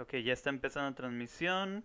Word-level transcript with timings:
Ok, 0.00 0.14
ya 0.24 0.32
está 0.32 0.50
empezando 0.50 0.90
la 0.90 0.96
transmisión. 0.96 1.84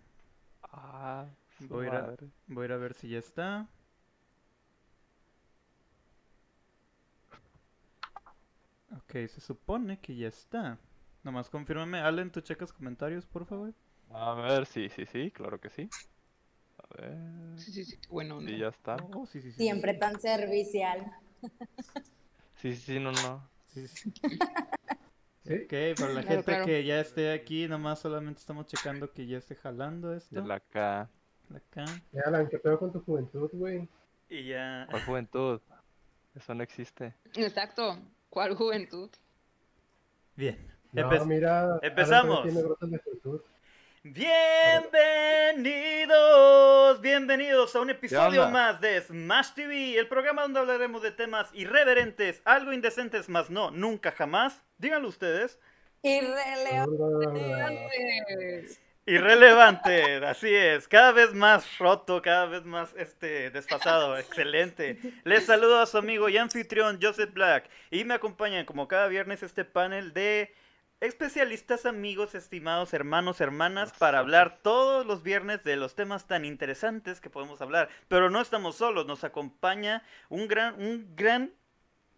Ah, 0.62 1.26
Voy 1.60 1.86
a, 1.86 1.88
ir 1.88 1.94
a- 1.94 2.02
madre. 2.02 2.30
voy 2.46 2.62
a 2.62 2.66
ir 2.66 2.72
a 2.72 2.76
ver 2.76 2.94
si 2.94 3.08
ya 3.08 3.18
está. 3.18 3.68
Ok, 8.96 9.12
se 9.28 9.40
supone 9.40 9.98
que 10.00 10.16
ya 10.16 10.28
está. 10.28 10.78
Nomás 11.22 11.50
confírmame. 11.50 11.98
Allen, 12.00 12.30
¿tú 12.30 12.40
checas 12.40 12.72
comentarios, 12.72 13.26
por 13.26 13.44
favor? 13.44 13.74
A 14.12 14.34
ver, 14.34 14.66
sí, 14.66 14.88
sí, 14.88 15.04
sí, 15.06 15.30
claro 15.30 15.60
que 15.60 15.70
sí. 15.70 15.90
A 16.78 17.02
ver. 17.02 17.58
Sí, 17.58 17.72
sí, 17.72 17.84
sí, 17.84 17.98
bueno. 18.08 18.38
Sí, 18.40 18.44
¿no? 18.44 18.56
ya 18.58 18.68
está. 18.68 18.96
Oh, 18.96 19.26
sí, 19.26 19.40
sí, 19.40 19.50
sí. 19.52 19.58
Siempre 19.58 19.94
tan 19.94 20.20
servicial. 20.20 21.12
Sí, 22.54 22.74
sí, 22.74 22.82
sí, 22.94 23.00
no, 23.00 23.12
no. 23.12 23.48
Ok, 25.48 25.98
para 25.98 26.12
la 26.12 26.22
Claro, 26.22 26.28
gente 26.28 26.44
claro. 26.44 26.64
que 26.66 26.84
ya 26.84 27.00
esté 27.00 27.32
aquí, 27.32 27.68
nomás 27.68 28.00
solamente 28.00 28.40
estamos 28.40 28.66
checando 28.66 29.12
que 29.12 29.26
ya 29.26 29.38
esté 29.38 29.54
jalando 29.54 30.12
esto. 30.14 30.44
la 30.44 30.56
acá. 30.56 31.08
Acá. 31.54 31.84
Ya, 32.12 32.22
Alan, 32.26 32.48
¿qué 32.48 32.58
pedo 32.58 32.78
con 32.78 32.92
tu 32.92 33.00
juventud, 33.00 33.48
güey? 33.52 33.88
Y 34.28 34.48
ya. 34.48 34.86
¿Cuál 34.90 35.02
juventud? 35.04 35.60
Eso 36.34 36.54
no 36.54 36.62
existe. 36.64 37.14
Exacto. 37.36 37.98
¿Cuál 38.28 38.54
juventud? 38.56 39.08
Bien. 40.34 40.58
No, 40.92 41.02
Empe- 41.10 41.24
mira, 41.26 41.62
Alan 41.62 41.78
empezamos. 41.82 42.46
Bienvenidos, 44.12 47.00
bienvenidos 47.00 47.74
a 47.74 47.80
un 47.80 47.90
episodio 47.90 48.48
más 48.50 48.80
de 48.80 49.00
Smash 49.00 49.54
TV, 49.54 49.98
el 49.98 50.06
programa 50.06 50.42
donde 50.42 50.60
hablaremos 50.60 51.02
de 51.02 51.10
temas 51.10 51.50
irreverentes, 51.52 52.40
algo 52.44 52.72
indecentes, 52.72 53.28
más 53.28 53.50
no, 53.50 53.72
nunca 53.72 54.12
jamás. 54.12 54.62
Díganlo 54.78 55.08
ustedes. 55.08 55.58
Irrelevante. 56.04 56.86
Irrelevante, 59.06 60.24
así 60.24 60.54
es, 60.54 60.86
cada 60.86 61.10
vez 61.10 61.34
más 61.34 61.76
roto, 61.78 62.22
cada 62.22 62.46
vez 62.46 62.64
más 62.64 62.94
este 62.96 63.50
desfasado, 63.50 64.16
excelente. 64.18 65.00
Les 65.24 65.46
saludo 65.46 65.80
a 65.80 65.86
su 65.86 65.98
amigo 65.98 66.28
y 66.28 66.38
anfitrión 66.38 67.00
Joseph 67.02 67.32
Black 67.32 67.68
y 67.90 68.04
me 68.04 68.14
acompañan 68.14 68.66
como 68.66 68.86
cada 68.86 69.08
viernes 69.08 69.42
este 69.42 69.64
panel 69.64 70.12
de 70.12 70.54
especialistas, 71.00 71.86
amigos, 71.86 72.34
estimados 72.34 72.94
hermanos, 72.94 73.40
hermanas 73.40 73.92
para 73.98 74.18
hablar 74.18 74.58
todos 74.62 75.06
los 75.06 75.22
viernes 75.22 75.62
de 75.64 75.76
los 75.76 75.94
temas 75.94 76.26
tan 76.26 76.44
interesantes 76.44 77.20
que 77.20 77.30
podemos 77.30 77.60
hablar. 77.60 77.88
Pero 78.08 78.30
no 78.30 78.40
estamos 78.40 78.76
solos, 78.76 79.06
nos 79.06 79.24
acompaña 79.24 80.02
un 80.28 80.48
gran 80.48 80.74
un 80.80 81.14
gran 81.16 81.52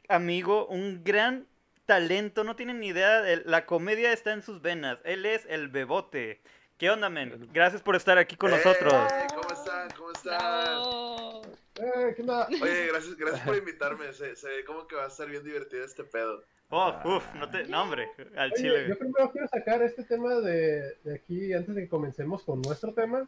amigo, 0.09 0.67
un 0.67 1.03
gran 1.05 1.47
talento, 1.87 2.45
no 2.45 2.55
tienen 2.56 2.81
ni 2.81 2.89
idea, 2.89 3.21
de- 3.23 3.43
la 3.45 3.67
comedia 3.67 4.12
está 4.12 4.33
en 4.33 4.43
sus 4.43 4.61
venas. 4.62 4.99
Él 5.05 5.25
es 5.27 5.47
el 5.49 5.69
Bebote. 5.69 6.41
¿Qué 6.77 6.91
onda, 6.91 7.09
men? 7.11 7.49
Gracias 7.53 7.83
por 7.83 7.97
estar 7.97 8.19
aquí 8.19 8.37
con 8.37 8.51
nosotros. 8.53 8.93
¡Eh! 8.95 9.27
¿Cómo 9.34 9.51
están? 9.53 9.91
¿Cómo 9.97 10.12
están? 10.12 10.39
Bravo. 10.39 11.43
Eh, 11.75 12.12
¿qué 12.15 12.23
onda? 12.23 12.47
Oye, 12.47 12.87
gracias, 12.87 13.17
gracias 13.17 13.41
por 13.45 13.56
invitarme. 13.56 14.12
Se, 14.12 14.37
se 14.37 14.49
ve 14.49 14.65
como 14.65 14.87
que 14.87 14.95
va 14.95 15.05
a 15.05 15.09
estar 15.09 15.27
bien 15.29 15.43
divertido 15.43 15.84
este 15.84 16.05
pedo. 16.05 16.45
Oh, 16.71 16.95
uf, 17.05 17.35
no 17.35 17.49
te, 17.51 17.65
no 17.65 17.83
hombre, 17.83 18.11
al 18.37 18.53
Oye, 18.53 18.63
chile. 18.63 18.89
yo 18.89 18.99
primero 18.99 19.33
quiero 19.33 19.49
sacar 19.49 19.83
este 19.83 20.05
tema 20.05 20.35
de, 20.35 20.97
de 21.03 21.15
aquí 21.15 21.53
antes 21.55 21.75
de 21.75 21.83
que 21.83 21.89
comencemos 21.89 22.43
con 22.43 22.61
nuestro 22.61 22.93
tema. 22.93 23.27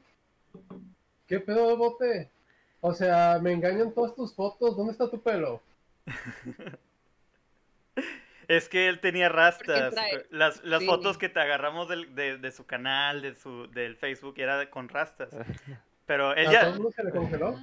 ¿Qué 1.26 1.40
pedo, 1.40 1.76
bote? 1.76 2.30
O 2.82 2.92
sea, 2.92 3.38
me 3.40 3.52
engañan 3.52 3.92
todas 3.92 4.14
tus 4.14 4.34
fotos. 4.34 4.76
¿Dónde 4.76 4.92
está 4.92 5.10
tu 5.10 5.20
pelo? 5.20 5.62
Es 8.48 8.68
que 8.68 8.88
él 8.88 8.98
tenía 8.98 9.28
rastas. 9.28 9.94
Las, 10.30 10.64
las 10.64 10.80
sí. 10.80 10.86
fotos 10.86 11.18
que 11.18 11.28
te 11.28 11.38
agarramos 11.38 11.88
del, 11.88 12.16
de, 12.16 12.36
de 12.36 12.50
su 12.50 12.66
canal, 12.66 13.22
de 13.22 13.36
su, 13.36 13.68
del 13.70 13.94
Facebook, 13.94 14.34
era 14.38 14.68
con 14.70 14.88
rastas. 14.88 15.30
Pero 16.06 16.34
él 16.34 16.48
¿A 16.48 16.52
ya... 16.52 16.60
todo 16.62 16.70
el 16.70 16.76
mundo 16.78 16.90
se 16.90 17.04
le 17.04 17.10
congeló? 17.12 17.56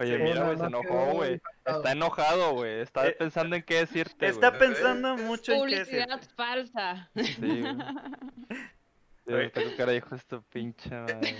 Oye, 0.00 0.16
Sí. 0.16 0.22
mira, 0.22 0.44
güey, 0.44 0.56
se 0.58 0.64
enojó, 0.64 1.12
güey. 1.12 1.40
Está 1.66 1.92
enojado, 1.92 2.52
güey. 2.54 2.80
Está 2.80 3.06
Eh, 3.06 3.12
pensando 3.12 3.54
en 3.54 3.62
qué 3.62 3.74
decirte, 3.80 4.28
Está 4.28 4.48
güey. 4.48 4.60
pensando 4.60 5.16
mucho 5.18 5.52
en 5.52 5.68
qué 5.68 5.78
decir. 5.80 6.04
Publicidad 6.06 6.22
falsa. 6.34 7.10
Sí, 7.14 7.62
güey. 9.26 9.50
Sí, 9.54 9.74
cara 9.76 9.92
de 9.92 10.00
tu 10.26 10.42
pinche 10.44 10.90
madre. 10.90 11.36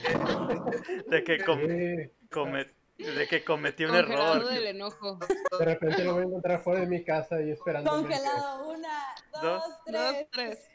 De 1.09 1.25
que, 1.25 1.43
com- 1.45 1.59
de 1.67 3.27
que 3.31 3.43
cometió 3.45 3.89
un 3.91 3.97
Congelado 3.97 4.37
error. 4.37 4.49
del 4.53 4.67
enojo. 4.67 5.19
de 5.59 5.65
repente 5.65 6.05
lo 6.05 6.13
voy 6.13 6.23
a 6.23 6.27
encontrar 6.27 6.61
fuera 6.63 6.81
de 6.81 6.87
mi 6.87 7.03
casa 7.03 7.41
y 7.41 7.51
esperando. 7.51 7.91
Congelado. 7.91 8.69
Una, 8.69 8.89
Dos, 9.33 9.43
dos, 9.43 9.63
Dos, 9.63 9.84
tres. 9.87 10.29
tres. 10.31 10.71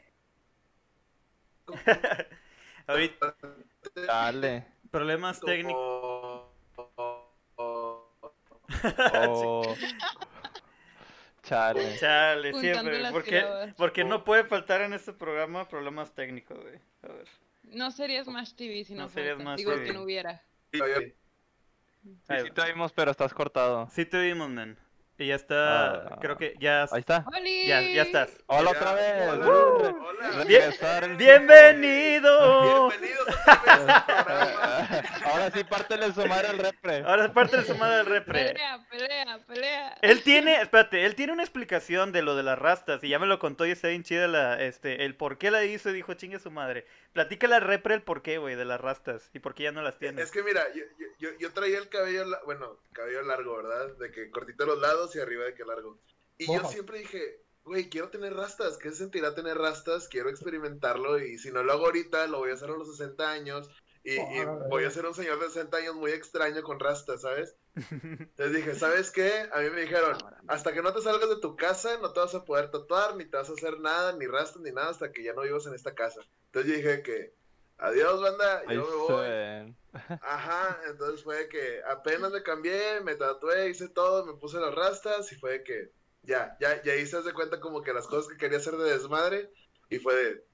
Ahorita, 2.88 3.34
Dale. 3.94 4.66
problemas 4.90 5.40
técnicos. 5.40 6.15
Oh. 9.28 9.74
Chale. 11.42 11.96
Chale, 11.98 12.52
siempre. 12.54 13.10
Porque, 13.12 13.72
porque 13.76 14.04
no 14.04 14.24
puede 14.24 14.44
faltar 14.44 14.80
en 14.80 14.92
este 14.92 15.12
programa 15.12 15.68
problemas 15.68 16.12
técnicos, 16.12 16.58
güey. 16.60 16.80
A 17.02 17.08
ver. 17.08 17.28
No 17.64 17.90
sería 17.90 18.24
Smash 18.24 18.54
TV 18.54 18.84
si 18.84 18.94
no, 18.94 19.02
No 19.02 19.08
sería 19.08 19.30
falta. 19.36 19.42
Smash 19.44 19.56
Digo, 19.58 19.72
TV. 19.74 19.84
que 19.84 19.92
no 19.92 20.02
hubiera. 20.02 20.42
Oye, 20.72 21.14
Ahí 22.28 22.40
Sí 22.42 22.48
va. 22.48 22.54
te 22.54 22.60
oímos, 22.62 22.92
pero 22.92 23.10
estás 23.12 23.32
cortado. 23.34 23.88
Sí 23.92 24.04
te 24.04 24.20
vimos, 24.20 24.48
man. 24.48 24.76
Y 25.18 25.28
ya 25.28 25.36
está, 25.36 25.92
Ah. 25.92 26.18
creo 26.20 26.36
que 26.36 26.54
ya, 26.60 26.82
Ahí 26.92 27.00
está. 27.00 27.24
Ya, 27.66 27.80
ya 27.80 28.02
estás. 28.02 28.30
Hola 28.48 28.70
otra 28.70 28.92
vez. 28.92 29.28
Hola, 29.30 29.46
Uh, 29.46 30.04
hola. 30.04 30.44
Bien-. 30.44 31.16
Bienvenidos 31.16 32.92
otra 32.92 32.98
vez 33.78 33.88
a 33.88 34.06
programa. 34.06 35.16
Ahora 35.24 35.50
sí, 35.50 35.64
pártele 35.64 36.12
su 36.12 36.26
madre 36.26 36.48
al 36.48 36.58
repre. 36.58 37.02
Ahora 37.06 37.28
de 37.28 37.64
su 37.64 37.74
madre 37.76 37.96
del 37.96 38.06
repre. 38.06 38.44
Pelea, 38.52 38.86
pelea, 38.90 39.38
pelea. 39.46 39.96
Él 40.02 40.22
tiene, 40.22 40.60
espérate, 40.60 41.06
él 41.06 41.14
tiene 41.14 41.32
una 41.32 41.42
explicación 41.42 42.12
de 42.12 42.20
lo 42.20 42.36
de 42.36 42.42
las 42.42 42.58
rastas 42.58 43.02
y 43.02 43.08
ya 43.08 43.18
me 43.18 43.26
lo 43.26 43.38
contó 43.38 43.64
y 43.64 43.70
está 43.70 43.88
bien 43.88 44.02
chida 44.02 44.28
la, 44.28 44.60
este, 44.62 45.06
el 45.06 45.14
por 45.14 45.38
qué 45.38 45.50
la 45.50 45.64
hizo 45.64 45.88
y 45.90 45.94
dijo 45.94 46.12
chingue 46.12 46.38
su 46.38 46.50
madre. 46.50 46.84
Platícale 47.16 47.54
al 47.54 47.62
repre 47.62 47.94
el 47.94 48.02
por 48.02 48.20
qué, 48.20 48.36
güey, 48.36 48.56
de 48.56 48.66
las 48.66 48.78
rastas 48.78 49.30
y 49.32 49.38
por 49.38 49.54
qué 49.54 49.62
ya 49.62 49.72
no 49.72 49.80
las 49.80 49.98
tiene. 49.98 50.20
Es 50.20 50.30
que 50.30 50.42
mira, 50.42 50.62
yo, 50.74 50.84
yo- 51.18 51.30
yo, 51.38 51.50
traía 51.52 51.78
el 51.78 51.88
cabello, 51.88 52.26
la- 52.26 52.42
bueno, 52.44 52.78
cabello 52.92 53.22
largo, 53.22 53.56
¿verdad? 53.56 53.96
De 53.96 54.10
que 54.12 54.28
cortito 54.30 54.64
a 54.64 54.66
los 54.66 54.78
lados 54.80 55.16
y 55.16 55.20
arriba 55.20 55.44
de 55.46 55.54
que 55.54 55.64
largo. 55.64 55.98
Y 56.36 56.44
yo 56.46 56.60
siempre 56.68 56.98
dije, 56.98 57.40
güey, 57.64 57.88
quiero 57.88 58.10
tener 58.10 58.34
rastas. 58.34 58.76
¿Qué 58.76 58.90
se 58.90 58.96
sentirá 58.96 59.34
tener 59.34 59.56
rastas? 59.56 60.08
Quiero 60.08 60.28
experimentarlo 60.28 61.18
y 61.18 61.38
si 61.38 61.50
no 61.50 61.62
lo 61.62 61.72
hago 61.72 61.86
ahorita, 61.86 62.26
lo 62.26 62.36
voy 62.40 62.50
a 62.50 62.54
hacer 62.54 62.68
a 62.68 62.76
los 62.76 62.90
60 62.94 63.30
años. 63.32 63.70
Y, 64.06 64.20
y 64.20 64.44
voy 64.70 64.84
a 64.84 64.90
ser 64.92 65.04
un 65.04 65.14
señor 65.14 65.40
de 65.40 65.48
60 65.48 65.76
años 65.78 65.96
muy 65.96 66.12
extraño 66.12 66.62
con 66.62 66.78
rastas, 66.78 67.22
¿sabes? 67.22 67.56
Entonces 67.74 68.54
dije, 68.54 68.76
¿sabes 68.76 69.10
qué? 69.10 69.48
A 69.52 69.58
mí 69.58 69.70
me 69.70 69.80
dijeron, 69.80 70.16
hasta 70.46 70.72
que 70.72 70.80
no 70.80 70.94
te 70.94 71.02
salgas 71.02 71.28
de 71.28 71.40
tu 71.40 71.56
casa, 71.56 71.98
no 72.00 72.12
te 72.12 72.20
vas 72.20 72.32
a 72.36 72.44
poder 72.44 72.70
tatuar, 72.70 73.16
ni 73.16 73.24
te 73.24 73.36
vas 73.36 73.50
a 73.50 73.54
hacer 73.54 73.80
nada, 73.80 74.12
ni 74.12 74.28
rastas, 74.28 74.62
ni 74.62 74.70
nada, 74.70 74.90
hasta 74.90 75.10
que 75.10 75.24
ya 75.24 75.32
no 75.32 75.42
vivas 75.42 75.66
en 75.66 75.74
esta 75.74 75.92
casa. 75.92 76.20
Entonces 76.44 76.70
yo 76.70 76.76
dije 76.76 77.02
que, 77.02 77.34
adiós, 77.78 78.22
banda, 78.22 78.62
yo 78.72 78.86
me 78.88 78.96
voy. 78.96 79.76
Ajá, 80.22 80.80
entonces 80.88 81.24
fue 81.24 81.48
que 81.48 81.82
apenas 81.88 82.30
me 82.30 82.44
cambié, 82.44 83.00
me 83.00 83.16
tatué, 83.16 83.70
hice 83.70 83.88
todo, 83.88 84.24
me 84.24 84.34
puse 84.34 84.60
las 84.60 84.72
rastas 84.72 85.32
y 85.32 85.34
fue 85.34 85.64
que 85.64 85.90
ya, 86.22 86.56
ya, 86.60 86.80
ya 86.84 86.94
hice 86.94 87.22
de 87.22 87.32
cuenta 87.32 87.58
como 87.58 87.82
que 87.82 87.92
las 87.92 88.06
cosas 88.06 88.30
que 88.30 88.36
quería 88.36 88.58
hacer 88.58 88.76
de 88.76 88.92
desmadre 88.92 89.50
y 89.90 89.98
fue 89.98 90.14
de, 90.14 90.44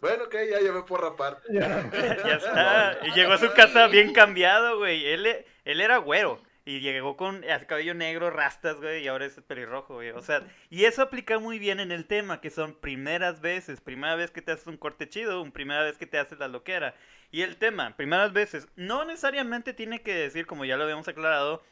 bueno, 0.00 0.24
ok, 0.24 0.34
ya, 0.50 0.60
ya 0.60 0.72
me 0.72 0.82
puedo 0.82 1.10
rapar. 1.10 1.40
Ya. 1.50 1.90
ya 1.92 2.34
está. 2.36 2.98
Y 3.06 3.12
llegó 3.12 3.32
a 3.32 3.38
su 3.38 3.52
casa 3.52 3.86
bien 3.88 4.12
cambiado, 4.12 4.78
güey. 4.78 5.06
Él, 5.06 5.26
él 5.64 5.80
era 5.80 5.98
güero. 5.98 6.40
Y 6.68 6.80
llegó 6.80 7.16
con 7.16 7.44
el 7.44 7.66
cabello 7.66 7.94
negro, 7.94 8.28
rastas, 8.30 8.74
güey, 8.80 9.04
y 9.04 9.08
ahora 9.08 9.24
es 9.26 9.40
pelirrojo, 9.46 9.94
güey. 9.94 10.10
O 10.10 10.20
sea, 10.20 10.42
y 10.68 10.84
eso 10.84 11.00
aplica 11.02 11.38
muy 11.38 11.60
bien 11.60 11.78
en 11.78 11.92
el 11.92 12.06
tema, 12.06 12.40
que 12.40 12.50
son 12.50 12.74
primeras 12.74 13.40
veces. 13.40 13.80
Primera 13.80 14.16
vez 14.16 14.32
que 14.32 14.42
te 14.42 14.50
haces 14.50 14.66
un 14.66 14.76
corte 14.76 15.08
chido, 15.08 15.42
un 15.42 15.52
primera 15.52 15.84
vez 15.84 15.96
que 15.96 16.06
te 16.06 16.18
haces 16.18 16.40
la 16.40 16.48
loquera. 16.48 16.96
Y 17.30 17.42
el 17.42 17.56
tema, 17.56 17.96
primeras 17.96 18.32
veces, 18.32 18.66
no 18.74 19.04
necesariamente 19.04 19.74
tiene 19.74 20.02
que 20.02 20.12
decir, 20.12 20.46
como 20.46 20.64
ya 20.64 20.76
lo 20.76 20.82
habíamos 20.82 21.06
aclarado, 21.06 21.62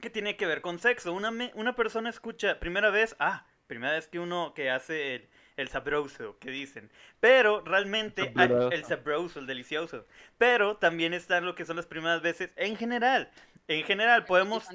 que 0.00 0.08
tiene 0.08 0.36
que 0.36 0.46
ver 0.46 0.60
con 0.60 0.78
sexo. 0.78 1.12
Una, 1.12 1.32
me- 1.32 1.50
una 1.54 1.74
persona 1.74 2.08
escucha 2.08 2.60
primera 2.60 2.90
vez, 2.90 3.16
ah, 3.18 3.44
primera 3.66 3.94
vez 3.94 4.06
que 4.06 4.20
uno 4.20 4.52
que 4.54 4.70
hace 4.70 5.16
el, 5.16 5.28
el 5.56 5.68
sabroso, 5.68 6.36
que 6.38 6.50
dicen. 6.50 6.90
Pero 7.20 7.62
realmente, 7.62 8.32
hay- 8.36 8.50
el 8.70 8.84
sabroso, 8.84 9.38
el 9.40 9.46
delicioso. 9.46 10.06
Pero 10.38 10.76
también 10.76 11.14
están 11.14 11.44
lo 11.46 11.54
que 11.54 11.64
son 11.64 11.76
las 11.76 11.86
primeras 11.86 12.22
veces 12.22 12.50
en 12.56 12.76
general. 12.76 13.30
En 13.68 13.84
general, 13.84 14.24
podemos. 14.24 14.66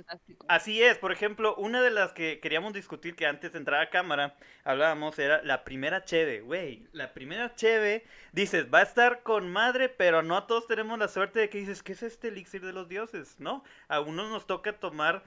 Así 0.47 0.81
es, 0.81 0.97
por 0.97 1.11
ejemplo, 1.11 1.55
una 1.57 1.81
de 1.81 1.91
las 1.91 2.13
que 2.13 2.39
queríamos 2.39 2.73
discutir 2.73 3.15
que 3.15 3.25
antes 3.25 3.51
de 3.51 3.59
entrar 3.59 3.81
a 3.81 3.89
cámara 3.89 4.35
hablábamos 4.63 5.19
era 5.19 5.41
la 5.43 5.63
primera 5.65 6.05
cheve, 6.05 6.39
güey. 6.41 6.87
La 6.93 7.13
primera 7.13 7.53
cheve, 7.55 8.05
dices, 8.31 8.67
va 8.73 8.79
a 8.79 8.83
estar 8.83 9.23
con 9.23 9.49
madre, 9.51 9.89
pero 9.89 10.23
no 10.23 10.37
a 10.37 10.47
todos 10.47 10.67
tenemos 10.67 10.97
la 10.99 11.09
suerte 11.09 11.39
de 11.39 11.49
que 11.49 11.57
dices, 11.59 11.83
¿qué 11.83 11.93
es 11.93 12.03
este 12.03 12.29
elixir 12.29 12.65
de 12.65 12.73
los 12.73 12.87
dioses? 12.87 13.35
¿No? 13.39 13.63
A 13.89 13.99
uno 13.99 14.29
nos 14.29 14.47
toca 14.47 14.73
tomar, 14.79 15.23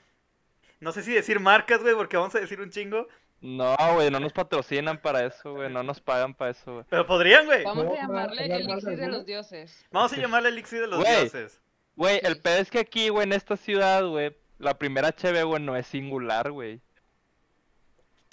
no 0.81 0.93
sé 0.93 1.03
si 1.03 1.13
decir 1.13 1.41
marcas, 1.41 1.83
güey, 1.83 1.95
porque 1.95 2.17
vamos 2.17 2.35
a 2.35 2.41
decir 2.41 2.61
un 2.61 2.71
chingo, 2.71 3.09
No, 3.43 3.75
güey, 3.95 4.11
no 4.11 4.21
nos 4.21 4.33
patrocinan 4.35 4.99
para 4.99 5.25
eso, 5.25 5.55
güey. 5.55 5.71
No 5.73 5.83
nos 5.83 6.01
pagan 6.01 6.35
para 6.35 6.51
eso, 6.51 6.75
güey. 6.75 6.85
Pero 6.91 7.07
podrían, 7.07 7.47
güey. 7.47 7.65
Vamos 7.65 7.85
¿Puedo 7.87 7.99
a 7.99 8.03
llamarle 8.03 8.45
elixir 8.45 8.97
de 8.99 9.09
los 9.09 9.25
dioses. 9.25 9.87
Vamos 9.91 10.13
a 10.13 10.17
llamarle 10.17 10.49
elixir 10.51 10.81
de 10.83 10.87
los 10.87 11.01
Güey. 11.01 11.21
dioses. 11.21 11.61
Güey, 11.97 12.21
el 12.23 12.39
pedo 12.41 12.59
es 12.59 12.71
que 12.71 12.79
aquí, 12.81 13.09
güey, 13.09 13.25
en 13.27 13.33
esta 13.33 13.57
ciudad, 13.57 14.05
güey, 14.07 14.37
la 14.59 14.79
primera 14.79 15.13
cheve, 15.15 15.43
güey, 15.43 15.63
no 15.63 15.75
es 15.75 15.87
singular, 15.87 16.51
güey. 16.51 16.81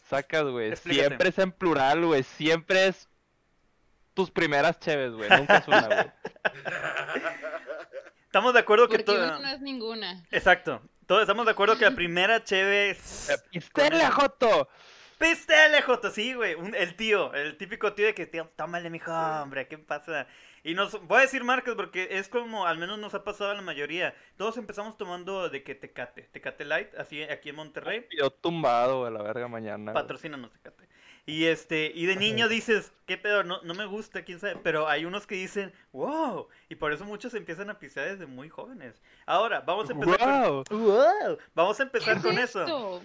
Sacas, 0.09 0.43
güey. 0.45 0.75
Siempre 0.75 1.29
es 1.29 1.39
en 1.39 1.51
plural, 1.51 2.05
güey. 2.05 2.23
Siempre 2.23 2.87
es 2.87 3.09
tus 4.13 4.29
primeras 4.31 4.79
cheves, 4.79 5.13
güey. 5.13 5.29
Nunca 5.29 5.57
es 5.57 5.67
una, 5.67 5.85
güey. 5.87 6.11
Estamos 8.25 8.53
de 8.53 8.59
acuerdo 8.59 8.87
que 8.89 8.99
todo. 8.99 9.39
no 9.39 9.47
es 9.47 9.61
ninguna. 9.61 10.23
Exacto. 10.31 10.81
Todos 11.05 11.21
estamos 11.21 11.45
de 11.45 11.51
acuerdo 11.53 11.77
que 11.77 11.85
la 11.85 11.95
primera 11.95 12.43
cheve 12.43 12.89
es. 12.91 13.31
¡Pistele, 13.51 14.05
Joto! 14.07 14.67
¡Pistele, 15.17 15.81
Joto! 15.81 16.11
Sí, 16.11 16.33
güey. 16.33 16.53
un- 16.55 16.75
El 16.75 16.95
tío, 16.95 17.33
el 17.33 17.57
típico 17.57 17.93
tío 17.93 18.05
de 18.05 18.13
que, 18.13 18.25
tío, 18.25 18.49
tómale, 18.55 18.89
mijo, 18.89 19.11
hombre, 19.11 19.67
¿qué 19.67 19.77
pasa? 19.77 20.27
Y 20.63 20.73
nos, 20.73 21.01
voy 21.07 21.19
a 21.19 21.21
decir 21.21 21.43
marcas 21.43 21.75
porque 21.75 22.07
es 22.11 22.27
como, 22.27 22.65
al 22.67 22.77
menos 22.77 22.99
nos 22.99 23.13
ha 23.13 23.23
pasado 23.23 23.51
a 23.51 23.53
la 23.55 23.61
mayoría. 23.61 24.13
Todos 24.37 24.57
empezamos 24.57 24.97
tomando 24.97 25.49
de 25.49 25.63
que 25.63 25.75
Tecate, 25.75 26.23
Tecate 26.23 26.65
Light, 26.65 26.93
así 26.95 27.23
aquí 27.23 27.49
en 27.49 27.55
Monterrey. 27.55 28.05
Yo 28.17 28.29
tumbado, 28.29 28.99
güey, 29.01 29.13
la 29.13 29.21
verga 29.23 29.47
mañana. 29.47 29.93
Patrocínanos 29.93 30.51
Tecate. 30.51 30.87
Y 31.25 31.45
este, 31.45 31.91
y 31.93 32.05
de 32.05 32.15
niño 32.15 32.47
dices, 32.47 32.93
¿qué 33.05 33.17
pedo? 33.17 33.43
No, 33.43 33.61
no 33.63 33.73
me 33.73 33.85
gusta, 33.85 34.23
quién 34.23 34.39
sabe. 34.39 34.57
Pero 34.63 34.87
hay 34.87 35.03
unos 35.03 35.27
que 35.27 35.35
dicen, 35.35 35.73
wow. 35.91 36.47
Y 36.69 36.75
por 36.75 36.93
eso 36.93 37.03
muchos 37.05 37.33
empiezan 37.33 37.69
a 37.69 37.79
pisar 37.79 38.05
desde 38.05 38.25
muy 38.27 38.47
jóvenes. 38.49 39.01
Ahora, 39.25 39.59
vamos 39.61 39.89
a 39.89 39.93
empezar 39.93 40.19
¡Guau! 40.19 40.63
con. 40.65 40.79
¡Wow! 40.83 41.37
Vamos 41.53 41.79
a 41.79 41.83
¿Qué 41.83 41.87
empezar 41.97 42.17
es 42.17 42.23
con 42.23 42.39
eso. 42.39 42.61
esto? 42.61 43.01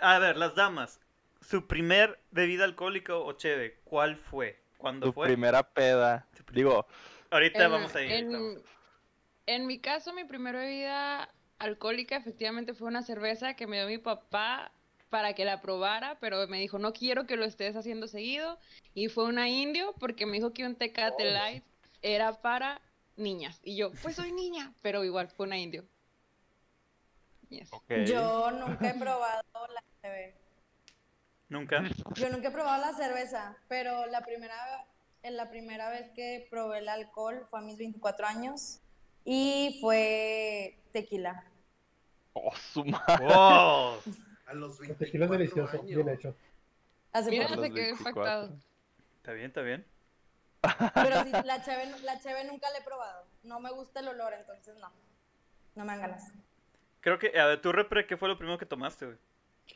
A 0.00 0.18
ver, 0.20 0.36
las 0.36 0.54
damas. 0.54 1.00
Su 1.42 1.66
primer 1.66 2.18
bebida 2.30 2.64
alcohólica 2.64 3.14
o 3.16 3.32
cheve, 3.32 3.80
¿cuál 3.84 4.16
fue? 4.16 4.60
¿Cuándo 4.78 5.12
fue? 5.12 5.26
primera 5.28 5.62
peda. 5.62 6.26
Prim- 6.44 6.56
Digo, 6.56 6.86
Ahorita 7.30 7.64
En- 7.64 7.70
vamos 7.70 7.94
a 7.94 8.02
ir. 8.02 8.10
En, 8.12 8.62
en 9.46 9.66
mi 9.66 9.78
caso, 9.78 10.12
mi 10.12 10.24
primera 10.24 10.58
bebida 10.60 11.28
alcohólica 11.58 12.16
efectivamente 12.16 12.74
fue 12.74 12.88
una 12.88 13.02
cerveza 13.02 13.54
que 13.54 13.66
me 13.66 13.78
dio 13.78 13.86
mi 13.86 13.98
papá 13.98 14.70
para 15.08 15.32
que 15.34 15.44
la 15.44 15.60
probara, 15.62 16.18
pero 16.20 16.46
me 16.48 16.58
dijo, 16.58 16.78
no 16.78 16.92
quiero 16.92 17.26
que 17.26 17.36
lo 17.36 17.44
estés 17.44 17.74
haciendo 17.76 18.06
seguido. 18.06 18.58
Y 18.94 19.08
fue 19.08 19.24
una 19.24 19.48
indio 19.48 19.94
porque 19.98 20.26
me 20.26 20.32
dijo 20.38 20.52
que 20.52 20.64
un 20.66 20.74
Tecate 20.74 21.30
Light 21.30 21.64
era 22.02 22.40
para 22.40 22.80
niñas. 23.16 23.60
Y 23.62 23.76
yo, 23.76 23.92
pues 24.02 24.16
soy 24.16 24.32
niña, 24.32 24.72
pero 24.82 25.04
igual 25.04 25.28
fue 25.28 25.46
una 25.46 25.58
indio. 25.58 25.84
Yes. 27.50 27.70
Yo 28.06 28.50
nunca 28.52 28.90
he 28.90 28.94
probado 28.98 29.42
la 29.74 29.82
cheve. 30.02 30.34
Nunca. 31.52 31.82
Yo 32.14 32.30
nunca 32.30 32.48
he 32.48 32.50
probado 32.50 32.80
la 32.80 32.94
cerveza, 32.94 33.54
pero 33.68 34.06
la 34.06 34.22
primera, 34.22 34.86
en 35.22 35.36
la 35.36 35.50
primera 35.50 35.90
vez 35.90 36.10
que 36.12 36.46
probé 36.50 36.78
el 36.78 36.88
alcohol 36.88 37.46
fue 37.50 37.58
a 37.58 37.62
mis 37.62 37.76
24 37.76 38.26
años 38.26 38.80
y 39.26 39.76
fue 39.82 40.78
tequila. 40.92 41.44
Oh, 42.32 42.56
su 42.56 42.86
madre. 42.86 43.26
¡Wow! 43.26 43.98
A 44.46 44.54
los 44.54 44.80
El 44.80 44.96
tequila 44.96 45.26
es 45.26 45.30
24 45.30 45.36
delicioso, 45.36 45.72
años. 45.72 45.86
bien 45.86 46.08
hecho. 46.08 46.34
Hace 47.12 47.28
Mira, 47.28 47.48
se 47.48 47.50
quedó 47.50 47.60
24. 47.60 47.98
impactado. 47.98 48.56
Está 49.18 49.32
bien, 49.32 49.46
está 49.48 49.60
bien. 49.60 49.86
Pero 50.94 51.24
sí, 51.24 51.32
la 51.44 51.62
cheve, 51.62 51.92
la 52.02 52.18
cheve 52.18 52.44
nunca 52.44 52.70
la 52.70 52.78
he 52.78 52.82
probado. 52.82 53.26
No 53.42 53.60
me 53.60 53.70
gusta 53.72 54.00
el 54.00 54.08
olor, 54.08 54.32
entonces 54.32 54.74
no. 54.78 54.90
No 55.74 55.84
me 55.84 55.92
dan 55.92 56.00
ganas. 56.00 56.32
Creo 57.02 57.18
que, 57.18 57.38
a 57.38 57.44
ver, 57.44 57.60
tú, 57.60 57.72
Repre, 57.72 58.06
¿qué 58.06 58.16
fue 58.16 58.30
lo 58.30 58.38
primero 58.38 58.56
que 58.56 58.64
tomaste, 58.64 59.04
güey? 59.04 59.18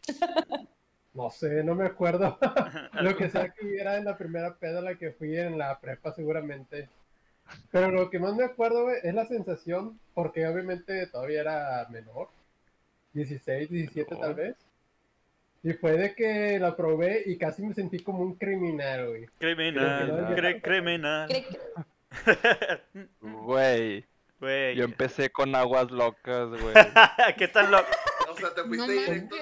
No 1.16 1.30
sé, 1.30 1.64
no 1.64 1.74
me 1.74 1.86
acuerdo. 1.86 2.38
lo 3.00 3.16
que 3.16 3.30
sea 3.30 3.48
que 3.48 3.64
hubiera 3.66 3.96
en 3.96 4.04
la 4.04 4.16
primera 4.18 4.54
peda 4.54 4.78
a 4.80 4.82
la 4.82 4.94
que 4.96 5.12
fui 5.12 5.36
en 5.36 5.56
la 5.58 5.78
prepa 5.80 6.12
seguramente. 6.12 6.88
Pero 7.70 7.90
lo 7.90 8.10
que 8.10 8.18
más 8.18 8.34
me 8.34 8.44
acuerdo, 8.44 8.84
güey, 8.84 8.96
es 9.02 9.14
la 9.14 9.24
sensación, 9.24 9.98
porque 10.14 10.46
obviamente 10.46 11.06
todavía 11.06 11.40
era 11.40 11.86
menor. 11.90 12.28
16, 13.14 13.70
17 13.70 14.14
tal 14.16 14.34
vez. 14.34 14.56
Y 15.62 15.72
fue 15.72 15.92
de 15.92 16.14
que 16.14 16.58
la 16.58 16.76
probé 16.76 17.22
y 17.24 17.38
casi 17.38 17.62
me 17.62 17.72
sentí 17.74 18.00
como 18.00 18.22
un 18.22 18.34
criminal, 18.34 19.08
güey. 19.08 19.26
Criminal, 19.38 20.60
Criminal. 20.62 21.28
cre- 21.28 22.80
Güey. 23.20 24.04
Güey. 24.38 24.76
Yo 24.76 24.84
empecé 24.84 25.30
con 25.30 25.54
aguas 25.54 25.90
locas, 25.90 26.48
güey. 26.50 26.74
¿Qué 27.38 27.48
tan 27.48 27.70
loco? 27.70 27.88
O 28.30 28.36
sea, 28.36 28.52
te 28.54 28.62
fuiste 28.64 28.86
No 28.86 28.92
directo. 28.92 29.36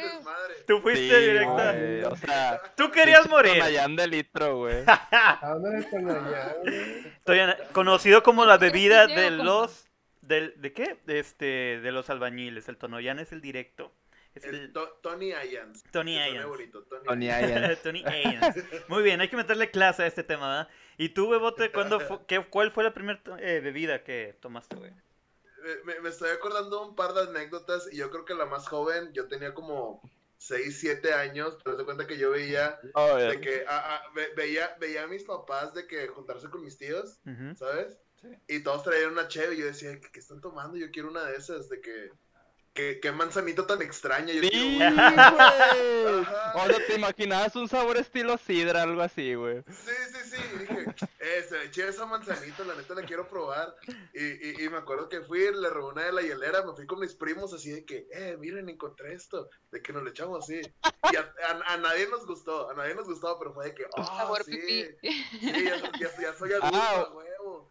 Tú 0.66 0.80
fuiste 0.80 1.08
Sí, 1.08 1.30
directa. 1.32 1.72
güey, 1.72 2.02
O 2.04 2.16
sea, 2.16 2.62
Tú 2.76 2.90
querías 2.90 3.28
morir. 3.28 3.54
Tonayán 3.54 3.96
de 3.96 4.06
litro, 4.06 4.58
güey. 4.58 4.84
Estoy 7.16 7.38
conocido 7.72 8.22
como 8.22 8.44
la 8.44 8.58
bebida 8.58 9.06
de 9.06 9.30
los 9.30 9.86
del 10.22 10.54
¿de 10.60 10.72
qué? 10.72 10.98
Este, 11.06 11.80
de 11.80 11.92
los 11.92 12.10
albañiles. 12.10 12.68
El 12.68 12.76
tonoyan 12.78 13.18
es 13.18 13.32
el 13.32 13.40
directo. 13.40 13.92
Es 14.34 14.44
El 14.44 14.54
el 14.56 14.72
To- 14.72 14.98
Tony 15.02 15.32
Ayans. 15.32 15.84
Tony 15.92 16.18
Ayans. 16.18 16.46
bonito, 16.48 16.82
Tony 16.84 17.04
Tony 17.06 17.30
Ayans. 17.30 17.78
Tony 17.82 18.02
Ayans. 18.04 18.56
Muy 18.88 19.02
bien, 19.02 19.20
hay 19.20 19.28
que 19.28 19.36
meterle 19.36 19.70
clase 19.70 20.02
a 20.02 20.06
este 20.06 20.24
tema, 20.24 20.48
¿verdad? 20.48 20.68
¿Y 20.98 21.10
tú, 21.10 21.28
Bebote, 21.28 21.70
cuándo 21.70 22.00
fu- 22.00 22.24
qué, 22.26 22.44
cuál 22.44 22.72
fue 22.72 22.82
la 22.84 22.92
primera 22.94 23.20
eh, 23.38 23.60
bebida 23.62 24.02
que 24.02 24.36
tomaste, 24.40 24.76
güey? 24.76 24.90
Me, 25.84 26.00
me 26.00 26.08
estoy 26.08 26.30
acordando 26.30 26.86
un 26.86 26.96
par 26.96 27.12
de 27.14 27.22
anécdotas 27.22 27.88
y 27.92 27.96
yo 27.98 28.10
creo 28.10 28.24
que 28.24 28.34
la 28.34 28.46
más 28.46 28.68
joven, 28.68 29.12
yo 29.12 29.28
tenía 29.28 29.54
como 29.54 30.02
6, 30.38 30.78
7 30.80 31.12
años, 31.14 31.56
pero 31.64 31.76
te 31.76 31.84
cuenta 31.84 32.06
que 32.06 32.18
yo 32.18 32.30
veía 32.30 32.78
de 32.82 33.40
que 33.40 33.64
ah, 33.68 33.82
ah, 33.96 34.02
ve- 34.14 34.30
veía, 34.36 34.76
veía 34.78 35.04
a 35.04 35.06
mis 35.06 35.24
papás 35.24 35.72
de 35.74 35.86
que 35.86 36.08
juntarse 36.08 36.50
con 36.50 36.62
mis 36.62 36.76
tíos. 36.76 37.18
¿sabes? 37.56 37.98
Sí. 38.20 38.28
Y 38.48 38.60
todos 38.62 38.82
traían 38.84 39.12
una 39.12 39.28
cheve 39.28 39.54
y 39.54 39.58
yo 39.58 39.66
decía, 39.66 39.98
¿qué, 40.00 40.10
qué 40.12 40.20
están 40.20 40.40
tomando? 40.40 40.76
Yo 40.76 40.90
quiero 40.90 41.08
una 41.10 41.24
de 41.24 41.36
esas, 41.36 41.68
de 41.68 41.80
que, 41.80 42.10
que, 42.72 42.98
qué 43.00 43.12
manzanita 43.12 43.66
tan 43.66 43.82
extraña. 43.82 44.32
Yo 44.32 44.40
Sí, 44.42 44.48
quiero 44.50 44.94
güey. 44.96 45.14
O 46.54 46.66
sea, 46.66 46.86
te 46.86 46.94
imaginabas 46.94 47.54
un 47.56 47.68
sabor 47.68 47.96
estilo 47.98 48.38
sidra, 48.38 48.82
algo 48.82 49.02
así, 49.02 49.34
güey. 49.34 49.62
Sí, 49.68 49.92
sí, 50.12 50.30
sí. 50.30 50.42
Y 50.54 50.58
dije, 50.60 50.83
eh, 51.20 51.46
se 51.48 51.58
ve 51.58 51.70
chida 51.70 51.88
esa 51.88 52.06
manzanita, 52.06 52.64
la 52.64 52.74
neta 52.74 52.94
la 52.94 53.02
quiero 53.02 53.28
probar. 53.28 53.74
Y, 54.12 54.24
y, 54.62 54.64
y 54.64 54.68
me 54.68 54.78
acuerdo 54.78 55.08
que 55.08 55.20
fui, 55.22 55.40
le 55.52 55.70
robé 55.70 55.92
una 55.92 56.04
de 56.04 56.12
la 56.12 56.22
hielera, 56.22 56.62
me 56.64 56.72
fui 56.74 56.86
con 56.86 57.00
mis 57.00 57.14
primos 57.14 57.52
así 57.52 57.70
de 57.70 57.84
que, 57.84 58.06
eh, 58.12 58.36
miren, 58.38 58.68
encontré 58.68 59.14
esto, 59.14 59.48
de 59.70 59.82
que 59.82 59.92
nos 59.92 60.02
le 60.02 60.10
echamos 60.10 60.44
así. 60.44 60.60
Y 61.12 61.16
a, 61.16 61.34
a- 61.48 61.74
a 61.74 61.76
nadie 61.78 62.06
nos 62.08 62.26
gustó, 62.26 62.70
a 62.70 62.74
nadie 62.74 62.94
nos 62.94 63.06
gustó, 63.06 63.38
pero 63.38 63.52
fue 63.52 63.66
de 63.66 63.74
que, 63.74 63.84
oh, 63.96 64.04
Sabor 64.04 64.42
sí, 64.44 64.52
pipí. 64.56 64.96
sí, 65.40 65.64
ya, 65.64 65.76
ya- 65.98 66.20
ya 66.20 66.34
soy 66.34 66.52
adulto, 66.52 66.70
Ah, 66.74 67.08
huevo. 67.12 67.70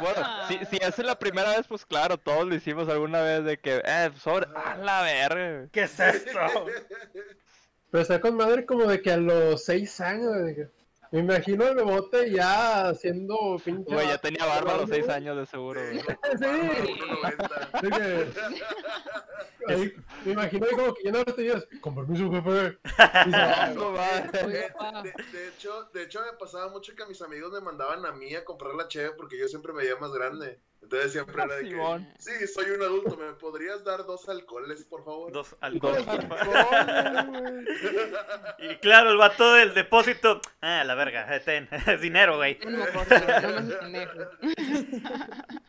Bueno, 0.00 0.48
si, 0.48 0.64
si 0.66 0.76
esa 0.78 0.88
es 1.02 1.04
la 1.06 1.18
primera 1.18 1.50
vez, 1.56 1.66
pues 1.66 1.84
claro, 1.84 2.16
todos 2.16 2.46
lo 2.46 2.54
hicimos 2.54 2.88
alguna 2.88 3.20
vez 3.22 3.44
de 3.44 3.58
que, 3.58 3.82
eh, 3.84 4.10
sobre, 4.18 4.46
a 4.56 4.76
la 4.78 5.02
verga. 5.02 5.68
¿Qué 5.70 5.82
es 5.82 6.00
esto? 6.00 6.38
Pero 7.90 8.02
está 8.02 8.20
con 8.20 8.36
madre 8.36 8.64
como 8.64 8.84
de 8.86 9.02
que 9.02 9.10
a 9.10 9.16
los 9.16 9.64
6 9.64 10.00
años, 10.00 10.32
de 10.44 10.54
que- 10.54 10.68
me 11.12 11.18
imagino 11.20 11.66
el 11.66 11.74
bebote 11.76 12.30
ya 12.30 12.88
haciendo 12.88 13.56
pinche. 13.64 13.92
Güey, 13.92 14.06
ya 14.08 14.18
tenía 14.18 14.44
barba 14.46 14.74
a 14.74 14.76
los 14.78 14.88
6 14.90 15.08
años 15.08 15.36
de 15.36 15.46
seguro, 15.46 15.80
güey. 15.80 15.98
Sí. 16.38 16.44
1.90. 16.44 17.80
De 17.82 17.90
que- 17.90 19.72
ahí, 19.72 19.92
me 20.24 20.32
imagino 20.32 20.66
ahí 20.66 20.76
como 20.76 20.94
que 20.94 21.02
lleno 21.02 21.24
de 21.24 21.42
días. 21.42 21.66
Con 21.80 21.94
permiso, 21.94 22.30
jefe. 22.30 22.78
No 23.74 23.94
papá. 23.94 25.02
de, 25.02 25.12
de 25.32 25.48
hecho, 25.48 25.84
de 25.92 26.02
hecho 26.04 26.20
me 26.20 26.36
pasaba 26.38 26.68
mucho 26.70 26.94
que 26.94 27.04
mis 27.06 27.20
amigos 27.22 27.52
me 27.52 27.60
mandaban 27.60 28.04
a 28.06 28.12
mí 28.12 28.34
a 28.34 28.44
comprar 28.44 28.74
la 28.74 28.88
cheve 28.88 29.12
porque 29.16 29.38
yo 29.38 29.48
siempre 29.48 29.72
me 29.72 29.82
veía 29.82 29.96
más 29.96 30.12
grande. 30.12 30.60
Entonces 30.82 31.12
siempre 31.12 31.34
era 31.42 31.56
de 31.56 31.68
que, 31.68 32.00
sí, 32.18 32.46
soy 32.48 32.70
un 32.70 32.82
adulto, 32.82 33.16
¿me 33.16 33.32
podrías 33.34 33.84
dar 33.84 34.04
dos 34.06 34.28
alcoholes, 34.28 34.84
por 34.86 35.04
favor? 35.04 35.30
Dos 35.30 35.54
alcoholes. 35.60 36.04
Dos 36.06 36.24
por 36.24 36.38
favor. 36.38 37.64
Y 38.58 38.76
claro, 38.76 39.10
el 39.10 39.16
vato 39.18 39.52
del 39.54 39.74
depósito. 39.74 40.40
Ah, 40.60 40.82
la 40.84 40.94
verga, 40.94 41.34
eh, 41.36 41.40
ten, 41.40 41.68
es 41.86 42.00
dinero, 42.00 42.36
güey. 42.38 42.58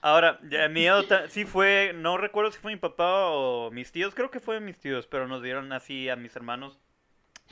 Ahora, 0.02 0.40
ya, 0.50 0.68
mi 0.70 0.88
ta- 1.08 1.30
sí 1.30 1.46
fue, 1.46 1.92
no 1.94 2.18
recuerdo 2.18 2.52
si 2.52 2.60
fue 2.60 2.72
mi 2.72 2.80
papá 2.80 3.28
o 3.28 3.70
mis 3.72 3.92
tíos, 3.92 4.16
creo 4.16 4.32
que 4.32 4.40
fue 4.40 4.60
mis 4.60 4.80
tíos, 4.80 5.06
pero 5.08 5.28
nos 5.28 5.44
dieron 5.44 5.72
así 5.74 6.10
a 6.10 6.16
mis 6.16 6.36
hermanos 6.36 6.80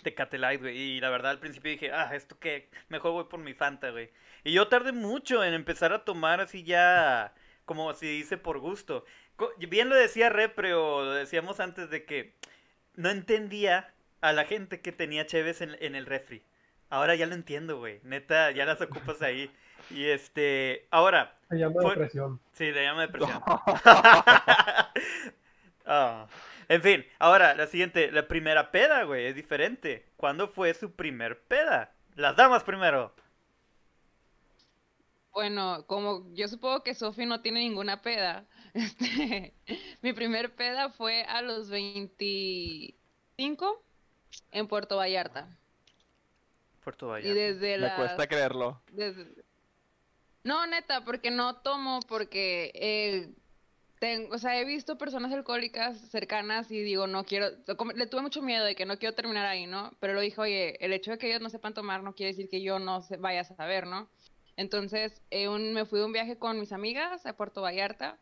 Tecate 0.01 0.37
Light, 0.37 0.61
güey. 0.61 0.77
Y 0.77 0.99
la 1.01 1.09
verdad 1.09 1.31
al 1.31 1.39
principio 1.39 1.71
dije, 1.71 1.91
ah, 1.91 2.15
¿esto 2.15 2.37
qué? 2.39 2.69
Mejor 2.87 3.11
voy 3.11 3.25
por 3.25 3.39
mi 3.39 3.53
Fanta, 3.53 3.91
güey. 3.91 4.09
Y 4.43 4.53
yo 4.53 4.67
tardé 4.67 4.91
mucho 4.93 5.43
en 5.43 5.53
empezar 5.53 5.93
a 5.93 6.05
tomar 6.05 6.39
así 6.41 6.63
ya, 6.63 7.33
como 7.69 7.93
se 7.93 8.07
dice, 8.07 8.35
por 8.37 8.57
gusto. 8.57 9.05
Bien 9.59 9.89
lo 9.89 9.95
decía 9.95 10.29
Repre 10.29 10.73
o 10.73 11.03
lo 11.05 11.11
decíamos 11.13 11.59
antes 11.59 11.91
de 11.91 12.03
que 12.03 12.33
no 12.95 13.11
entendía 13.11 13.93
a 14.21 14.33
la 14.33 14.45
gente 14.45 14.81
que 14.81 14.91
tenía 14.91 15.27
cheves 15.27 15.61
en, 15.61 15.77
en 15.79 15.93
el 15.93 16.07
refri. 16.07 16.41
Ahora 16.89 17.13
ya 17.13 17.27
lo 17.27 17.35
entiendo, 17.35 17.77
güey. 17.77 17.99
Neta, 18.01 18.49
ya 18.49 18.65
las 18.65 18.81
ocupas 18.81 19.21
ahí. 19.21 19.51
Y 19.91 20.07
este, 20.07 20.87
ahora, 20.89 21.37
Se 21.47 21.57
llama 21.59 21.79
Fue- 21.79 21.91
depresión. 21.91 22.39
Sí, 22.53 22.71
le 22.71 22.81
llama 22.83 23.01
depresión. 23.03 23.39
Ah. 25.85 26.27
En 26.67 26.81
fin, 26.83 27.05
ahora, 27.17 27.55
la 27.55 27.65
siguiente, 27.67 28.11
la 28.11 28.27
primera 28.27 28.69
peda, 28.71 29.03
güey, 29.03 29.25
es 29.25 29.35
diferente. 29.35 30.05
¿Cuándo 30.17 30.47
fue 30.47 30.73
su 30.75 30.91
primer 30.95 31.39
peda? 31.41 31.91
Las 32.15 32.35
damas 32.35 32.63
primero. 32.63 33.13
Bueno, 35.39 35.85
como 35.87 36.25
yo 36.33 36.49
supongo 36.49 36.83
que 36.83 36.93
Sofi 36.93 37.25
no 37.25 37.39
tiene 37.39 37.61
ninguna 37.61 38.01
peda, 38.01 38.45
este, 38.73 39.53
mi 40.01 40.11
primer 40.11 40.53
peda 40.53 40.89
fue 40.89 41.23
a 41.23 41.41
los 41.41 41.69
25 41.69 43.81
en 44.51 44.67
Puerto 44.67 44.97
Vallarta. 44.97 45.47
Puerto 46.83 47.05
Y 47.05 47.09
Vallarta. 47.11 47.33
desde 47.39 47.71
Me 47.77 47.79
las... 47.87 47.95
cuesta 47.95 48.27
creerlo. 48.27 48.81
desde- 48.91 49.33
No, 50.43 50.67
neta, 50.67 51.05
porque 51.05 51.31
no 51.31 51.55
tomo, 51.61 52.01
porque 52.09 52.71
eh, 52.75 53.29
tengo, 54.01 54.35
o 54.35 54.39
sea, 54.39 54.59
he 54.59 54.65
visto 54.65 54.97
personas 54.97 55.31
alcohólicas 55.31 55.97
cercanas 56.09 56.69
y 56.69 56.81
digo, 56.81 57.07
no 57.07 57.23
quiero, 57.23 57.47
le 57.95 58.07
tuve 58.07 58.21
mucho 58.23 58.41
miedo 58.41 58.65
de 58.65 58.75
que 58.75 58.85
no 58.85 58.99
quiero 58.99 59.15
terminar 59.15 59.45
ahí, 59.45 59.67
¿no? 59.67 59.93
Pero 60.01 60.15
lo 60.15 60.19
dije, 60.19 60.41
oye, 60.41 60.85
el 60.85 60.91
hecho 60.91 61.11
de 61.11 61.17
que 61.17 61.29
ellos 61.29 61.39
no 61.41 61.49
sepan 61.49 61.73
tomar 61.73 62.03
no 62.03 62.13
quiere 62.13 62.33
decir 62.33 62.49
que 62.49 62.61
yo 62.61 62.77
no 62.77 63.01
se, 63.01 63.15
vaya 63.15 63.39
a 63.39 63.43
saber, 63.45 63.87
¿no? 63.87 64.09
Entonces, 64.59 65.21
eh, 65.31 65.47
un- 65.47 65.71
me 65.73 65.85
fui 65.85 65.99
de 65.99 66.05
un 66.05 66.11
viaje 66.11 66.37
con 66.37 66.59
mis 66.59 66.73
amigas 66.73 67.25
a 67.25 67.37
Puerto 67.37 67.61
Vallarta 67.61 68.19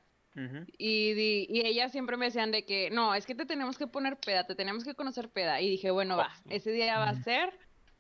y, 0.78 1.14
di- 1.14 1.48
y 1.50 1.66
ellas 1.66 1.92
siempre 1.92 2.16
me 2.16 2.26
decían 2.26 2.52
de 2.52 2.64
que, 2.64 2.92
no, 2.92 3.16
es 3.16 3.26
que 3.26 3.34
te 3.34 3.48
tenemos 3.48 3.76
que 3.80 3.88
poner 3.88 4.18
peda, 4.18 4.46
te 4.46 4.54
tenemos 4.54 4.84
que 4.84 4.94
conocer 4.94 5.30
peda. 5.30 5.60
Y 5.62 5.68
dije, 5.70 5.90
bueno, 5.90 6.16
va, 6.16 6.30
ese 6.52 6.72
día 6.72 7.00
va 7.00 7.10
a 7.10 7.16
ser, 7.24 7.52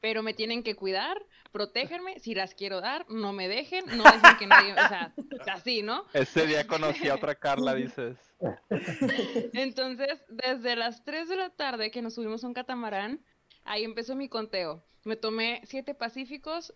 pero 0.01 0.22
me 0.22 0.36
tienen 0.36 0.62
que 0.62 0.75
cuidar, 0.75 1.17
protégerme, 1.51 2.20
si 2.20 2.36
las 2.36 2.53
quiero 2.53 2.79
dar, 2.79 3.10
no 3.10 3.34
me 3.34 3.48
dejen, 3.48 3.86
no 3.98 4.03
dejen 4.03 4.38
que 4.38 4.46
nadie, 4.46 4.74
o 4.74 4.75
sea, 4.88 5.13
así, 5.51 5.82
¿no? 5.82 6.03
Ese 6.13 6.46
día 6.46 6.67
conocí 6.67 7.10
a 7.10 7.15
otra 7.15 7.34
Carla, 7.34 7.74
dices. 7.74 8.17
Entonces, 9.53 10.24
desde 10.29 10.75
las 10.75 11.03
3 11.03 11.29
de 11.29 11.38
la 11.38 11.50
tarde 11.50 11.89
que 11.91 12.01
nos 12.03 12.13
subimos 12.15 12.44
a 12.44 12.48
un 12.48 12.53
catamarán, 12.53 13.20
ahí 13.63 13.84
empezó 13.84 14.15
mi 14.15 14.29
conteo. 14.29 14.84
Me 15.06 15.15
tomé 15.15 15.62
siete 15.65 15.96
pacíficos 15.96 16.74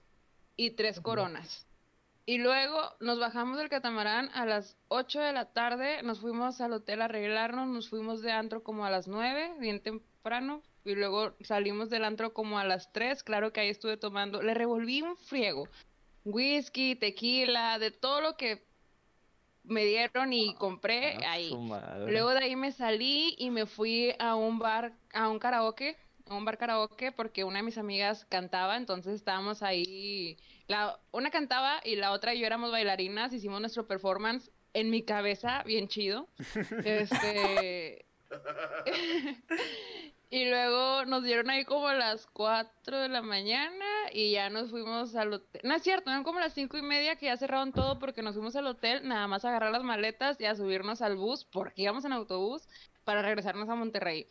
y 0.56 0.72
tres 0.72 1.00
coronas. 1.00 1.68
Y 2.26 2.38
luego 2.38 2.80
nos 3.00 3.20
bajamos 3.20 3.58
del 3.58 3.70
catamarán 3.70 4.30
a 4.34 4.46
las 4.46 4.78
8 4.90 5.20
de 5.20 5.34
la 5.34 5.52
tarde, 5.52 6.04
nos 6.04 6.20
fuimos 6.20 6.62
al 6.62 6.74
hotel 6.74 7.02
a 7.02 7.06
arreglarnos, 7.06 7.68
nos 7.68 7.90
fuimos 7.90 8.22
de 8.22 8.32
antro 8.32 8.64
como 8.64 8.86
a 8.86 8.92
las 8.92 9.08
9, 9.08 9.56
bien 9.60 9.82
temprano, 9.82 10.62
y 10.86 10.94
luego 10.96 11.34
salimos 11.42 11.90
del 11.90 12.06
antro 12.06 12.34
como 12.34 12.60
a 12.60 12.64
las 12.64 12.92
3, 12.94 13.24
claro 13.24 13.52
que 13.52 13.62
ahí 13.62 13.70
estuve 13.70 13.98
tomando, 13.98 14.42
le 14.42 14.54
revolví 14.54 15.02
un 15.02 15.18
friego, 15.18 15.68
whisky, 16.24 16.96
tequila, 16.96 17.80
de 17.80 17.90
todo 17.92 18.22
lo 18.22 18.38
que 18.38 18.64
me 19.64 19.86
dieron 19.86 20.34
y 20.34 20.54
compré 20.56 21.18
Ah, 21.26 21.32
ahí. 21.32 21.52
Luego 22.08 22.32
de 22.32 22.44
ahí 22.44 22.56
me 22.56 22.72
salí 22.72 23.36
y 23.38 23.50
me 23.50 23.66
fui 23.66 24.14
a 24.20 24.36
un 24.36 24.60
bar, 24.60 24.94
a 25.14 25.30
un 25.30 25.40
karaoke, 25.40 25.98
a 26.32 26.38
un 26.38 26.46
bar 26.46 26.58
karaoke 26.58 27.12
porque 27.12 27.44
una 27.44 27.60
de 27.60 27.64
mis 27.64 27.78
amigas 27.78 28.26
cantaba, 28.26 28.78
entonces 28.78 29.16
estábamos 29.16 29.62
ahí, 29.64 30.38
la, 30.68 31.00
una 31.12 31.30
cantaba 31.30 31.82
y 31.84 31.96
la 31.96 32.12
otra 32.12 32.34
y 32.34 32.40
yo 32.40 32.46
éramos 32.46 32.72
bailarinas, 32.72 33.34
hicimos 33.34 33.60
nuestro 33.60 33.88
performance 33.88 34.52
en 34.74 34.90
mi 34.90 35.04
cabeza, 35.04 35.64
bien 35.64 35.88
chido. 35.88 36.28
Este 36.86 38.06
y 40.30 40.50
luego 40.50 41.04
nos 41.06 41.24
dieron 41.24 41.50
ahí 41.50 41.66
como 41.66 41.90
a 41.90 41.96
las 41.96 42.26
4 42.28 43.00
de 43.00 43.10
la 43.10 43.22
mañana 43.22 43.86
y 44.14 44.32
ya 44.32 44.50
nos 44.50 44.70
fuimos 44.72 45.14
al 45.16 45.34
hotel. 45.34 45.62
No 45.66 45.76
es 45.76 45.84
cierto, 45.84 46.10
eran 46.10 46.24
como 46.24 46.40
las 46.40 46.54
cinco 46.54 46.78
y 46.78 46.82
media 46.82 47.18
que 47.18 47.26
ya 47.26 47.36
cerraron 47.36 47.74
todo 47.74 48.00
porque 48.00 48.22
nos 48.22 48.36
fuimos 48.36 48.56
al 48.56 48.68
hotel, 48.68 49.06
nada 49.06 49.28
más 49.28 49.44
a 49.44 49.50
agarrar 49.50 49.72
las 49.72 49.84
maletas 49.84 50.40
y 50.40 50.46
a 50.46 50.56
subirnos 50.56 51.02
al 51.02 51.18
bus, 51.18 51.44
porque 51.44 51.82
íbamos 51.82 52.06
en 52.06 52.14
autobús, 52.14 52.68
para 53.04 53.22
regresarnos 53.22 53.68
a 53.68 53.76
Monterrey. 53.76 54.28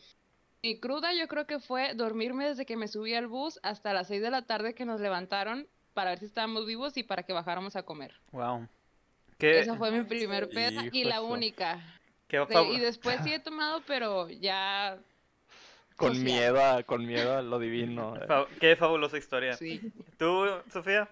Mi 0.63 0.79
cruda 0.79 1.13
yo 1.13 1.27
creo 1.27 1.47
que 1.47 1.59
fue 1.59 1.95
dormirme 1.95 2.47
desde 2.47 2.65
que 2.67 2.77
me 2.77 2.87
subí 2.87 3.15
al 3.15 3.27
bus 3.27 3.59
hasta 3.63 3.93
las 3.93 4.07
6 4.07 4.21
de 4.21 4.29
la 4.29 4.43
tarde 4.43 4.75
que 4.75 4.85
nos 4.85 5.01
levantaron 5.01 5.67
para 5.93 6.11
ver 6.11 6.19
si 6.19 6.25
estábamos 6.25 6.67
vivos 6.67 6.97
y 6.97 7.03
para 7.03 7.23
que 7.23 7.33
bajáramos 7.33 7.75
a 7.75 7.83
comer. 7.83 8.13
Wow. 8.31 8.67
¿Qué, 9.39 9.59
Esa 9.59 9.75
fue 9.75 9.89
mi 9.91 10.03
primer 10.03 10.49
peda 10.49 10.85
y 10.91 11.03
la 11.03 11.21
única. 11.21 11.81
qué 12.27 12.45
Sí, 12.47 12.53
y 12.73 12.79
después 12.79 13.19
sí 13.23 13.33
he 13.33 13.39
tomado, 13.39 13.81
pero 13.87 14.29
ya... 14.29 14.99
Con 15.95 16.15
social. 16.15 16.23
miedo, 16.23 16.63
a, 16.63 16.83
con 16.83 17.05
miedo 17.05 17.37
a 17.37 17.41
lo 17.41 17.57
divino. 17.59 18.15
fa- 18.27 18.47
qué 18.59 18.75
fabulosa 18.75 19.17
historia. 19.17 19.53
Sí, 19.53 19.81
¿Tú, 20.17 20.45
Sofía? 20.71 21.09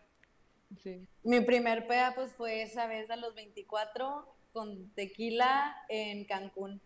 sí. 0.83 1.07
Mi 1.23 1.41
primer 1.41 1.87
peda 1.87 2.13
pues 2.13 2.31
fue 2.33 2.61
esa 2.61 2.85
vez 2.85 3.09
a 3.09 3.15
los 3.15 3.33
24 3.33 4.27
con 4.53 4.89
tequila 4.91 5.75
en 5.89 6.25
Cancún, 6.25 6.81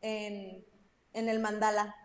en, 0.00 0.64
en 1.12 1.28
el 1.28 1.40
Mandala. 1.40 1.96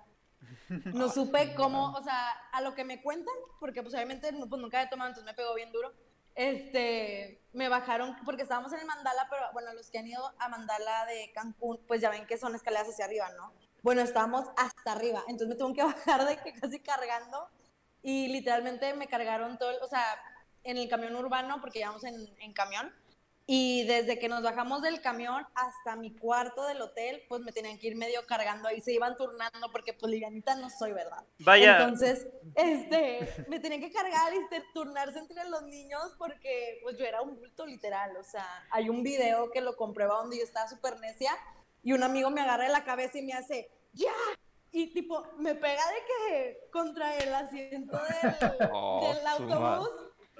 No 0.69 1.09
supe 1.09 1.53
cómo, 1.55 1.91
o 1.93 2.01
sea, 2.03 2.29
a 2.51 2.61
lo 2.61 2.73
que 2.75 2.83
me 2.83 3.01
cuentan, 3.01 3.33
porque 3.59 3.81
pues 3.81 3.93
obviamente 3.93 4.31
pues, 4.33 4.61
nunca 4.61 4.81
he 4.81 4.87
tomado, 4.87 5.09
entonces 5.09 5.25
me 5.29 5.35
pegó 5.35 5.53
bien 5.55 5.71
duro. 5.71 5.93
Este, 6.35 7.41
me 7.53 7.67
bajaron, 7.67 8.15
porque 8.23 8.43
estábamos 8.43 8.71
en 8.73 8.79
el 8.79 8.85
Mandala, 8.85 9.27
pero 9.29 9.41
bueno, 9.51 9.73
los 9.73 9.89
que 9.89 9.97
han 9.99 10.07
ido 10.07 10.33
a 10.39 10.47
Mandala 10.47 11.05
de 11.05 11.31
Cancún, 11.33 11.79
pues 11.87 12.01
ya 12.01 12.09
ven 12.09 12.25
que 12.25 12.37
son 12.37 12.55
escaleras 12.55 12.87
hacia 12.87 13.05
arriba, 13.05 13.29
¿no? 13.35 13.51
Bueno, 13.81 14.01
estábamos 14.01 14.45
hasta 14.57 14.93
arriba, 14.93 15.23
entonces 15.27 15.49
me 15.49 15.55
tuve 15.55 15.73
que 15.73 15.83
bajar 15.83 16.25
de 16.25 16.37
que 16.37 16.53
casi 16.53 16.79
cargando 16.79 17.49
y 18.01 18.27
literalmente 18.29 18.93
me 18.93 19.07
cargaron 19.07 19.57
todo, 19.57 19.71
el- 19.71 19.81
o 19.81 19.87
sea, 19.87 20.03
en 20.63 20.77
el 20.77 20.87
camión 20.87 21.15
urbano, 21.15 21.59
porque 21.59 21.79
íbamos 21.79 22.03
en, 22.03 22.15
en 22.39 22.53
camión, 22.53 22.89
y 23.51 23.83
desde 23.85 24.19
que 24.19 24.29
nos 24.29 24.43
bajamos 24.43 24.83
del 24.83 25.01
camión 25.01 25.43
hasta 25.55 25.95
mi 25.95 26.15
cuarto 26.15 26.67
del 26.67 26.79
hotel, 26.83 27.23
pues 27.27 27.41
me 27.41 27.51
tenían 27.51 27.79
que 27.79 27.87
ir 27.87 27.95
medio 27.95 28.23
cargando 28.27 28.67
ahí, 28.67 28.79
se 28.79 28.93
iban 28.93 29.17
turnando, 29.17 29.71
porque 29.71 29.91
pues 29.91 30.11
livianita 30.11 30.53
no 30.53 30.69
soy, 30.69 30.93
¿verdad? 30.93 31.25
Vaya, 31.39 31.79
Entonces, 31.79 32.27
este, 32.53 33.27
me 33.47 33.59
tenían 33.59 33.81
que 33.81 33.91
cargar 33.91 34.31
y 34.35 34.37
turnarse 34.71 35.17
entre 35.17 35.49
los 35.49 35.63
niños 35.63 36.13
porque 36.19 36.79
pues 36.83 36.95
yo 36.99 37.05
era 37.05 37.23
un 37.23 37.39
bulto 37.39 37.65
literal, 37.65 38.15
o 38.17 38.23
sea, 38.23 38.45
hay 38.69 38.87
un 38.87 39.01
video 39.01 39.49
que 39.49 39.61
lo 39.61 39.75
comprueba 39.75 40.17
donde 40.17 40.37
yo 40.37 40.43
estaba 40.43 40.67
súper 40.67 40.99
necia 40.99 41.35
y 41.81 41.93
un 41.93 42.03
amigo 42.03 42.29
me 42.29 42.41
agarra 42.41 42.65
de 42.65 42.69
la 42.69 42.83
cabeza 42.83 43.17
y 43.17 43.23
me 43.23 43.33
hace, 43.33 43.67
¡ya! 43.93 44.13
Y 44.71 44.93
tipo, 44.93 45.25
me 45.39 45.55
pega 45.55 45.81
de 45.87 45.97
que 46.05 46.69
contra 46.71 47.17
el 47.17 47.33
asiento 47.33 47.97
del, 47.97 48.69
Oh, 48.71 49.11
del 49.11 49.25
autobús 49.25 49.89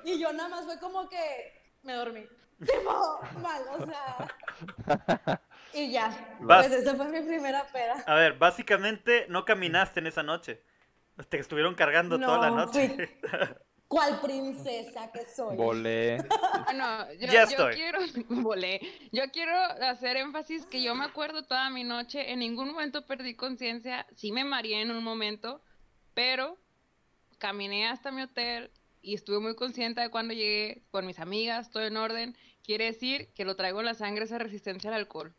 y 0.04 0.20
yo 0.20 0.32
nada 0.32 0.50
más 0.50 0.66
fue 0.66 0.80
como 0.80 1.10
que 1.10 1.75
me 1.82 1.94
dormí. 1.94 2.28
Tipo, 2.66 3.20
mal, 3.42 3.62
o 3.78 3.86
sea. 3.86 5.48
Y 5.74 5.92
ya, 5.92 6.12
pues 6.46 6.72
esa 6.72 6.96
fue 6.96 7.06
mi 7.10 7.22
primera 7.22 7.63
peda. 7.72 8.04
a 8.06 8.16
ver, 8.16 8.38
básicamente 8.38 9.25
no 9.30 9.46
caminaste 9.46 10.00
en 10.00 10.08
esa 10.08 10.24
noche. 10.24 10.62
Te 11.30 11.38
estuvieron 11.39 11.75
cargando 11.75 12.20
toda 12.20 12.38
la 12.39 12.50
No, 12.50 12.66
noche. 12.66 13.20
¿Cuál 13.88 14.20
princesa 14.22 15.12
que 15.12 15.25
soy? 15.25 15.58
Volé. 15.58 16.18
Bueno, 16.66 17.12
yo, 17.13 17.28
Ya 17.28 17.32
yo 17.46 17.50
estoy. 17.50 17.74
quiero, 17.74 18.00
volé. 18.28 18.80
Yo 19.12 19.24
quiero 19.32 19.56
hacer 19.56 20.18
énfasis 20.18 20.66
que 20.68 20.82
yo 20.84 20.94
me 20.96 21.06
acuerdo 21.06 21.44
toda 21.44 21.70
mi 21.72 21.84
noche, 21.84 22.32
en 22.32 22.39
ningún 22.39 22.72
momento 22.72 23.06
perdí 23.06 23.36
conciencia, 23.36 24.06
sí 24.16 24.32
me 24.32 24.44
mareé 24.44 24.82
en 24.82 24.92
un 24.92 25.04
momento, 25.04 25.62
pero 26.13 26.58
caminé 27.39 27.88
hasta 27.88 28.12
mi 28.12 28.22
hotel 28.22 28.72
y 29.01 29.13
estuve 29.15 29.39
muy 29.39 29.56
consciente 29.56 30.01
de 30.01 30.10
cuando 30.10 30.34
llegué 30.34 30.84
con 30.91 31.06
mis 31.06 31.20
amigas, 31.20 31.70
todo 31.72 31.84
en 31.84 31.98
orden. 31.98 32.36
Quiere 32.63 32.86
decir 32.86 33.29
que 33.34 33.46
lo 33.46 33.56
traigo 33.56 33.79
en 33.79 33.86
la 33.86 33.94
sangre 33.94 34.25
esa 34.25 34.38
resistencia 34.38 34.89
al 34.89 34.96
alcohol. 34.96 35.34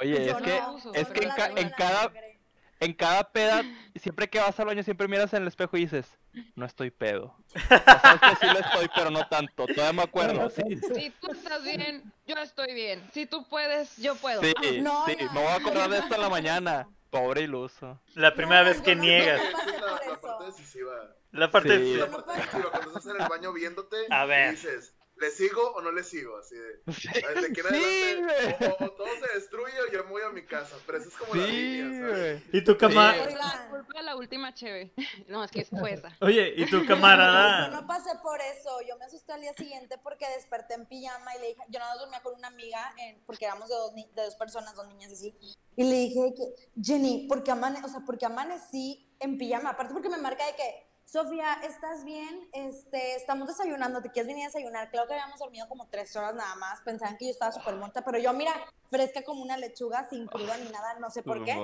Oye, 0.00 0.26
Yo 0.26 0.36
es 0.38 0.42
que, 0.42 0.60
no, 0.60 0.92
es 0.94 1.08
que 1.08 1.20
no 1.26 1.30
en, 1.30 1.36
ca- 1.36 1.60
en 1.60 1.70
cada, 1.70 2.02
sangre. 2.02 2.38
en 2.80 2.92
cada 2.94 3.32
peda, 3.32 3.62
siempre 4.00 4.28
que 4.28 4.38
vas 4.38 4.58
al 4.60 4.66
baño, 4.66 4.82
siempre 4.82 5.08
miras 5.08 5.32
en 5.32 5.42
el 5.42 5.48
espejo 5.48 5.76
y 5.76 5.80
dices, 5.80 6.06
no 6.54 6.66
estoy 6.66 6.90
pedo. 6.90 7.34
O 7.54 7.58
sea, 7.68 8.00
sabes 8.00 8.20
que 8.20 8.46
sí 8.46 8.52
lo 8.52 8.58
estoy, 8.60 8.88
pero 8.94 9.10
no 9.10 9.26
tanto. 9.28 9.66
Todavía 9.66 9.92
me 9.92 10.02
acuerdo, 10.02 10.50
sí. 10.50 10.62
Si 10.94 11.10
tú 11.20 11.32
estás 11.32 11.64
bien, 11.64 12.12
yo 12.26 12.36
estoy 12.36 12.74
bien. 12.74 13.02
Si 13.12 13.26
tú 13.26 13.48
puedes, 13.48 13.96
yo 13.96 14.14
puedo. 14.16 14.40
Sí, 14.42 14.52
Ah, 14.56 14.62
No, 14.82 15.06
sí, 15.06 15.16
ya, 15.18 15.32
me 15.32 15.40
voy 15.40 15.48
a 15.48 15.54
acordar 15.56 15.88
de 15.90 15.98
esto 15.98 16.14
en 16.14 16.20
la 16.20 16.28
mañana. 16.28 16.88
Pobre 17.10 17.40
iluso. 17.42 17.98
La 18.14 18.34
primera 18.34 18.62
No, 18.62 18.68
vez 18.68 18.82
que 18.82 18.94
no- 18.94 19.02
niegas. 19.02 19.40
no 19.80 19.86
La, 19.86 20.12
la 20.12 20.20
parte 20.20 20.44
decisiva. 20.44 20.92
La 21.32 21.50
parte 21.50 21.78
Sí. 21.78 21.94
La 21.96 22.04
de... 22.06 22.10
no 22.10 22.24
parte 22.24 22.40
decisiva, 22.40 22.70
cuando 22.70 22.88
estás 22.90 23.06
en 23.14 23.20
el 23.22 23.28
baño 23.28 23.52
viéndote 23.52 23.96
A 24.10 24.24
ver. 24.26 24.48
y 24.48 24.50
dices, 24.56 24.94
¿le 25.16 25.30
sigo 25.30 25.72
o 25.72 25.80
no 25.82 25.90
le 25.92 26.02
sigo? 26.04 26.36
Así 26.38 26.54
de, 26.56 26.82
Sí, 26.92 27.08
"Ay, 27.14 27.34
de 27.40 27.46
aquí 27.48 27.60
en 27.60 27.66
sí, 27.66 27.74
adelante, 27.74 28.56
güey. 28.58 28.70
o, 28.70 28.84
o 28.84 28.90
todo 28.92 29.08
se 29.20 29.34
destruye 29.34 29.80
o 29.80 29.92
yo 29.92 30.04
me 30.04 30.10
voy 30.10 30.22
a 30.22 30.30
mi 30.30 30.44
casa. 30.46 30.76
Pero 30.86 30.98
eso 30.98 31.08
es 31.08 31.16
como 31.16 31.34
la 31.34 31.44
Sí, 31.46 31.50
línea. 31.82 32.42
¿Y 32.52 32.64
tu 32.64 32.76
cama... 32.78 33.14
Sí. 33.14 33.20
Oigan, 33.26 33.68
Culpa 33.70 33.98
de 33.98 34.02
la 34.04 34.16
última 34.16 34.54
cheve. 34.54 34.94
No, 35.28 35.44
es 35.44 35.50
que 35.50 35.64
fue 35.66 35.92
esa. 35.92 36.16
Oye, 36.22 36.54
¿y 36.56 36.64
tu 36.70 36.80
Yo 36.80 36.86
camarada? 36.86 37.68
no 37.68 37.86
pasé 37.86 38.10
por 38.22 38.40
eso, 38.40 38.80
yo 38.88 38.96
me 38.96 39.04
asusté 39.04 39.32
al 39.32 39.42
día 39.42 39.52
siguiente 39.52 39.98
porque 40.02 40.26
desperté 40.30 40.74
en 40.74 40.86
pijama 40.86 41.36
y 41.36 41.40
le 41.40 41.46
dije, 41.48 41.60
yo 41.68 41.78
nada 41.78 41.90
más 41.92 42.00
dormía 42.00 42.20
con 42.22 42.34
una 42.34 42.48
amiga, 42.48 42.94
en- 42.98 43.22
porque 43.26 43.44
éramos 43.44 43.68
de 43.68 43.74
dos, 43.74 43.92
ni- 43.92 44.10
de 44.14 44.22
dos 44.24 44.34
personas, 44.36 44.74
dos 44.74 44.88
niñas 44.88 45.12
así, 45.12 45.36
y 45.76 45.84
le 45.84 45.94
dije 45.96 46.32
que, 46.34 46.70
Jenny, 46.82 47.26
¿por 47.28 47.42
qué, 47.44 47.50
amane 47.50 47.80
o 47.84 47.88
sea, 47.88 48.00
¿por 48.00 48.16
qué 48.16 48.24
amanecí 48.26 49.14
en 49.20 49.36
pijama? 49.36 49.70
Aparte 49.70 49.92
porque 49.92 50.08
me 50.08 50.16
marca 50.16 50.46
de 50.46 50.54
que, 50.56 50.87
Sofía, 51.12 51.54
¿estás 51.62 52.04
bien? 52.04 52.50
Este, 52.52 53.16
estamos 53.16 53.48
desayunando, 53.48 54.02
¿te 54.02 54.10
quieres 54.10 54.26
venir 54.26 54.44
a 54.44 54.48
desayunar? 54.48 54.90
Claro 54.90 55.08
que 55.08 55.14
habíamos 55.14 55.38
dormido 55.40 55.66
como 55.66 55.88
tres 55.88 56.14
horas 56.16 56.34
nada 56.34 56.54
más, 56.56 56.82
pensaban 56.82 57.16
que 57.16 57.24
yo 57.24 57.30
estaba 57.30 57.50
súper 57.50 57.76
muerta, 57.76 58.04
pero 58.04 58.18
yo, 58.18 58.30
mira, 58.34 58.52
fresca 58.90 59.22
como 59.24 59.40
una 59.42 59.56
lechuga, 59.56 60.06
sin 60.10 60.26
cruda 60.26 60.58
ni 60.58 60.68
nada, 60.68 60.98
no 61.00 61.08
sé 61.08 61.22
por 61.22 61.42
qué. 61.44 61.54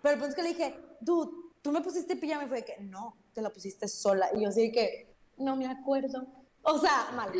Pero 0.00 0.14
el 0.14 0.18
punto 0.18 0.28
es 0.30 0.34
que 0.34 0.42
le 0.42 0.48
dije, 0.48 0.80
dude, 1.00 1.30
tú 1.60 1.72
me 1.72 1.82
pusiste 1.82 2.16
pijama 2.16 2.44
y 2.44 2.48
fue 2.48 2.56
de 2.60 2.64
que, 2.64 2.78
no, 2.80 3.18
te 3.34 3.42
la 3.42 3.50
pusiste 3.50 3.86
sola. 3.86 4.30
Y 4.34 4.44
yo 4.44 4.48
así 4.48 4.68
de 4.68 4.72
que, 4.72 5.14
no 5.36 5.56
me 5.56 5.66
acuerdo. 5.66 6.26
O 6.62 6.78
sea, 6.78 7.10
mal, 7.12 7.30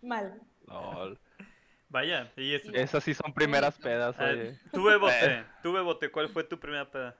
mal. 0.00 0.40
Lol. 0.66 1.20
Vaya, 1.90 2.32
y 2.38 2.54
es... 2.54 2.64
Esas 2.72 3.04
sí 3.04 3.12
son 3.12 3.34
primeras 3.34 3.76
pedas, 3.78 4.16
Ah, 4.18 4.30
oye. 4.30 4.58
tú 4.72 4.84
Bebote, 4.84 5.44
tú 5.62 5.74
Bebote, 5.74 6.10
¿cuál 6.10 6.30
fue 6.30 6.42
tu 6.42 6.58
primera 6.58 6.90
peda? 6.90 7.14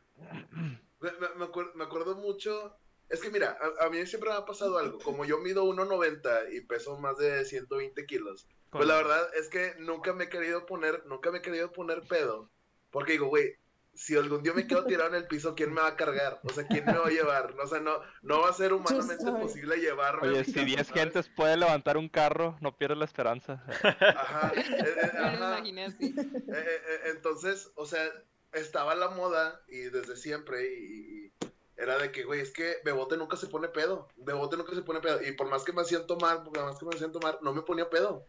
Me, 0.99 1.11
me- 1.12 1.35
me 1.37 1.45
acuer- 1.45 1.75
me 1.75 1.85
acuerdo 1.85 2.16
mucho. 2.16 2.75
Es 3.08 3.20
que 3.20 3.30
mira, 3.30 3.56
a, 3.80 3.86
a 3.86 3.90
mí 3.90 4.04
siempre 4.06 4.30
me 4.30 4.36
ha 4.36 4.44
pasado 4.44 4.78
algo. 4.78 4.98
Como 4.98 5.25
yo 5.25 5.38
mido 5.38 5.64
1.90 5.64 6.52
y 6.54 6.60
peso 6.62 6.98
más 6.98 7.16
de 7.18 7.44
120 7.44 8.04
kilos, 8.06 8.46
pues 8.70 8.86
la 8.86 8.96
verdad 8.96 9.28
es 9.34 9.48
que 9.48 9.75
nunca 9.78 10.12
me 10.12 10.25
he 10.25 10.28
querido 10.28 10.66
poner, 10.66 11.04
nunca 11.06 11.30
me 11.30 11.38
he 11.38 11.42
querido 11.42 11.72
poner 11.72 12.02
pedo. 12.08 12.50
Porque 12.90 13.12
digo, 13.12 13.28
güey, 13.28 13.56
si 13.94 14.16
algún 14.16 14.42
día 14.42 14.52
me 14.52 14.66
quedo 14.66 14.84
tirado 14.86 15.08
en 15.10 15.14
el 15.16 15.26
piso, 15.26 15.54
¿quién 15.54 15.72
me 15.72 15.80
va 15.80 15.88
a 15.88 15.96
cargar? 15.96 16.40
O 16.44 16.50
sea, 16.52 16.66
¿quién 16.66 16.84
me 16.84 16.92
va 16.98 17.06
a 17.06 17.10
llevar? 17.10 17.54
O 17.58 17.66
sea, 17.66 17.80
no, 17.80 18.00
no 18.22 18.40
va 18.40 18.50
a 18.50 18.52
ser 18.52 18.72
humanamente 18.72 19.30
posible 19.32 19.76
llevarme. 19.78 20.28
Oye, 20.28 20.44
si 20.44 20.52
casa, 20.52 20.66
10 20.66 20.86
¿sabes? 20.86 21.02
gentes 21.02 21.28
puede 21.28 21.56
levantar 21.56 21.96
un 21.96 22.08
carro, 22.08 22.56
no 22.60 22.76
pierdes 22.76 22.98
la 22.98 23.04
esperanza. 23.06 23.64
Ajá, 23.82 24.52
eh, 24.54 24.64
eh, 24.68 25.10
ajá. 25.18 25.36
imaginé 25.36 25.84
así. 25.86 26.06
Eh, 26.06 26.14
eh, 26.16 26.80
eh, 26.88 27.00
entonces, 27.14 27.70
o 27.76 27.86
sea, 27.86 28.04
estaba 28.52 28.94
la 28.94 29.08
moda 29.10 29.62
y 29.68 29.78
desde 29.82 30.16
siempre 30.16 30.75
y, 30.75 31.26
y 31.26 31.46
era 31.76 31.99
de 31.99 32.11
que, 32.12 32.25
güey, 32.25 32.40
es 32.40 32.52
que 32.52 32.76
Bebote 32.85 33.16
nunca 33.16 33.37
se 33.37 33.49
pone 33.49 33.68
pedo. 33.68 34.09
Bebote 34.16 34.56
nunca 34.56 34.75
se 34.75 34.83
pone 34.83 35.00
pedo. 35.00 35.23
Y 35.23 35.33
por 35.33 35.49
más 35.49 35.64
que 35.64 35.73
me 35.73 35.83
hacían 35.83 36.06
tomar, 36.06 36.42
por 36.45 36.59
más 36.59 36.78
que 36.78 36.87
me 36.87 36.95
hacían 36.95 37.12
tomar, 37.12 37.38
no 37.42 37.52
me 37.52 37.62
ponía 37.62 37.88
pedo. 37.90 38.26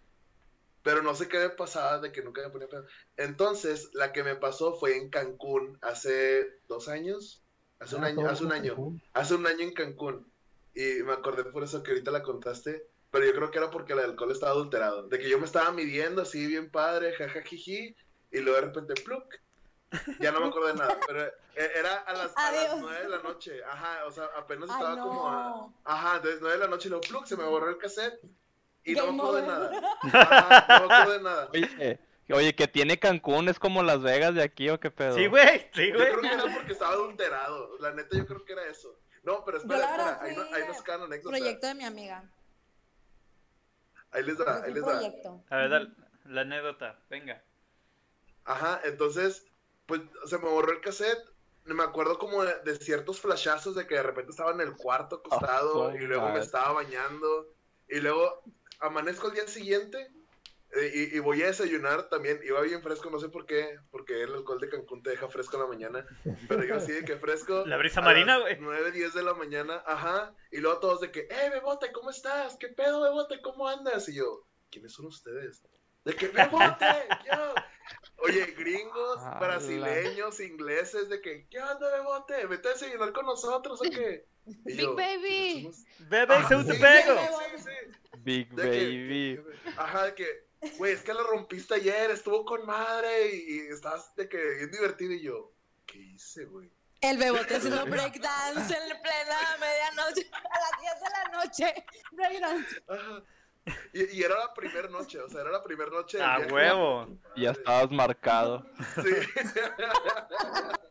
Pero 0.83 1.01
no 1.01 1.15
sé 1.15 1.27
qué 1.27 1.39
me 1.39 1.49
pasaba 1.49 1.99
de 1.99 2.11
que 2.11 2.21
nunca 2.23 2.41
me 2.41 2.49
ponía 2.49 2.67
pedo. 2.69 2.85
Entonces, 3.17 3.89
la 3.93 4.11
que 4.13 4.23
me 4.23 4.35
pasó 4.35 4.73
fue 4.75 4.97
en 4.97 5.09
Cancún 5.09 5.77
hace 5.81 6.59
dos 6.67 6.87
años. 6.87 7.43
Hace 7.79 7.95
un 7.95 8.03
Ah, 8.03 8.07
año, 8.07 8.23
todo 8.23 8.29
hace 8.29 8.43
un 8.43 8.51
año. 8.51 8.75
Cancún. 8.75 9.03
Hace 9.13 9.35
un 9.35 9.47
año 9.47 9.61
en 9.61 9.73
Cancún. 9.73 10.31
Y 10.73 11.03
me 11.03 11.13
acordé 11.13 11.45
por 11.45 11.63
eso 11.63 11.83
que 11.83 11.91
ahorita 11.91 12.11
la 12.11 12.23
contaste. 12.23 12.87
Pero 13.11 13.25
yo 13.25 13.33
creo 13.33 13.51
que 13.51 13.57
era 13.59 13.71
porque 13.71 13.93
el 13.93 13.99
alcohol 13.99 14.31
estaba 14.31 14.51
adulterado. 14.51 15.07
De 15.07 15.19
que 15.19 15.29
yo 15.29 15.39
me 15.39 15.45
estaba 15.45 15.71
midiendo 15.71 16.21
así, 16.21 16.45
bien 16.47 16.69
padre, 16.71 17.13
jajajiji. 17.13 17.95
Y 18.31 18.39
luego 18.39 18.59
de 18.59 18.67
repente, 18.67 18.93
pluk. 19.03 19.25
Ya 20.19 20.31
no 20.31 20.41
me 20.41 20.47
acuerdo 20.47 20.67
de 20.67 20.73
nada. 20.75 20.97
Pero 21.07 21.23
e- 21.25 21.71
era 21.75 21.95
a 21.99 22.13
las, 22.13 22.31
a 22.37 22.51
las 22.51 22.61
Adiós. 22.63 22.75
9 22.79 23.01
de 23.03 23.09
la 23.09 23.19
noche. 23.19 23.63
Ajá, 23.63 24.05
o 24.05 24.11
sea, 24.11 24.25
apenas 24.37 24.69
Ay, 24.69 24.75
estaba 24.75 24.95
no. 24.95 25.03
como 25.07 25.27
a. 25.29 25.69
Ajá, 25.85 26.15
entonces 26.17 26.39
9 26.41 26.57
de 26.57 26.63
la 26.63 26.69
noche 26.69 26.87
y 26.87 26.91
luego, 26.91 27.01
pluk, 27.07 27.25
se 27.25 27.37
me 27.37 27.43
borró 27.45 27.69
el 27.69 27.77
cassette. 27.77 28.19
Y 28.83 28.93
no 28.95 29.11
me 29.11 29.17
acuerdo 29.21 29.35
de 29.35 29.47
nada. 29.47 29.71
Ajá, 30.03 30.79
no 30.81 30.87
me 30.87 30.93
acuerdo 30.95 31.11
de 31.17 31.23
nada. 31.23 31.49
Oye, 31.53 31.99
oye, 32.33 32.55
que 32.55 32.67
tiene 32.67 32.99
Cancún, 32.99 33.47
es 33.47 33.57
como 33.59 33.83
Las 33.83 34.01
Vegas 34.01 34.35
de 34.35 34.43
aquí 34.43 34.69
o 34.69 34.79
qué 34.81 34.91
pedo. 34.91 35.15
Sí, 35.15 35.27
güey, 35.27 35.69
sí, 35.73 35.87
Yo 35.89 35.95
güey. 35.95 36.07
creo 36.09 36.21
que 36.21 36.27
era 36.33 36.53
porque 36.53 36.73
estaba 36.73 36.91
adulterado. 36.91 37.77
La 37.79 37.91
neta, 37.91 38.17
yo 38.17 38.25
creo 38.25 38.43
que 38.43 38.51
era 38.53 38.65
eso. 38.65 38.99
No, 39.23 39.45
pero 39.45 39.57
Yo 39.59 39.63
espera, 39.63 39.85
espera. 39.89 40.19
Ahí, 40.21 40.35
no- 40.35 40.55
ahí 40.55 40.63
nos 40.67 40.81
quedan 40.83 41.03
anécdotas. 41.03 41.39
proyecto 41.39 41.67
de 41.67 41.75
mi 41.75 41.85
amiga. 41.85 42.23
Ahí 44.11 44.23
les 44.23 44.37
da, 44.37 44.59
Yo 44.59 44.65
ahí 44.65 44.73
les 44.73 44.85
da. 44.85 44.91
proyecto. 44.91 45.43
A 45.49 45.55
ver, 45.57 45.69
dale, 45.69 45.89
la 46.25 46.41
anécdota, 46.41 46.99
venga. 47.09 47.41
Ajá, 48.45 48.81
entonces, 48.85 49.45
pues 49.87 50.01
se 50.25 50.37
me 50.37 50.49
borró 50.49 50.71
el 50.71 50.81
cassette. 50.81 51.25
Me 51.65 51.83
acuerdo 51.83 52.17
como 52.17 52.43
de, 52.43 52.53
de 52.63 52.75
ciertos 52.77 53.19
flashazos 53.19 53.75
de 53.75 53.87
que 53.87 53.95
de 53.95 54.03
repente 54.03 54.31
estaba 54.31 54.51
en 54.51 54.61
el 54.61 54.75
cuarto 54.75 55.17
acostado 55.17 55.87
Oh, 55.87 55.95
y 55.95 55.99
luego 55.99 56.29
me 56.29 56.39
estaba 56.39 56.71
bañando. 56.71 57.47
Y 57.89 57.99
luego 57.99 58.43
amanezco 58.79 59.27
el 59.27 59.33
día 59.33 59.47
siguiente 59.47 60.11
eh, 60.75 60.91
y, 60.93 61.15
y 61.15 61.19
voy 61.19 61.41
a 61.43 61.47
desayunar 61.47 62.09
también. 62.09 62.39
Iba 62.43 62.61
bien 62.61 62.81
fresco, 62.81 63.09
no 63.09 63.19
sé 63.19 63.29
por 63.29 63.45
qué, 63.45 63.79
porque 63.89 64.21
el 64.23 64.33
alcohol 64.33 64.59
de 64.59 64.69
Cancún 64.69 65.01
te 65.01 65.11
deja 65.11 65.29
fresco 65.29 65.55
en 65.55 65.63
la 65.63 65.67
mañana. 65.67 66.05
Pero 66.47 66.63
yo 66.63 66.75
así 66.75 66.91
de 66.91 67.05
que 67.05 67.17
fresco. 67.17 67.63
La 67.65 67.77
brisa 67.77 68.01
a 68.01 68.03
marina, 68.03 68.37
güey. 68.37 68.57
9, 68.59 68.91
10 68.91 69.13
de 69.13 69.23
la 69.23 69.33
mañana, 69.33 69.81
ajá. 69.85 70.35
Y 70.51 70.57
luego 70.57 70.79
todos 70.79 71.01
de 71.01 71.11
que, 71.11 71.21
¡eh, 71.21 71.49
Bebote, 71.51 71.91
¿cómo 71.91 72.09
estás? 72.09 72.57
¿Qué 72.57 72.67
pedo, 72.67 73.01
Bebote? 73.01 73.41
¿Cómo 73.41 73.67
andas? 73.67 74.09
Y 74.09 74.15
yo, 74.15 74.45
¿quiénes 74.69 74.93
son 74.93 75.05
ustedes? 75.05 75.63
De 76.07 76.15
que, 76.15 76.27
Bebote, 76.29 76.85
yo. 77.25 77.53
Oye, 78.23 78.45
gringos, 78.57 79.19
Ala. 79.21 79.39
brasileños, 79.39 80.39
ingleses, 80.39 81.09
de 81.09 81.21
que, 81.21 81.47
¿qué 81.49 81.59
onda, 81.59 81.91
Bebote? 81.91 82.45
¿Vete 82.47 82.69
a 82.69 82.71
desayunar 82.71 83.11
con 83.11 83.25
nosotros 83.25 83.79
o 83.81 83.83
qué? 83.83 84.25
Y 84.65 84.73
Big 84.77 84.87
Baby. 84.87 85.51
¿quiénes 85.53 85.75
somos? 85.75 86.09
Bebé, 86.09 86.33
Ajá, 86.35 86.63
se 86.63 86.73
sí, 86.73 86.79
pego. 86.81 87.19
Sí, 87.57 87.63
sí. 87.63 88.09
Big 88.19 88.49
De 88.55 88.63
que- 88.63 88.85
Baby. 88.85 89.43
Ajá, 89.77 90.05
de 90.05 90.15
que, 90.15 90.47
güey, 90.77 90.93
es 90.93 91.01
que 91.01 91.13
la 91.13 91.23
rompiste 91.23 91.75
ayer, 91.75 92.09
estuvo 92.11 92.45
con 92.45 92.65
madre 92.65 93.35
y, 93.35 93.55
y 93.55 93.59
estabas 93.67 94.15
de 94.15 94.29
que 94.29 94.37
bien 94.37 94.71
divertido 94.71 95.11
y 95.11 95.21
yo, 95.21 95.51
¿qué 95.85 95.99
hice, 95.99 96.45
güey? 96.45 96.71
El 97.01 97.17
bebote 97.17 97.55
haciendo 97.57 97.85
breakdance 97.85 98.73
en 98.75 99.01
plena 99.01 99.57
medianoche, 99.59 100.29
a 100.31 100.59
las 100.59 100.81
10 100.81 100.93
de 101.03 101.09
la 101.11 101.37
noche. 101.37 101.85
Breakdance. 102.13 102.83
Ajá. 102.87 103.23
Y, 103.93 104.17
y 104.17 104.23
era 104.23 104.37
la 104.39 104.53
primera 104.53 104.87
noche, 104.89 105.19
o 105.19 105.29
sea, 105.29 105.41
era 105.41 105.51
la 105.51 105.63
primera 105.63 105.89
noche. 105.91 106.21
A 106.21 106.37
viaje. 106.37 106.53
huevo. 106.53 107.07
Y 107.35 107.41
ya 107.43 107.51
estabas 107.51 107.91
marcado. 107.91 108.65
Sí. 108.95 109.11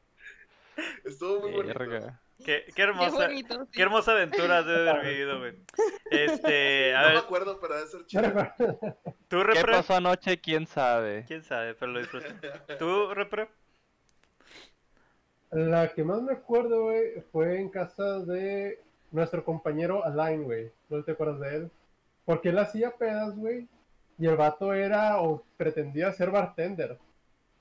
Estuvo 1.05 1.41
muy 1.41 1.53
bonito. 1.53 1.79
Verga. 1.79 2.21
Qué, 2.45 2.65
qué 2.67 2.73
Qué 2.75 2.83
hermosa, 2.83 3.27
bonito. 3.29 3.65
sí. 3.65 3.71
qué 3.73 3.83
hermosa 3.83 4.12
aventura 4.12 4.59
has 4.59 4.67
de 4.67 4.91
haber 4.91 5.07
vivido, 5.07 5.39
güey. 5.39 5.55
Este, 6.11 6.95
a 6.95 7.01
No 7.03 7.07
me 7.09 7.15
ver, 7.15 7.23
acuerdo, 7.25 7.59
pero 7.61 7.75
debe 7.77 7.87
ser 7.89 8.07
chido. 8.07 8.23
tú 9.29 9.39
¿Qué 9.39 9.45
repre. 9.45 9.73
pasó 9.73 9.95
anoche? 9.95 10.39
¿Quién 10.41 10.67
sabe? 10.67 11.25
Quién 11.27 11.43
sabe, 11.43 11.75
pero 11.75 11.93
lo 11.93 11.99
disfruté. 12.01 12.51
¿Tú 12.79 13.15
repre? 13.15 13.49
La 15.51 15.93
que 15.95 16.05
más 16.05 16.21
me 16.21 16.33
acuerdo, 16.35 16.83
güey, 16.85 17.23
fue 17.33 17.59
en 17.59 17.71
casa 17.71 18.19
de 18.21 18.83
nuestro 19.12 19.43
compañero 19.45 20.05
Alain, 20.05 20.45
güey. 20.45 20.71
¿No 20.91 21.03
te 21.03 21.12
acuerdas 21.12 21.41
de 21.41 21.57
él? 21.57 21.71
Porque 22.27 22.51
él 22.51 22.59
hacía 22.59 22.91
pedas, 22.91 23.35
güey, 23.35 23.67
y 24.19 24.27
el 24.27 24.37
vato 24.37 24.75
era 24.75 25.23
o 25.23 25.43
pretendía 25.57 26.12
ser 26.12 26.31
bartender. 26.31 26.99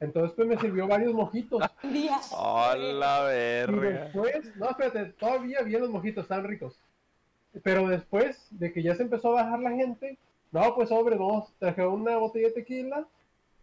Entonces, 0.01 0.33
pues 0.35 0.47
me 0.47 0.57
sirvió 0.57 0.87
varios 0.87 1.13
mojitos. 1.13 1.63
¡Hola, 2.31 3.21
Y 3.21 3.27
verga! 3.27 3.89
después, 4.03 4.55
no, 4.57 4.69
espérate, 4.69 5.05
todavía 5.13 5.61
bien 5.61 5.81
los 5.81 5.89
mojitos, 5.89 6.23
están 6.23 6.43
ricos. 6.43 6.77
Pero 7.63 7.87
después 7.87 8.47
de 8.51 8.73
que 8.73 8.83
ya 8.83 8.95
se 8.95 9.03
empezó 9.03 9.29
a 9.37 9.43
bajar 9.43 9.59
la 9.59 9.71
gente, 9.71 10.17
no, 10.51 10.75
pues 10.75 10.89
sobre, 10.89 11.15
vamos, 11.15 11.53
traje 11.59 11.85
una 11.85 12.17
botella 12.17 12.47
de 12.47 12.53
tequila, 12.55 13.07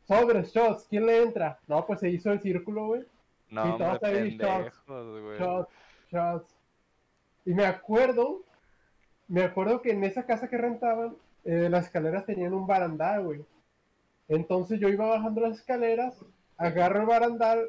sobres, 0.09 0.53
shots, 0.53 0.87
¿quién 0.88 1.05
le 1.07 1.23
entra? 1.23 1.59
No, 1.67 1.85
pues 1.87 2.01
se 2.01 2.09
hizo 2.09 2.33
el 2.33 2.41
círculo, 2.41 2.87
güey. 2.87 3.05
No, 3.51 3.69
Y 3.69 3.79
todos 3.79 4.03
ahí, 4.03 4.38
güey. 4.38 5.38
Shots, 5.38 5.69
shots. 6.11 6.57
Y 7.45 7.53
me 7.53 7.67
acuerdo, 7.67 8.41
me 9.29 9.43
acuerdo 9.43 9.83
que 9.83 9.93
en 9.93 10.05
esa 10.05 10.25
casa 10.25 10.49
que 10.49 10.59
rentaban, 10.59 11.17
eh, 11.45 11.69
las 11.71 11.87
escaleras 11.87 12.27
tenían 12.27 12.55
un 12.55 12.67
barandal, 12.67 13.25
güey. 13.25 13.45
Entonces 14.29 14.81
yo 14.81 14.89
iba 14.89 15.07
bajando 15.07 15.41
las 15.41 15.59
escaleras, 15.59 16.15
agarro 16.57 17.01
el 17.01 17.07
barandal, 17.07 17.69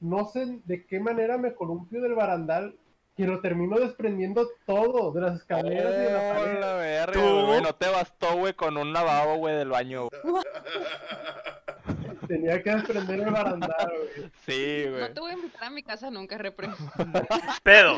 no 0.00 0.26
sé 0.26 0.60
de 0.64 0.86
qué 0.86 1.00
manera 1.00 1.38
me 1.38 1.54
columpio 1.54 2.00
del 2.00 2.14
barandal, 2.14 2.76
que 3.16 3.26
lo 3.26 3.40
termino 3.40 3.78
desprendiendo 3.78 4.48
todo 4.64 5.10
de 5.10 5.20
las 5.20 5.40
escaleras 5.40 5.92
y 5.92 5.98
de 5.98 6.12
la 6.12 6.34
pared. 6.34 6.56
¡Hola, 6.56 6.74
verga, 6.74 7.20
güey! 7.20 7.62
No 7.62 7.74
te 7.74 7.88
bastó, 7.88 8.36
güey, 8.36 8.54
con 8.54 8.76
un 8.76 8.92
lavabo, 8.92 9.38
güey, 9.38 9.56
del 9.56 9.70
baño. 9.70 10.08
Tenía 12.28 12.62
que 12.62 12.70
desprender 12.70 13.20
el 13.20 13.30
barandal, 13.30 13.88
güey. 13.88 14.30
Sí, 14.46 14.84
güey. 14.88 15.00
No 15.00 15.14
te 15.14 15.20
voy 15.20 15.30
a 15.32 15.34
invitar 15.34 15.64
a 15.64 15.70
mi 15.70 15.82
casa 15.82 16.10
nunca, 16.10 16.38
repre. 16.38 16.68
Pedo, 17.62 17.96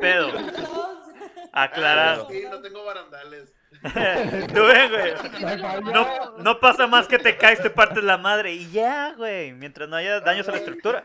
pedo. 0.00 0.28
aclarado. 1.52 2.28
Sí, 2.30 2.44
no 2.50 2.60
tengo 2.60 2.84
barandales. 2.84 3.52
Tú 3.82 4.62
ven, 4.64 4.90
güey. 4.90 5.92
No, 5.92 6.38
no 6.38 6.58
pasa 6.60 6.86
más 6.86 7.06
que 7.06 7.18
te 7.18 7.36
caes, 7.36 7.60
te 7.62 7.70
partes 7.70 8.02
la 8.02 8.16
madre 8.18 8.52
y 8.54 8.70
ya, 8.70 9.14
güey. 9.16 9.52
Mientras 9.52 9.88
no 9.88 9.96
haya 9.96 10.20
daños 10.20 10.48
a 10.48 10.52
la 10.52 10.58
estructura. 10.58 11.04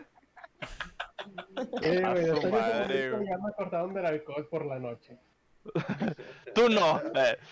Eh, 1.81 2.01
A 2.03 2.11
güey, 2.11 2.51
madre, 2.51 3.11
ya 3.11 3.37
me 3.37 3.51
cortaron 3.55 3.93
del 3.93 4.05
alcohol 4.05 4.47
por 4.49 4.65
la 4.65 4.79
noche. 4.79 5.17
Tú 6.55 6.69
no. 6.69 6.95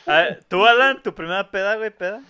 A 0.07 0.11
ver, 0.21 0.43
¿Tú, 0.49 0.65
Alan, 0.65 1.01
tu 1.01 1.13
primera 1.15 1.49
peda, 1.49 1.75
güey, 1.75 1.89
peda? 1.91 2.21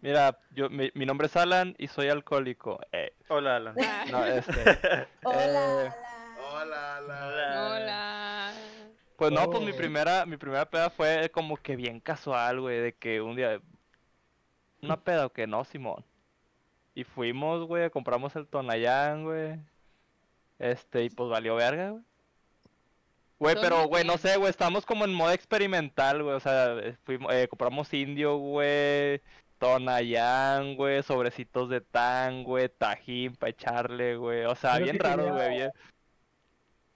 mira, 0.00 0.38
yo, 0.52 0.70
mi, 0.70 0.90
mi 0.94 1.04
nombre 1.04 1.26
es 1.26 1.36
Alan 1.36 1.74
y 1.78 1.88
soy 1.88 2.08
alcohólico. 2.08 2.78
Eh, 2.92 3.12
Hola, 3.28 3.56
Alan. 3.56 3.74
no, 4.10 4.24
este. 4.24 4.52
Hola, 5.24 5.84
Eh, 5.84 5.90
hola. 5.92 5.96
Hola, 6.48 7.00
la. 7.00 7.26
Hola. 7.26 7.66
Hola. 7.74 8.45
Pues 9.16 9.32
no, 9.32 9.50
pues 9.50 9.62
Oh. 9.62 9.66
mi 9.66 9.72
primera, 9.72 10.26
mi 10.26 10.36
primera 10.36 10.68
peda 10.68 10.90
fue 10.90 11.30
como 11.30 11.56
que 11.56 11.76
bien 11.76 12.00
casual, 12.00 12.60
güey, 12.60 12.80
de 12.80 12.92
que 12.94 13.20
un 13.20 13.36
día 13.36 13.60
una 14.82 15.00
peda 15.02 15.26
o 15.26 15.32
que 15.32 15.46
no, 15.46 15.64
Simón. 15.64 16.04
Y 16.94 17.04
fuimos, 17.04 17.66
güey, 17.66 17.90
compramos 17.90 18.36
el 18.36 18.46
Tonayán, 18.46 19.24
güey. 19.24 19.58
Este, 20.58 21.04
y 21.04 21.10
pues 21.10 21.28
valió 21.30 21.56
verga, 21.56 21.90
güey. 21.90 22.02
Güey, 23.38 23.56
pero, 23.60 23.86
güey, 23.88 24.02
no 24.04 24.16
sé, 24.16 24.36
güey, 24.38 24.48
estamos 24.50 24.86
como 24.86 25.04
en 25.04 25.12
modo 25.12 25.30
experimental, 25.32 26.22
güey, 26.22 26.34
o 26.36 26.40
sea, 26.40 26.72
eh, 26.78 26.96
fuimos, 27.04 27.34
eh, 27.34 27.48
compramos 27.48 27.92
indio, 27.92 28.38
güey, 28.38 29.20
Tonayán, 29.58 30.76
güey, 30.76 31.02
sobrecitos 31.02 31.68
de 31.68 31.82
tan, 31.82 32.44
güey, 32.44 32.68
tajín 32.70 33.36
para 33.36 33.50
echarle, 33.50 34.16
güey. 34.16 34.44
O 34.46 34.54
sea, 34.54 34.78
bien 34.78 34.98
raro, 34.98 35.32
güey. 35.34 35.50
Bien... 35.50 35.72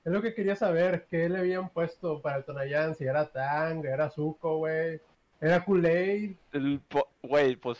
Es 0.04 0.12
lo 0.12 0.22
que 0.22 0.34
quería 0.34 0.56
saber, 0.56 1.06
qué 1.10 1.28
le 1.28 1.38
habían 1.38 1.68
puesto 1.68 2.22
para 2.22 2.38
el 2.38 2.44
Tonayán, 2.44 2.94
si 2.94 3.04
era 3.04 3.30
Tang, 3.30 3.84
era 3.84 4.08
Zuko, 4.10 4.58
güey, 4.58 5.00
era 5.40 5.64
Kool-Aid. 5.64 6.36
Güey, 7.22 7.56
pues 7.56 7.78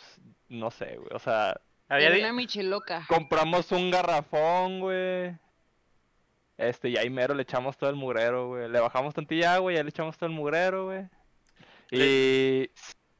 no 0.49 0.69
sé, 0.69 0.97
güey. 0.97 1.09
O 1.13 1.19
sea, 1.19 1.59
Había 1.89 2.07
Era 2.09 2.19
una 2.19 2.33
micheloca. 2.33 3.05
compramos 3.07 3.71
un 3.71 3.91
garrafón, 3.91 4.79
güey. 4.81 5.35
Este, 6.57 6.89
y 6.89 6.97
ahí 6.97 7.09
mero 7.09 7.33
le 7.33 7.41
echamos 7.41 7.75
todo 7.75 7.89
el 7.89 7.95
mugrero, 7.95 8.49
güey. 8.49 8.69
Le 8.69 8.79
bajamos 8.79 9.13
tantilla 9.15 9.55
agua 9.55 9.71
y 9.71 9.75
ya 9.75 9.83
le 9.83 9.89
echamos 9.89 10.15
todo 10.15 10.27
el 10.27 10.35
mugrero, 10.35 10.85
güey. 10.85 11.07
Y 11.91 12.69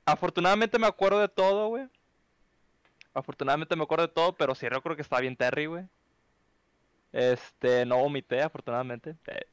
afortunadamente 0.05 0.77
me 0.77 0.87
acuerdo 0.87 1.19
de 1.19 1.27
todo, 1.27 1.69
güey. 1.69 1.87
Afortunadamente 3.13 3.75
me 3.75 3.83
acuerdo 3.83 4.07
de 4.07 4.13
todo, 4.13 4.33
pero 4.33 4.55
sí 4.55 4.67
creo 4.67 4.95
que 4.95 5.01
estaba 5.01 5.21
bien 5.21 5.35
Terry, 5.35 5.65
güey. 5.65 5.85
Este, 7.12 7.86
no 7.86 7.97
vomité, 7.97 8.41
afortunadamente. 8.41 9.15
Eh, 9.28 9.45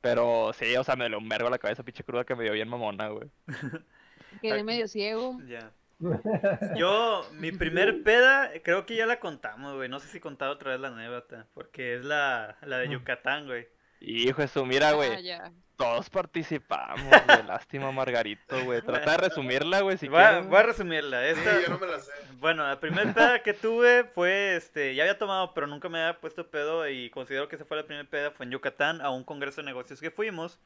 pero 0.00 0.52
sí, 0.52 0.76
o 0.76 0.84
sea, 0.84 0.96
me 0.96 1.08
dio 1.08 1.18
un 1.18 1.28
vergo 1.28 1.48
la 1.50 1.58
cabeza, 1.58 1.82
pinche 1.82 2.04
cruda 2.04 2.24
que 2.24 2.34
me 2.34 2.44
dio 2.44 2.52
bien 2.52 2.68
mamona, 2.68 3.08
güey. 3.08 3.28
Quedé 4.42 4.64
medio 4.64 4.88
ciego. 4.88 5.38
Ya. 5.46 5.70
Yo, 6.76 7.24
mi 7.34 7.52
primer 7.52 8.02
peda, 8.02 8.50
creo 8.64 8.86
que 8.86 8.96
ya 8.96 9.06
la 9.06 9.20
contamos, 9.20 9.76
güey. 9.76 9.88
No 9.88 10.00
sé 10.00 10.08
si 10.08 10.18
contar 10.18 10.48
otra 10.48 10.72
vez 10.72 10.80
la 10.80 10.88
anécdota, 10.88 11.46
porque 11.54 11.94
es 11.94 12.04
la, 12.04 12.56
la 12.62 12.78
de 12.78 12.88
Yucatán, 12.88 13.46
güey. 13.46 13.68
Hijo 14.00 14.42
de 14.42 14.48
su, 14.48 14.66
mira, 14.66 14.88
Ah, 14.88 14.92
güey. 14.94 15.22
ya. 15.22 15.52
Todos 15.82 16.10
participamos, 16.10 17.00
güey. 17.26 17.42
Lástima, 17.46 17.90
Margarito, 17.92 18.62
güey. 18.64 18.80
Trata 18.82 19.12
de 19.12 19.16
resumirla, 19.28 19.80
güey, 19.80 19.98
si 19.98 20.08
voy, 20.08 20.20
a, 20.22 20.28
quieres, 20.30 20.46
voy 20.48 20.58
a 20.58 20.62
resumirla. 20.62 21.20
Sí, 21.22 21.28
Esta, 21.38 21.60
yo 21.60 21.68
no 21.70 21.78
me 21.78 21.86
la 21.86 21.98
sé. 22.00 22.10
Bueno, 22.38 22.66
la 22.66 22.78
primera 22.80 23.12
peda 23.14 23.42
que 23.42 23.52
tuve 23.52 24.04
fue, 24.04 24.56
este, 24.56 24.94
ya 24.94 25.02
había 25.04 25.18
tomado, 25.18 25.52
pero 25.54 25.66
nunca 25.66 25.88
me 25.88 26.00
había 26.00 26.20
puesto 26.20 26.46
pedo 26.48 26.88
y 26.88 27.10
considero 27.10 27.48
que 27.48 27.56
esa 27.56 27.64
fue 27.64 27.76
la 27.76 27.84
primera 27.84 28.08
peda, 28.08 28.30
fue 28.30 28.46
en 28.46 28.52
Yucatán, 28.52 29.00
a 29.00 29.10
un 29.10 29.24
congreso 29.24 29.60
de 29.60 29.66
negocios 29.66 30.00
que 30.00 30.10
fuimos. 30.10 30.58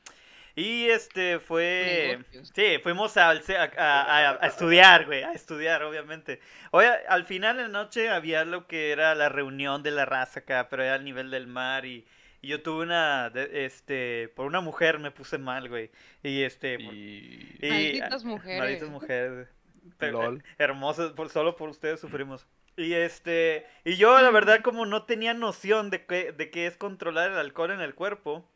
Y 0.58 0.88
este 0.88 1.38
fue, 1.38 2.16
Negocios. 2.18 2.50
sí, 2.54 2.78
fuimos 2.82 3.14
a, 3.18 3.28
a- 3.30 3.32
a- 3.76 4.38
a 4.40 4.46
estudiar, 4.46 5.04
güey, 5.04 5.22
a 5.22 5.32
estudiar, 5.32 5.82
obviamente. 5.82 6.40
Oye, 6.70 6.88
al 7.08 7.24
final 7.26 7.58
de 7.58 7.64
la 7.64 7.68
noche 7.68 8.08
había 8.08 8.42
lo 8.46 8.66
que 8.66 8.90
era 8.90 9.14
la 9.14 9.28
reunión 9.28 9.82
de 9.82 9.90
la 9.90 10.06
raza 10.06 10.40
acá, 10.40 10.68
pero 10.70 10.82
era 10.82 10.94
al 10.94 11.04
nivel 11.04 11.30
del 11.30 11.46
mar 11.46 11.84
y, 11.84 12.06
y 12.42 12.48
yo 12.48 12.62
tuve 12.62 12.84
una, 12.84 13.30
de- 13.30 13.64
este, 13.66 14.28
por 14.36 14.46
una 14.46 14.60
mujer 14.60 14.98
me 14.98 15.10
puse 15.10 15.38
mal, 15.38 15.68
güey. 15.68 15.90
Y 16.22 16.42
este, 16.42 16.76
Y... 16.80 17.56
y- 17.60 17.68
Malditas 17.68 18.24
mujeres. 18.24 18.58
Malditas 18.60 18.88
mujeres. 18.88 19.48
Pero, 19.98 20.22
Lol. 20.22 20.44
Hermosas, 20.58 21.12
por, 21.12 21.28
solo 21.30 21.56
por 21.56 21.68
ustedes 21.68 22.00
sufrimos. 22.00 22.46
Y 22.76 22.92
este, 22.92 23.66
y 23.84 23.96
yo 23.96 24.20
la 24.20 24.30
verdad 24.30 24.60
como 24.62 24.84
no 24.84 25.04
tenía 25.04 25.32
noción 25.32 25.88
de 25.90 26.04
qué, 26.04 26.32
de 26.32 26.50
qué 26.50 26.66
es 26.66 26.76
controlar 26.76 27.30
el 27.30 27.38
alcohol 27.38 27.70
en 27.70 27.80
el 27.80 27.94
cuerpo, 27.94 28.46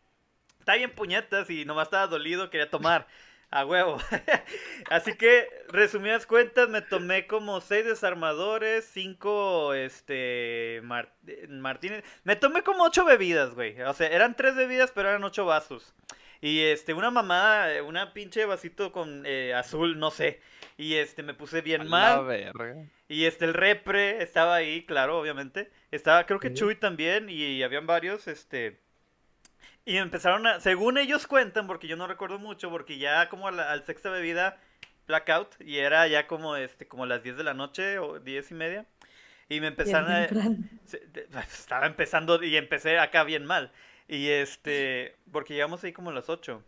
está 0.59 0.75
bien 0.75 0.91
puñetas 0.95 1.49
y 1.51 1.65
nomás 1.65 1.87
estaba 1.89 2.07
dolido, 2.07 2.51
quería 2.51 2.69
tomar. 2.71 3.07
A 3.51 3.67
huevo. 3.67 3.99
Así 4.91 5.15
que, 5.17 5.49
resumidas 5.69 6.25
cuentas, 6.27 6.69
me 6.69 6.83
tomé 6.83 7.27
como 7.27 7.61
seis 7.61 7.85
desarmadores, 7.85 8.85
cinco, 8.93 9.75
este, 9.75 10.81
Mar- 10.85 11.13
Martínez. 11.49 12.05
Me 12.25 12.37
tomé 12.37 12.63
como 12.63 12.85
ocho 12.85 13.05
bebidas, 13.05 13.55
güey. 13.55 13.81
O 13.83 13.93
sea, 13.93 14.09
eran 14.09 14.37
tres 14.37 14.55
bebidas, 14.55 14.93
pero 14.93 15.09
eran 15.09 15.25
ocho 15.25 15.45
vasos. 15.47 15.95
Y 16.41 16.61
este, 16.61 16.95
una 16.95 17.11
mamada, 17.11 17.75
eh, 17.75 17.83
una 17.83 18.13
pinche 18.15 18.45
vasito 18.45 18.93
con 18.93 19.25
eh, 19.27 19.53
azul, 19.53 19.99
no 19.99 20.11
sé. 20.11 20.41
Y 20.79 20.95
este, 20.95 21.23
me 21.23 21.35
puse 21.35 21.61
bien 21.61 21.83
A 21.83 21.85
la 21.85 21.91
mal. 21.91 22.25
verga. 22.27 22.77
Y 23.09 23.25
este, 23.25 23.45
el 23.47 23.55
repre 23.55 24.23
estaba 24.23 24.55
ahí, 24.55 24.85
claro, 24.87 25.19
obviamente. 25.19 25.71
Estaba, 25.91 26.25
creo 26.25 26.39
que 26.41 26.49
Sí. 26.51 26.55
Chuy 26.55 26.77
también, 26.77 27.29
y, 27.29 27.63
habían 27.65 27.87
varios, 27.87 28.29
este... 28.29 28.79
Y 29.85 29.97
empezaron 29.97 30.47
a, 30.47 30.61
según 30.61 30.99
ellos 30.99 31.27
cuentan, 31.27 31.67
porque 31.67 31.89
yo 31.89 31.97
no 31.97 32.07
recuerdo 32.07 32.39
mucho, 32.39 32.71
porque 32.71 32.99
ya 32.99 33.29
como 33.29 33.49
a 33.49 33.53
la, 33.53 33.71
al 33.73 33.85
sexta 33.85 34.11
bebida, 34.11 34.59
blackout, 35.07 35.61
y 35.61 35.79
era 35.79 36.07
ya 36.07 36.27
como, 36.27 36.57
este, 36.57 36.87
como 36.87 37.07
las 37.07 37.23
10 37.23 37.37
de 37.37 37.45
la 37.45 37.55
noche, 37.55 37.99
o 37.99 38.21
10 38.21 38.51
y 38.51 38.55
media. 38.55 38.87
Y 39.49 39.61
me 39.61 39.69
empezaron 39.69 40.11
a... 40.13 40.29
se- 40.85 41.07
de- 41.07 41.29
Estaba 41.53 41.87
empezando 41.87 42.43
y 42.43 42.57
empecé 42.57 42.99
acá 42.99 43.25
bien 43.25 43.45
mal. 43.47 43.73
Y 44.09 44.29
este, 44.29 45.17
porque 45.33 45.55
llegamos 45.55 45.83
ahí 45.85 45.93
como 45.93 46.11
a 46.11 46.15
las 46.15 46.29
8. 46.29 46.63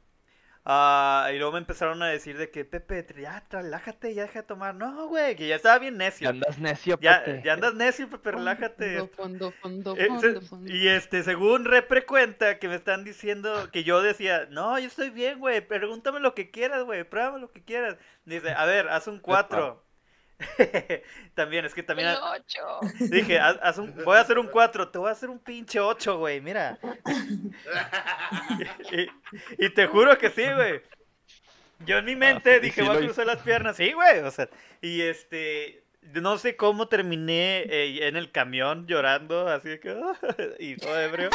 Ah, 0.64 1.28
y 1.34 1.38
luego 1.38 1.52
me 1.52 1.58
empezaron 1.58 2.00
a 2.04 2.06
decir 2.06 2.38
de 2.38 2.50
que, 2.52 2.64
Pepe, 2.64 3.04
ya, 3.20 3.42
relájate, 3.50 4.14
ya 4.14 4.22
deja 4.22 4.42
de 4.42 4.46
tomar. 4.46 4.76
No, 4.76 5.08
güey, 5.08 5.34
que 5.34 5.48
ya 5.48 5.56
estaba 5.56 5.78
bien 5.80 5.94
Ya 5.94 5.98
necio. 5.98 6.28
andas 6.28 6.58
necio, 6.60 6.98
Ya, 7.00 7.24
Pepe. 7.24 7.42
ya 7.44 7.54
andas 7.54 7.74
necio, 7.74 8.08
Pepe, 8.08 8.30
relájate. 8.30 8.98
Fondo, 9.08 9.50
fondo, 9.50 9.50
fondo, 9.60 9.96
Eh, 9.96 10.04
se- 10.20 10.32
fondo, 10.34 10.40
fondo. 10.42 10.72
y 10.72 10.86
este, 10.86 11.24
según 11.24 11.64
Repre 11.64 12.06
cuenta 12.06 12.60
que 12.60 12.68
me 12.68 12.76
están 12.76 13.02
diciendo 13.02 13.70
que 13.72 13.82
yo 13.82 14.02
decía, 14.02 14.46
no, 14.50 14.78
yo 14.78 14.86
estoy 14.86 15.10
bien, 15.10 15.40
güey, 15.40 15.66
pregúntame 15.66 16.20
lo 16.20 16.34
que 16.36 16.52
quieras, 16.52 16.84
güey, 16.84 17.02
pruébame 17.02 17.40
lo 17.40 17.50
que 17.50 17.64
quieras. 17.64 17.96
Dice, 18.24 18.52
a 18.52 18.64
ver, 18.64 18.88
haz 18.88 19.08
un 19.08 19.18
4. 19.18 19.82
también, 21.34 21.64
es 21.64 21.74
que 21.74 21.82
también 21.82 22.08
El 22.10 22.16
dije, 23.10 23.38
haz, 23.38 23.58
haz 23.62 23.78
un, 23.78 23.94
voy 24.04 24.16
a 24.16 24.20
hacer 24.20 24.38
un 24.38 24.48
4, 24.48 24.88
te 24.90 24.98
voy 24.98 25.08
a 25.08 25.12
hacer 25.12 25.30
un 25.30 25.38
pinche 25.38 25.80
8, 25.80 26.18
güey, 26.18 26.40
mira. 26.40 26.78
y, 28.92 29.64
y 29.66 29.70
te 29.70 29.86
juro 29.86 30.16
que 30.18 30.30
sí, 30.30 30.44
güey. 30.54 30.80
Yo 31.84 31.98
en 31.98 32.04
mi 32.04 32.14
mente 32.16 32.54
sí, 32.56 32.60
dije, 32.60 32.82
sí 32.82 32.86
voy 32.86 32.96
a 32.96 33.00
cruzar 33.00 33.26
las 33.26 33.42
piernas, 33.42 33.76
sí, 33.76 33.92
güey, 33.92 34.20
o 34.20 34.30
sea, 34.30 34.48
y 34.80 35.00
este, 35.02 35.82
no 36.14 36.38
sé 36.38 36.54
cómo 36.54 36.86
terminé 36.86 37.62
eh, 37.68 38.06
en 38.06 38.16
el 38.16 38.30
camión 38.30 38.86
llorando, 38.86 39.48
así 39.48 39.68
de 39.70 39.80
que, 39.80 39.96
y 40.60 40.76
todo 40.76 41.00
ebrio. 41.00 41.30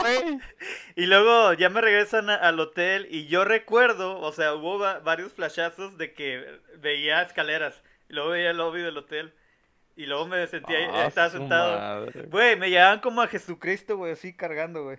Güey. 0.00 0.38
Y 0.96 1.04
luego 1.04 1.52
ya 1.52 1.68
me 1.68 1.82
regresan 1.82 2.30
a- 2.30 2.36
al 2.36 2.58
hotel 2.60 3.06
y 3.10 3.26
yo 3.26 3.44
recuerdo, 3.44 4.18
o 4.20 4.32
sea, 4.32 4.54
hubo 4.54 4.78
va- 4.78 5.00
varios 5.00 5.34
flashazos 5.34 5.98
de 5.98 6.14
que 6.14 6.60
veía 6.78 7.20
escaleras, 7.20 7.82
y 8.12 8.14
luego 8.14 8.30
veía 8.30 8.50
el 8.50 8.58
lobby 8.58 8.82
del 8.82 8.96
hotel, 8.98 9.32
y 9.96 10.04
luego 10.06 10.26
me 10.26 10.46
sentía, 10.46 10.78
ahí, 10.78 10.86
Ah, 10.92 11.06
estaba 11.06 11.30
sentado. 11.30 11.78
madre. 11.78 12.22
Güey, 12.28 12.56
me 12.56 12.68
llevaban 12.70 13.00
como 13.00 13.22
a 13.22 13.26
Jesucristo, 13.26 13.96
güey, 13.96 14.12
así 14.12 14.36
cargando, 14.36 14.84
güey. 14.84 14.98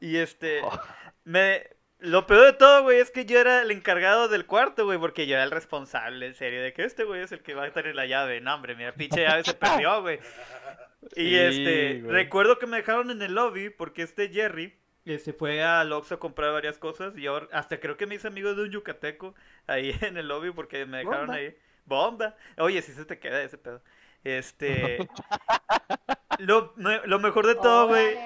Y 0.00 0.16
este, 0.16 0.60
Oh. 0.64 0.80
me... 1.24 1.62
Lo 2.00 2.26
peor 2.28 2.46
de 2.46 2.52
todo, 2.52 2.84
güey, 2.84 3.00
es 3.00 3.10
que 3.10 3.24
yo 3.24 3.40
era 3.40 3.60
el 3.60 3.72
encargado 3.72 4.28
del 4.28 4.46
cuarto, 4.46 4.84
güey, 4.84 4.98
porque 5.00 5.26
yo 5.26 5.34
era 5.34 5.42
el 5.42 5.50
responsable, 5.50 6.26
en 6.28 6.34
serio, 6.34 6.62
de 6.62 6.72
que 6.72 6.84
este 6.84 7.02
güey 7.02 7.22
es 7.22 7.32
el 7.32 7.42
que 7.42 7.54
va 7.54 7.64
a 7.64 7.72
tener 7.72 7.96
la 7.96 8.06
llave. 8.06 8.40
No, 8.40 8.54
hombre, 8.54 8.76
mi 8.76 8.84
pinche 8.92 9.22
llave 9.22 9.42
se 9.44 9.54
perdió, 9.54 10.00
güey. 10.02 10.18
Y 11.16 11.30
Sí, 11.30 11.38
este, 11.38 12.00
güey. 12.00 12.12
recuerdo 12.12 12.58
que 12.58 12.66
me 12.66 12.76
dejaron 12.78 13.10
en 13.10 13.20
el 13.22 13.34
lobby 13.34 13.70
porque 13.70 14.02
este 14.02 14.28
Jerry 14.30 14.74
se 15.04 15.32
fue 15.32 15.62
al 15.62 15.92
Oxxo 15.92 16.14
a 16.16 16.18
comprar 16.20 16.52
varias 16.52 16.76
cosas 16.78 17.16
y 17.16 17.22
yo 17.22 17.48
hasta 17.52 17.78
creo 17.80 17.96
que 17.96 18.06
me 18.06 18.16
hice 18.16 18.26
amigo 18.28 18.54
de 18.54 18.62
un 18.62 18.70
yucateco 18.70 19.34
ahí 19.66 19.96
en 20.02 20.16
el 20.18 20.26
lobby 20.28 20.50
porque 20.50 20.86
me 20.86 20.98
dejaron 20.98 21.30
ahí. 21.30 21.56
Bomba. 21.88 22.36
Oye, 22.58 22.82
si 22.82 22.92
se 22.92 23.04
te 23.04 23.18
queda 23.18 23.42
ese 23.42 23.58
pedo. 23.58 23.82
Este. 24.24 24.98
lo, 26.38 26.74
lo 26.76 27.18
mejor 27.18 27.46
de 27.46 27.54
todo, 27.54 27.88
güey, 27.88 28.16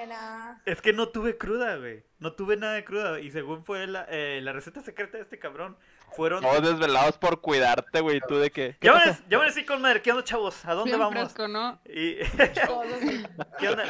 es 0.64 0.81
que 0.81 0.92
no 0.92 1.09
tuve 1.09 1.37
cruda, 1.37 1.77
güey. 1.77 2.03
No 2.18 2.33
tuve 2.33 2.57
nada 2.57 2.75
de 2.75 2.85
cruda. 2.85 3.20
Y 3.20 3.31
según 3.31 3.64
fue 3.64 3.87
la, 3.87 4.07
eh, 4.09 4.40
la 4.42 4.53
receta 4.53 4.83
secreta 4.83 5.18
de 5.18 5.25
este 5.25 5.38
cabrón, 5.38 5.77
fueron. 6.14 6.40
Todos 6.42 6.62
desvelados 6.62 7.18
por 7.18 7.40
cuidarte, 7.40 8.01
güey. 8.01 8.20
¿Tú 8.27 8.37
de 8.37 8.51
qué? 8.51 8.77
¿Qué 8.81 8.87
Ya 8.87 9.18
ya 9.29 9.38
me 9.38 9.46
decí 9.46 9.64
con 9.64 9.83
madre, 9.83 10.03
¿qué 10.03 10.12
onda, 10.12 10.25
chavos? 10.25 10.64
¿A 10.64 10.75
dónde 10.75 10.92
Bien 10.92 11.01
vamos? 11.01 11.33
fresco, 11.33 11.48
¿no? 11.48 11.81
Y. 11.85 12.16
¿Qué 13.59 13.68
onda? 13.68 13.85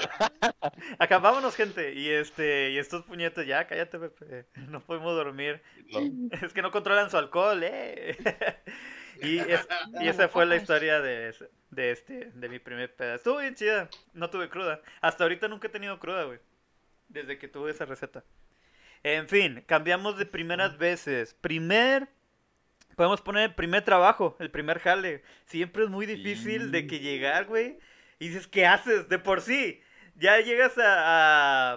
Acá 0.98 1.18
vámonos, 1.18 1.54
gente. 1.54 1.94
Y 1.94 2.08
este, 2.08 2.70
y 2.70 2.78
estos 2.78 3.04
puñetos, 3.04 3.46
ya, 3.46 3.66
cállate, 3.66 3.98
Pepe. 3.98 4.46
No 4.68 4.80
podemos 4.80 5.14
dormir. 5.14 5.62
Es 6.42 6.52
que 6.52 6.62
no 6.62 6.70
controlan 6.70 7.10
su 7.10 7.16
alcohol, 7.16 7.62
eh. 7.62 8.16
Y, 9.22 9.38
es- 9.38 9.68
y 10.00 10.08
esa 10.08 10.28
fue 10.28 10.46
la 10.46 10.56
historia 10.56 11.00
de, 11.00 11.34
de 11.70 11.90
este, 11.90 12.30
de 12.34 12.48
mi 12.48 12.58
primer 12.58 12.94
pedazo. 12.94 13.16
Estuvo 13.16 13.38
bien 13.38 13.54
chida. 13.54 13.88
No 14.14 14.30
tuve 14.30 14.48
cruda. 14.48 14.80
Hasta 15.00 15.24
ahorita 15.24 15.48
nunca 15.48 15.68
he 15.68 15.70
tenido 15.70 15.98
cruda, 15.98 16.24
güey. 16.24 16.38
Desde 17.08 17.38
que 17.38 17.48
tuve 17.48 17.70
esa 17.70 17.84
receta. 17.84 18.24
En 19.02 19.28
fin, 19.28 19.62
cambiamos 19.66 20.18
de 20.18 20.26
primeras 20.26 20.78
veces. 20.78 21.34
Primer. 21.34 22.08
Podemos 22.96 23.20
poner 23.22 23.44
el 23.50 23.54
primer 23.54 23.82
trabajo, 23.84 24.36
el 24.38 24.50
primer 24.50 24.78
jale. 24.78 25.22
Siempre 25.46 25.84
es 25.84 25.90
muy 25.90 26.04
difícil 26.06 26.70
de 26.72 26.86
que 26.86 27.00
llegar, 27.00 27.46
güey. 27.46 27.78
Y 28.18 28.28
dices, 28.28 28.46
¿qué 28.46 28.66
haces? 28.66 29.08
De 29.08 29.18
por 29.18 29.40
sí. 29.40 29.80
Ya 30.14 30.38
llegas 30.40 30.76
a, 30.78 31.72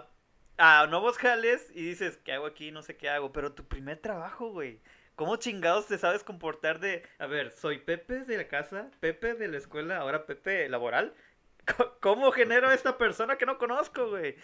a, 0.58 0.82
a 0.82 0.88
nuevos 0.88 1.18
jales 1.18 1.72
y 1.74 1.84
dices, 1.86 2.18
¿qué 2.18 2.34
hago 2.34 2.46
aquí? 2.46 2.72
No 2.72 2.82
sé 2.82 2.98
qué 2.98 3.10
hago. 3.10 3.32
Pero 3.32 3.54
tu 3.54 3.66
primer 3.66 3.98
trabajo, 3.98 4.50
güey. 4.52 4.80
¿Cómo 5.16 5.38
chingados 5.38 5.88
te 5.88 5.98
sabes 5.98 6.24
comportar 6.24 6.80
de, 6.80 7.04
a 7.20 7.28
ver, 7.28 7.52
soy 7.52 7.80
Pepe 7.80 8.26
de 8.26 8.38
la 8.38 8.48
casa, 8.50 8.92
Pepe 9.00 9.34
de 9.34 9.48
la 9.48 9.58
escuela, 9.58 9.98
ahora 9.98 10.26
Pepe 10.26 10.68
laboral? 10.68 11.16
¿Cómo 12.02 12.32
genero 12.32 12.68
a 12.68 12.74
esta 12.74 12.98
persona 12.98 13.38
que 13.38 13.46
no 13.46 13.58
conozco, 13.58 14.10
güey? 14.10 14.36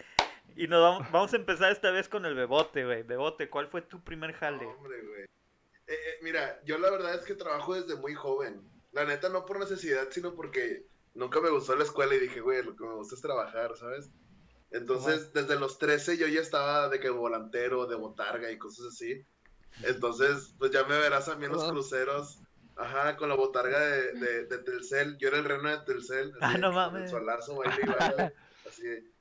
Y 0.56 0.68
nos 0.68 0.80
vamos, 0.80 1.12
vamos 1.12 1.32
a 1.34 1.36
empezar 1.36 1.72
esta 1.72 1.90
vez 1.90 2.08
con 2.08 2.24
el 2.24 2.34
Bebote, 2.34 2.84
güey. 2.86 3.02
Bebote, 3.02 3.50
¿cuál 3.50 3.68
fue 3.68 3.82
tu 3.82 4.02
primer 4.02 4.32
jale? 4.32 4.64
Hombre, 4.64 5.02
güey. 5.02 5.22
Eh, 5.24 5.28
eh, 5.88 6.18
mira, 6.22 6.60
yo 6.64 6.78
la 6.78 6.90
verdad 6.90 7.14
es 7.14 7.24
que 7.24 7.34
trabajo 7.34 7.74
desde 7.74 8.00
muy 8.00 8.14
joven. 8.14 8.62
La 8.92 9.04
neta, 9.04 9.28
no 9.28 9.44
por 9.44 9.58
necesidad, 9.58 10.08
sino 10.10 10.34
porque 10.34 10.86
nunca 11.14 11.40
me 11.40 11.50
gustó 11.50 11.76
la 11.76 11.84
escuela 11.84 12.14
y 12.14 12.20
dije, 12.20 12.40
güey, 12.40 12.62
lo 12.62 12.76
que 12.76 12.84
me 12.84 12.94
gusta 12.94 13.14
es 13.14 13.20
trabajar, 13.20 13.76
¿sabes? 13.76 14.10
Entonces, 14.70 15.34
desde 15.34 15.58
los 15.58 15.78
13 15.78 16.16
yo 16.16 16.26
ya 16.28 16.40
estaba 16.40 16.88
de 16.88 16.98
que 16.98 17.10
volantero, 17.10 17.86
de 17.86 17.96
botarga 17.96 18.50
y 18.50 18.58
cosas 18.58 18.86
así. 18.86 19.22
Entonces, 19.82 20.54
pues 20.58 20.70
ya 20.70 20.84
me 20.84 20.98
verás 20.98 21.28
a 21.28 21.36
mí 21.36 21.46
en 21.46 21.52
los 21.52 21.62
Ajá. 21.62 21.72
cruceros, 21.72 22.40
ajá, 22.76 23.16
con 23.16 23.28
la 23.28 23.34
botarga 23.34 23.80
de, 23.80 24.12
de, 24.12 24.44
de 24.46 24.58
Telcel. 24.58 25.16
Yo 25.18 25.28
era 25.28 25.38
el 25.38 25.44
reno 25.44 25.68
de 25.70 25.84
Telcel. 25.84 26.32
Ah, 26.40 26.56
no 26.58 26.68
con 26.68 26.74
mames. 26.74 27.02
El 27.04 27.08
solazo, 27.10 27.56
baile 27.56 28.34
así. 28.68 29.12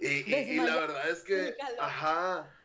Y, 0.00 0.06
y, 0.06 0.34
y 0.34 0.56
la 0.56 0.76
verdad 0.76 1.10
es 1.10 1.22
que, 1.22 1.56
ajá. 1.78 2.56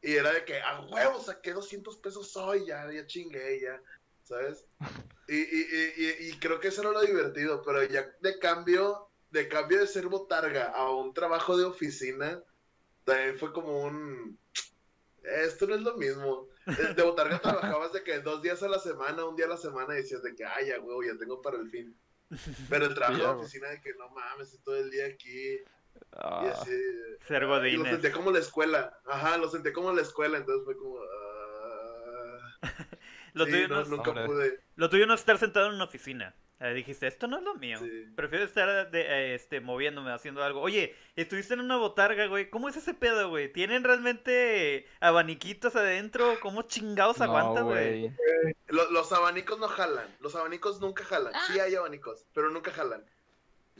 Y 0.00 0.14
era 0.14 0.32
de 0.32 0.44
que, 0.44 0.60
a 0.60 0.80
huevo, 0.80 1.20
saqué 1.20 1.52
200 1.52 1.98
pesos 1.98 2.36
hoy, 2.36 2.66
ya, 2.66 2.90
ya 2.90 3.06
chingué, 3.06 3.60
ya, 3.60 3.80
¿sabes? 4.22 4.66
Y, 5.28 5.36
y, 5.36 5.66
y, 5.70 5.92
y, 5.96 6.30
y 6.30 6.38
creo 6.38 6.58
que 6.58 6.68
eso 6.68 6.80
era 6.80 6.90
lo 6.90 7.02
divertido, 7.02 7.62
pero 7.62 7.84
ya 7.84 8.10
de 8.20 8.38
cambio, 8.38 9.10
de 9.30 9.48
cambio 9.48 9.78
de 9.78 9.86
ser 9.86 10.08
botarga 10.08 10.70
a 10.70 10.90
un 10.90 11.14
trabajo 11.14 11.56
de 11.56 11.64
oficina, 11.64 12.42
también 13.04 13.38
fue 13.38 13.52
como 13.52 13.82
un... 13.84 14.38
Esto 15.22 15.66
no 15.66 15.74
es 15.74 15.82
lo 15.82 15.96
mismo. 15.96 16.48
De, 16.66 16.94
de 16.94 17.02
botarga 17.02 17.40
trabajabas 17.40 17.92
de 17.92 18.02
que 18.02 18.20
dos 18.20 18.42
días 18.42 18.62
a 18.62 18.68
la 18.68 18.78
semana, 18.78 19.24
un 19.24 19.36
día 19.36 19.46
a 19.46 19.50
la 19.50 19.56
semana, 19.56 19.94
y 19.94 19.98
decías 19.98 20.22
de 20.22 20.34
que, 20.34 20.44
ay, 20.44 20.68
ya, 20.68 20.80
huevo, 20.80 21.02
ya 21.02 21.16
tengo 21.18 21.40
para 21.42 21.58
el 21.58 21.68
fin. 21.70 21.96
Pero 22.68 22.86
el 22.86 22.94
trabajo 22.94 23.18
de 23.22 23.28
oficina 23.40 23.68
de 23.68 23.80
que 23.80 23.94
no 23.94 24.08
mames, 24.10 24.48
estoy 24.48 24.62
todo 24.64 24.76
el 24.76 24.90
día 24.90 25.06
aquí. 25.06 25.54
Y 25.54 25.64
Ah, 26.12 26.50
así. 26.50 26.70
Ser 27.26 27.42
Y 27.42 27.76
lo 27.76 27.84
senté 27.84 28.10
como 28.12 28.30
la 28.30 28.38
escuela. 28.38 28.98
Ajá, 29.06 29.36
lo 29.38 29.48
senté 29.48 29.72
como 29.72 29.92
la 29.92 30.02
escuela, 30.02 30.38
entonces 30.38 30.64
fue 30.64 30.76
como. 30.76 30.98
ah, 31.00 32.58
Lo, 33.34 33.44
sí, 33.44 33.50
tuyo 33.52 33.68
no, 33.68 33.74
no, 33.76 33.82
es- 33.82 33.88
nunca 33.88 34.26
pude. 34.26 34.60
lo 34.76 34.90
tuyo 34.90 35.06
no 35.06 35.14
es 35.14 35.20
estar 35.20 35.38
sentado 35.38 35.68
en 35.68 35.74
una 35.74 35.84
oficina. 35.84 36.34
Eh, 36.64 36.74
dijiste, 36.74 37.06
esto 37.08 37.26
no 37.26 37.38
es 37.38 37.42
lo 37.42 37.54
mío. 37.56 37.78
Sí. 37.80 38.06
Prefiero 38.14 38.44
estar 38.44 38.90
de, 38.90 39.00
eh, 39.00 39.34
este, 39.34 39.60
moviéndome, 39.60 40.12
haciendo 40.12 40.44
algo. 40.44 40.60
Oye, 40.60 40.94
estuviste 41.16 41.54
en 41.54 41.60
una 41.60 41.76
botarga, 41.76 42.26
güey. 42.28 42.50
¿Cómo 42.50 42.68
es 42.68 42.76
ese 42.76 42.94
pedo, 42.94 43.28
güey? 43.30 43.52
¿Tienen 43.52 43.82
realmente 43.82 44.86
abaniquitos 45.00 45.74
adentro? 45.76 46.38
¿Cómo 46.40 46.62
chingados 46.62 47.18
no, 47.18 47.24
aguanta, 47.24 47.62
güey? 47.62 48.00
güey. 48.02 48.16
Lo- 48.68 48.90
los 48.92 49.12
abanicos 49.12 49.58
no 49.58 49.66
jalan. 49.68 50.06
Los 50.20 50.36
abanicos 50.36 50.80
nunca 50.80 51.04
jalan. 51.04 51.32
Sí 51.48 51.58
hay 51.58 51.74
abanicos, 51.74 52.26
pero 52.32 52.48
nunca 52.50 52.70
jalan. 52.70 53.04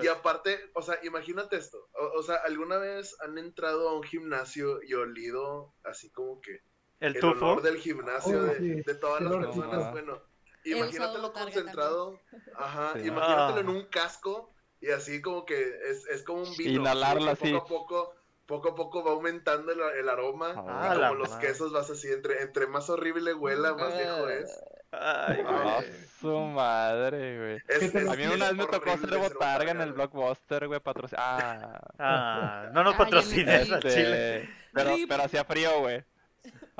Y 0.00 0.08
aparte, 0.08 0.58
o 0.74 0.82
sea, 0.82 0.98
imagínate 1.04 1.56
esto. 1.56 1.88
O, 1.92 2.18
o 2.18 2.22
sea, 2.22 2.36
¿alguna 2.46 2.78
vez 2.78 3.14
han 3.20 3.36
entrado 3.38 3.90
a 3.90 3.94
un 3.96 4.02
gimnasio 4.02 4.82
y 4.82 4.94
olido 4.94 5.74
así 5.84 6.10
como 6.10 6.40
que 6.40 6.62
El 6.98 7.14
el 7.14 7.20
tufo. 7.20 7.44
olor 7.46 7.62
del 7.62 7.76
gimnasio 7.76 8.38
Oh, 8.38 8.42
de, 8.42 8.56
sí. 8.58 8.82
de 8.86 8.94
todas 8.96 9.20
El 9.20 9.28
las 9.28 9.36
personas? 9.46 9.92
Bueno, 9.92 10.22
imagínatelo 10.64 11.32
concentrado. 11.32 12.20
Ajá, 12.56 12.92
Sí. 12.94 13.06
imagínatelo 13.08 13.56
Ah. 13.56 13.60
en 13.60 13.68
un 13.68 13.84
casco 13.86 14.52
y 14.80 14.90
así 14.90 15.20
como 15.22 15.44
que 15.44 15.60
es, 15.90 16.06
es 16.06 16.22
como 16.22 16.42
un 16.42 16.56
vino. 16.56 16.80
Inhalarlo 16.80 17.30
así. 17.30 17.52
Poco 17.52 17.64
a 17.64 17.68
poco, 17.68 18.14
poco 18.46 18.68
a 18.70 18.74
poco 18.74 19.04
va 19.04 19.12
aumentando 19.12 19.72
el, 19.72 19.80
el 19.98 20.08
aroma. 20.08 20.54
Ah, 20.56 20.92
y 20.94 20.98
como 21.00 21.14
los 21.14 21.30
madre. 21.30 21.46
quesos 21.48 21.72
vas 21.72 21.88
así, 21.90 22.08
entre, 22.12 22.42
entre 22.42 22.66
más 22.66 22.88
horrible 22.90 23.34
huela, 23.34 23.74
más 23.74 23.96
viejo 23.96 24.28
es. 24.28 24.50
Ay, 24.94 25.42
güey. 25.42 25.56
Ah, 25.56 25.80
su 26.20 26.36
madre, 26.38 27.38
güey. 27.38 27.56
Es- 27.68 27.78
¿Qué 27.78 27.88
te 27.88 27.98
es 28.02 28.08
A 28.08 28.14
mí 28.14 28.26
una 28.26 28.48
vez 28.48 28.54
me 28.56 28.66
tocó 28.66 28.96
ser 28.98 29.16
botarga 29.16 29.70
en 29.70 29.80
el. 29.80 29.92
Blockbuster, 29.94 30.68
güey, 30.68 30.80
patrocin... 30.80 31.18
Ah, 31.18 31.80
Ah, 31.98 32.68
no 32.74 32.84
nos 32.84 32.94
patrocines 32.96 33.72
a 33.72 33.80
Chile. 33.80 34.36
este, 34.42 34.50
pero, 34.74 34.90
pero 35.08 35.22
hacía 35.22 35.44
frío, 35.46 35.80
güey. 35.80 36.04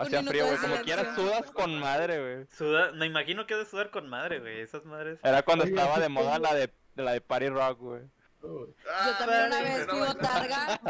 Hacía 0.02 0.22
frío, 0.22 0.46
güey. 0.46 0.58
Como 0.58 0.76
quieras 0.82 1.14
sudas 1.14 1.50
con 1.50 1.78
madre, 1.78 2.20
güey. 2.20 2.46
Suda- 2.56 2.92
me 2.92 3.06
imagino 3.06 3.46
que 3.46 3.54
de 3.54 3.64
sudar 3.66 3.90
con 3.90 4.08
madre, 4.08 4.40
güey. 4.40 4.60
Esas 4.60 4.84
madres. 4.84 5.18
Era 5.22 5.42
cuando 5.42 5.64
estaba 5.64 5.98
de 5.98 6.08
moda 6.08 6.38
la 6.38 6.54
de, 6.54 6.72
de 6.94 7.02
la 7.02 7.12
de 7.12 7.20
Party 7.20 7.48
Rock, 7.48 7.78
güey. 7.78 8.02
Uy. 8.42 8.74
Ah, 8.90 9.06
Yo 9.06 9.18
también 9.18 9.46
una 9.46 9.62
vez 9.62 9.86
fui 9.88 9.98
bueno. 9.98 10.14
botarga. 10.14 10.80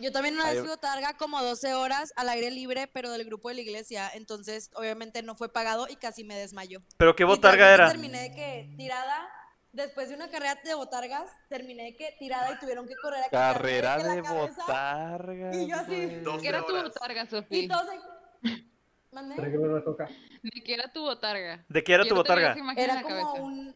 Yo 0.00 0.12
también 0.12 0.34
una 0.36 0.50
vez 0.50 0.60
fui 0.60 0.68
botarga 0.68 1.14
como 1.16 1.42
12 1.42 1.74
horas 1.74 2.12
al 2.14 2.28
aire 2.28 2.52
libre, 2.52 2.86
pero 2.86 3.10
del 3.10 3.24
grupo 3.24 3.48
de 3.48 3.56
la 3.56 3.60
iglesia. 3.62 4.08
Entonces, 4.14 4.70
obviamente 4.74 5.22
no 5.22 5.34
fue 5.34 5.52
pagado 5.52 5.86
y 5.88 5.96
casi 5.96 6.22
me 6.22 6.36
desmayó. 6.36 6.82
¿Pero 6.98 7.16
qué 7.16 7.24
botarga 7.24 7.74
era? 7.74 7.88
Terminé 7.88 8.22
de 8.22 8.30
que 8.30 8.70
tirada, 8.76 9.28
después 9.72 10.08
de 10.08 10.14
una 10.14 10.28
carrera 10.30 10.58
de 10.64 10.74
botargas, 10.74 11.30
terminé 11.48 11.84
de 11.84 11.96
que 11.96 12.14
tirada 12.18 12.52
y 12.52 12.58
tuvieron 12.58 12.86
que 12.86 12.94
correr 12.96 13.24
a 13.24 13.28
Carrera 13.30 13.96
que 13.96 14.04
de 14.04 14.22
cabeza. 14.22 14.62
botarga. 14.62 15.56
y 15.56 15.68
yo 15.68 15.76
así. 15.76 16.22
¿Qué 16.40 16.48
era 16.48 16.64
tu 16.64 16.74
botarga, 16.76 17.22
Y 17.24 17.26
Sofía? 17.26 17.68
todos 17.68 17.86
una 19.10 19.82
coca. 19.84 20.08
¿De 20.42 20.62
qué 20.62 20.74
era 20.74 20.92
tu 20.92 21.02
botarga? 21.02 21.64
¿De 21.68 21.84
qué 21.84 21.94
era 21.94 22.04
tu 22.04 22.14
botarga? 22.14 22.54
Era 22.76 23.02
como 23.02 23.34
un 23.34 23.74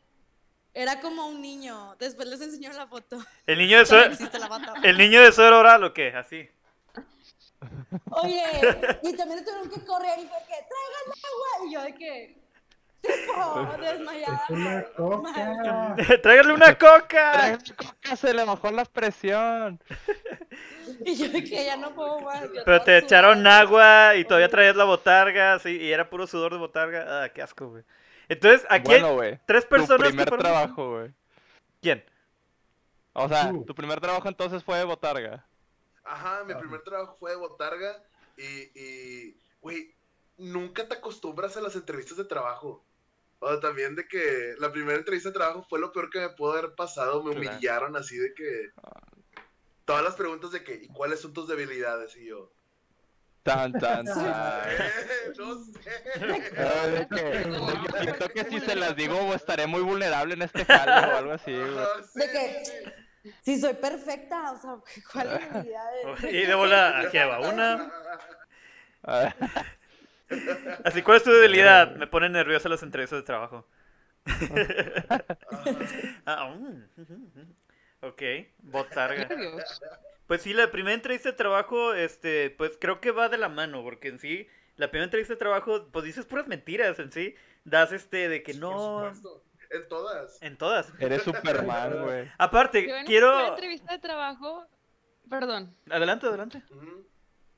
era 0.74 1.00
como 1.00 1.26
un 1.26 1.42
niño. 1.42 1.96
Después 1.98 2.26
les 2.28 2.40
enseño 2.40 2.72
la 2.72 2.86
foto. 2.86 3.18
¿El 3.46 3.58
niño 3.58 3.78
de 3.78 3.86
suero, 3.86 4.14
el 4.82 4.98
niño 4.98 5.20
de 5.22 5.32
suero 5.32 5.58
oral 5.60 5.84
o 5.84 5.92
qué? 5.92 6.08
Así. 6.08 6.48
Oye, 8.10 8.42
y 9.02 9.12
también 9.14 9.44
tuvieron 9.44 9.68
que 9.70 9.84
correr 9.84 10.18
y 10.18 10.26
fue 10.26 10.38
que 10.48 10.54
traigan 10.54 11.06
agua. 11.08 11.66
Y 11.68 11.72
yo 11.74 11.82
de 11.82 11.94
que 11.94 12.41
tipo 13.02 13.76
desmayada. 13.80 14.42
Es 14.44 14.50
una 14.50 14.84
coca. 14.96 15.96
¡Tráigale 16.22 16.52
una 16.54 16.78
coca! 16.78 17.32
Tráigame 17.32 17.62
coca, 17.76 18.16
se 18.16 18.32
le 18.34 18.44
bajó 18.44 18.70
la 18.70 18.84
presión. 18.84 19.80
Y 21.04 21.16
yo 21.16 21.32
que 21.32 21.64
ya 21.64 21.76
no 21.76 21.94
puedo 21.94 22.20
más. 22.20 22.42
yo 22.52 22.62
Pero 22.64 22.82
te 22.82 22.98
echaron 22.98 23.38
sudada. 23.38 23.60
agua 23.60 24.16
y 24.16 24.24
todavía 24.24 24.48
traías 24.48 24.76
la 24.76 24.84
botarga, 24.84 25.58
sí, 25.58 25.76
y 25.78 25.90
era 25.90 26.08
puro 26.08 26.26
sudor 26.26 26.52
de 26.52 26.58
botarga. 26.58 27.24
Ah, 27.24 27.28
qué 27.30 27.42
asco, 27.42 27.68
güey. 27.70 27.82
Entonces, 28.28 28.64
aquí 28.70 28.86
Bueno, 28.88 29.08
hay 29.08 29.14
güey. 29.14 29.40
tres 29.46 29.64
Tu 29.64 29.70
personas 29.70 30.08
primer 30.08 30.26
que 30.26 30.30
fueron- 30.30 30.44
trabajo, 30.44 30.90
güey. 30.98 31.10
¿Quién? 31.80 32.04
O 33.14 33.28
sea, 33.28 33.50
tu 33.66 33.74
primer 33.74 34.00
trabajo 34.00 34.28
entonces 34.28 34.62
fue 34.62 34.78
de 34.78 34.84
botarga. 34.84 35.44
Ajá, 36.04 36.44
mi 36.44 36.54
primer 36.54 36.82
trabajo 36.82 37.16
fue 37.18 37.30
de 37.32 37.36
botarga 37.36 38.00
y, 38.36 38.70
y, 38.78 39.36
güey, 39.60 39.92
nunca 40.38 40.86
te 40.86 40.94
acostumbras 40.94 41.56
a 41.56 41.60
las 41.62 41.74
entrevistas 41.74 42.16
de 42.18 42.24
trabajo. 42.24 42.84
O 43.44 43.58
también 43.58 43.96
de 43.96 44.06
que 44.06 44.54
la 44.58 44.70
primera 44.70 44.96
entrevista 44.96 45.30
de 45.30 45.34
trabajo 45.34 45.66
fue 45.68 45.80
lo 45.80 45.90
peor 45.92 46.10
que 46.10 46.20
me 46.20 46.28
pudo 46.30 46.52
haber 46.52 46.74
pasado. 46.76 47.24
Me 47.24 47.34
Claro. 47.34 47.50
humillaron 47.50 47.96
así 47.96 48.16
de 48.16 48.32
que... 48.34 48.70
Todas 49.84 50.04
las 50.04 50.14
preguntas 50.14 50.52
de 50.52 50.62
que, 50.62 50.74
¿y 50.74 50.86
cuáles 50.88 51.20
son 51.20 51.32
tus 51.32 51.48
debilidades? 51.48 52.16
Y 52.16 52.26
yo, 52.26 52.52
Tan, 53.42 53.72
tan, 53.80 54.04
tan. 54.06 54.70
"Eh, 54.70 54.78
no 55.38 55.64
sé. 55.64 55.80
Ah, 56.56 56.86
de 56.86 57.08
que, 57.08 57.22
de 57.24 57.88
que 57.90 57.98
siento 58.00 58.28
que 58.28 58.44
si 58.44 58.60
se 58.60 58.76
las 58.76 58.94
digo 58.94 59.34
estaré 59.34 59.66
muy 59.66 59.80
vulnerable 59.80 60.34
en 60.34 60.42
este 60.42 60.64
jale 60.64 61.12
o 61.12 61.16
algo 61.16 61.32
así. 61.32 61.50
De 61.52 62.30
que 62.30 62.62
si 63.42 63.60
soy 63.60 63.74
perfecta, 63.74 64.52
o 64.52 64.60
sea, 64.60 64.76
¿cuál 65.12 65.42
es 65.42 65.64
mi? 65.64 66.28
Y 66.30 66.46
de 66.46 66.54
bola, 66.54 67.00
aquí 67.00 67.18
va 67.18 67.40
una. 67.40 67.92
Así, 70.84 71.02
¿cuál 71.02 71.18
es 71.18 71.24
tu 71.24 71.30
debilidad? 71.30 71.94
Me 71.96 72.06
pone 72.06 72.28
nerviosa 72.28 72.68
las 72.68 72.82
entrevistas 72.82 73.20
de 73.20 73.24
trabajo. 73.24 73.66
Ah, 76.26 76.54
mm, 76.54 78.04
ok, 78.06 78.22
botarga. 78.62 79.28
Pues 80.26 80.42
sí, 80.42 80.52
la 80.54 80.70
primera 80.70 80.94
entrevista 80.94 81.30
de 81.30 81.36
trabajo, 81.36 81.94
este, 81.94 82.50
pues 82.50 82.78
creo 82.80 83.00
que 83.00 83.10
va 83.10 83.28
de 83.28 83.38
la 83.38 83.48
mano, 83.48 83.82
porque 83.82 84.08
en 84.08 84.18
sí, 84.18 84.46
la 84.76 84.88
primera 84.90 85.04
entrevista 85.04 85.34
de 85.34 85.38
trabajo, 85.38 85.88
pues 85.92 86.04
dices 86.04 86.24
puras 86.24 86.46
mentiras 86.46 86.98
en 86.98 87.12
sí. 87.12 87.34
Das 87.64 87.92
este 87.92 88.28
de 88.28 88.42
que 88.42 88.54
no. 88.54 89.08
En 89.70 89.88
todas. 89.88 90.42
En 90.42 90.56
todas. 90.56 90.92
eres 90.98 91.22
Superman, 91.22 92.02
güey. 92.02 92.30
Aparte, 92.38 92.86
Yo 92.86 92.96
en 92.96 93.06
quiero. 93.06 93.48
entrevista 93.48 93.92
de 93.92 93.98
trabajo, 93.98 94.66
perdón. 95.28 95.74
Adelante, 95.90 96.26
adelante. 96.26 96.62
Ujú. 96.70 97.06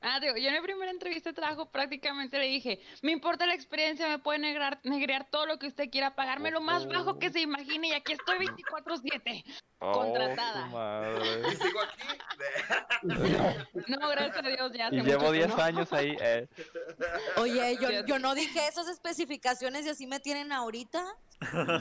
Ah, 0.07 0.21
digo, 0.21 0.37
yo 0.37 0.49
en 0.49 0.55
mi 0.55 0.61
primera 0.61 0.91
entrevista 0.91 1.31
de 1.31 1.35
trabajo 1.35 1.71
prácticamente 1.71 2.39
le 2.39 2.45
dije, 2.45 2.79
me 3.01 3.11
importa 3.11 3.47
la 3.47 3.55
experiencia, 3.55 4.07
me 4.07 4.19
puede 4.19 4.39
negrar, 4.39 4.79
negrear 4.83 5.31
todo 5.31 5.47
lo 5.47 5.59
que 5.59 5.67
usted 5.67 5.89
quiera, 5.89 6.15
pagarme 6.15 6.51
lo 6.51 6.61
más 6.61 6.87
bajo 6.87 7.19
que 7.19 7.31
se 7.31 7.41
imagine 7.41 7.89
y 7.89 7.93
aquí 7.93 8.13
estoy 8.13 8.37
24/7. 8.39 9.43
Contratada. 9.79 10.67
Oh, 10.67 10.69
madre. 10.69 11.43
Y 11.53 11.57
sigo 11.57 11.81
aquí. 11.81 12.03
No, 13.89 14.09
gracias 14.09 14.45
a 14.45 14.49
Dios, 14.49 14.73
ya 14.73 14.87
hace 14.87 14.97
Y 14.97 14.99
mucho 14.99 15.11
llevo 15.11 15.31
que 15.33 15.39
10 15.39 15.49
no. 15.49 15.63
años 15.63 15.93
ahí. 15.93 16.17
Eh. 16.21 16.47
Oye, 17.37 17.77
yo, 17.81 18.07
yo 18.07 18.19
no 18.19 18.35
dije 18.35 18.67
esas 18.69 18.89
especificaciones 18.89 19.87
y 19.87 19.91
así 19.91 20.07
me 20.07 20.21
tienen 20.21 20.53
ahorita. 20.53 21.05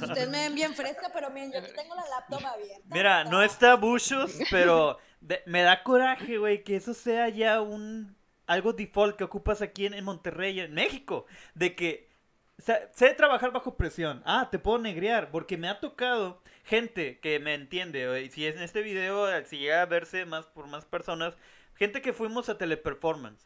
Ustedes 0.01 0.29
me 0.29 0.39
ven 0.39 0.55
bien 0.55 0.73
fresca, 0.75 1.09
pero 1.13 1.29
miren, 1.29 1.51
yo 1.53 1.59
aquí 1.59 1.71
tengo 1.75 1.95
la 1.95 2.07
laptop 2.09 2.45
abierta. 2.45 2.83
Mira, 2.89 3.23
no 3.23 3.41
está 3.41 3.75
Bushos, 3.75 4.37
pero 4.49 4.97
de- 5.21 5.41
me 5.45 5.61
da 5.61 5.83
coraje, 5.83 6.37
güey, 6.37 6.63
que 6.63 6.75
eso 6.75 6.93
sea 6.93 7.29
ya 7.29 7.61
un 7.61 8.15
algo 8.45 8.73
default 8.73 9.15
que 9.15 9.23
ocupas 9.23 9.61
aquí 9.61 9.85
en, 9.85 9.93
en 9.93 10.03
Monterrey, 10.03 10.59
en 10.59 10.73
México, 10.73 11.25
de 11.53 11.75
que 11.75 12.09
sé 12.57 13.13
trabajar 13.13 13.51
bajo 13.51 13.77
presión. 13.77 14.21
Ah, 14.25 14.49
te 14.51 14.59
puedo 14.59 14.79
negrear, 14.79 15.31
porque 15.31 15.57
me 15.57 15.69
ha 15.69 15.79
tocado 15.79 16.41
gente 16.65 17.19
que 17.19 17.39
me 17.39 17.53
entiende, 17.53 18.07
güey, 18.07 18.29
si 18.29 18.45
en 18.45 18.59
este 18.61 18.81
video, 18.81 19.27
si 19.45 19.57
llega 19.57 19.81
a 19.81 19.85
verse 19.85 20.25
más 20.25 20.45
por 20.47 20.67
más 20.67 20.85
personas, 20.85 21.35
gente 21.75 22.01
que 22.01 22.13
fuimos 22.13 22.49
a 22.49 22.57
Teleperformance. 22.57 23.45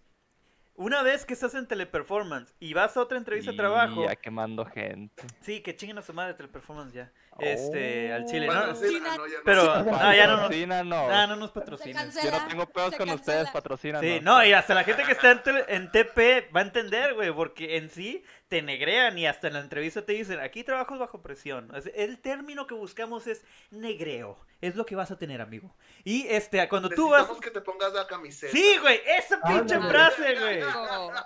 Una 0.78 1.02
vez 1.04 1.26
que 1.26 1.34
estás 1.34 1.54
en 1.56 1.68
teleperformance 1.68 2.54
y 2.60 2.74
vas 2.74 2.96
a 2.96 3.02
otra 3.02 3.18
entrevista 3.18 3.52
de 3.52 3.56
Y 3.56 3.58
trabajo, 3.58 4.06
Ya 4.06 4.16
quemando 4.16 4.64
gente. 4.66 5.24
sí, 5.42 5.62
que 5.62 5.76
chinguen 5.76 5.98
a 5.98 6.02
su 6.02 6.14
madre 6.14 6.36
teleperformance 6.36 6.94
ya. 6.94 7.12
Este, 7.40 8.14
al 8.14 8.26
chile, 8.26 8.48
¿no? 8.48 8.54
Patrocina, 8.54 9.18
no, 9.18 9.28
ya 9.28 9.38
no. 9.38 9.44
Pero, 9.46 9.84
no, 9.84 10.14
ya 10.16 10.28
no 10.28 10.34
nos, 10.34 10.42
Patrocina, 10.44 10.84
no. 10.84 11.10
ah, 11.10 11.28
no 11.28 11.36
nos 11.36 11.52
patrocinan. 11.52 12.12
Yo 12.12 12.32
no 12.32 12.48
tengo 12.48 12.66
pedos 12.68 12.96
con 12.96 13.10
ustedes, 13.10 13.50
patrocina. 13.52 14.00
Sí, 14.00 14.20
no, 14.22 14.44
y 14.46 14.54
hasta 14.54 14.74
la 14.74 14.84
gente 14.84 15.04
que 15.04 15.12
está 15.14 15.32
en, 15.32 15.42
en 15.68 15.92
TP 15.92 16.50
va 16.56 16.62
a 16.62 16.64
entender, 16.64 17.14
güey, 17.14 17.32
porque 17.32 17.78
en 17.78 17.90
sí 17.90 18.24
te 18.48 18.62
negrean 18.62 19.18
y 19.18 19.28
hasta 19.28 19.48
en 19.48 19.54
la 19.54 19.60
entrevista 19.60 20.06
te 20.06 20.14
dicen, 20.14 20.40
aquí 20.40 20.64
trabajas 20.64 20.98
bajo 21.00 21.22
presión. 21.22 21.70
Es- 21.76 21.92
El 21.96 22.20
término 22.20 22.66
que 22.66 22.74
buscamos 22.76 23.28
es 23.28 23.44
negreo, 23.72 24.38
es 24.62 24.76
lo 24.76 24.86
que 24.86 24.96
vas 24.96 25.12
a 25.12 25.18
tener, 25.18 25.42
amigo. 25.42 25.76
Y 26.06 26.26
este, 26.30 26.66
cuando 26.70 26.90
tú 26.90 27.10
vas... 27.10 27.24
Necesitamos 27.24 27.42
que 27.44 27.52
te 27.52 27.62
pongas 27.62 27.92
la 27.94 28.08
camiseta. 28.08 28.52
Sí, 28.54 28.78
güey, 28.82 29.02
esa 29.18 29.42
pinche 29.42 29.76
Ándale. 29.76 29.92
frase, 29.92 30.36
güey. 30.40 30.62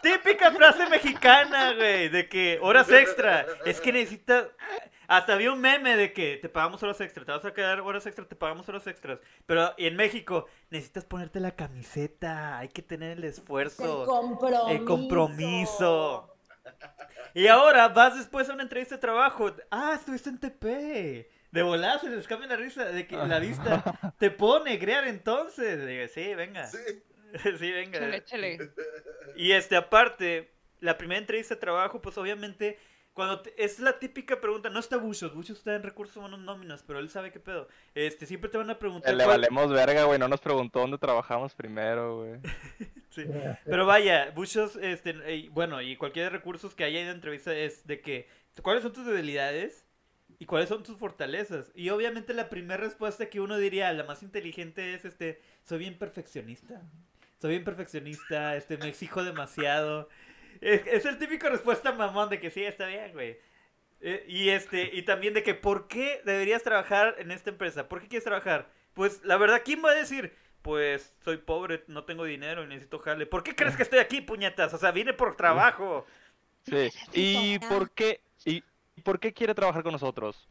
Típica 0.01 0.51
frase 0.51 0.87
mexicana, 0.89 1.73
güey, 1.73 2.09
de 2.09 2.27
que 2.27 2.57
horas 2.61 2.89
extra. 2.89 3.45
Es 3.65 3.79
que 3.79 3.91
necesitas. 3.93 4.45
Hasta 5.11 5.33
había 5.33 5.51
un 5.51 5.59
meme 5.59 5.97
de 5.97 6.13
que 6.13 6.37
te 6.37 6.47
pagamos 6.47 6.81
horas 6.83 7.01
extra, 7.01 7.25
te 7.25 7.33
vas 7.33 7.43
a 7.43 7.53
quedar 7.53 7.81
horas 7.81 8.05
extra, 8.05 8.25
te 8.25 8.35
pagamos 8.37 8.69
horas 8.69 8.87
extras. 8.87 9.19
Pero 9.45 9.73
y 9.77 9.87
en 9.87 9.97
México 9.97 10.47
necesitas 10.69 11.03
ponerte 11.03 11.41
la 11.41 11.53
camiseta, 11.53 12.57
hay 12.59 12.69
que 12.69 12.81
tener 12.81 13.17
el 13.17 13.25
El 13.25 13.25
esfuerzo, 13.25 14.05
compromiso. 14.05 14.69
el 14.69 14.85
compromiso. 14.85 16.33
Y 17.33 17.47
ahora 17.47 17.89
vas 17.89 18.17
después 18.17 18.49
a 18.49 18.53
una 18.53 18.63
entrevista 18.63 18.95
de 18.95 19.01
trabajo. 19.01 19.53
Ah, 19.69 19.95
estuviste 19.95 20.29
en 20.29 20.39
TP. 20.39 21.29
De 21.51 21.61
volada 21.61 21.99
se 21.99 22.09
les 22.09 22.25
cambia 22.25 22.47
la 22.47 22.55
risa, 22.55 22.85
de 22.85 23.05
que 23.05 23.17
la 23.17 23.39
vista 23.39 23.83
te 24.17 24.31
puedo 24.31 24.63
negrear 24.63 25.05
entonces. 25.09 25.85
Digo, 25.85 26.07
sí, 26.07 26.35
venga. 26.35 26.67
Sí. 26.67 26.77
sí, 27.59 27.69
venga. 27.69 27.97
Échale, 28.15 28.53
échale. 28.53 28.71
Y 29.35 29.51
este, 29.51 29.75
aparte, 29.75 30.53
la 30.79 30.97
primera 30.97 31.19
entrevista 31.19 31.55
de 31.55 31.59
trabajo, 31.59 32.01
pues 32.01 32.17
obviamente, 32.17 32.79
cuando 33.13 33.41
te- 33.41 33.53
es 33.63 33.79
la 33.79 33.99
típica 33.99 34.39
pregunta, 34.39 34.69
no 34.69 34.79
está 34.79 34.97
Bushos, 34.97 35.33
Bushos 35.35 35.57
está 35.57 35.75
en 35.75 35.83
recursos 35.83 36.15
humanos 36.17 36.39
nóminas, 36.39 36.83
pero 36.85 36.99
él 36.99 37.09
sabe 37.09 37.31
qué 37.31 37.39
pedo. 37.39 37.67
Este, 37.93 38.25
siempre 38.25 38.49
te 38.49 38.57
van 38.57 38.69
a 38.69 38.79
preguntar. 38.79 39.13
Le 39.13 39.23
cuál- 39.23 39.41
valemos 39.41 39.69
verga, 39.71 40.03
güey. 40.05 40.17
No 40.19 40.27
nos 40.27 40.39
preguntó 40.39 40.79
dónde 40.79 40.97
trabajamos 40.97 41.53
primero, 41.55 42.17
güey. 42.19 42.39
Sí. 43.11 43.25
Pero 43.65 43.85
vaya, 43.85 44.31
Bushos, 44.33 44.77
este, 44.77 45.35
y 45.35 45.49
bueno, 45.49 45.81
y 45.81 45.97
cualquier 45.97 46.31
recursos 46.31 46.73
que 46.73 46.85
haya 46.85 47.01
en 47.01 47.07
la 47.07 47.11
entrevista 47.11 47.53
es 47.53 47.85
de 47.85 47.99
que, 47.99 48.29
¿cuáles 48.61 48.83
son 48.83 48.93
tus 48.93 49.05
debilidades? 49.05 49.85
¿Y 50.39 50.45
cuáles 50.45 50.69
son 50.69 50.81
tus 50.83 50.97
fortalezas? 50.97 51.73
Y 51.75 51.89
obviamente 51.89 52.33
la 52.33 52.47
primera 52.47 52.77
respuesta 52.81 53.29
que 53.29 53.41
uno 53.41 53.57
diría, 53.57 53.91
la 53.91 54.05
más 54.05 54.23
inteligente 54.23 54.93
es, 54.93 55.03
este, 55.03 55.41
soy 55.65 55.79
bien 55.79 55.97
perfeccionista. 55.99 56.81
Soy 57.41 57.49
bien 57.49 57.65
perfeccionista, 57.65 58.55
este, 58.55 58.77
me 58.77 58.87
exijo 58.87 59.25
demasiado. 59.25 60.07
Es, 60.61 60.85
es 60.85 61.05
el 61.05 61.17
típico 61.17 61.49
respuesta 61.49 61.91
mamón 61.91 62.29
de 62.29 62.39
que 62.39 62.51
sí, 62.51 62.63
está 62.63 62.85
bien, 62.85 63.11
güey. 63.13 63.37
Eh, 63.99 64.25
y 64.27 64.49
este, 64.49 64.89
y 64.93 65.03
también 65.03 65.33
de 65.33 65.43
que, 65.43 65.53
¿por 65.53 65.87
qué 65.87 66.21
deberías 66.25 66.63
trabajar 66.63 67.15
en 67.19 67.31
esta 67.31 67.49
empresa? 67.49 67.87
¿Por 67.87 68.01
qué 68.01 68.07
quieres 68.07 68.23
trabajar? 68.23 68.69
Pues, 68.93 69.23
la 69.23 69.37
verdad, 69.37 69.61
¿quién 69.63 69.83
va 69.83 69.91
a 69.91 69.95
decir? 69.95 70.35
Pues, 70.61 71.15
soy 71.23 71.37
pobre, 71.37 71.83
no 71.87 72.03
tengo 72.05 72.23
dinero 72.23 72.63
y 72.63 72.67
necesito 72.67 72.99
jale. 72.99 73.25
¿Por 73.25 73.43
qué 73.43 73.55
crees 73.55 73.75
que 73.75 73.83
estoy 73.83 73.99
aquí, 73.99 74.21
puñetas? 74.21 74.73
O 74.73 74.77
sea, 74.77 74.91
vine 74.91 75.13
por 75.13 75.35
trabajo. 75.35 76.05
Sí. 76.65 76.89
¿Y 77.13 77.59
por 77.59 77.91
qué? 77.91 78.21
¿Y 78.45 78.63
por 79.03 79.19
qué 79.19 79.33
quiere 79.33 79.55
trabajar 79.55 79.83
con 79.83 79.91
nosotros? 79.91 80.47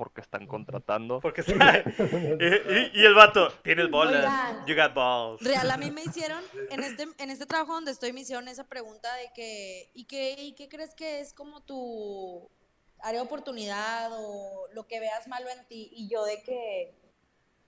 Porque 0.00 0.22
están 0.22 0.46
contratando. 0.46 1.20
Porque 1.20 1.42
está... 1.46 1.78
y, 2.40 2.46
y- 2.46 2.90
y 2.94 3.04
el 3.04 3.14
vato, 3.14 3.52
tienes 3.62 3.90
bolas. 3.90 4.24
Oigan. 4.24 4.66
You 4.66 4.74
got 4.74 4.94
balls. 4.94 5.42
Real, 5.42 5.70
a 5.70 5.76
mí 5.76 5.90
me 5.90 6.02
hicieron, 6.02 6.42
en 6.70 6.82
este, 6.82 7.06
en 7.18 7.28
este 7.30 7.44
trabajo 7.44 7.74
donde 7.74 7.90
estoy, 7.90 8.14
me 8.14 8.22
hicieron 8.22 8.48
esa 8.48 8.64
pregunta 8.64 9.14
de 9.16 9.30
que, 9.34 9.90
¿y 9.92 10.06
qué, 10.06 10.36
¿y 10.38 10.54
qué 10.54 10.70
crees 10.70 10.94
que 10.94 11.20
es 11.20 11.34
como 11.34 11.60
tu 11.64 12.50
área 13.00 13.20
de 13.20 13.26
oportunidad 13.26 14.10
o 14.12 14.68
lo 14.72 14.86
que 14.86 15.00
veas 15.00 15.28
malo 15.28 15.50
en 15.50 15.66
ti? 15.66 15.90
Y 15.92 16.08
yo 16.08 16.24
de 16.24 16.42
que, 16.44 16.94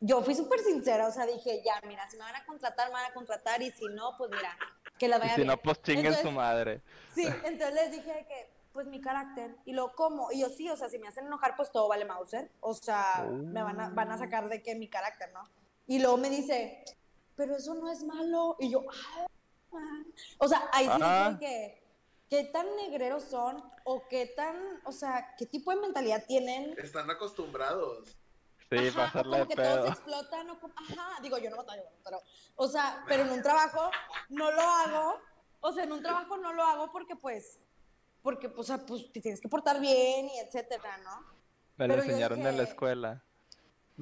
yo 0.00 0.22
fui 0.22 0.34
súper 0.34 0.60
sincera, 0.60 1.06
o 1.08 1.12
sea, 1.12 1.26
dije, 1.26 1.60
ya, 1.62 1.80
mira, 1.86 2.08
si 2.08 2.16
me 2.16 2.22
van 2.24 2.36
a 2.36 2.46
contratar, 2.46 2.88
me 2.88 2.94
van 2.94 3.10
a 3.10 3.14
contratar, 3.14 3.60
y 3.60 3.70
si 3.72 3.84
no, 3.88 4.16
pues 4.16 4.30
mira, 4.30 4.56
que 4.98 5.06
la 5.06 5.18
Y 5.18 5.20
vaya 5.20 5.34
si 5.36 5.44
no, 5.44 5.58
pues 5.58 5.82
chinguen 5.82 6.14
su 6.14 6.28
Entonces, 6.28 6.32
madre. 6.34 6.80
Sí, 7.14 7.26
entonces 7.26 7.74
les 7.74 7.92
dije 7.92 8.24
que, 8.26 8.51
pues 8.72 8.86
mi 8.86 9.00
carácter, 9.00 9.56
y 9.64 9.72
lo 9.72 9.94
como, 9.94 10.32
y 10.32 10.40
yo 10.40 10.48
sí, 10.48 10.68
o 10.70 10.76
sea, 10.76 10.88
si 10.88 10.98
me 10.98 11.08
hacen 11.08 11.26
enojar, 11.26 11.56
pues 11.56 11.70
todo 11.70 11.88
vale 11.88 12.04
Mauser, 12.04 12.50
o 12.60 12.74
sea, 12.74 13.26
me 13.30 13.62
van 13.62 13.80
a, 13.80 13.90
van 13.90 14.10
a 14.10 14.18
sacar 14.18 14.48
de 14.48 14.62
que 14.62 14.74
mi 14.74 14.88
carácter, 14.88 15.32
¿no? 15.32 15.48
Y 15.86 15.98
luego 15.98 16.16
me 16.16 16.30
dice, 16.30 16.84
pero 17.36 17.56
eso 17.56 17.74
no 17.74 17.90
es 17.90 18.02
malo, 18.04 18.56
y 18.58 18.70
yo, 18.70 18.80
ah, 18.90 19.26
ah". 19.74 20.02
o 20.38 20.48
sea, 20.48 20.68
ahí 20.72 20.86
sí 20.86 21.00
Ah. 21.02 21.36
que, 21.38 21.82
qué 22.30 22.44
tan 22.44 22.66
negreros 22.76 23.24
son, 23.24 23.62
o 23.84 24.08
qué 24.08 24.26
tan, 24.26 24.56
o 24.84 24.92
sea, 24.92 25.34
qué 25.36 25.44
tipo 25.46 25.70
de 25.70 25.80
mentalidad 25.80 26.24
tienen, 26.26 26.74
Están 26.78 27.10
acostumbrados. 27.10 28.16
Sí, 28.70 28.88
Ajá, 28.96 29.18
de 29.18 29.24
como 29.28 29.48
que 29.48 29.54
todos 29.56 29.68
pedo. 29.68 29.86
explotan, 29.88 30.48
o 30.48 30.58
como- 30.58 30.72
ajá, 30.78 31.20
digo, 31.20 31.36
yo 31.36 31.50
no 31.50 31.58
batallo, 31.58 31.82
pero, 32.02 32.22
o 32.56 32.66
sea, 32.68 33.04
pero 33.06 33.24
en 33.24 33.30
un 33.32 33.42
trabajo 33.42 33.90
no 34.30 34.50
lo 34.50 34.62
hago, 34.62 35.20
o 35.60 35.72
sea, 35.72 35.84
en 35.84 35.92
un 35.92 36.02
trabajo 36.02 36.38
no 36.38 36.54
lo 36.54 36.62
hago 36.64 36.90
porque, 36.90 37.14
pues, 37.14 37.58
porque, 38.22 38.48
pues, 38.48 38.70
o 38.70 38.76
sea, 38.76 38.86
pues, 38.86 39.12
te 39.12 39.20
tienes 39.20 39.40
que 39.40 39.48
portar 39.48 39.80
bien 39.80 40.28
y 40.28 40.38
etcétera, 40.38 40.98
¿no? 40.98 41.20
Me 41.76 41.88
lo 41.88 41.94
pero 41.94 42.02
enseñaron 42.04 42.38
en 42.38 42.44
la 42.44 42.50
dije- 42.52 42.64
escuela. 42.64 43.22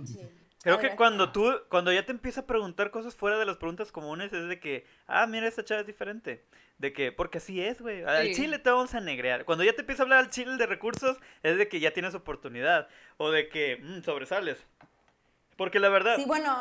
Sí. 0.07 0.29
Creo 0.63 0.79
que 0.79 0.95
cuando 0.95 1.33
tú, 1.33 1.51
cuando 1.71 1.91
ya 1.91 2.05
te 2.05 2.13
empieza 2.13 2.43
a 2.43 2.47
preguntar 2.47 2.91
cosas 2.91 3.15
fuera 3.15 3.39
de 3.39 3.47
las 3.47 3.57
preguntas 3.57 3.91
comunes, 3.93 4.31
es 4.33 4.47
de 4.47 4.61
que, 4.61 4.87
ah, 5.07 5.27
mira, 5.27 5.49
esta 5.49 5.65
chava 5.65 5.81
es 5.81 5.87
diferente. 5.87 6.45
De 6.77 6.93
que, 6.93 7.13
porque 7.13 7.39
así 7.39 7.63
es, 7.63 7.81
güey. 7.81 8.03
Al 8.05 8.27
Sí. 8.29 8.35
chile 8.35 8.59
te 8.59 8.69
vamos 8.71 8.95
a 8.95 9.01
negrear. 9.01 9.45
Cuando 9.47 9.65
ya 9.65 9.73
te 9.75 9.81
empieza 9.81 10.03
a 10.03 10.05
hablar 10.05 10.19
al 10.19 10.31
chile 10.31 10.57
de 10.57 10.67
recursos, 10.67 11.17
es 11.43 11.57
de 11.57 11.69
que 11.69 11.81
ya 11.81 11.93
tienes 11.93 12.15
oportunidad. 12.15 12.89
O 13.17 13.31
de 13.31 13.49
que, 13.49 13.79
mm, 13.83 14.03
sobresales. 14.03 14.59
Porque 15.57 15.79
la 15.79 15.89
verdad, 15.89 16.17
Sí, 16.17 16.25
bueno, 16.27 16.53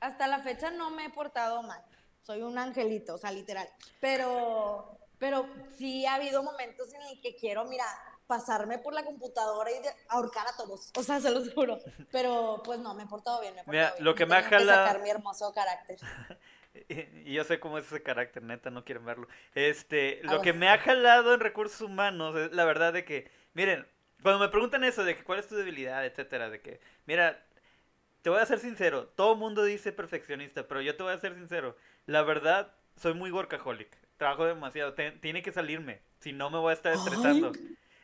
hasta 0.00 0.26
la 0.28 0.38
fecha 0.40 0.70
no 0.70 0.90
me 0.90 1.06
he 1.06 1.10
portado 1.10 1.62
mal. 1.62 1.82
Soy 2.22 2.42
un 2.42 2.56
angelito, 2.58 3.14
o 3.14 3.18
sea, 3.18 3.32
literal. 3.32 3.68
Pero, 4.00 4.97
pero 5.18 5.48
sí 5.76 6.06
ha 6.06 6.14
habido 6.14 6.42
momentos 6.42 6.92
en 6.94 7.02
el 7.02 7.20
que 7.20 7.36
quiero, 7.36 7.64
mira, 7.64 7.84
pasarme 8.26 8.78
por 8.78 8.92
la 8.92 9.04
computadora 9.04 9.70
y 9.70 9.80
de- 9.82 9.90
ahorcar 10.08 10.46
a 10.46 10.56
todos. 10.56 10.90
O 10.96 11.02
sea, 11.02 11.18
se 11.20 11.30
los 11.30 11.52
juro. 11.54 11.78
Pero, 12.12 12.60
pues 12.64 12.78
no, 12.78 12.94
me 12.94 13.04
he 13.04 13.06
portado 13.06 13.40
bien. 13.40 13.54
Me 13.54 13.60
he 13.62 13.64
portado 13.64 13.72
Mira, 13.84 13.92
bien. 13.94 14.04
lo 14.04 14.14
que 14.14 14.26
me 14.26 14.36
ha 14.36 14.42
jalado- 14.42 14.86
sacar 14.86 15.02
mi 15.02 15.08
hermoso 15.10 15.52
carácter. 15.54 15.98
y 16.88 17.32
yo 17.32 17.44
sé 17.44 17.58
cómo 17.58 17.78
es 17.78 17.86
ese 17.86 18.02
carácter, 18.02 18.42
neta, 18.42 18.70
no 18.70 18.84
quieren 18.84 19.04
verlo. 19.04 19.26
Este, 19.54 20.20
lo 20.24 20.42
que 20.42 20.52
me 20.52 20.68
ha 20.68 20.78
jalado 20.78 21.34
en 21.34 21.40
recursos 21.40 21.80
humanos 21.80 22.36
es 22.36 22.52
la 22.52 22.64
verdad 22.66 22.92
de 22.92 23.04
que, 23.04 23.30
miren, 23.54 23.86
cuando 24.22 24.40
me 24.40 24.48
preguntan 24.50 24.84
eso 24.84 25.04
de 25.04 25.16
que 25.16 25.24
cuál 25.24 25.38
es 25.38 25.48
tu 25.48 25.56
debilidad, 25.56 26.04
etcétera, 26.04 26.50
de 26.50 26.60
que, 26.60 26.80
mira, 27.06 27.42
te 28.22 28.30
voy 28.30 28.40
a 28.40 28.46
ser 28.46 28.58
sincero, 28.58 29.08
todo 29.08 29.36
mundo 29.36 29.64
dice 29.64 29.92
perfeccionista, 29.92 30.68
pero 30.68 30.80
yo 30.82 30.96
te 30.96 31.02
voy 31.02 31.12
a 31.14 31.18
ser 31.20 31.34
sincero, 31.34 31.76
la 32.06 32.22
verdad, 32.22 32.74
soy 32.96 33.14
muy 33.14 33.30
workaholic, 33.30 33.96
trabajo 34.18 34.44
demasiado, 34.44 34.92
te- 34.92 35.12
tiene 35.12 35.40
que 35.42 35.52
salirme, 35.52 36.00
si 36.20 36.32
no 36.34 36.50
me 36.50 36.58
voy 36.58 36.70
a 36.70 36.74
estar 36.74 36.92
estresando. 36.92 37.52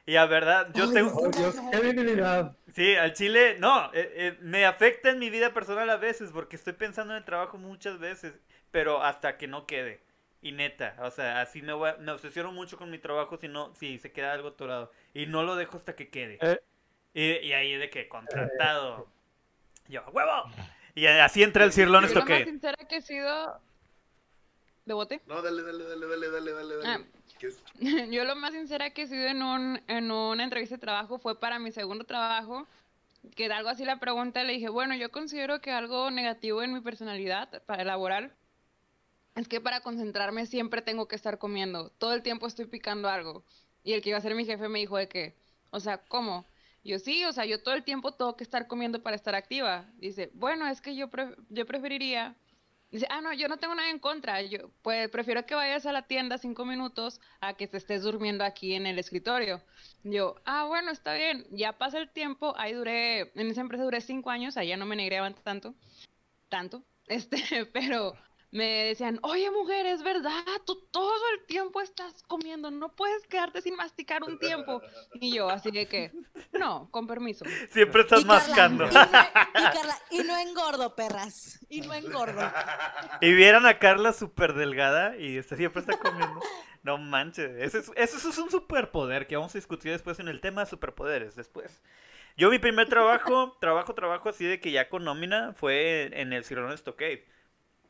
Y 0.06 0.12
la 0.12 0.26
verdad, 0.26 0.68
yo 0.74 0.84
Ay, 0.84 0.92
tengo, 0.94 1.12
Oh, 1.14 1.28
Dios, 1.30 1.56
qué 1.70 1.78
debilidad. 1.80 2.56
Sí, 2.74 2.94
al 2.94 3.12
chile, 3.14 3.56
no, 3.58 3.86
eh, 3.94 4.12
eh, 4.14 4.38
me 4.40 4.66
afecta 4.66 5.10
en 5.10 5.18
mi 5.18 5.30
vida 5.30 5.52
personal 5.54 5.88
a 5.90 5.96
veces 5.96 6.30
porque 6.32 6.56
estoy 6.56 6.74
pensando 6.74 7.12
en 7.14 7.18
el 7.18 7.24
trabajo 7.24 7.56
muchas 7.58 7.98
veces, 7.98 8.34
pero 8.70 9.02
hasta 9.02 9.36
que 9.38 9.46
no 9.46 9.66
quede. 9.66 10.00
Y 10.42 10.52
neta, 10.52 10.94
o 11.00 11.10
sea, 11.10 11.40
así 11.40 11.62
me, 11.62 11.72
voy 11.72 11.88
a- 11.90 11.96
me 11.96 12.12
obsesiono 12.12 12.52
mucho 12.52 12.76
con 12.76 12.90
mi 12.90 12.98
trabajo 12.98 13.38
si 13.38 13.48
no, 13.48 13.74
si 13.74 13.98
se 13.98 14.12
queda 14.12 14.32
algo 14.34 14.48
atorado. 14.48 14.92
Y 15.14 15.24
no 15.26 15.42
lo 15.42 15.56
dejo 15.56 15.78
hasta 15.78 15.96
que 15.96 16.10
quede. 16.10 16.38
Eh. 16.42 16.60
Y, 17.14 17.46
y 17.48 17.52
ahí 17.54 17.74
de 17.76 17.88
que 17.88 18.06
contratado. 18.08 19.08
Yo, 19.88 20.02
¡huevo! 20.12 20.50
Y 20.94 21.06
así 21.06 21.42
entra 21.42 21.64
el 21.64 21.72
cirlón 21.72 22.04
esto 22.04 22.24
que... 22.26 22.44
sincera 22.44 22.76
que 22.88 22.96
he 22.96 23.02
sido... 23.02 23.58
¿De 24.84 24.94
bote? 24.94 25.20
No, 25.26 25.40
dale, 25.42 25.62
dale, 25.62 25.84
dale, 25.84 26.06
dale, 26.06 26.30
dale, 26.30 26.52
dale, 26.52 26.76
dale. 26.76 26.86
Ah. 26.86 27.00
Yo 28.10 28.24
lo 28.24 28.36
más 28.36 28.52
sincera 28.52 28.90
que 28.90 29.02
he 29.02 29.06
sido 29.06 29.26
en, 29.26 29.42
un, 29.42 29.80
en 29.88 30.10
una 30.10 30.44
entrevista 30.44 30.76
de 30.76 30.80
trabajo 30.80 31.18
fue 31.18 31.40
para 31.40 31.58
mi 31.58 31.72
segundo 31.72 32.04
trabajo, 32.04 32.66
que 33.34 33.46
algo 33.46 33.68
así 33.68 33.84
la 33.84 33.98
pregunta, 33.98 34.44
le 34.44 34.52
dije, 34.52 34.68
bueno, 34.68 34.94
yo 34.94 35.10
considero 35.10 35.60
que 35.60 35.70
algo 35.72 36.10
negativo 36.10 36.62
en 36.62 36.74
mi 36.74 36.80
personalidad 36.80 37.62
para 37.64 37.84
laboral 37.84 38.32
es 39.34 39.48
que 39.48 39.60
para 39.60 39.80
concentrarme 39.80 40.46
siempre 40.46 40.82
tengo 40.82 41.08
que 41.08 41.16
estar 41.16 41.38
comiendo, 41.38 41.90
todo 41.90 42.12
el 42.14 42.22
tiempo 42.22 42.46
estoy 42.46 42.66
picando 42.66 43.08
algo. 43.08 43.44
Y 43.82 43.92
el 43.94 44.02
que 44.02 44.10
iba 44.10 44.18
a 44.18 44.22
ser 44.22 44.34
mi 44.34 44.44
jefe 44.44 44.68
me 44.68 44.78
dijo 44.78 44.96
de 44.96 45.08
que, 45.08 45.34
o 45.70 45.80
sea, 45.80 45.98
¿cómo? 46.06 46.46
Yo 46.84 46.98
sí, 46.98 47.24
o 47.24 47.32
sea, 47.32 47.44
yo 47.46 47.62
todo 47.62 47.74
el 47.74 47.82
tiempo 47.82 48.12
tengo 48.12 48.36
que 48.36 48.44
estar 48.44 48.66
comiendo 48.68 49.02
para 49.02 49.16
estar 49.16 49.34
activa. 49.34 49.86
Dice, 49.96 50.30
bueno, 50.34 50.68
es 50.68 50.80
que 50.80 50.94
yo, 50.94 51.08
pre- 51.08 51.34
yo 51.48 51.66
preferiría 51.66 52.36
Dice, 52.94 53.08
ah, 53.10 53.20
no, 53.20 53.32
yo 53.32 53.48
no 53.48 53.56
tengo 53.56 53.74
nada 53.74 53.90
en 53.90 53.98
contra. 53.98 54.40
Yo, 54.42 54.70
pues 54.82 55.10
prefiero 55.10 55.44
que 55.44 55.56
vayas 55.56 55.84
a 55.84 55.90
la 55.90 56.02
tienda 56.02 56.38
cinco 56.38 56.64
minutos 56.64 57.20
a 57.40 57.54
que 57.54 57.66
te 57.66 57.76
estés 57.76 58.02
durmiendo 58.02 58.44
aquí 58.44 58.74
en 58.74 58.86
el 58.86 59.00
escritorio. 59.00 59.60
Yo, 60.04 60.36
ah, 60.44 60.66
bueno, 60.66 60.92
está 60.92 61.14
bien. 61.14 61.44
Ya 61.50 61.72
pasa 61.72 61.98
el 61.98 62.08
tiempo. 62.08 62.54
Ahí 62.56 62.72
duré, 62.72 63.32
en 63.34 63.50
esa 63.50 63.62
empresa 63.62 63.82
duré 63.82 64.00
cinco 64.00 64.30
años. 64.30 64.56
Allá 64.56 64.76
no 64.76 64.86
me 64.86 64.94
negreaban 64.94 65.34
tanto, 65.34 65.74
tanto. 66.48 66.84
Este, 67.08 67.66
pero 67.66 68.14
me 68.54 68.84
decían, 68.84 69.18
oye 69.22 69.50
mujer, 69.50 69.84
es 69.86 70.04
verdad, 70.04 70.44
tú 70.64 70.80
todo 70.92 71.20
el 71.34 71.44
tiempo 71.44 71.80
estás 71.80 72.22
comiendo, 72.28 72.70
no 72.70 72.88
puedes 72.94 73.26
quedarte 73.26 73.60
sin 73.60 73.74
masticar 73.74 74.22
un 74.22 74.38
tiempo. 74.38 74.80
Y 75.14 75.34
yo, 75.34 75.50
así 75.50 75.72
de 75.72 75.86
que, 75.86 76.12
no, 76.52 76.88
con 76.92 77.08
permiso. 77.08 77.44
Siempre 77.70 78.02
estás 78.02 78.20
Y 78.20 78.24
Carla, 78.24 78.46
mascando. 78.46 78.84
Y 78.84 78.92
no, 78.94 79.00
y 79.00 79.72
Carla, 79.72 79.98
y 80.12 80.18
no 80.18 80.38
engordo, 80.38 80.94
perras. 80.94 81.58
Y 81.68 81.80
no 81.80 81.94
engordo. 81.94 82.48
Y 83.20 83.34
vieran 83.34 83.66
a 83.66 83.80
Carla 83.80 84.12
súper 84.12 84.54
delgada 84.54 85.16
y 85.16 85.36
este, 85.36 85.56
siempre 85.56 85.80
está 85.80 85.98
comiendo. 85.98 86.40
No 86.84 86.96
manches. 86.96 87.50
Ese 87.60 87.78
es, 87.80 87.90
ese 87.96 88.28
es 88.28 88.38
un 88.38 88.52
superpoder 88.52 89.26
que 89.26 89.34
vamos 89.34 89.52
a 89.56 89.58
discutir 89.58 89.90
después 89.90 90.20
en 90.20 90.28
el 90.28 90.40
tema 90.40 90.62
de 90.62 90.70
superpoderes. 90.70 91.34
Después. 91.34 91.82
Yo, 92.36 92.50
mi 92.50 92.60
primer 92.60 92.88
trabajo, 92.88 93.56
trabajo, 93.60 93.94
trabajo 93.94 94.28
así 94.28 94.44
de 94.44 94.60
que 94.60 94.70
ya 94.70 94.88
con 94.88 95.02
nómina 95.02 95.54
fue 95.54 96.10
en 96.12 96.32
el 96.32 96.44
Cirlón 96.44 96.76
Stockade. 96.78 97.26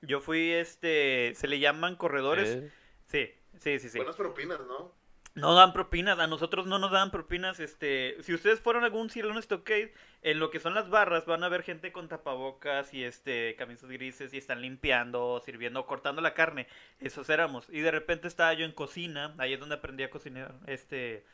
Yo 0.07 0.21
fui, 0.21 0.53
este, 0.53 1.33
se 1.35 1.49
le 1.49 1.59
llaman 1.59 1.97
corredores. 1.97 2.49
Eh, 2.49 2.71
Sí, 3.07 3.31
sí, 3.61 3.79
sí, 3.79 3.89
sí. 3.89 3.99
Buenas 3.99 4.17
propinas, 4.17 4.61
¿no? 4.67 4.93
No 5.35 5.55
dan 5.55 5.73
propinas, 5.73 6.19
a 6.21 6.29
nosotros 6.29 6.67
no 6.67 6.79
nos 6.79 6.93
dan 6.93 7.11
propinas, 7.11 7.59
este, 7.59 8.17
si 8.23 8.33
ustedes 8.35 8.61
fueron 8.61 8.85
a 8.85 8.87
algún 8.87 9.11
Cirlón 9.11 9.43
Stockade, 9.43 9.93
en 10.23 10.39
lo 10.39 10.51
que 10.51 10.61
son 10.61 10.75
las 10.75 10.89
barras 10.89 11.27
van 11.27 11.43
a 11.43 11.49
ver 11.49 11.65
gente 11.65 11.91
con 11.91 12.09
tapabocas 12.09 12.95
y 12.95 13.03
este, 13.03 13.57
camisas 13.57 13.91
grises 13.91 14.33
y 14.33 14.39
están 14.39 14.63
limpiando, 14.63 15.43
sirviendo, 15.45 15.87
cortando 15.87 16.23
la 16.23 16.35
carne, 16.35 16.69
esos 17.01 17.31
éramos, 17.31 17.69
y 17.69 17.81
de 17.81 17.91
repente 17.91 18.29
estaba 18.29 18.55
yo 18.55 18.65
en 18.65 18.71
cocina, 18.71 19.35
ahí 19.39 19.53
es 19.53 19.59
donde 19.59 19.75
aprendí 19.75 20.05
a 20.05 20.11
cocinar, 20.11 20.55
este, 20.69 21.25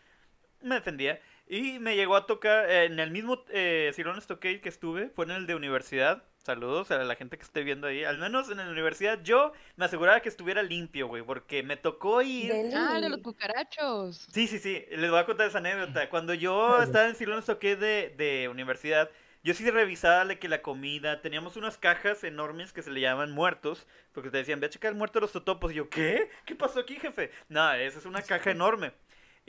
me 0.62 0.76
defendía, 0.76 1.20
y 1.53 1.80
me 1.80 1.96
llegó 1.96 2.14
a 2.14 2.26
tocar, 2.26 2.70
eh, 2.70 2.84
en 2.84 3.01
el 3.01 3.11
mismo 3.11 3.44
eh, 3.51 3.90
Cirlón 3.94 4.20
Stockade 4.22 4.61
que 4.61 4.68
estuve, 4.68 5.11
fue 5.11 5.24
en 5.24 5.32
el 5.32 5.46
de 5.48 5.57
universidad, 5.57 6.22
saludos 6.38 6.90
a 6.92 7.03
la 7.03 7.16
gente 7.16 7.36
que 7.36 7.42
esté 7.42 7.64
viendo 7.64 7.88
ahí, 7.88 8.05
al 8.05 8.18
menos 8.18 8.48
en 8.51 8.59
la 8.59 8.70
universidad 8.70 9.20
yo 9.24 9.53
me 9.76 9.84
aseguraba 9.86 10.20
que 10.20 10.28
estuviera 10.28 10.62
limpio, 10.62 11.09
güey, 11.09 11.22
porque 11.24 11.62
me 11.64 11.76
tocó 11.76 12.22
ir... 12.22 12.53
Deli. 12.53 12.74
Ah, 12.74 13.01
de 13.01 13.09
los 13.09 13.18
cucarachos. 13.18 14.28
Sí, 14.32 14.46
sí, 14.46 14.59
sí, 14.61 14.84
les 14.90 15.11
voy 15.11 15.18
a 15.18 15.26
contar 15.26 15.48
esa 15.48 15.59
anécdota. 15.59 16.09
Cuando 16.09 16.34
yo 16.34 16.80
estaba 16.82 17.09
en 17.09 17.16
Cirlón 17.16 17.42
Stockade 17.42 17.76
de, 17.76 18.14
de 18.16 18.48
universidad, 18.48 19.11
yo 19.42 19.53
sí 19.55 19.68
revisaba 19.70 20.24
la- 20.24 20.36
que 20.36 20.48
la 20.48 20.62
comida, 20.62 21.20
teníamos 21.20 21.57
unas 21.57 21.78
cajas 21.78 22.22
enormes 22.24 22.72
que 22.72 22.82
se 22.82 22.90
le 22.90 23.01
llaman 23.01 23.32
muertos, 23.32 23.86
porque 24.12 24.30
te 24.30 24.38
decían, 24.38 24.61
ve 24.61 24.66
a 24.66 24.70
checar 24.70 24.92
el 24.92 24.98
muerto 24.98 25.18
de 25.18 25.22
los 25.22 25.32
totopos. 25.32 25.72
Y 25.72 25.76
yo, 25.76 25.88
¿qué? 25.90 26.30
¿Qué 26.44 26.55
pasó 26.55 26.78
aquí, 26.80 26.96
jefe? 26.96 27.30
No, 27.48 27.72
esa 27.72 27.98
es 27.98 28.07
una 28.07 28.22
caja 28.22 28.51
enorme. 28.51 28.92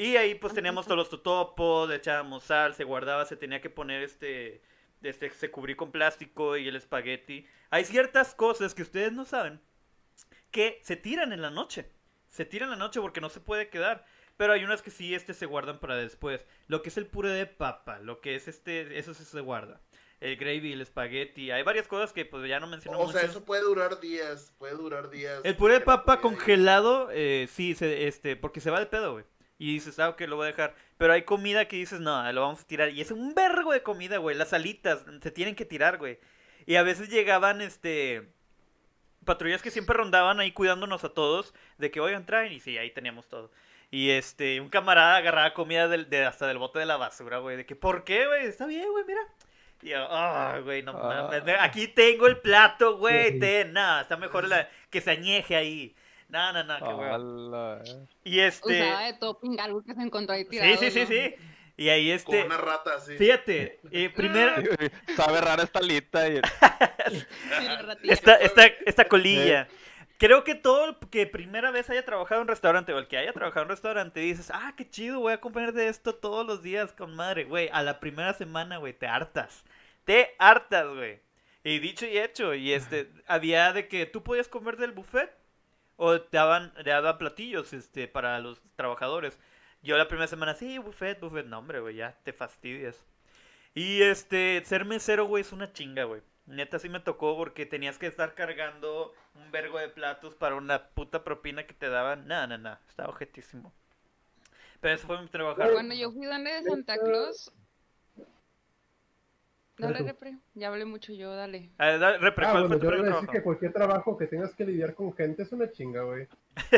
Y 0.01 0.17
ahí 0.17 0.33
pues 0.33 0.55
teníamos 0.55 0.85
todos 0.85 0.97
los 0.97 1.09
totopos, 1.11 1.87
le 1.87 1.97
echábamos 1.97 2.45
sal, 2.45 2.73
se 2.73 2.83
guardaba, 2.83 3.23
se 3.25 3.35
tenía 3.35 3.61
que 3.61 3.69
poner 3.69 4.01
este, 4.01 4.63
este, 5.03 5.29
se 5.29 5.51
cubrí 5.51 5.75
con 5.75 5.91
plástico 5.91 6.57
y 6.57 6.67
el 6.67 6.75
espagueti. 6.75 7.45
Hay 7.69 7.85
ciertas 7.85 8.33
cosas 8.33 8.73
que 8.73 8.81
ustedes 8.81 9.13
no 9.13 9.25
saben 9.25 9.61
que 10.49 10.79
se 10.81 10.95
tiran 10.95 11.33
en 11.33 11.43
la 11.43 11.51
noche. 11.51 11.91
Se 12.29 12.45
tiran 12.45 12.69
en 12.69 12.79
la 12.79 12.85
noche 12.85 12.99
porque 12.99 13.21
no 13.21 13.29
se 13.29 13.41
puede 13.41 13.69
quedar. 13.69 14.03
Pero 14.37 14.53
hay 14.53 14.63
unas 14.63 14.81
que 14.81 14.89
sí 14.89 15.13
este 15.13 15.35
se 15.35 15.45
guardan 15.45 15.79
para 15.79 15.95
después. 15.97 16.47
Lo 16.65 16.81
que 16.81 16.89
es 16.89 16.97
el 16.97 17.05
puré 17.05 17.29
de 17.29 17.45
papa, 17.45 17.99
lo 17.99 18.21
que 18.21 18.33
es 18.33 18.47
este, 18.47 18.97
eso 18.97 19.13
sí 19.13 19.23
se 19.23 19.41
guarda. 19.41 19.81
El 20.19 20.35
gravy, 20.35 20.73
el 20.73 20.81
espagueti, 20.81 21.51
hay 21.51 21.61
varias 21.61 21.87
cosas 21.87 22.11
que 22.11 22.25
pues 22.25 22.49
ya 22.49 22.59
no 22.59 22.65
menciono 22.65 22.97
O 22.97 23.11
sea, 23.11 23.21
mucho. 23.21 23.31
eso 23.33 23.45
puede 23.45 23.61
durar 23.61 23.99
días, 23.99 24.51
puede 24.57 24.73
durar 24.73 25.11
días. 25.11 25.41
El 25.43 25.55
puré 25.55 25.75
de 25.75 25.81
papa 25.81 26.21
congelado, 26.21 27.09
eh, 27.11 27.47
sí, 27.51 27.75
se, 27.75 28.07
este, 28.07 28.35
porque 28.35 28.61
se 28.61 28.71
va 28.71 28.79
de 28.79 28.87
pedo, 28.87 29.13
güey. 29.13 29.25
Y 29.61 29.73
dices, 29.73 29.99
ah, 29.99 30.09
ok, 30.09 30.21
lo 30.21 30.37
voy 30.37 30.45
a 30.45 30.47
dejar. 30.53 30.73
Pero 30.97 31.13
hay 31.13 31.21
comida 31.21 31.67
que 31.67 31.75
dices, 31.75 31.99
no, 31.99 32.31
lo 32.33 32.41
vamos 32.41 32.61
a 32.61 32.65
tirar. 32.65 32.89
Y 32.89 32.99
es 32.99 33.11
un 33.11 33.35
vergo 33.35 33.71
de 33.71 33.83
comida, 33.83 34.17
güey. 34.17 34.35
Las 34.35 34.53
alitas 34.53 35.05
se 35.21 35.29
tienen 35.29 35.53
que 35.53 35.65
tirar, 35.65 35.99
güey. 35.99 36.17
Y 36.65 36.77
a 36.77 36.81
veces 36.81 37.09
llegaban, 37.09 37.61
este, 37.61 38.27
patrullas 39.23 39.61
que 39.61 39.69
siempre 39.69 39.95
rondaban 39.95 40.39
ahí 40.39 40.51
cuidándonos 40.51 41.03
a 41.03 41.09
todos. 41.09 41.53
De 41.77 41.91
que, 41.91 41.99
oigan, 41.99 42.25
traen. 42.25 42.51
Y 42.51 42.59
sí, 42.59 42.75
ahí 42.79 42.89
teníamos 42.89 43.27
todo. 43.29 43.51
Y 43.91 44.09
este, 44.09 44.59
un 44.61 44.69
camarada 44.69 45.17
agarraba 45.17 45.53
comida 45.53 45.87
del, 45.87 46.09
de, 46.09 46.25
hasta 46.25 46.47
del 46.47 46.57
bote 46.57 46.79
de 46.79 46.87
la 46.87 46.97
basura, 46.97 47.37
güey. 47.37 47.55
De 47.55 47.67
que, 47.67 47.75
¿por 47.75 48.03
qué, 48.03 48.25
güey? 48.25 48.47
Está 48.47 48.65
bien, 48.65 48.89
güey, 48.89 49.05
mira. 49.05 49.21
Y 49.83 49.89
yo, 49.89 50.07
ah, 50.09 50.59
güey, 50.63 50.81
no 50.81 50.93
Ah. 50.93 51.29
mames. 51.29 51.43
Aquí 51.59 51.87
tengo 51.87 52.25
el 52.25 52.37
plato, 52.39 52.97
güey. 52.97 53.33
Sí. 53.33 53.39
Ten, 53.39 53.73
nada, 53.73 54.01
está 54.01 54.17
mejor 54.17 54.47
la, 54.47 54.67
que 54.89 55.01
se 55.01 55.11
añeje 55.11 55.55
ahí. 55.55 55.95
No, 56.31 56.53
no, 56.53 56.63
no, 56.63 56.77
qué 56.77 56.93
hueva. 56.93 57.15
ala, 57.15 57.83
eh. 57.85 58.05
Y 58.23 58.39
este. 58.39 58.81
Usaba 58.81 59.05
de 59.05 59.13
topping 59.13 59.59
algo 59.59 59.83
que 59.83 59.93
se 59.93 60.01
encontró 60.01 60.33
ahí 60.33 60.45
tirado. 60.45 60.77
Sí, 60.77 60.89
sí, 60.89 60.91
sí, 60.91 60.99
¿no? 61.01 61.07
sí. 61.07 61.35
Y 61.75 61.89
ahí 61.89 62.17
Como 62.23 62.37
este. 62.37 62.45
una 62.45 62.57
rata 62.57 62.95
así. 62.95 63.17
Fíjate, 63.17 63.79
eh, 63.91 64.09
primer. 64.09 64.93
Sabe 65.15 65.41
rara 65.41 65.63
esta 65.63 65.81
y 65.83 65.89
Sí, 65.99 67.67
ratilla. 67.81 68.13
Esta, 68.13 68.35
esta, 68.35 68.65
esta 68.85 69.05
colilla. 69.05 69.67
Creo 70.17 70.43
que 70.43 70.53
todo 70.55 70.85
el 70.85 70.95
que 71.09 71.25
primera 71.25 71.71
vez 71.71 71.89
haya 71.89 72.05
trabajado 72.05 72.41
en 72.41 72.43
un 72.43 72.47
restaurante 72.49 72.93
o 72.93 72.99
el 72.99 73.07
que 73.07 73.17
haya 73.17 73.33
trabajado 73.33 73.63
en 73.63 73.65
un 73.65 73.71
restaurante 73.71 74.19
dices, 74.19 74.51
ah, 74.53 74.73
qué 74.77 74.87
chido, 74.87 75.19
voy 75.19 75.33
a 75.33 75.41
comer 75.41 75.73
de 75.73 75.87
esto 75.87 76.13
todos 76.13 76.45
los 76.45 76.61
días 76.61 76.93
con 76.93 77.15
madre, 77.15 77.43
güey. 77.43 77.69
A 77.73 77.81
la 77.81 77.99
primera 77.99 78.33
semana, 78.33 78.77
güey, 78.77 78.93
te 78.93 79.07
hartas. 79.07 79.63
Te 80.05 80.35
hartas, 80.37 80.87
güey. 80.93 81.19
Y 81.63 81.79
dicho 81.79 82.05
y 82.05 82.19
hecho, 82.19 82.53
y 82.53 82.71
este, 82.73 83.11
había 83.27 83.73
de 83.73 83.87
que 83.87 84.05
tú 84.05 84.23
podías 84.23 84.47
comer 84.47 84.77
del 84.77 84.91
buffet 84.91 85.40
o 86.03 86.19
te 86.19 86.35
daban, 86.35 86.73
daban 86.83 87.19
platillos, 87.19 87.73
este, 87.73 88.07
para 88.07 88.39
los 88.39 88.59
trabajadores. 88.75 89.37
Yo 89.83 89.97
la 89.97 90.07
primera 90.07 90.25
semana, 90.25 90.55
sí, 90.55 90.79
buffet, 90.79 91.19
buffet, 91.19 91.45
no, 91.45 91.59
hombre, 91.59 91.79
güey, 91.79 91.97
ya 91.97 92.17
te 92.23 92.33
fastidias. 92.33 93.05
Y 93.75 94.01
este, 94.01 94.63
ser 94.65 94.83
mesero, 94.85 95.25
güey, 95.25 95.41
es 95.41 95.51
una 95.51 95.71
chinga, 95.73 96.05
güey. 96.05 96.23
Neta 96.47 96.79
sí 96.79 96.89
me 96.89 97.01
tocó 97.01 97.37
porque 97.37 97.67
tenías 97.67 97.99
que 97.99 98.07
estar 98.07 98.33
cargando 98.33 99.13
un 99.35 99.51
vergo 99.51 99.77
de 99.77 99.89
platos 99.89 100.33
para 100.33 100.55
una 100.55 100.87
puta 100.87 101.23
propina 101.23 101.67
que 101.67 101.75
te 101.75 101.87
daban. 101.87 102.27
No, 102.27 102.47
no, 102.47 102.57
no, 102.57 102.79
estaba 102.89 103.09
objetísimo. 103.09 103.71
Pero 104.79 104.95
eso 104.95 105.05
fue 105.05 105.21
mi 105.21 105.27
trabajo. 105.27 105.61
Cuando 105.71 105.93
yo 105.93 106.11
fui 106.11 106.25
donde 106.25 106.51
de 106.51 106.63
Santa 106.63 106.97
Claus. 106.97 107.53
Dale, 109.87 109.99
tú. 109.99 110.05
repre. 110.05 110.37
Ya 110.55 110.67
hablé 110.69 110.85
mucho 110.85 111.13
yo, 111.13 111.35
dale. 111.35 111.69
A 111.77 111.85
ver, 111.87 111.99
dale, 111.99 112.17
repre, 112.19 112.45
Ah, 112.45 112.51
¿cuál 112.51 112.63
bueno, 112.63 112.67
fue 112.67 112.77
tu 112.79 112.83
yo 112.85 112.91
le 112.91 112.97
primer 112.97 113.11
voy 113.11 113.17
a 113.17 113.21
decir 113.21 113.27
trabajo? 113.27 113.31
que 113.31 113.43
cualquier 113.43 113.73
trabajo 113.73 114.17
que 114.17 114.27
tengas 114.27 114.53
que 114.55 114.65
lidiar 114.65 114.93
con 114.95 115.13
gente 115.13 115.43
es 115.43 115.51
una 115.51 115.71
chinga, 115.71 116.01
güey. 116.03 116.27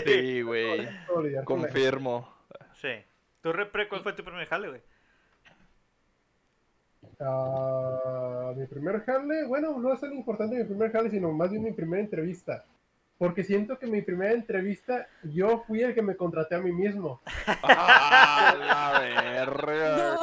Sí, 0.05 0.41
güey. 0.41 0.87
Confirmo. 1.45 2.27
Sí. 2.75 2.89
¿Tú, 3.41 3.51
repre, 3.53 3.87
cuál 3.89 4.01
fue 4.01 4.13
tu 4.13 4.23
primer 4.23 4.47
jale, 4.47 4.69
güey? 4.69 4.81
Ah, 7.19 8.53
mi 8.55 8.65
primer 8.65 9.03
jale, 9.05 9.45
bueno, 9.45 9.77
no 9.77 9.93
es 9.93 9.99
tan 10.01 10.13
importante 10.13 10.55
mi 10.55 10.63
primer 10.63 10.91
jale, 10.91 11.09
sino 11.09 11.31
más 11.31 11.49
bien 11.51 11.63
mi 11.63 11.71
primera 11.71 12.01
entrevista. 12.01 12.65
Porque 13.17 13.43
siento 13.43 13.77
que 13.77 13.85
mi 13.87 14.01
primera 14.01 14.33
entrevista, 14.33 15.07
yo 15.23 15.63
fui 15.67 15.81
el 15.81 15.93
que 15.93 16.01
me 16.01 16.15
contraté 16.17 16.55
a 16.55 16.59
mí 16.59 16.71
mismo. 16.71 17.21
¡Ah, 17.63 18.55
la 18.59 18.99
verga! 18.99 20.17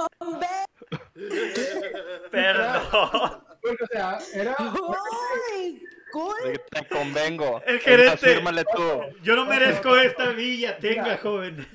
Perdón. 2.31 3.45
Porque, 3.63 3.85
o 3.85 3.87
sea, 3.87 4.19
era... 4.35 4.57
Te 6.71 6.89
convengo. 6.89 7.63
El 7.67 7.79
gerente. 7.81 8.17
Fírmale 8.17 8.65
tú. 8.65 8.83
Yo 9.23 9.37
no 9.37 9.47
merezco 9.47 9.97
esta 9.97 10.31
villa, 10.33 10.79
tenga, 10.79 11.19
joven. 11.19 11.67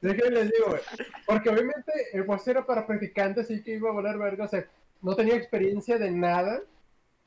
Déjenme 0.00 0.30
les 0.30 0.50
digo, 0.50 0.70
güey. 0.70 0.80
Porque 1.26 1.50
obviamente 1.50 1.92
el 2.12 2.24
puesto 2.24 2.50
era 2.50 2.66
para 2.66 2.86
practicantes, 2.86 3.44
así 3.44 3.62
que 3.62 3.74
iba 3.74 3.90
a 3.90 3.92
volar 3.92 4.18
verga. 4.18 4.44
O 4.44 4.48
sea, 4.48 4.66
no 5.02 5.14
tenía 5.14 5.36
experiencia 5.36 5.98
de 5.98 6.10
nada. 6.10 6.60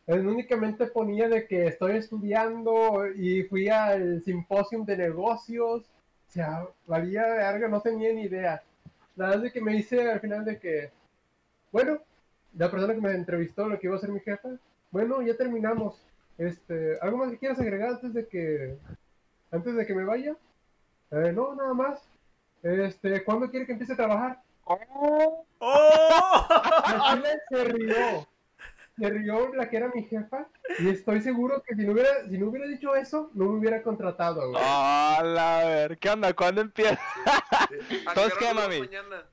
Él 0.07 0.27
únicamente 0.27 0.87
ponía 0.87 1.29
de 1.29 1.47
que 1.47 1.67
estoy 1.67 1.97
estudiando 1.97 3.07
y 3.07 3.43
fui 3.43 3.69
al 3.69 4.21
simposium 4.23 4.85
de 4.85 4.97
negocios. 4.97 5.83
O 5.83 6.31
sea, 6.31 6.65
valía 6.85 7.25
verga, 7.27 7.67
no 7.67 7.81
tenía 7.81 8.11
ni 8.11 8.23
idea. 8.23 8.61
Nada 9.15 9.33
más 9.33 9.43
de 9.43 9.51
que 9.51 9.61
me 9.61 9.75
hice 9.75 10.11
al 10.11 10.19
final 10.19 10.43
de 10.45 10.59
que, 10.59 10.91
bueno, 11.71 11.99
la 12.57 12.69
persona 12.71 12.93
que 12.93 13.01
me 13.01 13.11
entrevistó, 13.11 13.67
lo 13.67 13.79
que 13.79 13.87
iba 13.87 13.95
a 13.95 13.99
ser 13.99 14.09
mi 14.09 14.19
jefa, 14.19 14.49
bueno, 14.91 15.21
ya 15.21 15.35
terminamos. 15.35 15.95
Este, 16.37 16.97
¿algo 17.01 17.17
más 17.17 17.31
que 17.31 17.37
quieras 17.37 17.59
agregar 17.59 17.89
antes 17.91 18.13
de 18.13 18.27
que, 18.27 18.77
antes 19.51 19.75
de 19.75 19.85
que 19.85 19.93
me 19.93 20.03
vaya? 20.03 20.35
"Eh, 21.11 21.31
no, 21.33 21.53
nada 21.55 21.73
más. 21.73 22.01
Este, 22.63 23.23
¿cuándo 23.23 23.49
quiere 23.49 23.65
que 23.65 23.73
empiece 23.73 23.93
a 23.93 23.97
trabajar? 23.97 24.41
¡Oh! 24.65 25.45
Chile 27.13 27.29
se 27.49 27.63
rió. 27.65 28.27
Se 28.97 29.09
rió 29.09 29.53
la 29.55 29.69
que 29.69 29.77
era 29.77 29.89
mi 29.93 30.03
jefa. 30.03 30.47
Y 30.79 30.89
estoy 30.89 31.21
seguro 31.21 31.63
que 31.63 31.75
si 31.75 31.83
no 31.83 31.93
hubiera, 31.93 32.27
si 32.29 32.37
no 32.37 32.47
hubiera 32.47 32.67
dicho 32.67 32.95
eso, 32.95 33.31
no 33.33 33.45
me 33.45 33.59
hubiera 33.59 33.81
contratado, 33.81 34.49
güey. 34.51 34.61
¡Ah, 34.63 35.21
la 35.23 35.65
ver! 35.65 35.97
¿Qué 35.97 36.09
onda? 36.09 36.33
¿Cuándo 36.33 36.61
empieza? 36.61 36.99
¿A 37.25 37.67
Entonces, 37.89 38.33
hora 38.33 38.39
¿qué, 38.39 38.53
mami? 38.53 38.79
mañana? 38.81 39.23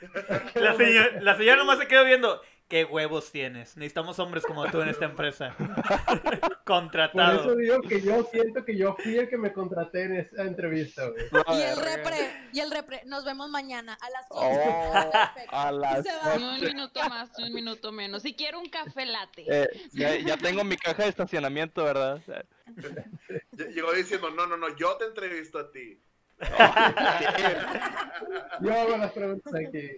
La 0.54 0.74
señora, 0.76 1.20
la 1.20 1.36
señora 1.36 1.56
nomás 1.58 1.78
se 1.78 1.86
quedó 1.86 2.04
viendo. 2.06 2.40
Qué 2.70 2.84
huevos 2.86 3.30
tienes. 3.32 3.76
Necesitamos 3.76 4.18
hombres 4.20 4.44
como 4.46 4.64
tú 4.70 4.80
en 4.80 4.88
esta 4.88 5.04
empresa. 5.04 5.54
Por 5.58 6.64
Contratado. 6.64 7.40
eso 7.40 7.56
digo 7.56 7.80
que 7.82 8.00
yo 8.00 8.22
siento 8.32 8.64
que 8.64 8.76
yo 8.78 8.96
fui 9.02 9.18
el 9.18 9.28
que 9.28 9.36
me 9.36 9.52
contraté 9.52 10.04
en 10.04 10.16
esa 10.16 10.44
entrevista, 10.44 11.06
güey. 11.08 11.24
Y 11.58 11.62
el 11.62 11.76
repre, 11.76 12.32
y 12.52 12.60
el 12.60 12.70
repre, 12.70 13.02
nos 13.06 13.24
vemos 13.24 13.50
mañana 13.50 13.98
a 14.00 14.10
las 14.10 14.26
11. 14.30 14.60
Oh, 14.64 15.10
a 15.50 15.72
las 15.82 16.04
se 16.06 16.12
va. 16.16 16.34
Un 16.36 16.60
minuto 16.60 17.00
más, 17.08 17.30
un 17.38 17.52
minuto 17.52 17.90
menos. 17.92 18.22
Si 18.22 18.34
quiero 18.34 18.60
un 18.60 18.68
café 18.70 19.04
latte. 19.04 19.44
Eh, 19.48 19.68
ya, 19.92 20.14
ya 20.16 20.36
tengo 20.36 20.62
mi 20.62 20.76
caja 20.76 21.02
de 21.02 21.08
estacionamiento, 21.08 21.82
¿verdad? 21.84 22.20
Ll- 22.26 23.74
Llegó 23.74 23.92
diciendo, 23.92 24.30
no, 24.30 24.46
no, 24.46 24.56
no, 24.56 24.74
yo 24.76 24.96
te 24.96 25.06
entrevisto 25.06 25.58
a 25.58 25.70
ti. 25.72 26.00
Yo 28.60 28.72
hago 28.74 28.96
las 28.96 29.12
preguntas 29.12 29.52
aquí. 29.54 29.88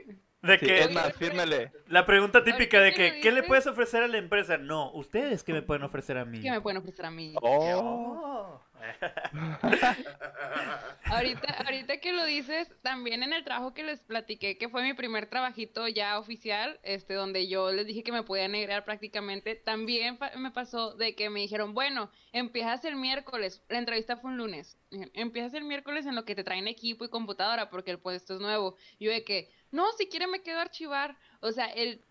De 0.43 0.59
Sí, 0.59 0.67
que 0.67 0.81
es 0.81 0.93
más, 0.93 1.13
fírmele. 1.15 1.71
la 1.87 2.05
pregunta 2.05 2.43
típica 2.43 2.81
de 2.81 2.93
que 2.93 3.21
¿qué 3.21 3.31
le 3.31 3.45
puedes 3.45 3.67
ofrecer 3.69 4.03
a 4.03 4.09
la 4.09 4.19
empresa? 4.19 4.59
No, 4.59 4.91
ustedes 4.93 5.45
qué 5.45 5.53
me 5.53 5.63
pueden 5.63 5.85
ofrecer 5.85 6.19
a 6.19 6.25
mí. 6.25 6.41
¿Qué 6.41 6.51
me 6.51 6.61
pueden 6.61 6.79
ofrecer 6.79 7.07
a 7.07 7.11
mí? 7.13 7.33
Oh, 7.41 7.73
Oh. 7.77 8.61
Ahorita, 11.05 11.55
ahorita 11.65 11.99
que 11.99 12.13
lo 12.13 12.25
dices, 12.25 12.69
también 12.83 13.23
en 13.23 13.33
el 13.33 13.45
trabajo 13.45 13.75
que 13.75 13.83
les 13.83 14.01
platiqué, 14.01 14.57
que 14.57 14.69
fue 14.69 14.83
mi 14.83 14.95
primer 14.95 15.27
trabajito 15.27 15.87
ya 15.89 16.19
oficial, 16.19 16.79
este, 16.83 17.15
donde 17.15 17.49
yo 17.49 17.71
les 17.71 17.87
dije 17.87 18.03
que 18.03 18.13
me 18.13 18.23
podían 18.23 18.53
negrear 18.53 18.85
prácticamente, 18.85 19.55
también 19.55 20.19
me 20.37 20.51
pasó 20.51 20.95
de 20.95 21.15
que 21.15 21.29
me 21.29 21.41
dijeron, 21.41 21.75
bueno, 21.75 22.11
empiezas 22.33 22.85
el 22.85 22.97
miércoles, 22.97 23.63
la 23.69 23.79
entrevista 23.79 24.17
fue 24.17 24.31
un 24.31 24.39
lunes, 24.39 24.79
empiezas 25.13 25.55
el 25.55 25.65
miércoles 25.65 26.07
en 26.07 26.15
lo 26.15 26.25
que 26.25 26.35
te 26.35 26.45
traen 26.45 26.67
equipo 26.67 27.05
y 27.05 27.11
computadora 27.11 27.69
porque 27.69 27.91
el 27.91 27.99
puesto 27.99 28.35
es 28.35 28.41
nuevo. 28.41 28.77
Yo 28.99 29.11
de 29.11 29.25
que, 29.25 29.51
no, 29.71 29.91
si 29.93 30.09
quiere 30.09 30.27
me 30.27 30.43
quedo 30.43 30.59
a 30.59 30.63
archivar. 30.63 31.17
O 31.41 31.53
sea, 31.53 31.67
el, 31.67 32.05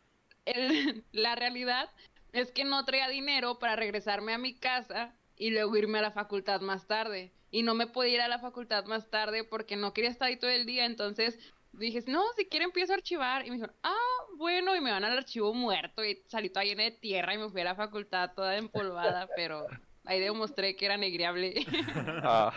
el, 0.45 1.03
la 1.11 1.35
realidad 1.35 1.89
es 2.33 2.51
que 2.51 2.63
no 2.63 2.85
traía 2.85 3.07
dinero 3.07 3.59
para 3.59 3.75
regresarme 3.75 4.33
a 4.33 4.37
mi 4.37 4.53
casa 4.53 5.13
y 5.41 5.49
luego 5.49 5.75
irme 5.75 5.97
a 5.97 6.03
la 6.03 6.11
facultad 6.11 6.61
más 6.61 6.85
tarde. 6.85 7.31
Y 7.49 7.63
no 7.63 7.73
me 7.73 7.87
podía 7.87 8.13
ir 8.13 8.21
a 8.21 8.27
la 8.27 8.37
facultad 8.37 8.85
más 8.85 9.09
tarde 9.09 9.43
porque 9.43 9.75
no 9.75 9.91
quería 9.91 10.11
estar 10.11 10.27
ahí 10.27 10.37
todo 10.37 10.51
el 10.51 10.67
día. 10.67 10.85
Entonces 10.85 11.39
dije, 11.71 12.03
no, 12.05 12.21
si 12.37 12.45
quiere 12.45 12.65
empiezo 12.65 12.93
a 12.93 12.97
archivar. 12.97 13.43
Y 13.45 13.49
me 13.49 13.55
dijeron, 13.55 13.75
ah, 13.81 13.97
bueno, 14.37 14.75
y 14.75 14.81
me 14.81 14.91
van 14.91 15.03
al 15.03 15.17
archivo 15.17 15.51
muerto. 15.51 16.05
Y 16.05 16.21
salí 16.27 16.49
toda 16.51 16.63
llena 16.63 16.83
de 16.83 16.91
tierra 16.91 17.33
y 17.33 17.39
me 17.39 17.49
fui 17.49 17.59
a 17.61 17.63
la 17.63 17.75
facultad 17.75 18.33
toda 18.35 18.55
empolvada, 18.55 19.27
pero 19.35 19.65
ahí 20.05 20.19
demostré 20.19 20.75
que 20.75 20.85
era 20.85 20.95
negriable. 20.97 21.65
ah, 22.23 22.53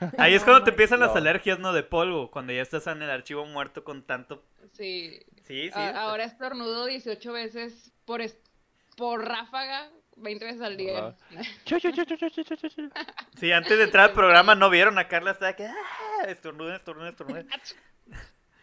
Ahí 0.18 0.34
es 0.34 0.42
cuando 0.42 0.64
te 0.64 0.70
empiezan 0.70 0.98
las 0.98 1.14
alergias, 1.14 1.60
¿no? 1.60 1.72
De 1.72 1.84
polvo, 1.84 2.30
cuando 2.32 2.52
ya 2.52 2.62
estás 2.62 2.88
en 2.88 3.02
el 3.02 3.10
archivo 3.10 3.44
muerto 3.46 3.84
con 3.84 4.02
tanto... 4.02 4.42
sí. 4.72 5.20
Sí, 5.46 5.66
sí. 5.68 5.70
A- 5.74 6.02
ahora 6.04 6.24
estornudo 6.24 6.86
18 6.86 7.32
veces 7.32 7.92
por, 8.04 8.20
es- 8.20 8.38
por 8.96 9.24
ráfaga, 9.26 9.90
20 10.20 10.44
veces 10.44 10.60
al 10.62 10.76
día. 10.76 11.14
Sí, 13.38 13.52
antes 13.52 13.78
de 13.78 13.84
entrar 13.84 14.10
al 14.10 14.12
programa 14.14 14.54
no 14.54 14.70
vieron 14.70 14.98
a 14.98 15.08
Carla, 15.08 15.32
estaba 15.32 15.54
que... 15.54 15.66
¡Ah! 15.66 16.24
Estornuda, 16.28 16.76
estornuda, 16.76 17.08
estornuda. 17.10 17.44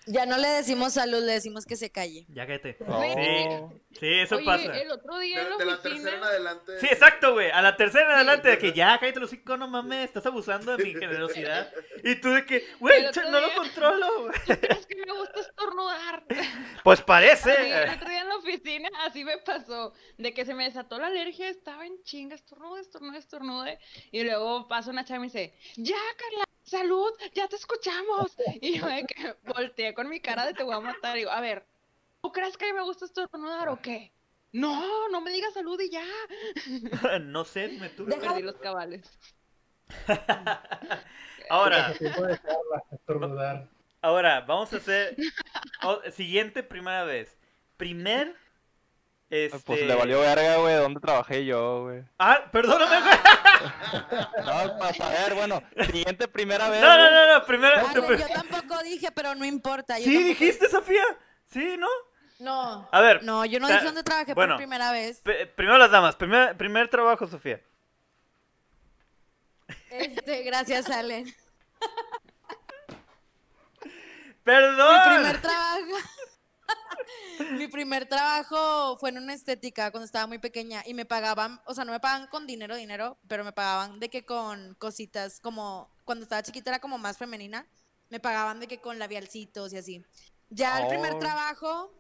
Ya 0.10 0.26
no 0.26 0.38
le 0.38 0.48
decimos 0.48 0.94
salud, 0.94 1.22
le 1.22 1.34
decimos 1.34 1.66
que 1.66 1.76
se 1.76 1.92
calle. 1.92 2.26
Ya 2.30 2.48
cállate. 2.48 2.78
Oh. 2.88 3.74
Sí, 4.00 4.08
eso 4.08 4.38
Oye, 4.38 4.46
pasa. 4.46 4.78
el 4.80 4.90
otro 4.90 5.18
día 5.20 5.40
De, 5.40 5.44
en 5.44 5.50
la 5.50 5.58
de 5.58 5.66
la 5.66 5.82
tercera 5.82 6.16
en 6.18 6.24
adelante. 6.24 6.80
Sí, 6.80 6.86
exacto, 6.86 7.34
güey. 7.34 7.52
A 7.52 7.62
la 7.62 7.76
tercera 7.76 8.06
en 8.06 8.12
adelante 8.12 8.48
de 8.48 8.58
que 8.58 8.72
ya, 8.72 8.98
cállate 9.00 9.20
los 9.20 9.30
cinco, 9.32 9.58
no 9.58 9.68
mames, 9.68 10.06
estás 10.06 10.26
abusando 10.26 10.78
de 10.78 10.82
mi 10.86 10.94
generosidad. 10.98 11.70
Y 12.06 12.16
tú 12.22 12.32
de 12.32 12.46
que, 12.46 12.66
güey, 12.80 13.04
no 13.30 13.42
lo 13.42 13.54
controlo, 13.54 14.08
güey. 14.22 14.34
¿Tú 14.48 14.54
crees 14.62 14.86
que 14.86 14.96
me 14.96 15.12
gusta 15.12 15.42
estornudar? 15.42 16.24
Pues 16.86 17.00
Sí, 17.00 17.04
parece. 17.06 17.84
el 17.84 17.90
otro 17.90 18.08
día 18.08 18.17
en 18.17 18.17
la 18.17 18.17
oficina 18.58 18.90
así 19.06 19.24
me 19.24 19.38
pasó, 19.38 19.94
de 20.18 20.34
que 20.34 20.46
se 20.46 20.54
me 20.54 20.66
desató 20.66 20.98
la 21.00 21.08
alergia, 21.08 21.50
estaba 21.50 21.86
en 21.86 22.02
chinga, 22.04 22.36
estornude, 22.36 22.82
estornude, 22.82 23.18
estornude, 23.18 23.80
y 24.12 24.24
luego 24.24 24.68
pasa 24.68 24.92
una 24.92 25.06
chava 25.06 25.18
y 25.18 25.20
me 25.22 25.26
dice, 25.28 25.54
ya 25.76 25.96
Carla, 26.18 26.44
salud, 26.64 27.12
ya 27.34 27.48
te 27.48 27.56
escuchamos, 27.56 28.36
y 28.62 28.80
yo 28.80 28.86
de 28.88 29.06
que 29.06 29.36
volteé 29.46 29.94
con 29.94 30.10
mi 30.10 30.20
cara 30.20 30.46
de 30.46 30.54
te 30.54 30.64
voy 30.64 30.76
a 30.76 30.80
matar, 30.80 31.16
y 31.16 31.20
digo, 31.22 31.32
a 31.32 31.42
ver, 31.42 31.66
¿tú 32.22 32.32
crees 32.32 32.58
que 32.58 32.66
a 32.66 32.68
mí 32.70 32.74
me 32.74 32.84
gusta 32.84 33.06
estornudar 33.06 33.70
o 33.70 33.82
qué? 33.82 34.12
No, 34.54 35.10
no 35.10 35.22
me 35.22 35.32
digas 35.32 35.54
salud 35.54 35.80
y 35.80 35.90
ya. 35.90 36.06
No 37.22 37.44
sé, 37.44 37.68
me. 37.68 37.90
Deja- 37.90 38.30
Perdí 38.30 38.42
los 38.42 38.56
cabales. 38.58 39.10
Ahora, 41.50 41.94
ahora, 44.02 44.42
vamos 44.42 44.74
a 44.74 44.78
hacer. 44.78 45.16
siguiente 46.12 46.62
primera 46.62 47.06
vez. 47.06 47.38
Primer. 47.78 48.36
Este... 49.30 49.60
Pues 49.60 49.82
le 49.82 49.94
valió 49.94 50.22
verga, 50.22 50.56
güey, 50.58 50.76
¿dónde 50.76 51.02
trabajé 51.02 51.44
yo, 51.46 51.84
güey? 51.84 52.04
Ah, 52.18 52.46
perdóname, 52.52 53.02
güey. 53.02 53.18
No, 54.46 54.78
para 54.80 54.94
saber, 54.94 55.34
bueno, 55.36 55.62
siguiente 55.92 56.28
primera 56.30 56.70
vez. 56.70 56.82
No, 56.82 56.98
no, 56.98 57.12
no, 57.12 57.34
no, 57.40 57.46
primera. 57.46 57.82
Ale, 57.90 58.02
tu- 58.02 58.14
yo 58.16 58.28
tampoco 58.28 58.82
dije, 58.84 59.12
pero 59.12 59.36
no 59.36 59.44
importa. 59.44 59.98
yo 60.00 60.06
Sí, 60.06 60.14
tampoco- 60.14 60.28
dijiste, 60.30 60.70
Sofía. 60.70 61.04
Sí, 61.52 61.76
¿no? 61.78 61.88
No. 62.40 62.88
A 62.92 63.02
ver. 63.02 63.24
No, 63.24 63.44
yo 63.46 63.60
no 63.60 63.68
dije 63.68 63.84
dónde 63.84 64.04
trabajé 64.04 64.34
bueno. 64.34 64.54
por 64.54 64.58
primera 64.60 64.92
vez. 64.92 65.22
Primero 65.56 65.78
las 65.78 65.92
damas. 65.92 66.16
Primer, 66.16 66.56
primer 66.56 66.88
trabajo, 66.88 67.28
Sofía. 67.28 67.60
Este, 69.90 70.44
gracias, 70.44 70.90
Ale. 70.90 71.26
Perdón. 74.44 75.00
Mi 75.10 75.16
primer 75.16 75.42
trabajo. 75.42 75.98
Mi 77.52 77.68
primer 77.68 78.08
trabajo 78.08 78.98
fue 78.98 79.10
en 79.10 79.18
una 79.18 79.34
estética 79.34 79.92
cuando 79.92 80.06
estaba 80.06 80.28
muy 80.28 80.40
pequeña 80.40 80.84
y 80.86 80.94
me 80.94 81.06
pagaban, 81.06 81.62
o 81.66 81.74
sea, 81.74 81.86
no 81.86 81.92
me 81.92 82.00
pagaban 82.00 82.28
con 82.28 82.48
dinero, 82.48 82.76
dinero, 82.76 83.18
pero 83.28 83.44
me 83.44 83.52
pagaban 83.52 84.00
de 84.00 84.10
que 84.10 84.26
con 84.26 84.76
cositas 84.76 85.40
como 85.40 85.90
cuando 86.04 86.24
estaba 86.24 86.44
chiquita 86.44 86.72
era 86.72 86.80
como 86.80 86.98
más 86.98 87.18
femenina, 87.18 87.68
me 88.10 88.20
pagaban 88.20 88.60
de 88.60 88.68
que 88.68 88.80
con 88.80 89.00
labialcitos 89.00 89.74
y 89.74 89.78
así. 89.78 90.06
Ya 90.50 90.80
el 90.82 90.88
primer 90.88 91.14
Oh. 91.14 91.20
trabajo, 91.20 91.94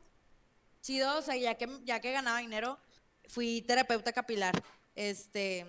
chido, 0.81 1.17
o 1.17 1.21
sea, 1.21 1.35
ya 1.35 1.55
que, 1.55 1.67
ya 1.83 1.99
que 1.99 2.11
ganaba 2.13 2.39
dinero, 2.39 2.79
fui 3.27 3.61
terapeuta 3.61 4.13
capilar. 4.13 4.55
Este, 4.95 5.65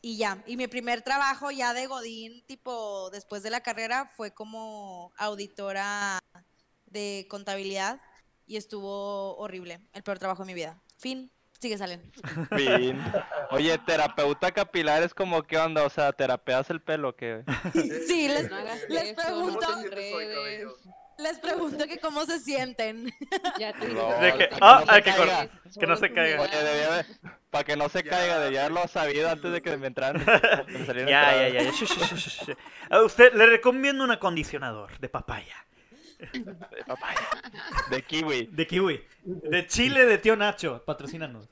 y 0.00 0.16
ya, 0.16 0.42
y 0.46 0.56
mi 0.56 0.66
primer 0.68 1.02
trabajo 1.02 1.50
ya 1.50 1.74
de 1.74 1.86
Godín, 1.86 2.46
tipo, 2.46 3.10
después 3.10 3.42
de 3.42 3.50
la 3.50 3.60
carrera, 3.60 4.06
fue 4.16 4.32
como 4.32 5.12
auditora 5.16 6.20
de 6.90 7.26
contabilidad 7.30 8.00
y 8.46 8.56
estuvo 8.56 9.36
horrible, 9.36 9.80
el 9.92 10.02
peor 10.02 10.18
trabajo 10.18 10.42
de 10.42 10.46
mi 10.48 10.54
vida. 10.54 10.80
Fin, 10.98 11.30
sigue 11.58 11.78
saliendo. 11.78 12.06
Fin. 12.56 13.00
Oye, 13.50 13.78
terapeuta 13.78 14.50
capilar 14.52 15.02
es 15.02 15.14
como, 15.14 15.42
¿qué 15.44 15.56
onda? 15.58 15.84
O 15.84 15.90
sea, 15.90 16.12
¿terapeas 16.12 16.68
el 16.70 16.80
pelo 16.82 17.10
o 17.10 17.16
qué? 17.16 17.42
Sí, 18.06 18.28
les, 18.28 18.50
No 18.50 18.58
les 18.88 19.04
eso, 19.04 19.14
pregunto, 19.22 19.66
les 21.18 21.38
pregunto 21.38 21.86
que 21.86 21.98
cómo 21.98 22.24
se 22.24 22.38
sienten. 22.40 23.12
Ya 23.58 23.72
te 23.72 23.88
No, 23.88 24.06
dije. 24.06 24.20
De 24.24 24.32
que, 24.32 24.48
que 24.48 24.56
ah, 24.60 24.82
no 24.86 24.92
hay 24.92 24.96
se 24.98 25.02
que 25.04 25.10
caiga. 25.10 25.36
cortar. 25.48 25.60
Que 25.78 25.86
no 25.86 25.96
se 25.96 26.12
caiga. 26.12 26.40
Oye, 26.42 26.56
debía 26.62 26.86
haber- 26.88 27.06
para 27.50 27.64
que 27.64 27.76
no 27.76 27.88
se 27.88 28.02
Ya. 28.02 28.10
caiga, 28.10 28.38
debía 28.38 28.60
haberlo 28.60 28.86
sabido 28.88 29.28
antes 29.28 29.52
de 29.52 29.60
que 29.60 29.76
me 29.76 29.86
entraran. 29.88 30.24
que 30.24 31.04
Ya, 31.06 31.48
ya, 31.48 31.48
ya. 31.48 31.62
ya. 32.90 33.02
Usted 33.02 33.34
le 33.34 33.46
recomiendo 33.46 34.02
un 34.04 34.10
acondicionador 34.12 34.98
de 34.98 35.08
papaya. 35.08 35.56
De 36.32 36.84
papaya. 36.86 37.20
De 37.90 38.02
kiwi. 38.02 38.46
De 38.46 38.66
kiwi. 38.66 39.04
De 39.24 39.66
chile 39.66 40.04
de 40.06 40.18
tío 40.18 40.36
Nacho. 40.36 40.82
Patrocínanos. 40.84 41.48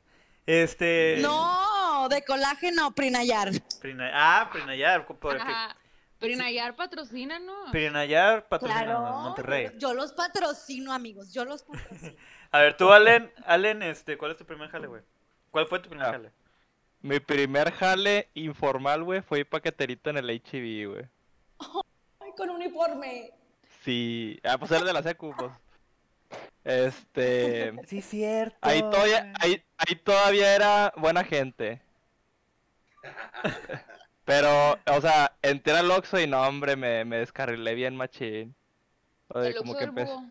Este. 0.47 1.19
No, 1.21 2.09
de 2.09 2.23
colágeno, 2.25 2.95
Prinayar. 2.95 3.51
Prina- 3.81 4.11
ah, 4.15 4.49
Prinayar. 4.53 5.07
Porque... 5.07 5.41
Ajá. 5.43 5.77
Pero 6.21 6.37
Nayar 6.37 6.75
patrocina, 6.75 7.39
¿no? 7.39 7.71
Prinayar 7.71 8.49
patrocínanos 8.49 8.87
Claro, 8.97 9.19
Monterrey. 9.23 9.71
yo 9.79 9.95
los 9.95 10.13
patrocino, 10.13 10.93
amigos, 10.93 11.33
yo 11.33 11.45
los 11.45 11.63
patrocino. 11.63 12.13
A 12.51 12.59
ver, 12.59 12.77
tú, 12.77 12.91
Allen, 12.91 13.33
Allen, 13.47 13.85
este, 13.85 14.19
¿cuál 14.19 14.33
es 14.33 14.37
tu 14.37 14.45
primer 14.45 14.69
jale, 14.69 14.89
güey? 14.89 15.03
¿Cuál 15.53 15.69
fue 15.69 15.79
tu 15.79 15.89
primer 15.89 16.09
Ah. 16.09 16.11
jale? 16.13 16.33
Mi 17.03 17.21
primer 17.21 17.71
jale 17.71 18.31
informal, 18.35 19.05
güey, 19.05 19.21
fue 19.23 19.45
paqueterito 19.45 20.11
en 20.11 20.17
el 20.17 20.29
HIV, 20.31 20.89
güey. 20.91 21.07
Ay, 22.19 22.33
con 22.37 22.51
uniforme. 22.51 23.31
Sí. 23.89 24.39
Ah, 24.45 24.59
pues 24.59 24.71
era 24.71 24.85
de 24.85 24.93
la 24.93 25.03
secu, 25.03 25.35
pues. 25.35 25.51
Este. 26.63 27.73
Sí, 27.87 28.03
cierto. 28.03 28.59
Ahí 28.61 28.81
todavía, 28.83 29.33
ahí, 29.41 29.63
ahí 29.79 29.95
todavía 29.97 30.55
era 30.55 30.93
buena 30.99 31.25
gente. 31.25 31.81
Pero, 34.27 34.79
o 34.95 35.01
sea, 35.01 35.33
entré 35.41 35.73
al 35.73 35.91
Oxxo 35.91 36.21
y 36.21 36.27
no, 36.27 36.43
hombre, 36.47 36.77
me, 36.77 37.07
me 37.07 37.17
descarrilé 37.17 37.75
bien 37.75 37.97
machín. 37.97 38.55
O 39.29 39.41
de 39.41 39.49
El 39.49 39.55
como 39.57 39.73
que 39.73 39.87
del 39.87 39.91
búho. 39.93 40.25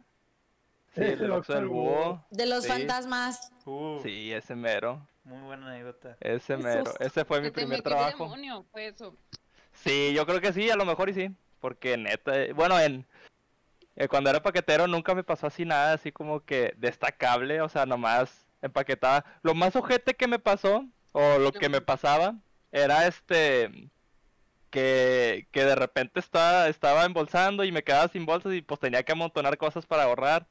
Sí, 0.94 1.02
el 1.02 1.32
Oxxo 1.32 1.54
del 1.56 1.66
búho. 1.68 2.24
De 2.30 2.46
los 2.46 2.64
Sí. 2.64 2.70
fantasmas. 2.70 3.52
Uh, 3.66 4.00
Sí, 4.04 4.32
ese 4.34 4.54
mero. 4.56 5.02
Muy 5.24 5.42
buena 5.42 5.70
anécdota. 5.72 6.16
Ese 6.20 6.58
mero. 6.58 6.94
Ese 7.00 7.26
fue 7.26 7.42
mi 7.42 7.50
primer 7.50 7.78
el 7.78 7.84
trabajo. 7.84 8.26
demonio, 8.26 8.66
fue 8.72 8.86
eso. 8.86 9.16
Sí, 9.74 10.14
yo 10.14 10.28
creo 10.28 10.42
que 10.42 10.54
sí, 10.54 10.70
a 10.70 10.76
lo 10.76 10.86
mejor 10.86 11.10
y 11.10 11.16
sí. 11.16 11.32
Porque 11.60 11.98
neta, 11.98 12.40
eh, 12.40 12.54
bueno, 12.54 12.80
en, 12.80 13.08
eh, 13.98 14.08
cuando 14.08 14.30
era 14.30 14.44
paquetero 14.44 14.86
nunca 14.86 15.16
me 15.16 15.24
pasó 15.24 15.48
así 15.48 15.66
nada, 15.66 15.94
así 15.94 16.12
como 16.12 16.46
que 16.46 16.74
destacable, 16.78 17.62
o 17.62 17.68
sea, 17.70 17.88
nomás 17.88 18.48
empaquetaba. 18.62 19.26
Lo 19.42 19.56
más 19.56 19.76
ojete 19.76 20.14
que 20.14 20.28
me 20.28 20.38
pasó, 20.38 20.86
o 21.14 21.40
lo 21.40 21.52
que 21.52 21.68
me 21.68 21.82
pasaba, 21.82 22.36
era 22.72 23.08
este 23.08 23.90
que, 24.70 25.48
que 25.52 25.66
de 25.66 25.76
repente 25.76 26.20
estaba, 26.20 26.68
estaba 26.68 27.06
embolsando 27.06 27.64
y 27.64 27.72
me 27.72 27.84
quedaba 27.84 28.08
sin 28.08 28.28
bolsas 28.28 28.54
y 28.54 28.62
pues 28.62 28.80
tenía 28.80 29.02
que 29.02 29.14
amontonar 29.14 29.58
cosas 29.58 29.88
para 29.88 30.04
ahorrar. 30.04 30.46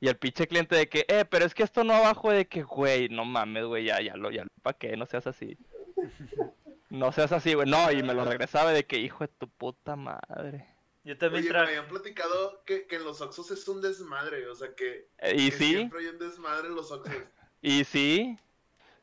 Y 0.00 0.08
el 0.08 0.16
pinche 0.16 0.48
cliente 0.48 0.74
de 0.74 0.88
que, 0.88 1.04
eh, 1.08 1.24
pero 1.24 1.44
es 1.44 1.54
que 1.54 1.62
esto 1.62 1.84
no 1.84 1.94
abajo 1.94 2.32
de 2.32 2.48
que, 2.48 2.64
güey, 2.64 3.08
no 3.08 3.24
mames, 3.24 3.66
güey, 3.66 3.84
ya, 3.84 4.00
ya 4.00 4.16
lo, 4.16 4.32
ya, 4.32 4.44
¿para 4.62 4.76
qué? 4.76 4.96
No 4.96 5.06
seas 5.06 5.26
así. 5.28 5.56
No 6.90 7.12
seas 7.12 7.32
así, 7.32 7.52
güey, 7.52 7.68
no, 7.68 7.92
y 7.92 8.02
me 8.02 8.14
lo 8.14 8.24
regresaba 8.24 8.72
de 8.72 8.86
que, 8.86 8.96
hijo 8.96 9.22
de 9.22 9.28
tu 9.28 9.46
puta 9.46 9.94
madre. 9.94 10.66
Yo 11.08 11.16
también 11.16 11.42
Oye, 11.44 11.52
me 11.54 11.58
habían 11.60 11.88
platicado 11.88 12.62
que, 12.66 12.86
que 12.86 12.96
en 12.96 13.04
los 13.04 13.22
Oxxos 13.22 13.50
es 13.50 13.66
un 13.66 13.80
desmadre, 13.80 14.46
o 14.46 14.54
sea 14.54 14.74
que, 14.74 15.08
Eh, 15.20 15.32
y 15.38 15.50
que 15.50 15.56
sí, 15.56 15.70
siempre 15.76 16.00
hay 16.00 16.06
un 16.08 16.18
desmadre 16.18 16.68
en 16.68 16.74
los 16.74 16.92
Oxxos. 16.92 17.14
y 17.62 17.82
sí, 17.84 18.38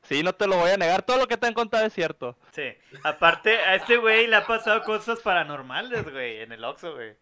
sí, 0.03 0.21
no 0.21 0.31
te 0.35 0.45
lo 0.45 0.55
voy 0.57 0.69
a 0.69 0.77
negar, 0.77 1.01
todo 1.01 1.17
lo 1.17 1.25
que 1.27 1.35
te 1.35 1.47
han 1.47 1.55
contado 1.55 1.83
es 1.83 1.93
cierto. 1.93 2.37
Sí. 2.51 2.75
Aparte, 3.01 3.57
a 3.57 3.73
este 3.73 3.97
güey 3.97 4.27
le 4.27 4.35
ha 4.35 4.45
pasado 4.45 4.83
cosas 4.83 5.19
paranormales, 5.21 6.03
güey, 6.11 6.41
en 6.41 6.51
el 6.51 6.63
Oxxo, 6.63 6.93
güey. 6.93 7.15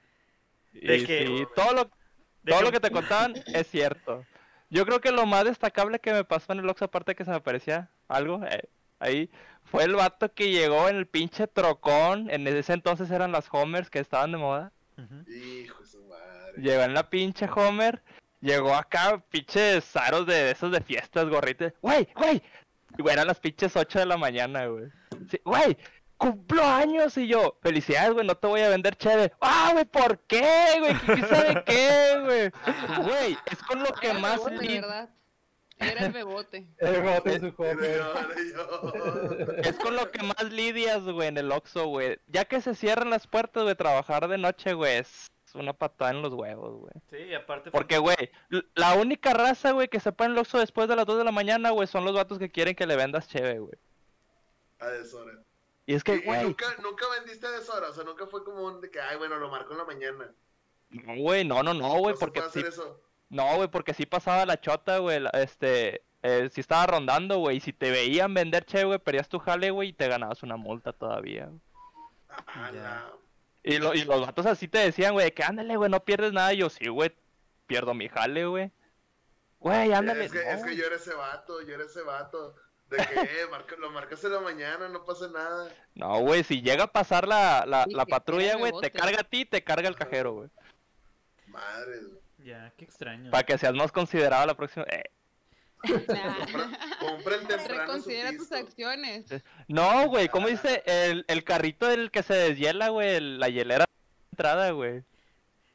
De 0.73 0.97
Y 0.97 1.05
que- 1.05 1.27
sí, 1.27 1.47
todo 1.55 1.73
lo, 1.73 1.85
todo 1.85 2.59
que- 2.59 2.65
lo 2.65 2.71
que 2.73 2.79
te 2.81 2.91
contaban 2.91 3.35
es 3.53 3.67
cierto. 3.67 4.25
Yo 4.69 4.85
creo 4.85 4.99
que 4.99 5.13
lo 5.13 5.25
más 5.25 5.45
destacable 5.45 5.99
que 5.99 6.11
me 6.11 6.25
pasó 6.25 6.51
en 6.51 6.59
el 6.59 6.67
Oxxo, 6.69 6.83
aparte 6.83 7.11
de 7.11 7.15
que 7.15 7.23
se 7.23 7.31
me 7.31 7.39
parecía 7.39 7.89
algo 8.09 8.43
eh, 8.43 8.67
ahí, 8.99 9.29
fue 9.63 9.85
el 9.85 9.95
vato 9.95 10.33
que 10.33 10.51
llegó 10.51 10.89
en 10.89 10.97
el 10.97 11.07
pinche 11.07 11.47
trocón. 11.47 12.29
En 12.29 12.45
ese 12.49 12.73
entonces 12.73 13.09
eran 13.11 13.31
las 13.31 13.47
Homers 13.49 13.89
que 13.89 13.99
estaban 13.99 14.33
de 14.33 14.37
moda. 14.39 14.72
Hijo 15.27 15.81
de 15.81 15.87
su 15.87 16.03
madre. 16.03 16.53
Llegó 16.57 16.83
en 16.83 16.93
la 16.93 17.09
pinche 17.09 17.47
Homer. 17.53 18.01
Llegó 18.41 18.75
acá, 18.75 19.23
pinches 19.29 19.95
aros 19.95 20.25
de 20.25 20.51
esos 20.51 20.71
de 20.71 20.81
fiestas, 20.81 21.29
gorritos. 21.29 21.71
¡Güey, 21.81 22.09
güey! 22.13 22.41
Eran 23.09 23.27
las 23.27 23.39
pinches 23.39 23.75
8 23.75 23.99
de 23.99 24.05
la 24.05 24.17
mañana, 24.17 24.65
güey. 24.67 24.89
Sí, 25.31 25.39
¡Güey! 25.45 25.77
¡Cumplo 26.17 26.61
años! 26.63 27.17
Y 27.17 27.27
yo, 27.27 27.57
felicidades, 27.61 28.13
güey, 28.13 28.27
no 28.27 28.35
te 28.35 28.47
voy 28.47 28.59
a 28.61 28.69
vender 28.69 28.97
chévere. 28.97 29.33
¡Ah, 29.39 29.69
güey! 29.71 29.85
¿Por 29.85 30.19
qué, 30.27 30.75
güey? 30.79 30.93
¿Quién 30.93 31.27
sabe 31.27 31.63
qué, 31.65 32.19
güey? 32.21 33.05
Güey, 33.05 33.37
es 33.45 33.63
con 33.63 33.81
lo 33.81 33.93
que 33.93 34.11
el 34.11 34.19
más... 34.19 34.43
¿verdad? 34.43 35.09
Era 35.79 36.05
el 36.05 36.11
bebote. 36.11 36.67
El 36.79 37.01
bote 37.01 37.33
en 37.33 37.41
su 37.41 37.63
yo. 37.63 39.53
Es 39.57 39.77
con 39.77 39.95
lo 39.95 40.09
que 40.11 40.23
más 40.23 40.51
lidias, 40.51 41.03
güey, 41.03 41.27
en 41.27 41.37
el 41.37 41.51
Oxxo, 41.51 41.87
güey. 41.87 42.19
Ya 42.27 42.45
que 42.45 42.61
se 42.61 42.75
cierran 42.75 43.09
las 43.09 43.27
puertas, 43.27 43.63
güey, 43.63 43.75
trabajar 43.75 44.27
de 44.27 44.37
noche, 44.37 44.73
güey, 44.73 44.97
es 44.97 45.31
una 45.53 45.73
patada 45.73 46.11
en 46.11 46.21
los 46.21 46.33
huevos, 46.33 46.79
güey. 46.79 46.93
Sí, 47.09 47.17
y 47.29 47.33
aparte. 47.33 47.71
Porque, 47.71 47.97
güey, 47.97 48.31
la 48.75 48.95
única 48.95 49.33
raza, 49.33 49.71
güey, 49.71 49.87
que 49.87 49.99
se 49.99 50.11
pone 50.11 50.27
en 50.27 50.31
el 50.33 50.39
Oxxo 50.39 50.59
después 50.59 50.87
de 50.87 50.95
las 50.95 51.05
2 51.05 51.19
de 51.19 51.23
la 51.23 51.31
mañana, 51.31 51.71
güey, 51.71 51.87
son 51.87 52.05
los 52.05 52.13
vatos 52.13 52.39
que 52.39 52.49
quieren 52.51 52.75
que 52.75 52.87
le 52.87 52.95
vendas 52.95 53.27
cheve, 53.27 53.59
güey. 53.59 53.77
A 54.79 54.87
deshora. 54.87 55.39
Y 55.85 55.95
es 55.95 56.03
que, 56.03 56.19
güey, 56.19 56.43
nunca, 56.43 56.75
nunca 56.81 57.05
vendiste 57.19 57.45
a 57.45 57.51
deshora, 57.51 57.89
o 57.89 57.93
sea, 57.93 58.03
nunca 58.03 58.25
fue 58.27 58.43
como 58.43 58.63
un 58.63 58.81
de 58.81 58.89
que, 58.89 58.99
ay, 58.99 59.17
bueno, 59.17 59.37
lo 59.37 59.49
marco 59.49 59.73
en 59.73 59.77
la 59.79 59.85
mañana. 59.85 60.33
no, 60.89 61.15
güey, 61.17 61.43
no, 61.45 61.61
no, 61.61 61.73
no, 61.73 61.89
güey, 61.99 62.13
no 62.13 62.19
se 62.19 62.19
porque 62.19 62.39
puede 62.39 62.51
sí, 62.53 62.59
hacer 62.59 62.71
eso. 62.71 63.01
No, 63.33 63.55
güey, 63.57 63.67
porque 63.67 63.93
sí 63.93 64.05
pasaba 64.05 64.45
la 64.45 64.59
chota, 64.61 64.99
güey, 64.99 65.21
este, 65.33 66.03
eh, 66.21 66.49
sí 66.53 66.61
estaba 66.61 66.85
rondando, 66.85 67.37
güey, 67.39 67.57
y 67.57 67.59
si 67.59 67.73
te 67.73 67.91
veían 67.91 68.33
vender 68.33 68.65
cheve, 68.65 68.85
güey, 68.85 68.99
perdías 68.99 69.27
tu 69.27 69.39
jale, 69.39 69.71
güey, 69.71 69.89
y 69.89 69.93
te 69.93 70.07
ganabas 70.07 70.43
una 70.43 70.55
multa 70.55 70.93
todavía. 70.93 71.49
Ah, 72.29 72.71
Ya. 72.73 73.11
Y, 73.65 73.77
lo- 73.77 73.93
y 73.93 74.03
los 74.03 74.25
vatos 74.25 74.45
así 74.45 74.67
te 74.67 74.77
decían, 74.79 75.13
güey, 75.13 75.31
que 75.31 75.43
ándale, 75.43 75.77
güey, 75.77 75.89
no 75.89 76.03
pierdes 76.03 76.33
nada, 76.33 76.53
y 76.53 76.57
yo, 76.57 76.69
sí, 76.69 76.87
güey, 76.89 77.11
pierdo 77.65 77.93
mi 77.93 78.09
jale, 78.09 78.45
güey. 78.45 78.71
Güey, 79.59 79.93
ándale. 79.93 80.25
Es 80.25 80.31
que, 80.33 80.39
es 80.51 80.63
que 80.63 80.75
yo 80.75 80.85
era 80.85 80.97
ese 80.97 81.13
vato, 81.13 81.61
yo 81.61 81.73
era 81.75 81.85
ese 81.85 82.01
vato. 82.01 82.55
De 82.89 82.97
que, 82.97 83.03
eh, 83.41 83.47
marca- 83.49 83.77
lo 83.77 83.89
marcas 83.91 84.21
en 84.25 84.33
la 84.33 84.41
mañana, 84.41 84.89
no 84.89 85.05
pasa 85.05 85.29
nada. 85.29 85.69
No, 85.95 86.19
güey, 86.19 86.43
si 86.43 86.61
llega 86.61 86.83
a 86.83 86.91
pasar 86.91 87.25
la, 87.27 87.63
la, 87.65 87.85
Sí, 87.85 87.93
la 87.93 88.05
patrulla, 88.05 88.55
güey, 88.57 88.73
te 88.81 88.91
carga 88.91 89.21
a 89.21 89.23
ti, 89.23 89.45
te 89.45 89.63
carga 89.63 89.87
el 89.87 89.95
cajero, 89.95 90.33
güey. 90.33 90.49
Madre, 91.47 91.99
güey. 92.01 92.22
Ya, 92.43 92.71
qué 92.77 92.85
extraño. 92.85 93.31
Para 93.31 93.43
que 93.43 93.57
seas 93.57 93.73
más 93.73 93.91
considerado 93.91 94.45
la 94.45 94.55
próxima. 94.55 94.85
eh, 94.89 95.03
Compren 96.99 97.45
temprano 97.47 97.63
su 97.67 97.69
Reconsidera 97.73 98.31
tus 98.37 98.51
acciones. 98.51 99.25
No, 99.67 100.07
güey, 100.07 100.29
¿cómo 100.29 100.47
dice? 100.47 100.83
El, 100.85 101.25
el 101.27 101.43
carrito 101.43 101.87
del 101.87 102.11
que 102.11 102.23
se 102.23 102.33
deshiela, 102.33 102.89
güey, 102.89 103.19
la 103.19 103.49
hielera 103.49 103.85
de 103.85 104.29
entrada, 104.31 104.71
güey. 104.71 105.03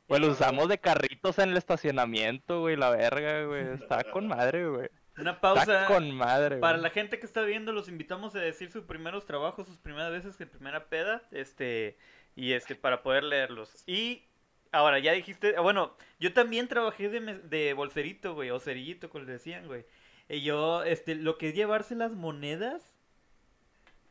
Pues 0.07 0.21
lo 0.21 0.29
usamos 0.29 0.69
de 0.69 0.79
carritos 0.79 1.39
en 1.39 1.51
el 1.51 1.57
estacionamiento, 1.59 2.61
güey, 2.61 2.77
la 2.77 2.89
verga, 2.91 3.45
güey. 3.45 3.75
Está 3.75 4.05
con 4.05 4.27
madre, 4.27 4.67
güey. 4.67 4.89
Una 5.19 5.33
Está 5.33 5.41
pausa. 5.41 5.87
con 5.87 6.11
madre, 6.13 6.57
Para 6.59 6.75
güey. 6.79 6.83
la 6.85 6.91
gente 6.91 7.19
que 7.19 7.27
está 7.27 7.43
viendo, 7.43 7.73
los 7.73 7.89
invitamos 7.89 8.35
a 8.35 8.39
decir 8.39 8.71
sus 8.71 8.85
primeros 8.85 9.27
trabajos, 9.27 9.67
sus 9.67 9.77
primeras 9.79 10.11
veces 10.13 10.39
de 10.39 10.47
primera 10.47 10.87
peda, 10.87 11.23
este, 11.33 11.99
y 12.37 12.53
este, 12.53 12.77
para 12.77 13.03
poder 13.03 13.25
leerlos. 13.25 13.83
Y 13.87 14.28
ahora, 14.73 14.99
ya 14.99 15.13
dijiste, 15.13 15.55
ah, 15.57 15.61
bueno, 15.61 15.95
yo 16.21 16.33
también 16.33 16.69
trabajé 16.69 17.09
de, 17.09 17.21
de 17.21 17.73
bolserito, 17.75 18.35
güey, 18.35 18.51
o 18.51 18.61
cerillito, 18.61 19.09
como 19.11 19.25
le 19.25 19.33
decían, 19.33 19.67
güey. 19.67 19.85
Y 20.29 20.43
yo, 20.43 20.83
este, 20.85 21.15
lo 21.15 21.39
que 21.39 21.49
es 21.49 21.55
llevarse 21.55 21.95
las 21.95 22.13
monedas, 22.13 22.83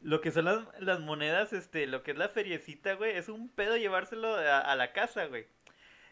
lo 0.02 0.22
que 0.22 0.32
son 0.32 0.46
las, 0.46 0.60
las 0.80 1.00
monedas, 1.00 1.54
este, 1.54 1.88
lo 1.88 2.04
que 2.04 2.12
es 2.12 2.18
la 2.18 2.30
feriecita, 2.30 2.94
güey, 2.94 3.16
es 3.18 3.30
un 3.30 3.50
pedo 3.50 3.78
llevárselo 3.78 4.36
a, 4.36 4.60
a 4.60 4.76
la 4.76 4.94
casa, 4.94 5.26
güey. 5.26 5.46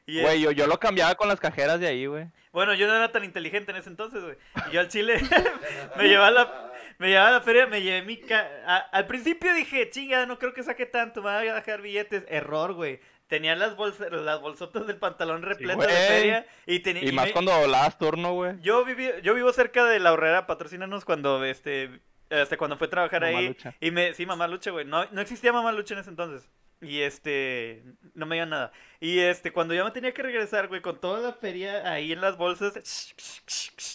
Y 0.07 0.21
Güey, 0.21 0.39
yo, 0.41 0.51
yo 0.51 0.67
lo 0.67 0.79
cambiaba 0.79 1.15
con 1.15 1.27
las 1.27 1.39
cajeras 1.39 1.79
de 1.79 1.87
ahí, 1.87 2.05
güey. 2.05 2.27
bueno, 2.51 2.75
yo 2.75 2.85
no 2.85 2.95
era 2.95 3.11
tan 3.11 3.23
inteligente 3.23 3.71
en 3.71 3.77
ese 3.77 3.89
entonces, 3.89 4.23
güey. 4.23 4.37
Y 4.69 4.73
yo 4.73 4.79
al 4.79 4.87
chile 4.87 5.19
me 5.97 6.07
llevaba 6.07 6.29
la, 6.29 6.71
me 6.99 7.07
llevaba 7.09 7.29
a 7.29 7.31
la 7.31 7.41
feria, 7.41 7.65
me 7.65 7.81
llevé 7.81 8.03
mi... 8.03 8.17
ca- 8.17 8.47
a- 8.67 8.77
al 8.91 9.07
principio 9.07 9.51
dije, 9.55 9.89
chinga, 9.89 10.27
no 10.27 10.37
creo 10.37 10.53
que 10.53 10.61
saque 10.61 10.85
tanto, 10.85 11.23
me 11.23 11.35
voy 11.35 11.47
a 11.47 11.55
dejar 11.55 11.81
billetes. 11.81 12.23
Error, 12.27 12.73
güey. 12.73 12.99
Tenía 13.27 13.55
las 13.55 13.75
bolsas, 13.75 14.11
las 14.11 14.39
bolsotas 14.39 14.85
del 14.85 14.97
pantalón 14.97 15.41
repletas 15.41 15.87
de 15.87 15.93
feria 15.93 16.45
y 16.67 16.79
tenía... 16.81 17.03
Y 17.03 17.09
y 17.09 17.11
más 17.11 17.25
me- 17.25 17.31
cuando 17.33 17.57
volabas 17.57 17.97
turno, 17.97 18.33
güey. 18.33 18.53
Yo 18.61 18.85
viví, 18.85 19.09
yo 19.23 19.33
vivo 19.33 19.51
cerca 19.51 19.83
de 19.85 19.99
la 19.99 20.13
horrera, 20.13 20.45
patrocínanos 20.45 21.05
cuando, 21.05 21.43
este, 21.43 22.01
hasta 22.29 22.55
cuando 22.57 22.77
fue 22.77 22.85
a 22.87 22.89
trabajar 22.91 23.21
Mamá 23.23 23.39
ahí. 23.39 23.47
Lucha. 23.47 23.73
Y 23.79 23.89
me, 23.91 24.13
sí, 24.13 24.25
mamá 24.27 24.47
lucha, 24.47 24.69
güey. 24.69 24.85
No, 24.85 25.05
no 25.11 25.21
existía 25.21 25.51
mamá 25.51 25.71
lucha 25.71 25.95
en 25.95 26.01
ese 26.01 26.11
entonces. 26.11 26.47
Y 26.81 27.01
este, 27.01 27.83
no 28.13 28.25
me 28.27 28.35
dio 28.35 28.45
nada. 28.45 28.71
Y 28.99 29.19
este, 29.19 29.51
cuando 29.51 29.73
ya 29.73 29.83
me 29.83 29.91
tenía 29.91 30.13
que 30.13 30.21
regresar, 30.21 30.67
güey, 30.67 30.81
con 30.81 30.99
toda 30.99 31.19
la 31.21 31.33
feria 31.33 31.89
ahí 31.89 32.11
en 32.11 32.21
las 32.21 32.37
bolsas, 32.37 32.73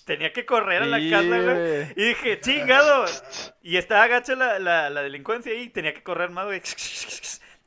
tenía 0.06 0.32
que 0.32 0.44
correr 0.46 0.82
a 0.82 0.86
la 0.86 0.98
casa, 0.98 1.40
güey. 1.40 1.92
Y 1.94 2.08
dije, 2.08 2.40
chingado. 2.40 3.04
Y 3.62 3.76
estaba 3.76 4.08
gacha 4.08 4.34
la, 4.34 4.58
la, 4.58 4.90
la 4.90 5.02
delincuencia 5.02 5.52
ahí, 5.52 5.68
tenía 5.68 5.94
que 5.94 6.02
correr 6.02 6.30
más, 6.30 6.46
güey. 6.46 6.62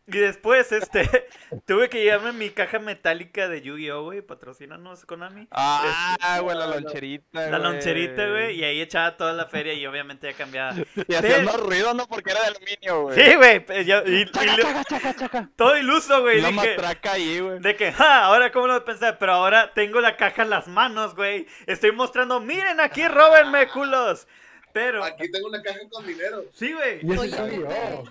Y 0.05 0.17
después, 0.17 0.69
este, 0.73 1.27
tuve 1.65 1.89
que 1.89 2.03
llevarme 2.03 2.33
mi 2.33 2.49
caja 2.49 2.77
metálica 2.77 3.47
de 3.47 3.61
Yu-Gi-Oh, 3.61 4.03
güey, 4.03 4.21
patrocínanos, 4.21 5.05
Konami. 5.05 5.47
Ah, 5.51 6.39
güey, 6.41 6.57
la 6.57 6.67
loncherita, 6.67 7.49
La 7.49 7.57
loncherita, 7.57 8.27
güey, 8.27 8.59
y 8.59 8.63
ahí 8.65 8.81
echaba 8.81 9.15
toda 9.15 9.31
la 9.31 9.45
feria 9.45 9.73
y 9.73 9.85
obviamente 9.87 10.29
ya 10.29 10.35
cambiaba. 10.37 10.73
Y 11.07 11.15
hacía 11.15 11.41
más 11.43 11.57
ruido, 11.57 11.93
¿no? 11.93 12.05
Porque 12.07 12.31
era 12.31 12.41
de 12.41 12.47
aluminio, 12.47 13.01
güey. 13.03 13.15
Sí, 13.15 13.35
güey, 13.35 13.65
y, 13.69 14.21
y 14.21 14.25
Chaca, 14.31 14.57
le- 14.57 14.63
chaca, 14.63 14.83
chaca, 14.83 15.15
chaca. 15.15 15.49
todo 15.55 15.77
iluso, 15.77 16.19
güey. 16.21 16.37
Dije, 16.37 16.51
matraca 16.51 17.13
ahí, 17.13 17.39
güey. 17.39 17.59
de 17.59 17.75
que, 17.77 17.93
ja, 17.93 18.25
ahora 18.25 18.51
cómo 18.51 18.67
lo 18.67 18.83
pensé, 18.83 19.13
pero 19.13 19.31
ahora 19.33 19.73
tengo 19.73 20.01
la 20.01 20.17
caja 20.17 20.41
en 20.41 20.49
las 20.49 20.67
manos, 20.67 21.15
güey. 21.15 21.47
Estoy 21.65 21.93
mostrando, 21.93 22.41
miren 22.41 22.81
aquí, 22.81 23.07
róbenme, 23.07 23.69
culos. 23.69 24.27
Pero, 24.73 25.01
Aquí 25.03 25.31
tengo 25.31 25.47
una 25.47 25.61
caja 25.61 25.79
con 25.89 26.05
dinero. 26.05 26.43
sí, 26.53 26.73
güey. 26.73 26.99
Oye, 27.17 27.29
Pepe. 27.37 27.55
yo. 27.57 28.03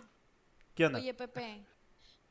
¿Qué 0.75 0.87
onda? 0.87 0.99
Oye, 1.01 1.13
Pepe, 1.13 1.63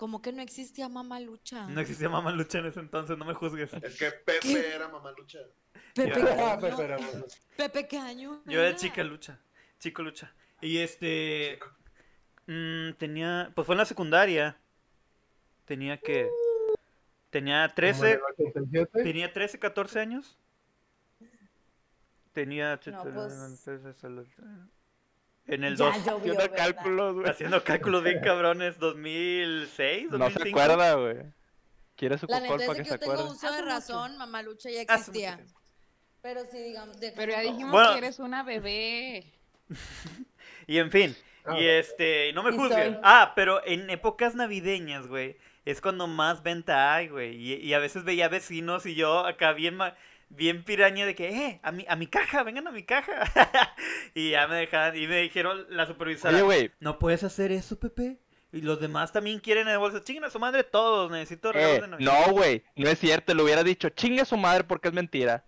¿cómo 0.02 0.20
que 0.20 0.34
no 0.34 0.42
existía 0.42 0.90
mamá 0.90 1.20
lucha? 1.20 1.68
No 1.68 1.80
existía 1.80 2.10
mamá 2.10 2.32
lucha 2.32 2.58
en 2.58 2.66
ese 2.66 2.80
entonces, 2.80 3.16
no 3.20 3.24
me 3.24 3.36
juzgues. 3.36 3.72
Es 3.72 4.00
que 4.00 4.10
Pepe 4.12 4.74
era 4.74 4.88
mamá 4.88 5.12
lucha. 5.16 5.38
Pepe. 5.94 6.12
¿qué 6.12 6.22
Ah, 6.40 6.54
año? 6.54 6.60
Pepe, 6.60 6.84
era- 6.84 6.98
Pepe, 7.56 7.88
¿qué 7.88 7.98
año? 8.00 8.42
Yo 8.48 8.60
era 8.60 8.70
era? 8.70 8.76
chica 8.78 9.04
lucha, 9.04 9.40
chico 9.78 10.02
lucha. 10.02 10.34
Y 10.60 10.80
este, 10.80 11.60
mm, 12.48 12.94
tenía, 12.98 13.52
pues 13.54 13.68
fue 13.68 13.76
en 13.76 13.78
la 13.78 13.86
secundaria. 13.86 14.58
Tenía 15.66 15.98
que, 16.00 16.28
tenía 17.30 17.66
como 17.68 17.76
13, 17.76 18.08
en 18.14 18.18
el 18.18 18.22
87. 18.50 19.04
Tenía 19.04 19.32
13, 19.32 19.60
14 19.60 20.00
años. 20.00 20.36
Tenía. 22.34 22.80
No, 22.88 23.04
pues- 23.04 23.68
En 25.48 25.64
el 25.64 25.76
Ya 25.76 25.86
2. 25.86 25.96
llovió, 25.98 26.16
Haciendo 26.18 26.38
¿verdad? 26.42 26.56
cálculos, 26.58 27.14
güey. 27.16 27.30
Haciendo 27.30 27.64
cálculos 27.64 28.04
bien 28.04 28.20
cabrones. 28.24 28.80
2006, 28.80 30.04
No 30.12 30.18
2005. 30.18 30.44
se 30.44 30.50
acuerda, 30.50 30.94
güey. 30.96 31.18
Quiere 31.96 32.18
su 32.18 32.26
La 32.28 32.40
cocol 32.40 32.58
neta 32.58 32.64
es 32.64 32.68
para 32.68 32.78
que 32.78 32.84
que 32.84 32.90
se 32.90 32.96
yo 32.96 33.00
tengo 33.00 33.14
acuerde. 33.14 33.32
uso 33.32 33.52
de 33.52 33.62
razón, 33.64 34.18
mamá 34.18 34.42
lucha 34.42 34.70
ya 34.70 34.82
existía. 34.82 35.40
Pero 36.22 36.42
sí, 36.52 36.60
digamos, 36.62 37.00
de- 37.00 37.12
Pero 37.14 37.32
ya 37.32 37.42
dijimos 37.42 37.72
Bueno. 37.72 37.92
que 37.94 37.98
eres 37.98 38.20
una 38.20 38.44
bebé. 38.44 39.26
Y 40.68 40.78
en 40.78 40.92
fin. 40.92 41.16
Ah. 41.44 41.60
Y 41.60 41.66
este. 41.68 42.32
No 42.34 42.44
me 42.44 42.52
juzguen. 42.52 42.94
soy. 42.94 43.00
Ah, 43.04 43.34
pero 43.36 43.66
en 43.66 43.90
épocas 43.90 44.36
navideñas, 44.36 45.08
güey. 45.08 45.38
es 45.66 45.82
cuando 45.82 46.08
más 46.08 46.42
venta 46.44 46.94
hay, 46.96 47.08
güey. 47.10 47.36
Y, 47.36 47.54
y 47.56 47.74
a 47.74 47.80
veces 47.80 48.04
veía 48.04 48.30
vecinos 48.30 48.86
y 48.86 48.96
yo 48.96 49.26
acá 49.26 49.54
bien, 49.54 49.76
ma- 49.76 49.96
bien 50.36 50.64
piraña 50.64 51.06
de 51.06 51.16
que, 51.16 51.30
eh, 51.30 51.60
a 51.64 51.72
mi, 51.72 51.86
a 51.88 51.96
mi 51.96 52.08
caja, 52.08 52.44
vengan 52.44 52.68
a 52.68 52.72
mi 52.72 52.84
caja. 52.84 53.24
y 54.16 54.32
ya 54.32 54.48
me 54.48 54.56
dejaban, 54.56 54.96
y 54.98 55.08
me 55.08 55.22
dijeron 55.22 55.66
la 55.70 55.86
supervisora, 55.86 56.44
Oye, 56.44 56.72
no 56.80 57.00
puedes 57.00 57.24
hacer 57.24 57.52
eso, 57.52 57.80
Pepe. 57.80 58.20
Y 58.54 58.62
los 58.62 58.82
demás 58.82 59.14
también 59.14 59.40
quieren 59.40 59.68
el 59.70 59.78
bolsa. 59.78 60.04
Chinguen 60.04 60.26
a 60.26 60.30
su 60.30 60.40
madre 60.40 60.64
todos, 60.64 61.10
necesito 61.10 61.54
eh, 61.54 61.82
de 61.82 61.88
Navidad". 61.88 62.26
no, 62.28 62.34
güey, 62.34 62.64
no 62.76 62.90
es 62.90 63.00
cierto, 63.00 63.34
le 63.34 63.44
hubiera 63.44 63.64
dicho, 63.64 63.90
chingue 63.90 64.26
su 64.26 64.36
madre 64.36 64.66
porque 64.66 64.90
es 64.90 64.94
mentira. 64.94 65.46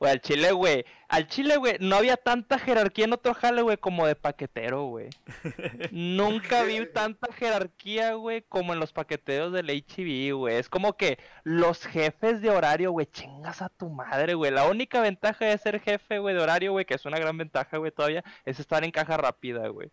Güey, 0.00 0.12
al 0.12 0.20
chile, 0.20 0.52
güey, 0.52 0.84
al 1.08 1.26
chile, 1.26 1.56
güey, 1.56 1.76
no 1.80 1.96
había 1.96 2.16
tanta 2.16 2.56
jerarquía 2.58 3.06
en 3.06 3.14
otro 3.14 3.34
jale, 3.34 3.62
güey, 3.62 3.76
como 3.78 4.06
de 4.06 4.14
paquetero, 4.14 4.84
güey. 4.84 5.08
Nunca 5.90 6.62
vi 6.62 6.86
tanta 6.86 7.32
jerarquía, 7.32 8.14
güey, 8.14 8.42
como 8.42 8.72
en 8.72 8.78
los 8.78 8.92
paqueteros 8.92 9.52
del 9.52 9.70
HB, 9.70 10.36
güey. 10.36 10.56
Es 10.56 10.68
como 10.68 10.96
que 10.96 11.18
los 11.42 11.84
jefes 11.84 12.40
de 12.40 12.50
horario, 12.50 12.92
güey, 12.92 13.06
chingas 13.06 13.60
a 13.60 13.70
tu 13.70 13.88
madre, 13.88 14.34
güey. 14.34 14.52
La 14.52 14.66
única 14.66 15.00
ventaja 15.00 15.46
de 15.46 15.58
ser 15.58 15.80
jefe, 15.80 16.20
güey, 16.20 16.36
de 16.36 16.42
horario, 16.42 16.70
güey, 16.70 16.84
que 16.84 16.94
es 16.94 17.04
una 17.04 17.18
gran 17.18 17.36
ventaja, 17.36 17.76
güey, 17.78 17.90
todavía, 17.90 18.22
es 18.44 18.60
estar 18.60 18.84
en 18.84 18.92
caja 18.92 19.16
rápida, 19.16 19.66
güey. 19.66 19.90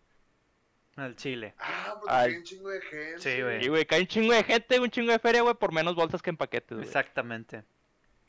Al 0.94 1.16
chile. 1.16 1.54
Ah, 1.58 1.96
porque 2.00 2.14
Ay. 2.14 2.30
hay 2.30 2.36
un 2.36 2.44
chingo 2.44 2.70
de 2.70 2.80
gente. 2.80 3.18
Sí, 3.18 3.42
güey. 3.42 3.64
Y, 3.64 3.68
güey, 3.68 3.84
cae 3.84 4.00
un 4.00 4.06
chingo 4.06 4.32
de 4.32 4.44
gente, 4.44 4.78
un 4.78 4.90
chingo 4.90 5.10
de 5.10 5.18
feria, 5.18 5.42
güey, 5.42 5.54
por 5.54 5.72
menos 5.72 5.96
bolsas 5.96 6.22
que 6.22 6.30
en 6.30 6.36
paquetes, 6.36 6.76
güey. 6.76 6.86
Exactamente. 6.86 7.64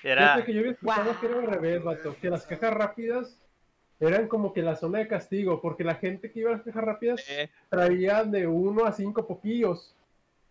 Era... 0.03 0.43
Que 0.45 0.53
yo 0.53 0.59
había 0.59 0.71
escuchado 0.71 1.03
Guau. 1.03 1.19
que 1.19 1.25
era 1.25 1.39
al 1.39 1.47
revés, 1.47 1.83
vato. 1.83 2.15
Que 2.21 2.29
las 2.29 2.45
cajas 2.45 2.73
rápidas 2.73 3.37
eran 3.99 4.27
como 4.27 4.53
que 4.53 4.61
la 4.61 4.75
zona 4.75 4.99
de 4.99 5.07
castigo, 5.07 5.59
porque 5.61 5.83
la 5.83 5.95
gente 5.95 6.31
que 6.31 6.41
iba 6.41 6.51
a 6.51 6.53
las 6.53 6.63
cajas 6.63 6.83
rápidas 6.83 7.23
Eh, 7.29 7.49
traían 7.69 8.31
de 8.31 8.47
uno 8.47 8.85
a 8.85 8.91
cinco 8.91 9.25
poquillos. 9.25 9.95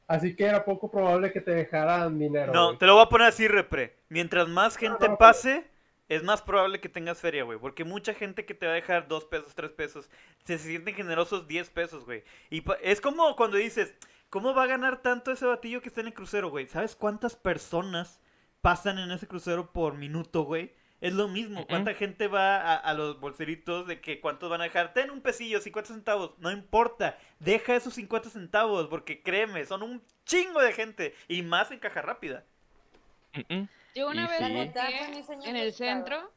Así 0.09 0.37
que 0.37 0.45
era 0.45 0.65
poco 0.65 0.91
probable 0.91 1.33
que 1.33 1.41
te 1.41 1.51
dejaran 1.51 2.19
dinero. 2.19 2.53
No, 2.53 2.67
güey. 2.67 2.79
te 2.79 2.87
lo 2.87 2.95
voy 2.95 3.05
a 3.05 3.09
poner 3.09 3.29
así, 3.29 3.49
repre. 3.49 3.97
Mientras 4.09 4.49
más 4.49 4.77
gente 4.77 5.09
no, 5.09 5.19
pase, 5.19 5.65
es 6.09 6.23
más 6.23 6.43
probable 6.43 6.81
que 6.81 6.89
tengas 6.89 7.21
feria, 7.21 7.43
güey. 7.43 7.59
Porque 7.59 7.85
mucha 7.85 8.15
gente 8.15 8.45
que 8.45 8.55
te 8.55 8.67
va 8.67 8.73
a 8.73 8.77
dejar 8.77 9.09
dos 9.09 9.25
pesos, 9.25 9.55
tres 9.55 9.73
pesos, 9.73 10.09
se 10.45 10.59
sienten 10.59 10.95
generosos 10.95 11.49
10 11.49 11.71
pesos, 11.71 12.05
güey. 12.05 12.23
Y 12.51 12.63
es 12.83 13.01
como 13.01 13.35
cuando 13.35 13.57
dices, 13.57 13.95
¿cómo 14.31 14.55
va 14.55 14.65
a 14.65 14.69
ganar 14.69 15.03
tanto 15.03 15.33
ese 15.33 15.47
batillo 15.47 15.81
que 15.81 15.89
está 15.89 16.03
en 16.03 16.09
el 16.09 16.15
crucero, 16.15 16.51
güey? 16.51 16.69
¿Sabes 16.69 16.95
cuántas 16.95 17.35
personas 17.35 18.21
pasan 18.61 18.99
en 18.99 19.11
ese 19.11 19.27
crucero 19.27 19.73
por 19.73 19.95
minuto, 19.95 20.43
güey? 20.43 20.73
Es 21.01 21.13
lo 21.13 21.29
mismo. 21.29 21.61
Ujú. 21.61 21.69
¿Cuánta 21.69 21.95
gente 21.95 22.27
va 22.27 22.57
a, 22.57 22.75
a 22.77 22.95
los 22.95 23.21
bolseritos 23.21 23.87
de 23.87 24.01
que 24.01 24.21
cuántos 24.21 24.49
van 24.49 24.61
a 24.61 24.65
dejar? 24.65 24.93
Ten 24.93 25.11
un 25.11 25.21
pesillo, 25.21 25.61
50 25.61 25.93
centavos. 25.93 26.33
No 26.39 26.51
importa. 26.51 27.19
Deja 27.39 27.77
esos 27.77 27.95
50 27.95 28.31
centavos 28.31 28.89
porque 28.89 29.23
créeme, 29.23 29.67
son 29.67 29.83
un 29.83 30.03
chingo 30.25 30.61
de 30.61 30.73
gente. 30.73 31.15
Y 31.29 31.43
más 31.43 31.71
en 31.71 31.79
caja 31.79 32.03
rápida. 32.03 32.45
Yo 33.95 34.09
una 34.09 34.29
vez 34.29 34.39
sí. 34.39 35.33
En 35.45 35.57
el 35.57 35.73
centro. 35.73 36.31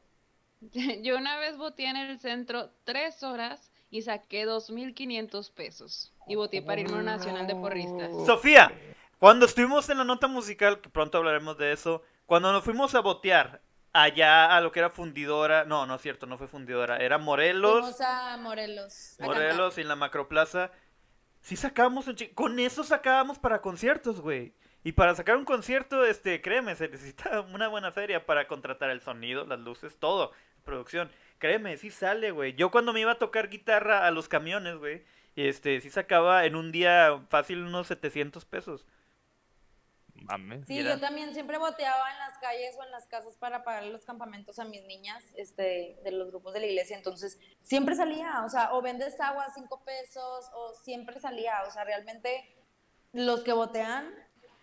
Yo 1.02 1.16
una 1.16 1.38
vez 1.38 1.56
boteé 1.56 1.88
en 1.88 1.96
el 1.96 2.18
centro 2.18 2.70
tres 2.84 3.22
horas 3.22 3.70
y 3.90 4.02
saqué 4.02 4.46
2.500 4.46 5.52
pesos. 5.52 6.12
Y 6.26 6.36
boteé 6.36 6.62
para 6.62 6.80
irme 6.80 6.98
a 6.98 7.02
nacional 7.02 7.46
de 7.46 7.54
porristas. 7.54 8.10
Sofía, 8.24 8.72
cuando 9.20 9.46
estuvimos 9.46 9.88
en 9.90 9.98
la 9.98 10.04
nota 10.04 10.26
musical, 10.26 10.80
que 10.80 10.88
pronto 10.88 11.18
hablaremos 11.18 11.56
de 11.56 11.70
eso, 11.70 12.02
cuando 12.26 12.52
nos 12.52 12.64
fuimos 12.64 12.94
a 12.96 13.00
botear 13.00 13.60
allá 13.92 14.56
a 14.56 14.60
lo 14.60 14.72
que 14.72 14.80
era 14.80 14.90
fundidora, 14.90 15.64
no, 15.64 15.86
no 15.86 15.94
es 15.94 16.00
cierto, 16.02 16.26
no 16.26 16.38
fue 16.38 16.48
fundidora, 16.48 16.96
era 16.96 17.18
Morelos, 17.18 17.80
Fuimos 17.82 18.00
a 18.00 18.36
Morelos. 18.38 19.16
Morelos 19.20 19.78
y 19.78 19.82
en 19.82 19.88
la 19.88 19.96
Macroplaza, 19.96 20.72
sí 21.40 21.54
sacábamos 21.56 22.06
un 22.08 22.16
chi- 22.16 22.28
con 22.34 22.58
eso 22.58 22.82
sacábamos 22.82 23.38
para 23.38 23.60
conciertos, 23.60 24.20
güey. 24.20 24.52
Y 24.82 24.92
para 24.92 25.14
sacar 25.14 25.36
un 25.36 25.44
concierto, 25.44 26.06
este, 26.06 26.40
créeme, 26.40 26.74
se 26.74 26.88
necesita 26.88 27.40
una 27.52 27.68
buena 27.68 27.92
feria 27.92 28.24
para 28.26 28.48
contratar 28.48 28.90
el 28.90 29.00
sonido, 29.02 29.44
las 29.44 29.60
luces, 29.60 29.98
todo, 29.98 30.32
producción. 30.64 31.10
Créeme, 31.38 31.76
sí 31.76 31.90
sale, 31.90 32.30
güey. 32.30 32.54
Yo 32.54 32.70
cuando 32.70 32.92
me 32.94 33.00
iba 33.00 33.12
a 33.12 33.18
tocar 33.18 33.48
guitarra 33.50 34.06
a 34.06 34.10
los 34.10 34.28
camiones, 34.28 34.76
güey, 34.78 35.04
este, 35.36 35.80
sí 35.80 35.90
sacaba 35.90 36.44
en 36.46 36.54
un 36.56 36.72
día 36.72 37.20
fácil 37.28 37.62
unos 37.62 37.88
700 37.88 38.44
pesos. 38.46 38.86
Mames. 40.20 40.66
Sí, 40.66 40.82
yo 40.82 41.00
también 41.00 41.32
siempre 41.32 41.58
boteaba 41.58 42.10
en 42.12 42.18
las 42.18 42.38
calles 42.38 42.76
o 42.78 42.84
en 42.84 42.90
las 42.90 43.06
casas 43.06 43.36
para 43.36 43.64
pagar 43.64 43.84
los 43.84 44.04
campamentos 44.04 44.58
a 44.58 44.64
mis 44.64 44.84
niñas 44.84 45.24
este, 45.34 45.98
de 46.02 46.12
los 46.12 46.28
grupos 46.28 46.54
de 46.54 46.60
la 46.60 46.66
iglesia. 46.66 46.96
Entonces, 46.96 47.38
siempre 47.60 47.94
salía, 47.96 48.42
o 48.44 48.48
sea, 48.48 48.74
o 48.74 48.82
vendes 48.82 49.20
agua 49.20 49.44
a 49.44 49.54
cinco 49.54 49.82
pesos, 49.84 50.50
o 50.54 50.74
siempre 50.82 51.18
salía. 51.20 51.62
O 51.66 51.70
sea, 51.70 51.84
realmente 51.84 52.56
los 53.12 53.42
que 53.42 53.52
botean 53.52 54.14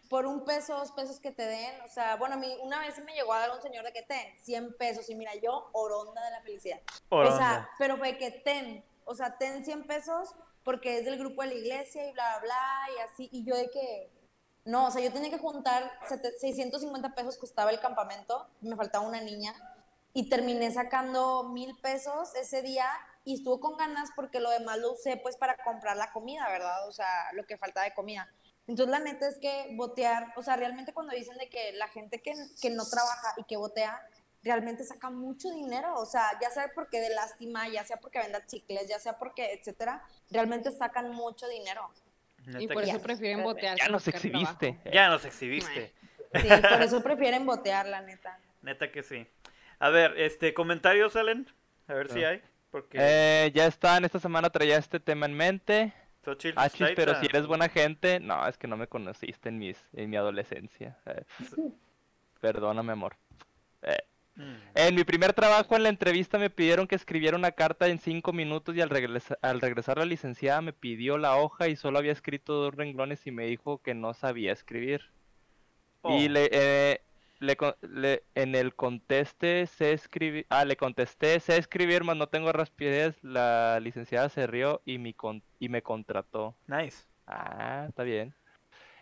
por 0.10 0.26
un 0.26 0.46
peso, 0.46 0.78
dos 0.78 0.92
pesos 0.92 1.20
que 1.20 1.32
te 1.32 1.44
den, 1.44 1.82
o 1.82 1.88
sea, 1.90 2.16
bueno, 2.16 2.36
a 2.36 2.38
mí 2.38 2.56
una 2.62 2.80
vez 2.80 2.98
me 3.04 3.14
llegó 3.14 3.34
a 3.34 3.40
dar 3.40 3.52
un 3.52 3.62
señor 3.62 3.84
de 3.84 3.92
que 3.92 4.04
ten, 4.04 4.38
100 4.42 4.78
pesos, 4.78 5.10
y 5.10 5.16
mira, 5.16 5.36
yo, 5.36 5.70
oronda 5.74 6.24
de 6.24 6.32
la 6.32 6.42
felicidad. 6.42 6.80
O 7.10 7.24
sea, 7.24 7.36
Oronda. 7.36 7.70
pero 7.78 7.98
fue 7.98 8.18
que 8.18 8.32
ten, 8.32 8.84
o 9.06 9.16
sea, 9.16 9.38
ten 9.38 9.66
100 9.66 9.86
pesos 9.86 10.36
porque 10.64 10.98
es 10.98 11.06
del 11.06 11.18
grupo 11.18 11.42
de 11.42 11.50
la 11.50 11.54
iglesia 11.56 12.08
y 12.08 12.14
bla, 12.14 12.40
bla, 12.40 12.48
bla, 12.48 12.96
y 12.96 13.00
así, 13.02 13.30
y 13.32 13.44
yo 13.44 13.56
de 13.56 13.70
que, 13.70 14.10
no, 14.68 14.88
o 14.88 14.92
sea, 14.92 15.02
yo 15.04 15.12
tenía 15.12 15.30
que 15.32 15.38
juntar 15.40 15.92
sete- 16.08 16.34
650 16.40 17.16
pesos 17.16 17.38
costaba 17.38 17.72
el 17.72 17.80
campamento, 17.80 18.48
me 18.62 18.76
faltaba 18.76 19.08
una 19.08 19.22
niña, 19.22 19.54
y 20.14 20.30
terminé 20.30 20.72
sacando 20.72 21.44
mil 21.50 21.78
pesos 21.80 22.34
ese 22.36 22.62
día 22.62 22.88
y 23.24 23.36
estuvo 23.36 23.60
con 23.60 23.78
ganas 23.78 24.10
porque 24.16 24.40
lo 24.40 24.50
demás 24.50 24.80
lo 24.80 24.94
usé 24.94 25.18
pues 25.18 25.38
para 25.38 25.58
comprar 25.64 25.98
la 25.98 26.12
comida, 26.12 26.48
¿verdad? 26.50 26.88
O 26.88 26.92
sea, 26.92 27.08
lo 27.34 27.46
que 27.46 27.58
faltaba 27.58 27.86
de 27.86 27.94
comida. 27.94 28.28
Entonces 28.68 28.92
la 28.92 29.00
neta 29.00 29.28
es 29.28 29.38
que 29.38 29.74
botear, 29.76 30.34
o 30.36 30.44
sea, 30.44 30.56
realmente 30.56 30.94
cuando 30.94 31.14
dicen 31.16 31.38
de 31.38 31.50
que 31.50 31.74
la 31.74 31.88
gente 31.90 32.22
que, 32.22 32.34
que 32.62 32.70
no 32.70 32.86
trabaja 32.90 33.34
y 33.38 33.44
que 33.44 33.58
botea, 33.58 34.02
realmente 34.44 34.84
saca 34.84 35.10
mucho 35.10 35.50
dinero, 35.52 35.94
o 36.00 36.06
sea, 36.06 36.24
ya 36.42 36.50
sea 36.52 36.72
porque 36.74 37.00
de 37.02 37.10
lástima, 37.14 37.68
ya 37.70 37.84
sea 37.86 37.98
porque 37.98 38.20
venda 38.20 38.46
chicles, 38.46 38.88
ya 38.88 39.00
sea 39.00 39.18
porque, 39.20 39.54
etcétera, 39.54 40.04
realmente 40.32 40.72
sacan 40.72 41.12
mucho 41.12 41.48
dinero. 41.48 41.90
Neta 42.48 42.62
Y 42.64 42.68
por 42.68 42.84
eso 42.84 43.02
prefieren 43.02 43.44
botear. 43.44 43.78
Ya 43.78 43.90
nos 43.90 44.08
exhibiste. 44.08 44.72
trabajo. 44.74 44.90
Ya 44.92 45.10
nos 45.10 45.26
exhibiste. 45.26 45.94
Sí, 46.34 46.48
por 46.70 46.82
eso 46.82 47.04
prefieren 47.04 47.46
botear, 47.46 47.86
la 47.88 48.02
neta. 48.02 48.40
Neta 48.62 48.92
que 48.92 49.04
sí. 49.04 49.28
A 49.80 49.90
ver, 49.90 50.14
este, 50.18 50.54
comentarios 50.54 51.14
salen. 51.14 51.48
A 51.88 51.94
ver 51.94 52.10
si 52.10 52.24
Ah. 52.24 52.30
hay. 52.30 52.42
Porque 52.72 52.98
Eh, 53.00 53.52
ya 53.54 53.66
están, 53.66 54.04
esta 54.06 54.20
semana 54.20 54.50
traía 54.50 54.78
este 54.78 55.00
tema 55.00 55.26
en 55.26 55.34
mente. 55.34 55.94
Xochitl 56.26 56.60
Achis, 56.60 56.82
Zaita- 56.88 56.96
pero 56.96 57.16
si 57.20 57.26
eres 57.28 57.48
buena 57.48 57.70
gente, 57.70 58.20
no, 58.20 58.46
es 58.48 58.58
que 58.58 58.68
no 58.68 58.76
me 58.76 58.88
conociste 58.88 59.48
en 59.50 59.58
mis, 59.58 59.78
en 59.94 60.10
mi 60.10 60.18
adolescencia. 60.18 60.98
Eh, 61.06 61.24
perdóname, 62.42 62.92
amor. 62.94 63.16
Eh. 63.82 63.98
En 64.76 64.94
mi 64.96 65.04
primer 65.04 65.34
trabajo 65.34 65.76
en 65.76 65.84
la 65.84 65.90
entrevista 65.90 66.38
me 66.38 66.50
pidieron 66.50 66.88
que 66.88 66.96
escribiera 66.96 67.36
una 67.38 67.52
carta 67.52 67.88
en 67.88 68.00
cinco 68.00 68.34
minutos 68.34 68.76
y 68.76 68.82
al, 68.82 68.90
regresa- 68.90 69.38
al 69.42 69.60
regresar 69.62 69.98
la 69.98 70.06
licenciada 70.06 70.62
me 70.62 70.74
pidió 70.74 71.18
la 71.18 71.36
hoja 71.38 71.68
y 71.68 71.76
solo 71.76 71.98
había 71.98 72.12
escrito 72.12 72.54
dos 72.54 72.76
renglones 72.76 73.26
y 73.26 73.32
me 73.32 73.46
dijo 73.48 73.80
que 73.82 73.94
no 73.96 74.14
sabía 74.14 74.52
escribir. 74.54 75.02
Y 76.04 76.28
Oh. 76.28 76.30
le, 76.30 76.50
eh, 76.52 77.02
le, 77.40 78.24
en 78.36 78.56
el 78.56 78.76
conteste 78.76 79.66
sé 79.68 79.94
escribir, 79.94 80.46
ah, 80.50 80.64
le 80.66 80.78
contesté 80.78 81.40
sé 81.40 81.58
escribir, 81.58 82.04
mas 82.04 82.16
no 82.18 82.28
tengo 82.28 82.52
rapidez. 82.52 83.16
La 83.24 83.80
licenciada 83.80 84.30
se 84.30 84.46
rió 84.48 84.82
y, 84.86 85.00
mi 85.00 85.14
con- 85.14 85.44
y 85.60 85.70
me 85.70 85.82
contrató. 85.82 86.56
Nice. 86.68 87.06
Ah, 87.26 87.86
está 87.90 88.04
bien. 88.04 88.34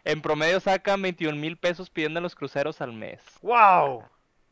En 0.04 0.22
promedio 0.22 0.60
sacan 0.60 1.02
21 1.02 1.38
mil 1.40 1.58
pesos 1.58 1.90
pidiendo 1.90 2.20
en 2.20 2.24
los 2.24 2.36
cruceros 2.36 2.80
al 2.82 2.94
mes. 2.94 3.22
¡Wow! 3.42 4.04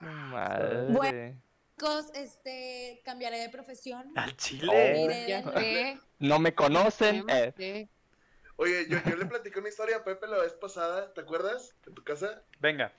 Madre. 0.03 1.35
Chicos, 1.75 2.11
este, 2.15 3.01
cambiaré 3.03 3.39
de 3.39 3.49
profesión. 3.49 4.11
Al 4.15 4.35
chile. 4.37 4.67
Oh. 5.45 5.59
De-. 5.59 5.99
No 6.19 6.39
me 6.39 6.53
conocen. 6.53 7.25
eh. 7.29 7.87
Oye, 8.55 8.85
yo, 8.87 8.99
yo 9.09 9.15
le 9.15 9.25
platiqué 9.25 9.59
una 9.59 9.69
historia 9.69 9.97
a 9.97 10.03
Pepe 10.03 10.27
la 10.27 10.37
vez 10.37 10.53
pasada, 10.53 11.11
¿te 11.13 11.21
acuerdas? 11.21 11.75
En 11.87 11.95
tu 11.95 12.03
casa. 12.03 12.43
Venga. 12.59 12.93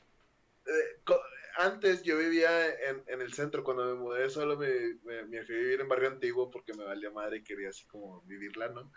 Eh, 0.66 1.12
antes 1.56 2.02
yo 2.02 2.18
vivía 2.18 2.66
en, 2.66 3.04
en 3.06 3.20
el 3.22 3.32
centro, 3.32 3.62
cuando 3.62 3.84
me 3.84 3.94
mudé 3.94 4.28
solo 4.28 4.56
me, 4.56 4.68
me, 5.04 5.22
me 5.26 5.44
fui 5.44 5.54
a 5.54 5.58
vivir 5.58 5.80
en 5.80 5.88
barrio 5.88 6.08
antiguo 6.08 6.50
porque 6.50 6.74
me 6.74 6.82
valía 6.84 7.10
madre 7.12 7.36
y 7.38 7.44
quería 7.44 7.68
así 7.68 7.86
como 7.86 8.22
vivirla, 8.22 8.68
¿no? 8.70 8.90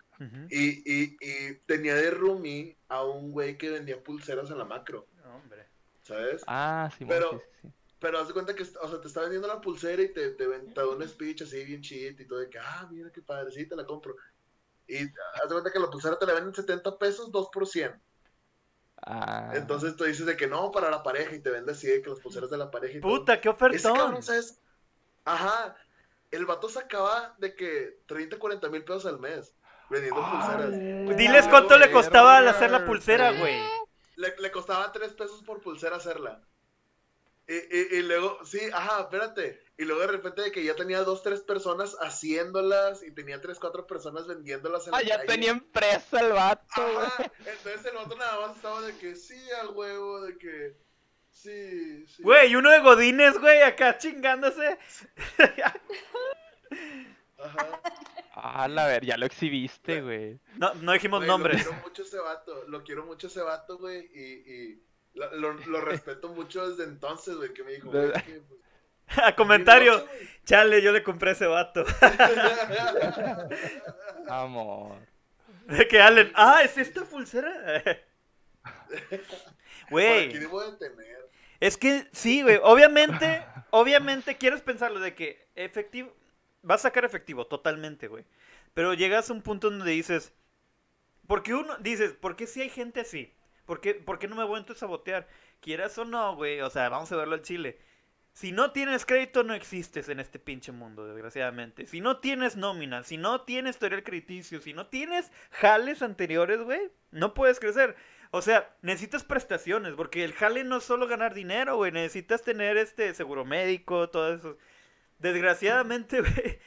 Y, 0.49 0.81
y, 0.91 1.17
y 1.21 1.53
tenía 1.67 1.93
de 1.93 2.09
roomie 2.09 2.75
a 2.87 3.03
un 3.05 3.31
güey 3.31 3.55
que 3.59 3.69
vendía 3.69 4.01
pulseras 4.03 4.49
en 4.49 4.57
la 4.57 4.65
macro, 4.65 5.05
Hombre. 5.35 5.67
¿sabes? 6.01 6.41
Ah, 6.47 6.89
sí, 6.97 7.05
Pero- 7.05 7.43
sí. 7.61 7.69
Pero 7.99 8.19
haz 8.19 8.27
de 8.27 8.33
cuenta 8.33 8.55
que, 8.55 8.63
o 8.63 8.87
sea, 8.89 9.01
te 9.01 9.07
está 9.07 9.21
vendiendo 9.21 9.47
la 9.47 9.59
pulsera 9.59 10.01
y 10.03 10.13
te, 10.13 10.31
te, 10.31 10.47
ven- 10.47 10.73
te 10.73 10.81
da 10.81 10.87
un 10.87 11.07
speech 11.07 11.41
así 11.41 11.63
bien 11.65 11.81
cheat 11.81 12.19
y 12.19 12.25
todo 12.27 12.39
de 12.39 12.49
que, 12.49 12.59
ah, 12.59 12.87
mira 12.91 13.11
qué 13.11 13.21
padre, 13.21 13.51
sí, 13.51 13.67
te 13.67 13.75
la 13.75 13.85
compro. 13.85 14.15
Y 14.87 14.97
haz 14.97 15.49
de 15.49 15.49
cuenta 15.49 15.71
que 15.71 15.79
la 15.79 15.89
pulsera 15.89 16.17
te 16.19 16.25
la 16.25 16.33
venden 16.33 16.53
70 16.53 16.97
pesos, 16.97 17.31
2 17.31 17.49
por 17.51 17.67
100. 17.67 17.99
Ah, 19.01 19.51
Entonces 19.53 19.95
tú 19.95 20.03
dices 20.03 20.25
de 20.25 20.35
que 20.37 20.47
no, 20.47 20.71
para 20.71 20.89
la 20.89 21.03
pareja 21.03 21.35
y 21.35 21.39
te 21.41 21.49
vende 21.49 21.71
así 21.71 21.87
de 21.87 22.01
que 22.01 22.09
las 22.09 22.19
pulseras 22.19 22.49
de 22.49 22.57
la 22.57 22.69
pareja 22.71 22.97
y 22.97 23.01
todo. 23.01 23.11
Puta, 23.19 23.39
qué 23.41 23.49
Ese 23.49 23.55
ofertón. 23.55 23.95
cabrón, 23.97 24.23
¿sabes? 24.23 24.59
Ajá. 25.25 25.75
El 26.31 26.45
vato 26.45 26.67
sacaba 26.67 27.35
de 27.37 27.55
que 27.55 27.99
30, 28.05 28.37
40 28.37 28.69
mil 28.69 28.83
pesos 28.83 29.05
al 29.05 29.19
mes 29.19 29.55
vendiendo 29.89 30.19
pulseras. 30.29 31.17
Diles 31.17 31.47
cuánto 31.47 31.77
le 31.77 31.91
costaba 31.91 32.37
al 32.37 32.47
hacer 32.47 32.71
la 32.71 32.85
pulsera, 32.85 33.31
güey. 33.31 33.59
le, 34.15 34.35
le 34.37 34.51
costaba 34.51 34.91
tres 34.91 35.13
pesos 35.13 35.43
por 35.43 35.61
pulsera 35.61 35.95
hacerla. 35.97 36.41
Y, 37.47 37.53
y, 37.55 37.99
y 37.99 38.01
luego, 38.03 38.43
sí, 38.45 38.59
ajá, 38.73 39.01
espérate. 39.01 39.61
Y 39.77 39.85
luego 39.85 40.01
de 40.01 40.07
repente 40.07 40.41
de 40.41 40.51
que 40.51 40.63
ya 40.63 40.75
tenía 40.75 41.03
dos, 41.03 41.23
tres 41.23 41.41
personas 41.41 41.95
haciéndolas 42.01 43.03
y 43.03 43.11
tenía 43.11 43.39
tres, 43.39 43.57
cuatro 43.59 43.87
personas 43.87 44.27
vendiéndolas 44.27 44.87
en 44.87 44.95
Ah, 44.95 44.97
la 45.01 45.03
ya 45.07 45.15
calle. 45.17 45.27
tenía 45.27 45.51
empresa 45.51 46.19
el 46.19 46.33
vato, 46.33 46.65
güey. 46.93 47.05
Ajá, 47.05 47.31
entonces 47.39 47.85
el 47.85 47.97
otro 47.97 48.17
nada 48.17 48.47
más 48.47 48.55
estaba 48.57 48.81
de 48.81 48.97
que 48.97 49.15
sí, 49.15 49.39
al 49.61 49.69
huevo, 49.69 50.21
de 50.21 50.37
que 50.37 50.77
sí, 51.31 52.05
sí. 52.07 52.23
Güey, 52.23 52.51
y 52.51 52.55
uno 52.55 52.69
de 52.71 52.79
Godines, 52.79 53.39
güey, 53.39 53.61
acá 53.61 53.97
chingándose. 53.97 54.77
Ajá. 57.37 57.81
Ah, 58.33 58.67
la 58.67 58.87
ver, 58.87 59.05
ya 59.05 59.17
lo 59.17 59.25
exhibiste, 59.25 60.01
güey. 60.01 60.39
No, 60.57 60.73
no 60.75 60.91
dijimos 60.93 61.19
Güey, 61.19 61.27
nombres. 61.29 61.65
Lo 61.65 61.71
quiero 61.71 61.83
mucho 61.87 62.01
ese 62.03 62.19
vato, 62.19 62.63
lo 62.67 62.83
quiero 62.83 63.05
mucho 63.05 63.27
ese 63.27 63.41
vato, 63.41 63.77
güey, 63.77 64.09
y, 64.13 64.23
y 64.53 64.83
lo, 65.17 65.35
lo, 65.35 65.53
lo 65.53 65.81
respeto 65.81 66.29
mucho 66.29 66.69
desde 66.69 66.83
entonces, 66.83 67.35
güey, 67.35 67.53
que 67.53 67.63
me 67.63 67.73
dijo, 67.73 67.89
güey, 67.89 68.11
es 68.13 68.23
que, 68.23 68.41
pues, 68.47 68.59
A 69.23 69.35
comentario. 69.35 69.93
mi 69.93 69.99
noche, 69.99 70.29
Chale, 70.45 70.81
yo 70.81 70.91
le 70.91 71.03
compré 71.03 71.31
a 71.31 71.33
ese 71.33 71.47
vato. 71.47 71.85
Amor. 74.27 74.97
De 75.67 75.87
que 75.87 76.01
Allen, 76.01 76.31
ah, 76.35 76.61
¿es 76.63 76.77
esta 76.77 77.03
pulsera? 77.03 77.83
Güey, 79.89 80.37
es 81.61 81.77
que 81.77 82.07
sí, 82.11 82.41
güey. 82.41 82.59
Obviamente, 82.61 83.41
obviamente 83.69 84.37
quieres 84.37 84.61
pensarlo 84.61 84.99
de 84.99 85.15
que 85.15 85.47
efectivo, 85.55 86.13
vas 86.61 86.81
a 86.81 86.89
sacar 86.89 87.05
efectivo, 87.05 87.47
totalmente, 87.47 88.09
güey. 88.09 88.25
Pero 88.73 88.93
llegas 88.93 89.29
a 89.29 89.33
un 89.33 89.41
punto 89.41 89.69
donde 89.69 89.91
dices, 89.91 90.33
porque 91.25 91.53
uno, 91.53 91.77
dices, 91.77 92.11
¿por 92.11 92.35
qué 92.35 92.47
si 92.47 92.61
hay 92.61 92.69
gente 92.69 92.99
así? 92.99 93.33
¿Por 93.67 93.81
qué, 93.81 94.27
no 94.29 94.35
me 94.35 94.45
voy 94.45 94.59
entonces 94.59 94.81
a 94.81 94.87
botear? 94.87 95.27
Quieras 95.59 95.97
o 95.97 96.05
no, 96.05 96.35
güey, 96.35 96.61
o 96.61 96.69
sea, 96.69 96.87
vamos 96.87 97.11
a 97.11 97.17
verlo 97.17 97.35
al 97.35 97.41
chile. 97.41 97.77
Si 98.31 98.53
no 98.53 98.71
tienes 98.71 99.05
crédito, 99.05 99.43
no 99.43 99.53
existes 99.53 100.07
en 100.07 100.21
este 100.21 100.39
pinche 100.39 100.71
mundo, 100.71 101.05
desgraciadamente. 101.05 101.85
Si 101.85 101.99
no 101.99 102.19
tienes 102.19 102.55
nómina, 102.55 103.03
si 103.03 103.17
no 103.17 103.41
tienes 103.41 103.75
historial 103.75 104.03
crediticio, 104.03 104.61
si 104.61 104.73
no 104.73 104.87
tienes 104.87 105.31
jales 105.51 106.01
anteriores, 106.01 106.61
güey, 106.61 106.91
no 107.11 107.33
puedes 107.33 107.59
crecer. 107.59 107.97
O 108.31 108.41
sea, 108.41 108.73
necesitas 108.81 109.25
prestaciones, 109.25 109.95
porque 109.95 110.23
el 110.23 110.33
jale 110.33 110.63
no 110.63 110.77
es 110.77 110.83
solo 110.85 111.07
ganar 111.07 111.33
dinero, 111.33 111.75
güey. 111.75 111.91
Necesitas 111.91 112.43
tener 112.43 112.77
este 112.77 113.13
seguro 113.13 113.43
médico, 113.43 114.09
todo 114.09 114.33
eso. 114.33 114.57
Desgraciadamente, 115.19 116.21
güey, 116.21 116.59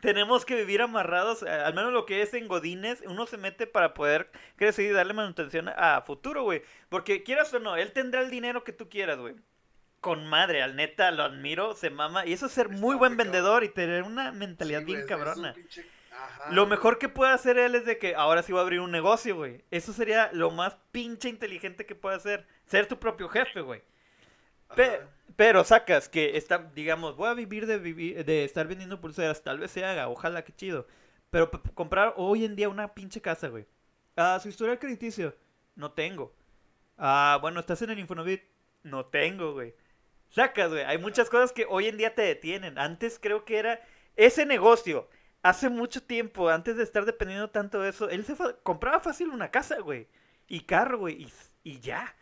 tenemos 0.00 0.44
que 0.44 0.54
vivir 0.56 0.82
amarrados, 0.82 1.42
eh, 1.42 1.48
al 1.50 1.74
menos 1.74 1.92
lo 1.92 2.06
que 2.06 2.22
es 2.22 2.34
en 2.34 2.48
Godines, 2.48 3.02
uno 3.06 3.26
se 3.26 3.36
mete 3.38 3.66
para 3.66 3.94
poder 3.94 4.30
crecer 4.56 4.86
y 4.86 4.90
darle 4.90 5.12
manutención 5.14 5.68
a 5.68 6.02
futuro, 6.02 6.42
güey. 6.42 6.62
Porque 6.88 7.22
quieras 7.22 7.52
o 7.54 7.58
no, 7.60 7.76
él 7.76 7.92
tendrá 7.92 8.20
el 8.22 8.30
dinero 8.30 8.64
que 8.64 8.72
tú 8.72 8.88
quieras, 8.88 9.18
güey. 9.18 9.34
Con 10.00 10.26
madre, 10.26 10.62
al 10.62 10.76
neta, 10.76 11.10
lo 11.10 11.22
admiro, 11.24 11.74
se 11.74 11.90
mama. 11.90 12.26
Y 12.26 12.32
eso 12.34 12.46
es 12.46 12.52
ser 12.52 12.68
muy 12.68 12.94
buen 12.96 13.16
vendedor 13.16 13.64
y 13.64 13.68
tener 13.70 14.02
una 14.04 14.30
mentalidad 14.32 14.80
Sí, 14.80 14.84
bien 14.86 15.06
cabrona. 15.06 15.54
pinche- 15.54 15.86
Ajá, 16.12 16.50
Lo 16.50 16.66
mejor 16.66 16.98
que 16.98 17.10
puede 17.10 17.32
hacer 17.32 17.58
él 17.58 17.74
es 17.74 17.84
de 17.84 17.98
que 17.98 18.14
ahora 18.14 18.42
sí 18.42 18.50
va 18.52 18.60
a 18.60 18.62
abrir 18.62 18.80
un 18.80 18.90
negocio, 18.90 19.36
güey. 19.36 19.62
Eso 19.70 19.92
sería 19.92 20.30
lo 20.32 20.50
más 20.50 20.76
pinche 20.90 21.28
inteligente 21.28 21.84
que 21.84 21.94
puede 21.94 22.16
hacer. 22.16 22.46
Ser 22.66 22.86
tu 22.86 22.98
propio 22.98 23.28
jefe, 23.28 23.60
güey. 23.60 23.82
Pe- 24.74 25.00
pero 25.36 25.64
sacas 25.64 26.08
que 26.08 26.36
está, 26.36 26.58
digamos, 26.74 27.16
voy 27.16 27.28
a 27.28 27.34
vivir 27.34 27.66
de 27.66 27.78
vivir, 27.78 28.24
de 28.24 28.44
estar 28.44 28.66
vendiendo 28.66 29.00
pulseras, 29.00 29.42
tal 29.42 29.58
vez 29.58 29.70
se 29.70 29.84
haga, 29.84 30.08
ojalá 30.08 30.42
que 30.44 30.54
chido. 30.54 30.86
Pero 31.30 31.50
comprar 31.74 32.14
hoy 32.16 32.44
en 32.44 32.56
día 32.56 32.68
una 32.68 32.94
pinche 32.94 33.20
casa, 33.20 33.48
güey. 33.48 33.66
Ah, 34.16 34.38
su 34.42 34.48
historial 34.48 34.78
crediticio, 34.78 35.34
no 35.74 35.92
tengo. 35.92 36.34
Ah, 36.98 37.38
bueno, 37.40 37.60
estás 37.60 37.82
en 37.82 37.90
el 37.90 37.98
Infonavit, 37.98 38.42
no 38.82 39.06
tengo, 39.06 39.52
güey. 39.54 39.74
Sacas, 40.30 40.70
güey. 40.70 40.84
Hay 40.84 40.98
muchas 40.98 41.30
cosas 41.30 41.52
que 41.52 41.66
hoy 41.68 41.86
en 41.88 41.96
día 41.98 42.14
te 42.14 42.22
detienen. 42.22 42.78
Antes 42.78 43.18
creo 43.20 43.44
que 43.44 43.58
era 43.58 43.80
ese 44.16 44.46
negocio. 44.46 45.08
Hace 45.42 45.68
mucho 45.68 46.02
tiempo, 46.02 46.48
antes 46.50 46.76
de 46.76 46.82
estar 46.82 47.04
dependiendo 47.04 47.50
tanto 47.50 47.80
de 47.80 47.90
eso, 47.90 48.08
él 48.10 48.24
se 48.24 48.34
fa- 48.36 48.54
compraba 48.62 49.00
fácil 49.00 49.28
una 49.30 49.50
casa, 49.50 49.78
güey. 49.80 50.08
Y 50.48 50.60
carro, 50.62 50.98
güey. 50.98 51.22
Y, 51.24 51.32
y 51.64 51.80
ya. 51.80 52.14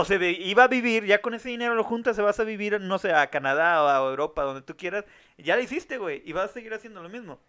O 0.00 0.04
se 0.04 0.16
ve- 0.16 0.30
iba 0.30 0.62
a 0.62 0.68
vivir, 0.68 1.04
ya 1.06 1.20
con 1.20 1.34
ese 1.34 1.48
dinero 1.48 1.74
lo 1.74 1.82
juntas, 1.82 2.14
se 2.14 2.22
vas 2.22 2.38
a 2.38 2.44
vivir, 2.44 2.80
no 2.80 2.98
sé, 2.98 3.12
a 3.12 3.30
Canadá 3.30 3.82
o 3.82 3.88
a 3.88 4.10
Europa, 4.10 4.42
donde 4.44 4.62
tú 4.62 4.76
quieras. 4.76 5.04
Ya 5.38 5.56
lo 5.56 5.62
hiciste, 5.62 5.98
güey. 5.98 6.22
Y 6.24 6.32
vas 6.32 6.50
a 6.50 6.54
seguir 6.54 6.72
haciendo 6.72 7.02
lo 7.02 7.08
mismo. 7.08 7.40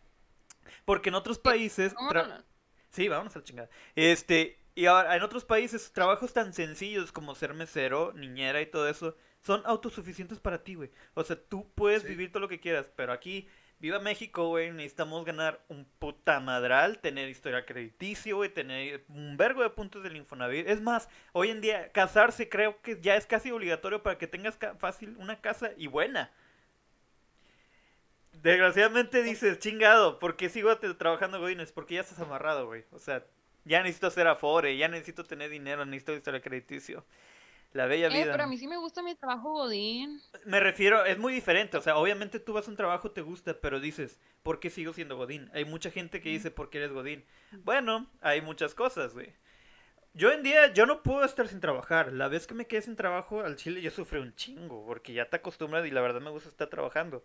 Porque 0.84 1.10
en 1.10 1.16
otros 1.16 1.38
países... 1.38 1.94
¿Cómo 1.94 2.10
tra- 2.10 2.28
no? 2.28 2.44
Sí, 2.90 3.08
vámonos 3.08 3.36
a 3.36 3.40
la 3.40 3.46
chingada. 3.46 3.70
Este, 3.96 4.58
y 4.74 4.88
ahora, 4.88 5.16
en 5.16 5.22
otros 5.22 5.46
países, 5.46 5.92
trabajos 5.94 6.34
tan 6.34 6.52
sencillos 6.54 7.12
como 7.12 7.36
ser 7.36 7.54
mesero, 7.54 8.14
niñera 8.16 8.62
y 8.62 8.66
todo 8.66 8.90
eso, 8.90 9.16
son 9.42 9.62
autosuficientes 9.66 10.40
para 10.40 10.64
ti, 10.64 10.74
güey. 10.74 10.90
O 11.14 11.24
sea, 11.24 11.36
tú 11.40 11.72
puedes 11.76 12.02
Sí. 12.02 12.08
vivir 12.08 12.32
todo 12.32 12.40
lo 12.42 12.48
que 12.50 12.60
quieras, 12.60 12.90
pero 12.96 13.14
aquí, 13.14 13.48
viva 13.80 14.00
México, 14.00 14.48
güey, 14.48 14.72
necesitamos 14.72 15.26
ganar 15.26 15.60
un 15.70 15.86
puta 16.00 16.40
madral, 16.40 17.00
tener 17.00 17.30
historial 17.30 17.66
crediticio, 17.66 18.38
güey, 18.38 18.50
tener 18.50 19.04
un 19.08 19.38
vergo 19.38 19.64
de 19.64 19.70
puntos 19.70 20.04
del 20.04 20.18
Infonavit. 20.18 20.68
Es 20.68 20.82
más, 20.82 21.10
hoy 21.32 21.50
en 21.50 21.62
día, 21.62 21.92
casarse 21.92 22.50
creo 22.50 22.82
que 22.82 23.00
ya 23.02 23.16
es 23.16 23.26
casi 23.26 23.52
obligatorio 23.52 24.04
para 24.04 24.18
que 24.18 24.28
tengas 24.28 24.58
fácil 24.78 25.16
una 25.18 25.40
casa 25.40 25.72
y 25.78 25.88
buena. 25.88 26.32
Desgraciadamente 28.34 29.24
dices, 29.24 29.60
chingado, 29.60 30.20
¿por 30.20 30.36
qué 30.36 30.50
sigo 30.50 30.78
trabajando 30.78 31.40
Godines? 31.40 31.72
Porque 31.72 31.96
ya 31.96 32.02
estás 32.02 32.20
amarrado, 32.20 32.68
güey. 32.68 32.86
O 32.92 33.00
sea, 33.00 33.26
ya 33.66 33.82
necesito 33.82 34.08
hacer 34.08 34.28
afore, 34.28 34.78
ya 34.78 34.88
necesito 34.88 35.24
tener 35.24 35.50
dinero, 35.50 35.86
necesito 35.86 36.16
historial 36.16 36.42
crediticio. 36.42 37.06
La 37.74 37.86
bella 37.86 38.08
Eh, 38.08 38.24
vida. 38.24 38.32
pero 38.32 38.44
a 38.44 38.48
mí 38.48 38.58
sí 38.58 38.68
me 38.68 38.78
gusta 38.78 39.04
mi 39.04 39.16
trabajo 39.16 39.52
Godín. 39.52 40.20
Me 40.46 40.60
refiero, 40.60 41.06
es 41.06 41.18
muy 41.20 41.32
diferente, 41.34 41.78
o 41.78 41.82
sea, 41.82 41.98
obviamente 41.98 42.40
tú 42.40 42.54
vas 42.54 42.68
a 42.68 42.72
un 42.72 42.78
trabajo, 42.78 43.12
te 43.12 43.22
gusta, 43.22 43.60
pero 43.62 43.80
dices, 43.80 44.20
¿por 44.42 44.60
qué 44.60 44.70
sigo 44.70 44.94
siendo 44.94 45.18
Godín? 45.18 45.50
Hay 45.54 45.66
mucha 45.66 45.92
gente 45.92 46.20
que 46.22 46.30
dice, 46.30 46.50
¿por 46.50 46.70
qué 46.70 46.80
eres 46.80 46.92
Godín? 46.92 47.24
Bueno, 47.64 48.10
hay 48.22 48.42
muchas 48.42 48.74
cosas, 48.74 49.14
güey. 49.14 49.34
Yo 50.16 50.32
en 50.32 50.42
día, 50.42 50.74
yo 50.74 50.88
no 50.88 51.04
puedo 51.04 51.24
estar 51.24 51.48
sin 51.48 51.60
trabajar. 51.60 52.12
La 52.12 52.28
vez 52.28 52.48
que 52.48 52.56
me 52.56 52.66
quedé 52.66 52.82
sin 52.82 52.96
trabajo 52.96 53.42
al 53.42 53.56
chile, 53.56 53.82
yo 53.82 53.92
sufrí 53.92 54.20
un 54.20 54.34
chingo, 54.36 54.84
porque 54.86 55.14
ya 55.14 55.30
te 55.30 55.36
acostumbras 55.38 55.86
y 55.86 55.92
la 55.92 56.02
verdad 56.02 56.22
me 56.22 56.32
gusta 56.32 56.50
estar 56.50 56.68
trabajando. 56.70 57.24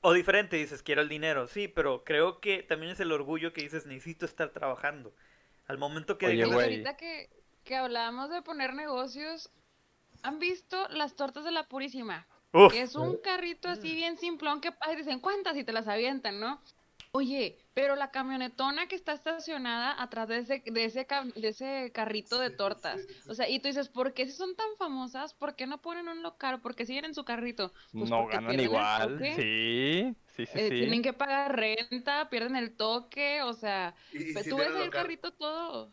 O 0.00 0.12
diferente, 0.12 0.56
dices, 0.56 0.82
quiero 0.82 1.02
el 1.02 1.08
dinero, 1.08 1.48
sí, 1.48 1.66
pero 1.66 2.04
creo 2.04 2.40
que 2.40 2.62
también 2.62 2.92
es 2.92 3.00
el 3.00 3.10
orgullo 3.10 3.52
que 3.52 3.62
dices, 3.62 3.84
necesito 3.86 4.24
estar 4.26 4.50
trabajando. 4.50 5.12
Al 5.66 5.76
momento 5.78 6.18
que 6.18 6.26
Oye, 6.26 6.44
Pues 6.44 6.54
güey. 6.54 6.64
ahorita 6.70 6.96
que, 6.96 7.28
que 7.68 7.76
hablábamos 7.76 8.30
de 8.30 8.40
poner 8.42 8.72
negocios, 8.74 9.50
¿han 10.22 10.38
visto 10.38 10.88
las 10.88 11.14
tortas 11.16 11.44
de 11.44 11.50
la 11.52 11.68
Purísima? 11.68 12.26
Uf, 12.54 12.72
Que 12.72 12.80
es 12.82 12.94
un 12.96 13.18
carrito 13.18 13.68
así 13.68 13.94
bien 13.94 14.16
simplón 14.16 14.60
que 14.62 14.70
ay, 14.80 14.96
dicen 14.96 15.20
cuántas 15.20 15.56
y 15.56 15.64
te 15.64 15.72
las 15.72 15.86
avientan, 15.86 16.40
¿no? 16.40 16.60
Oye, 17.12 17.58
pero 17.74 17.94
la 17.96 18.10
camionetona 18.10 18.86
que 18.88 18.96
está 18.96 19.12
estacionada 19.12 20.00
atrás 20.02 20.28
de 20.28 20.38
ese, 20.38 20.62
de 20.66 20.84
ese, 20.84 21.06
de 21.36 21.48
ese 21.48 21.90
carrito 21.92 22.38
de 22.38 22.50
tortas. 22.50 23.00
sí, 23.00 23.14
sí. 23.22 23.30
O 23.30 23.34
sea, 23.34 23.48
y 23.48 23.60
tú 23.60 23.68
dices, 23.68 23.88
¿por 23.88 24.14
qué 24.14 24.26
si 24.26 24.32
son 24.32 24.54
tan 24.56 24.68
famosas? 24.78 25.34
¿Por 25.34 25.54
qué 25.56 25.66
no 25.66 25.80
ponen 25.80 26.08
un 26.08 26.22
local? 26.22 26.60
¿Por 26.60 26.74
qué 26.74 26.86
siguen 26.86 27.04
en 27.06 27.14
su 27.14 27.24
carrito? 27.24 27.72
Pues 27.92 28.10
no 28.10 28.26
ganan 28.26 28.60
igual. 28.60 29.10
toque, 29.12 29.34
Sí, 29.36 30.16
sí, 30.36 30.46
sí, 30.46 30.58
eh, 30.58 30.68
sí. 30.68 30.74
Tienen 30.80 31.02
que 31.02 31.12
pagar 31.14 31.56
renta, 31.56 32.28
pierden 32.30 32.56
el 32.56 32.76
toque, 32.76 33.42
o 33.42 33.52
sea, 33.54 33.94
Y, 34.12 34.30
y 34.30 34.32
pues 34.34 34.48
tú 34.48 34.56
ves 34.56 34.68
el 34.68 34.74
local. 34.86 35.02
carrito 35.02 35.32
todo. 35.32 35.90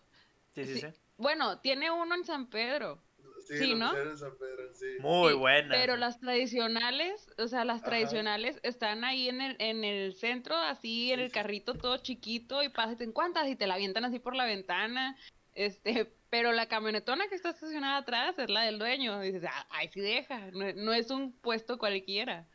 sí, 0.53 0.65
sí, 0.65 0.79
sí. 0.81 0.87
Bueno, 1.17 1.59
tiene 1.59 1.91
uno 1.91 2.15
en 2.15 2.25
San 2.25 2.47
Pedro. 2.49 3.01
Sí, 3.47 3.57
sí, 3.57 3.75
¿no? 3.75 3.95
en 3.95 4.17
San 4.17 4.35
Pedro, 4.37 4.73
sí. 4.73 4.85
Muy 4.99 5.29
Sí, 5.33 5.37
buena. 5.37 5.75
Pero 5.75 5.97
las 5.97 6.19
tradicionales, 6.19 7.29
o 7.37 7.47
sea, 7.47 7.63
las 7.63 7.81
Ajá. 7.81 7.91
tradicionales 7.91 8.59
están 8.63 9.03
ahí 9.03 9.29
en 9.29 9.39
el, 9.39 9.55
en 9.59 9.83
el 9.83 10.15
centro, 10.15 10.55
así 10.57 11.11
en 11.11 11.19
el 11.19 11.31
carrito 11.31 11.75
todo 11.75 11.97
chiquito 11.97 12.63
y 12.63 12.69
pasas 12.69 12.99
en 13.01 13.11
cuántas 13.11 13.47
y 13.47 13.55
te 13.55 13.67
la 13.67 13.75
avientan 13.75 14.03
así 14.03 14.17
por 14.19 14.35
la 14.35 14.45
ventana. 14.45 15.15
Este, 15.53 16.11
pero 16.31 16.53
la 16.53 16.67
camionetona 16.67 17.27
que 17.27 17.35
está 17.35 17.51
estacionada 17.51 17.97
atrás 17.97 18.37
es 18.39 18.49
la 18.49 18.61
del 18.61 18.79
dueño. 18.79 19.23
Y 19.23 19.31
dices, 19.31 19.47
ah, 19.51 19.67
ahí 19.69 19.89
sí 19.89 20.01
deja, 20.01 20.49
no, 20.51 20.73
no 20.73 20.93
es 20.93 21.11
un 21.11 21.31
puesto 21.33 21.77
cualquiera. 21.77 22.47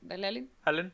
Dale, 0.00 0.26
Alin. 0.26 0.52
Allen. 0.64 0.92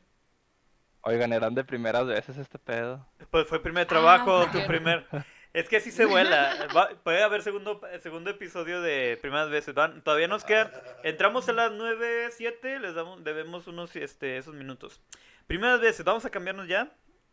Oigan, 1.02 1.32
eran 1.32 1.54
de 1.54 1.64
primeras 1.64 2.06
veces 2.06 2.36
este 2.36 2.58
pedo. 2.58 3.08
Pues 3.30 3.46
fue 3.48 3.58
el 3.58 3.62
primer 3.62 3.86
trabajo, 3.86 4.42
Ah, 4.46 4.50
tu 4.52 4.66
primer. 4.66 5.06
Es 5.54 5.68
que 5.68 5.78
así 5.78 5.90
se 5.90 6.04
vuela. 6.04 6.68
Va- 6.76 6.90
puede 7.02 7.22
haber 7.22 7.42
segundo, 7.42 7.80
segundo 8.02 8.30
episodio 8.30 8.80
de 8.82 9.18
primeras 9.20 9.50
veces. 9.50 9.74
Van- 9.74 10.02
todavía 10.02 10.28
nos 10.28 10.44
quedan. 10.44 10.70
Entramos 11.02 11.48
a 11.48 11.52
las 11.52 11.72
9, 11.72 12.28
7, 12.32 12.78
les 12.80 12.94
damos, 12.94 13.24
debemos 13.24 13.66
unos 13.66 13.94
este, 13.96 14.36
esos 14.38 14.54
minutos. 14.54 15.00
Primeras 15.46 15.80
veces, 15.80 16.04
vamos 16.04 16.24
a 16.24 16.30
cambiarnos 16.30 16.68
ya. 16.68 16.90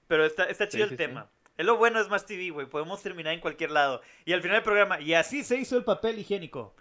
Pero 0.08 0.26
está, 0.26 0.46
está 0.46 0.68
chido 0.70 0.86
Sí, 0.88 0.94
el 0.94 0.98
sí, 0.98 1.04
sí. 1.04 1.08
tema. 1.10 1.30
Es 1.58 1.66
lo 1.66 1.78
bueno, 1.78 2.00
es 2.00 2.10
más 2.10 2.26
TV, 2.26 2.50
güey. 2.52 2.68
Podemos 2.68 3.02
terminar 3.02 3.34
en 3.34 3.40
cualquier 3.42 3.72
lado. 3.72 4.02
Y 4.26 4.34
al 4.34 4.42
final 4.42 4.58
del 4.58 4.64
programa, 4.64 5.00
y 5.02 5.14
así 5.14 5.44
se 5.44 5.58
hizo 5.58 5.78
el 5.78 5.84
papel 5.84 6.20
higiénico. 6.20 6.76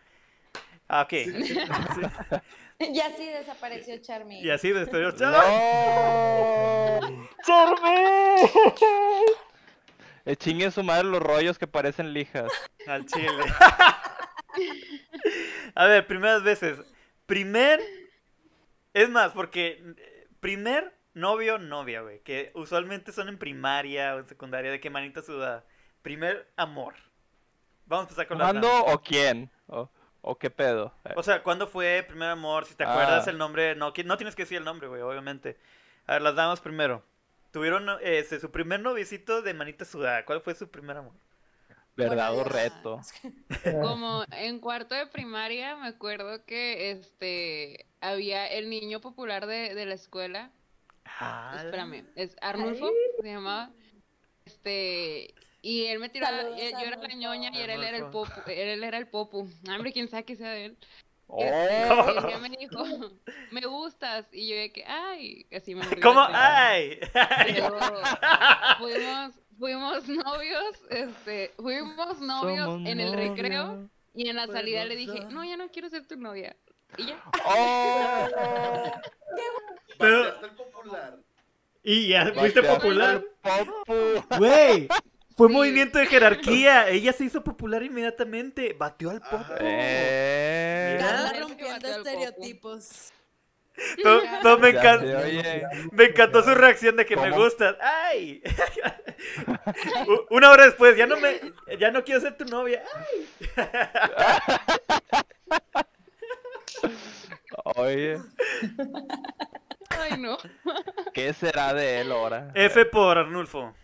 Ah, 0.89 1.03
ok. 1.03 1.11
Sí. 1.11 1.59
Y 2.81 3.01
así 3.01 3.25
desapareció 3.27 3.97
Charmy. 4.03 4.41
Y 4.41 4.51
así 4.51 4.71
despedimos. 4.73 5.15
¡No! 5.21 5.31
¡Charme! 7.47 8.37
Eh, 10.27 10.37
chinguen 10.37 10.73
su 10.73 10.83
madre 10.83 11.05
los 11.05 11.23
rollos 11.23 11.59
que 11.59 11.67
parecen 11.67 12.13
lijas. 12.13 12.51
Al 12.87 13.07
chile. 13.07 13.29
A 15.75 15.87
ver, 15.87 16.07
primeras 16.07 16.43
veces. 16.43 16.79
Primer. 17.27 17.81
Es 18.93 19.09
más, 19.11 19.33
porque. 19.33 19.83
eh, 19.97 20.11
Primer 20.41 20.95
novio, 21.15 21.59
novia, 21.59 22.03
güey. 22.03 22.21
Que 22.21 22.51
usualmente 22.55 23.13
son 23.13 23.29
en 23.31 23.39
primaria 23.39 24.15
o 24.15 24.19
en 24.19 24.29
secundaria, 24.29 24.71
de 24.71 24.79
que 24.81 24.91
manita 24.91 25.23
sudada. 25.23 25.65
Primer 26.03 26.47
amor. 26.57 26.95
Vamos 27.87 28.03
a 28.03 28.05
empezar 28.09 28.27
con 28.29 28.37
la 28.39 28.45
¿Cuándo 28.45 28.85
o 28.85 29.01
quién? 29.01 29.51
O, 29.69 29.89
o 30.21 30.39
qué 30.39 30.51
pedo? 30.51 30.93
O 31.17 31.23
sea, 31.23 31.43
¿cuándo 31.43 31.67
fue 31.67 32.05
primer 32.07 32.29
amor? 32.29 32.67
Si 32.67 32.75
te 32.75 32.85
acuerdas 32.85 33.27
Ah. 33.27 33.31
el 33.31 33.39
nombre. 33.39 33.75
No, 33.75 33.95
no 34.05 34.17
tienes 34.19 34.35
que 34.35 34.43
decir 34.43 34.59
el 34.59 34.65
nombre, 34.65 34.87
güey, 34.87 35.01
obviamente. 35.01 35.57
A 36.07 36.15
ver, 36.15 36.23
las 36.23 36.35
damas 36.35 36.61
primero. 36.61 37.03
Tuvieron 37.55 37.89
eh, 37.89 38.19
este, 38.19 38.41
su 38.41 38.51
primer 38.51 38.81
noviecito 38.81 39.41
de 39.41 39.55
manita 39.55 39.85
sudada. 39.85 40.25
¿Cuál 40.25 40.41
fue 40.41 40.57
su 40.57 40.73
primer 40.73 40.97
amor? 40.97 41.15
verdad 41.95 42.33
o 42.33 42.39
Bueno, 42.39 42.51
reto. 42.51 43.01
Como 43.81 44.25
en 44.33 44.59
cuarto 44.59 44.97
de 44.97 45.07
primaria 45.07 45.77
me 45.77 45.87
acuerdo 45.87 46.45
que 46.45 46.91
este 46.91 47.87
había 48.01 48.49
el 48.49 48.69
niño 48.69 49.01
popular 49.01 49.47
de, 49.47 49.73
de 49.73 49.87
la 49.87 49.95
escuela. 49.95 50.51
Ah, 51.05 51.55
Espérame, 51.65 52.05
es 52.17 52.35
Arnulfo, 52.41 52.91
se 53.23 53.29
llamaba. 53.29 53.71
Este, 54.47 55.33
y 55.63 55.87
él 55.87 56.01
me 56.01 56.09
tiraba, 56.09 56.37
Saludos, 56.37 56.61
yo, 56.61 56.71
yo 56.71 56.87
era 56.87 56.97
la 56.97 57.15
ñoña 57.15 57.51
y 57.55 57.61
él 57.61 57.71
era 57.71 57.97
el 57.97 58.07
popu, 58.07 58.33
él 58.49 58.83
era 58.83 58.99
el 58.99 59.07
popu. 59.07 59.49
Hombre, 59.69 59.93
quién 59.93 60.09
sabe 60.09 60.25
que 60.25 60.35
sea 60.35 60.51
de 60.51 60.65
él. 60.65 60.79
Oh, 61.27 61.43
Este, 61.43 62.39
me 62.39 62.49
dijo, 62.57 62.85
me 63.51 63.61
gustas, 63.63 64.27
y 64.33 64.49
yo 64.49 64.57
de 64.57 64.73
que, 64.73 64.85
ay, 64.85 65.47
así 65.57 65.75
me 65.75 65.85
¿Cómo? 66.01 66.21
¡Ay! 66.31 66.99
Pero 67.13 67.79
fuimos, 68.79 69.33
fuimos 69.59 70.09
novios, 70.09 70.77
este, 70.91 71.53
fuimos 71.57 72.21
novios 72.21 72.65
somos 72.67 72.89
en 72.89 73.01
el 73.01 73.13
recreo 73.15 73.67
novios. 73.67 73.91
y 74.15 74.29
en 74.29 74.37
la 74.37 74.47
salida 74.47 74.85
le 74.85 74.97
dije, 74.97 75.21
no, 75.31 75.45
ya 75.45 75.57
no 75.57 75.69
quiero 75.71 75.89
ser 75.89 76.07
tu 76.07 76.17
novia. 76.17 76.57
Y 76.99 77.07
ya. 77.07 77.23
Oh, 77.47 78.29
Pero- 79.99 80.41
popular. 80.57 81.19
Y 81.83 82.09
ya 82.09 82.33
fuiste 82.33 82.63
popular. 82.63 83.23
Güey, 84.39 84.89
fue 85.37 85.49
Sí. 85.49 85.55
movimiento 85.55 85.99
de 85.99 86.07
jerarquía. 86.07 86.89
Ella 86.89 87.13
se 87.13 87.25
hizo 87.25 87.43
popular 87.43 87.83
inmediatamente. 87.83 88.75
Bateó 88.79 89.11
al 89.11 89.21
pop. 89.21 89.41
Ajá. 89.41 89.57
Eh. 89.61 90.97
Carla 91.01 91.33
rompiendo 91.41 91.75
batió 91.75 91.89
popo. 91.97 92.09
estereotipos. 92.09 93.11
Todo, 94.03 94.23
todo 94.43 94.59
me, 94.59 94.69
encantó 96.07 96.43
su 96.45 96.55
reacción 96.55 96.95
de 96.95 97.05
que 97.07 97.17
me 97.17 97.31
gustas. 97.33 97.75
¡Ay! 97.81 98.41
Una 100.31 100.51
hora 100.51 100.67
después, 100.67 100.97
ya 100.97 101.07
no 101.07 101.17
me, 101.17 101.41
ya 101.79 101.91
no 101.91 102.05
quiero 102.05 102.21
ser 102.21 102.37
tu 102.37 102.45
novia. 102.45 102.85
¡Ay! 102.95 103.29
Oye, 107.77 108.19
Ay, 109.89 110.19
no. 110.19 110.37
¿qué 111.13 111.33
será 111.33 111.73
de 111.75 112.01
él 112.01 112.13
ahora? 112.13 112.51
F 112.55 112.85
por 112.87 113.17
Arnulfo. 113.19 113.75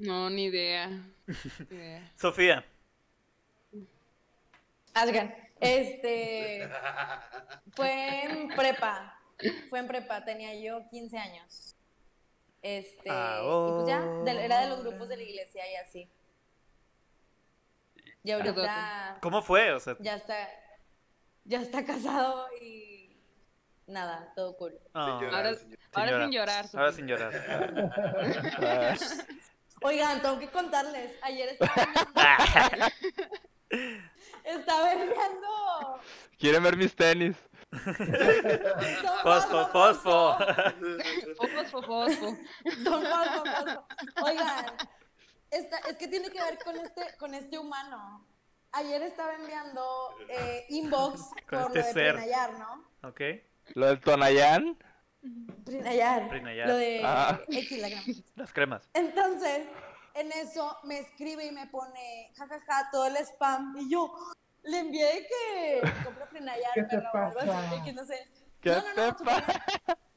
No, 0.00 0.30
ni 0.30 0.44
idea. 0.44 0.88
Ni 1.70 1.76
idea. 1.76 2.10
Sofía. 2.16 2.64
Asgan. 4.94 5.34
Este. 5.60 6.68
Fue 7.74 8.22
en 8.24 8.48
prepa. 8.48 9.14
Fue 9.68 9.78
en 9.78 9.86
prepa. 9.86 10.24
Tenía 10.24 10.54
yo 10.58 10.88
15 10.90 11.18
años. 11.18 11.76
Este. 12.62 13.08
Y 13.08 13.72
pues 13.74 13.86
ya, 13.88 14.02
era 14.26 14.62
de 14.62 14.68
los 14.70 14.82
grupos 14.82 15.08
de 15.08 15.16
la 15.18 15.22
iglesia 15.22 15.70
y 15.70 15.76
así. 15.76 16.08
Y 18.24 18.30
ahorita 18.32 19.18
¿Cómo 19.22 19.42
fue? 19.42 19.72
O 19.72 19.80
sea, 19.80 19.96
ya 20.00 20.14
está. 20.16 20.48
Ya 21.44 21.60
está 21.60 21.84
casado 21.84 22.46
y. 22.60 23.16
Nada, 23.86 24.32
todo 24.36 24.56
cool. 24.56 24.78
ah, 24.94 25.20
Ahora- 25.32 25.54
señora. 25.56 25.80
Ahora 25.92 26.20
sin 26.22 26.30
llorar. 26.32 26.66
ahora 26.74 26.92
sin 26.92 27.06
llorar. 27.06 28.98
Oigan, 29.82 30.20
tengo 30.22 30.38
que 30.38 30.48
contarles. 30.50 31.12
Ayer 31.22 31.48
estaba 31.50 31.74
viendo. 31.86 32.90
estaba 34.44 34.94
viendo. 34.94 36.00
¿Quieren 36.38 36.62
ver 36.62 36.76
mis 36.76 36.94
tenis? 36.94 37.36
Fosfo, 39.22 39.68
fosfo. 39.68 40.36
Fosfo, 41.36 41.82
fosfo. 41.82 42.36
Son 42.84 43.02
fosfo, 43.04 43.44
fosfo. 43.44 43.86
Oigan, 44.24 44.66
esta- 45.50 45.78
es 45.88 45.96
que 45.96 46.08
tiene 46.08 46.30
que 46.30 46.42
ver 46.42 46.58
con 46.64 46.76
este, 46.76 47.16
con 47.18 47.34
este 47.34 47.58
humano. 47.58 48.26
Ayer 48.72 49.02
estaba 49.02 49.34
enviando 49.34 50.14
eh, 50.28 50.64
inbox 50.68 51.22
Con 51.48 51.64
por 51.64 51.76
este 51.76 51.78
lo 51.78 51.84
de 51.86 51.92
ser. 51.92 52.14
Prinayar, 52.14 52.52
¿no? 52.58 52.88
¿Ok? 53.08 53.20
¿Lo 53.74 53.86
del 53.86 54.00
Tonayán? 54.00 54.78
Prinayar. 55.64 56.28
Prinayar. 56.28 56.68
Lo 56.68 56.76
de 56.76 57.02
Ah. 57.04 57.40
X, 57.48 57.78
la 57.78 57.88
gran- 57.88 58.04
Las 58.36 58.52
cremas. 58.52 58.88
Entonces, 58.94 59.66
en 60.14 60.32
eso 60.32 60.76
me 60.84 60.98
escribe 60.98 61.44
y 61.46 61.50
me 61.52 61.66
pone, 61.66 62.32
jajaja, 62.36 62.88
todo 62.90 63.06
el 63.06 63.16
spam. 63.18 63.76
Y 63.78 63.90
yo 63.90 64.12
le 64.62 64.78
envié 64.78 65.04
de 65.06 65.26
que 65.26 65.80
compro 66.04 66.28
Prinayar, 66.28 66.72
¿Qué 66.74 66.82
te 66.84 66.96
algo 66.96 67.38
así, 67.52 67.82
que 67.84 67.92
no 67.92 68.04
sé. 68.04 68.28
¿Qué 68.60 68.70
no, 68.70 68.82
no, 68.94 69.06
no, 69.06 69.16
te. 69.16 69.24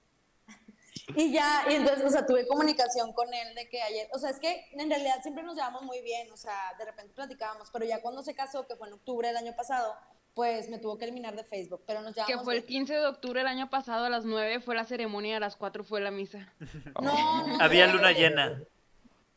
Y 1.16 1.34
ya, 1.34 1.66
y 1.70 1.76
entonces, 1.76 2.06
o 2.06 2.10
sea, 2.10 2.26
tuve 2.26 2.47
comunicación 2.47 3.12
con 3.14 3.32
él 3.34 3.54
de 3.56 3.68
que 3.70 3.82
ayer, 3.82 4.08
o 4.14 4.18
sea, 4.20 4.30
es 4.30 4.39
que 4.39 4.68
en 4.72 4.89
realidad 4.89 5.22
siempre 5.22 5.43
nos 5.43 5.56
llevamos 5.56 5.84
muy 5.84 6.01
bien, 6.01 6.32
o 6.32 6.38
sea, 6.38 6.56
de 6.80 6.86
repente 6.86 7.14
platicábamos, 7.14 7.70
pero 7.72 7.86
ya 7.86 8.01
cuando 8.01 8.24
se 8.24 8.34
casó, 8.34 8.66
que 8.66 8.78
fue 8.78 8.88
en 8.88 8.93
octubre 8.93 9.28
del 9.28 9.38
año 9.38 9.54
pasado, 9.56 9.95
pues 10.34 10.70
me 10.70 10.80
tuvo 10.80 10.98
que 10.98 11.06
eliminar 11.06 11.36
de 11.36 11.44
Facebook, 11.44 11.84
pero 11.86 12.02
nos 12.02 12.16
Que 12.16 12.38
fue 12.40 12.56
el 12.56 12.62
bien. 12.62 12.86
15 12.86 12.94
de 12.96 13.06
octubre 13.06 13.40
del 13.40 13.48
año 13.48 13.70
pasado 13.70 14.06
a 14.06 14.10
las 14.10 14.26
9 14.26 14.60
fue 14.62 14.76
la 14.76 14.86
ceremonia 14.86 15.32
y 15.32 15.34
a 15.36 15.40
las 15.40 15.56
4 15.56 15.84
fue 15.84 16.02
la 16.02 16.12
misa. 16.12 16.52
No, 17.02 17.48
no 17.48 17.62
Había 17.62 17.88
luna 17.88 18.12
llena. 18.12 18.62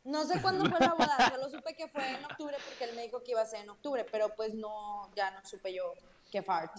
No 0.03 0.23
sé 0.25 0.41
cuándo 0.41 0.65
fue 0.69 0.79
la 0.79 0.93
boda, 0.93 1.31
solo 1.35 1.49
supe 1.49 1.75
que 1.75 1.87
fue 1.89 2.09
en 2.09 2.23
octubre 2.25 2.55
porque 2.67 2.85
él 2.85 2.95
me 2.95 3.03
dijo 3.03 3.21
que 3.23 3.31
iba 3.31 3.41
a 3.41 3.45
ser 3.45 3.61
en 3.61 3.69
octubre, 3.69 4.05
pero 4.09 4.29
pues 4.35 4.53
no, 4.53 5.09
ya 5.15 5.31
no 5.31 5.39
supe 5.45 5.73
yo 5.73 5.93
qué 6.31 6.41
fart. 6.41 6.73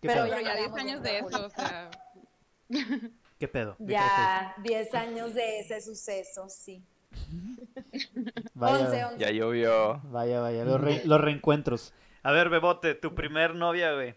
¿Qué 0.00 0.08
Pero 0.08 0.26
ya 0.26 0.38
10 0.38 0.48
quedamos 0.56 0.78
años 0.80 1.02
de 1.02 1.18
eso, 1.18 1.46
o 1.46 1.50
sea. 1.50 1.90
¿Qué 3.38 3.48
pedo? 3.48 3.76
¿Qué 3.76 3.92
Ya 3.92 4.54
10 4.62 4.94
años 4.94 5.34
de 5.34 5.60
ese 5.60 5.80
suceso, 5.82 6.48
sí. 6.48 6.82
Vaya, 8.54 8.86
11, 8.86 9.04
11. 9.04 9.18
Ya 9.18 9.30
llovió. 9.30 10.00
vaya, 10.04 10.40
vaya. 10.40 10.64
Los, 10.64 10.80
re- 10.80 11.02
los 11.04 11.20
reencuentros. 11.20 11.92
A 12.26 12.32
ver, 12.32 12.48
Bebote, 12.48 12.96
tu 12.96 13.14
primer 13.14 13.54
novia, 13.54 13.92
güey. 13.94 14.16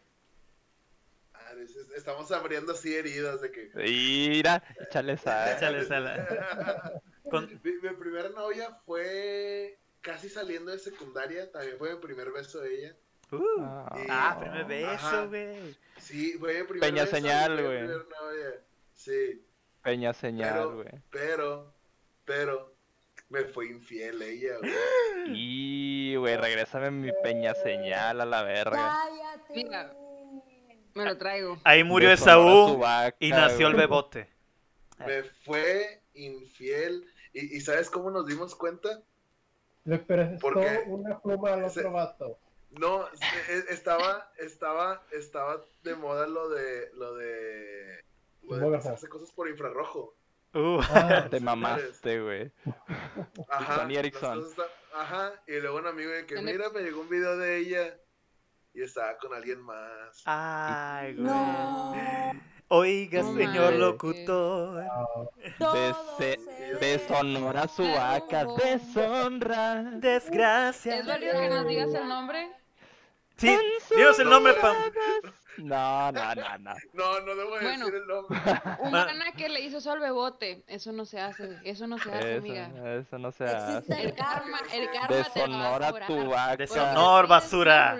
Ah, 1.35 1.51
es- 1.61 1.75
es- 1.75 1.91
Estamos 1.91 2.31
abriendo 2.31 2.71
así 2.71 2.95
heridas 2.95 3.39
de 3.39 3.51
que. 3.51 3.69
Mira, 3.75 4.63
échale 4.81 5.15
sal. 5.15 5.55
Échale. 5.55 5.85
Con- 7.29 7.61
Mi, 7.63 7.71
mi 7.73 7.89
primera 7.95 8.29
novia 8.29 8.79
fue 8.83 9.77
casi 10.01 10.27
saliendo 10.27 10.71
de 10.71 10.79
secundaria, 10.79 11.51
también 11.51 11.77
fue 11.77 11.93
mi 11.93 12.01
primer 12.01 12.31
beso 12.31 12.61
de 12.61 12.79
ella. 12.79 12.95
Uh. 13.31 13.61
Ah, 14.09 14.37
primer 14.39 14.85
Ajá. 14.87 15.21
beso, 15.21 15.29
güey. 15.29 15.77
Sí, 15.99 16.33
fue 16.39 16.61
mi 16.61 16.63
primer 16.67 16.89
Peña 16.89 17.03
beso, 17.03 17.15
señal, 17.15 17.53
primer- 17.57 17.85
güey. 17.87 17.99
primer. 18.07 18.63
Sí, 18.95 19.45
Peña 19.83 20.13
señal, 20.13 20.53
Pero- 20.55 20.75
güey. 20.77 20.89
pero, 21.11 21.73
pero, 22.25 22.68
me 23.29 23.45
fue 23.45 23.67
infiel 23.67 24.21
ella, 24.21 24.57
güey. 24.57 24.73
Y, 25.27 26.15
güey, 26.15 26.35
regrésame 26.35 26.91
mi 26.91 27.11
peña 27.23 27.53
señal 27.53 28.21
a 28.21 28.25
la 28.25 28.43
verga. 28.43 28.77
Cállate. 28.77 29.53
Mira. 29.53 29.95
Me 30.95 31.05
lo 31.05 31.17
traigo. 31.17 31.57
Ahí 31.63 31.83
murió 31.83 32.11
Esaú 32.11 32.81
y 33.19 33.29
nació 33.29 33.67
el. 33.67 33.75
Bebote. 33.75 34.27
Me 35.05 35.23
fue 35.23 36.01
infiel. 36.15 37.05
¿Y, 37.33 37.57
y 37.57 37.61
sabes 37.61 37.89
cómo 37.89 38.09
nos 38.09 38.25
dimos 38.25 38.55
cuenta? 38.55 39.01
Le 39.85 39.99
prestó 39.99 40.39
¿Por 40.39 40.59
qué? 40.59 40.83
una 40.87 41.19
pluma 41.19 41.53
al 41.53 41.63
otro 41.63 41.91
vato. 41.91 42.39
No, 42.71 43.07
e- 43.07 43.09
e- 43.49 43.73
estaba, 43.73 44.31
estaba, 44.37 45.03
estaba 45.11 45.63
de 45.83 45.95
moda 45.95 46.27
lo 46.27 46.49
de, 46.49 46.91
lo 46.93 47.15
de, 47.15 48.03
lo 48.43 48.57
de 48.57 48.79
cosas 49.09 49.31
por 49.31 49.47
infrarrojo. 49.47 50.15
Uh. 50.53 50.79
Ah, 50.89 51.27
Te 51.29 51.39
mamaste, 51.39 52.21
güey. 52.21 52.51
Ajá. 53.49 53.87
Cosas 54.11 54.49
está- 54.49 54.63
Ajá. 54.95 55.33
Y 55.47 55.59
luego 55.59 55.77
un 55.77 55.87
amigo 55.87 56.09
de 56.11 56.25
que, 56.25 56.41
mira, 56.41 56.69
me 56.69 56.81
llegó 56.81 57.01
un 57.01 57.09
video 57.09 57.37
de 57.37 57.57
ella. 57.57 57.95
Y 58.73 58.83
estaba 58.83 59.17
con 59.17 59.33
alguien 59.33 59.61
más. 59.61 60.21
Ay, 60.25 61.13
güey. 61.15 61.25
No. 61.25 61.93
Oiga, 62.71 63.23
No 63.23 63.33
señor 63.35 63.73
locutor. 63.73 64.83
De, 65.37 65.51
Todo 65.57 66.17
se- 66.19 66.37
se 66.37 66.75
de 66.75 66.99
Sonora 67.07 67.67
Subaca, 67.67 68.45
deshonra. 68.63 69.81
Desgracia. 69.95 70.99
¿Es 70.99 71.05
válido 71.07 71.39
que 71.39 71.49
nos 71.49 71.67
digas 71.67 71.93
el 71.95 72.07
nombre? 72.07 72.51
Sí, 73.37 73.57
dinos 73.95 74.19
el 74.19 74.29
nombre, 74.29 74.53
Pam. 74.55 74.75
No, 75.57 76.11
no, 76.11 76.35
no, 76.35 76.57
no. 76.59 76.73
No, 76.93 77.19
no 77.21 77.35
debo 77.35 77.49
Bueno. 77.49 77.85
decir 77.85 77.95
el 78.01 78.07
nombre. 78.07 78.39
Humana 78.79 79.31
que 79.35 79.49
le 79.49 79.61
hizo 79.61 79.77
eso 79.79 79.91
al 79.91 79.99
bebote. 79.99 80.63
Eso 80.67 80.91
no 80.91 81.05
se 81.05 81.19
hace, 81.19 81.57
eso 81.63 81.87
no 81.87 81.97
se 81.97 82.11
hace, 82.11 82.35
amiga. 82.37 82.67
Eso, 82.67 82.87
eso 82.87 83.17
no 83.19 83.31
se 83.31 83.43
hace. 83.45 83.77
Existe 83.77 84.01
El 84.01 84.09
el 84.09 84.15
karma. 84.15 84.59
el 84.73 84.85
karma 84.91 85.23
te 85.33 85.47
va 85.47 85.75
a 85.75 86.05
tu 86.07 86.29
vaca. 86.29 86.57
Deshonor, 86.57 87.27
basura. 87.27 87.97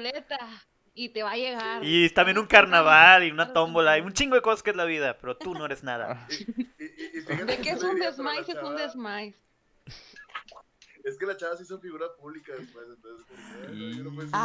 Y 0.94 1.10
te 1.10 1.24
va 1.24 1.32
a 1.32 1.38
llegar. 1.38 1.82
Y 1.84 2.10
también 2.10 2.38
un 2.38 2.48
carnaval 2.48 3.24
y 3.24 3.32
una 3.32 3.54
tómbola 3.54 3.98
y 3.98 4.02
un 4.02 4.12
chingo 4.12 4.36
de 4.36 4.42
cosas 4.42 4.64
que 4.64 4.72
es 4.72 4.76
la 4.76 4.86
vida, 4.86 5.18
pero 5.20 5.38
tú 5.38 5.54
no 5.54 5.66
eres 5.66 5.84
nada. 5.84 6.28
Y, 6.80 6.84
y- 6.84 7.18
y 7.18 7.22
fíjate 7.22 7.46
¿De 7.46 7.58
qué 7.58 7.70
es 7.72 7.84
un 7.84 8.00
desmais? 8.00 8.48
Es 8.50 8.56
un 8.64 8.76
desmais. 8.76 9.36
Es 11.04 11.18
que 11.18 11.26
la 11.26 11.38
chava 11.38 11.56
se 11.56 11.64
hizo 11.64 11.80
figura 11.80 12.06
pública 12.20 12.52
después, 12.58 12.86
entonces. 12.90 13.26
no, 13.70 14.04
no 14.04 14.16
puede 14.16 14.30
ser. 14.30 14.38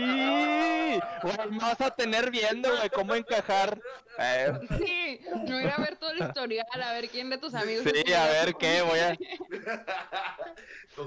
Y... 0.00 1.00
Güey, 1.22 1.50
me 1.50 1.58
vas 1.58 1.80
a 1.80 1.90
tener 1.90 2.30
viendo, 2.30 2.74
güey, 2.74 2.88
cómo 2.90 3.14
encajar. 3.14 3.78
Eh, 4.18 4.52
Sí, 4.78 5.20
no 5.46 5.60
ir 5.60 5.68
a 5.68 5.76
ver 5.78 5.96
todo 5.96 6.10
el 6.10 6.20
historial, 6.22 6.66
a 6.82 6.92
ver 6.92 7.08
quién 7.10 7.28
de 7.30 7.38
tus 7.38 7.52
amigos. 7.54 7.84
sí, 7.84 8.12
a 8.12 8.26
ver 8.26 8.54
qué, 8.54 8.82
voy 8.82 8.98
a. 9.00 9.16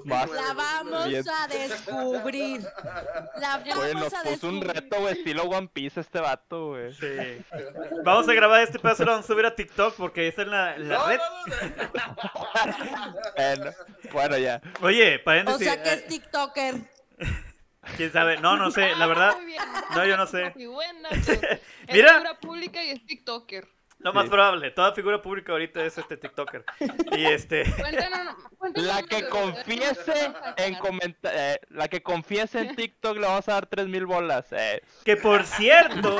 Vas. 0.04 0.30
La 0.30 0.54
vamos 0.54 1.08
Bien. 1.08 1.24
a 1.30 1.48
descubrir. 1.48 2.62
La 3.40 3.58
nos 3.66 3.94
vamos 3.94 4.14
a 4.14 4.24
puso 4.24 4.50
un 4.50 4.62
reto, 4.62 5.00
güey, 5.00 5.14
estilo 5.14 5.44
One 5.44 5.70
Piece 5.72 6.02
este 6.02 6.20
vato, 6.20 6.68
güey. 6.72 6.94
Sí. 6.94 7.08
Vamos 8.04 8.28
a 8.28 8.34
grabar 8.34 8.62
este 8.64 8.80
pedazo 8.80 9.04
y 9.04 9.06
lo 9.06 9.12
vamos 9.14 9.26
a 9.26 9.28
subir 9.34 9.46
a 9.46 9.56
TikTok 9.56 9.96
porque 9.96 10.28
esa 10.28 10.42
es 10.42 10.48
la, 10.50 10.78
la 10.78 10.98
No, 10.98 11.08
red. 11.08 11.20
no, 11.20 11.48
no, 13.06 13.16
Bueno, 13.38 13.72
bueno, 14.12 14.38
ya. 14.38 14.62
Oye, 14.82 15.18
O 15.18 15.24
paréntesis. 15.24 15.64
sea 15.64 15.82
que 15.84 15.90
eh, 15.90 15.94
es 15.94 16.08
TikToker. 16.08 16.76
¿Quién 17.98 18.12
sabe? 18.12 18.38
No, 18.40 18.58
no 18.58 18.70
sé, 18.72 18.96
la 18.96 19.08
verdad. 19.08 19.36
Muy 19.38 19.46
bien. 19.46 19.62
No, 19.96 20.06
yo 20.06 20.18
no 20.18 20.28
sé. 20.28 20.52
Muy 20.56 20.66
buena. 20.68 21.10
tú. 21.10 21.32
Es 21.32 21.60
Mira. 21.94 22.14
figura 22.16 22.40
pública 22.40 22.84
y 22.84 22.90
es 22.90 23.06
TikToker. 23.06 23.68
Lo 24.00 24.14
más 24.14 24.26
Sí. 24.26 24.30
probable. 24.30 24.70
Toda 24.72 24.94
figura 24.94 25.22
pública 25.24 25.54
ahorita 25.54 25.84
es 25.84 25.98
este 25.98 26.18
TikToker. 26.18 26.64
Y 27.14 27.26
este. 27.26 27.64
Cuéntanos, 27.80 28.36
cuéntanos 28.60 28.88
La 28.88 29.02
que 29.02 29.28
confiese 29.28 30.32
en 30.58 30.76
comenta 30.76 31.54
eh, 31.54 31.60
la 31.70 31.88
que 31.88 32.04
confiese 32.04 32.60
en 32.60 32.76
TikTok 32.76 33.16
le 33.18 33.26
vamos 33.26 33.48
a 33.50 33.54
dar 33.54 33.66
3000 33.66 34.06
bolas. 34.06 34.46
Eh. 34.52 34.84
Que 35.04 35.18
por 35.18 35.46
cierto, 35.46 36.16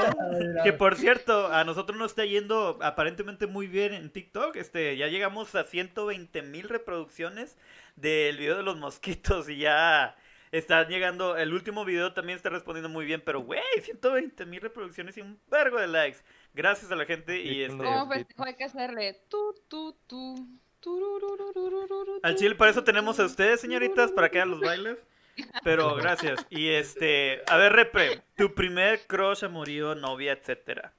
que 0.64 0.74
por 0.74 0.96
cierto, 0.96 1.54
a 1.54 1.64
nosotros 1.66 2.00
nos 2.00 2.12
está 2.14 2.26
yendo 2.26 2.80
aparentemente 2.82 3.46
muy 3.46 3.68
bien 3.68 3.94
en 3.94 4.10
TikTok. 4.12 4.56
Este, 4.56 4.98
ya 4.98 5.06
llegamos 5.08 5.54
a 5.54 5.64
120 5.66 6.42
mil 6.42 6.70
reproducciones 6.70 7.58
del 7.98 8.38
video 8.38 8.56
de 8.56 8.64
los 8.64 8.78
mosquitos 8.78 9.50
y 9.50 9.58
ya 9.58 10.16
están 10.52 10.88
llegando. 10.88 11.36
El 11.36 11.54
último 11.54 11.84
video 11.84 12.14
también 12.14 12.38
está 12.38 12.50
respondiendo 12.50 12.90
muy 12.90 13.06
bien, 13.06 13.22
pero 13.26 13.42
güey, 13.42 13.62
120 13.82 14.46
mil 14.46 14.62
reproducciones 14.62 15.18
y 15.18 15.22
un 15.22 15.40
vergo 15.50 15.80
de 15.80 15.88
likes. 15.88 16.20
Gracias 16.54 16.92
a 16.92 16.96
la 16.96 17.06
gente 17.06 17.42
y 17.42 17.64
este. 17.64 17.78
¿Cómo 17.78 18.08
festejo? 18.10 18.46
Hay 18.46 18.56
que 18.56 18.64
hacerle 18.64 19.22
tu, 19.30 19.54
tu, 19.68 19.94
tu. 20.08 20.48
tururururururu, 20.80 22.20
Al 22.24 22.36
chile 22.36 22.56
para 22.56 22.72
eso 22.72 22.84
tenemos 22.84 23.20
a 23.20 23.26
ustedes, 23.26 23.60
señoritas, 23.60 24.12
para 24.12 24.30
que 24.30 24.40
hagan 24.40 24.52
los 24.52 24.62
bailes. 24.62 24.98
Pero 25.64 25.96
gracias. 25.96 26.46
Y 26.50 26.70
este, 26.70 27.44
a 27.48 27.58
ver, 27.58 27.74
Repre, 27.74 28.24
tu 28.36 28.56
primer 28.56 29.06
crush, 29.06 29.44
amorío, 29.44 29.94
novia, 29.94 30.32
etcétera. 30.32 30.94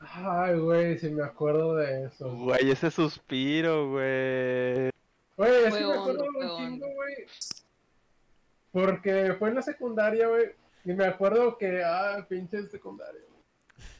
Ay, 0.00 0.58
güey, 0.58 0.98
si 0.98 1.10
me 1.10 1.24
acuerdo 1.24 1.76
de 1.76 2.04
eso. 2.06 2.30
Güey, 2.30 2.70
ese 2.70 2.90
suspiro, 2.90 3.90
güey. 3.90 4.90
Güey, 5.36 5.64
que 5.64 5.70
me 5.70 5.92
acuerdo 5.94 6.24
un 6.24 6.56
chingo, 6.56 6.86
güey. 6.94 7.26
Porque 8.72 9.34
fue 9.38 9.48
en 9.48 9.54
la 9.56 9.62
secundaria, 9.62 10.28
güey. 10.28 10.50
Y 10.84 10.92
me 10.92 11.04
acuerdo 11.06 11.56
que, 11.58 11.82
ah, 11.84 12.24
pinche 12.28 12.62
secundaria. 12.68 13.20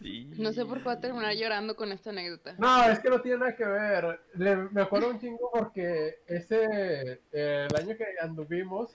Sí. 0.01 0.31
No 0.39 0.53
sé 0.53 0.65
por 0.65 0.79
qué 0.79 0.85
voy 0.85 0.93
a 0.95 1.01
terminar 1.01 1.35
llorando 1.35 1.77
con 1.77 1.93
esta 1.93 2.11
anécdota. 2.11 2.55
No, 2.59 2.85
es 2.91 2.99
que 3.01 3.11
no 3.11 3.21
tiene 3.21 3.39
nada 3.39 3.57
que 3.57 3.65
ver. 3.65 4.21
Le- 4.35 4.57
me 4.57 4.83
acuerdo 4.83 5.11
un 5.11 5.21
chingo 5.21 5.51
porque 5.53 6.21
ese, 6.27 7.21
eh, 7.33 7.67
el 7.71 7.77
año 7.77 7.97
que 7.97 8.05
anduvimos, 8.21 8.91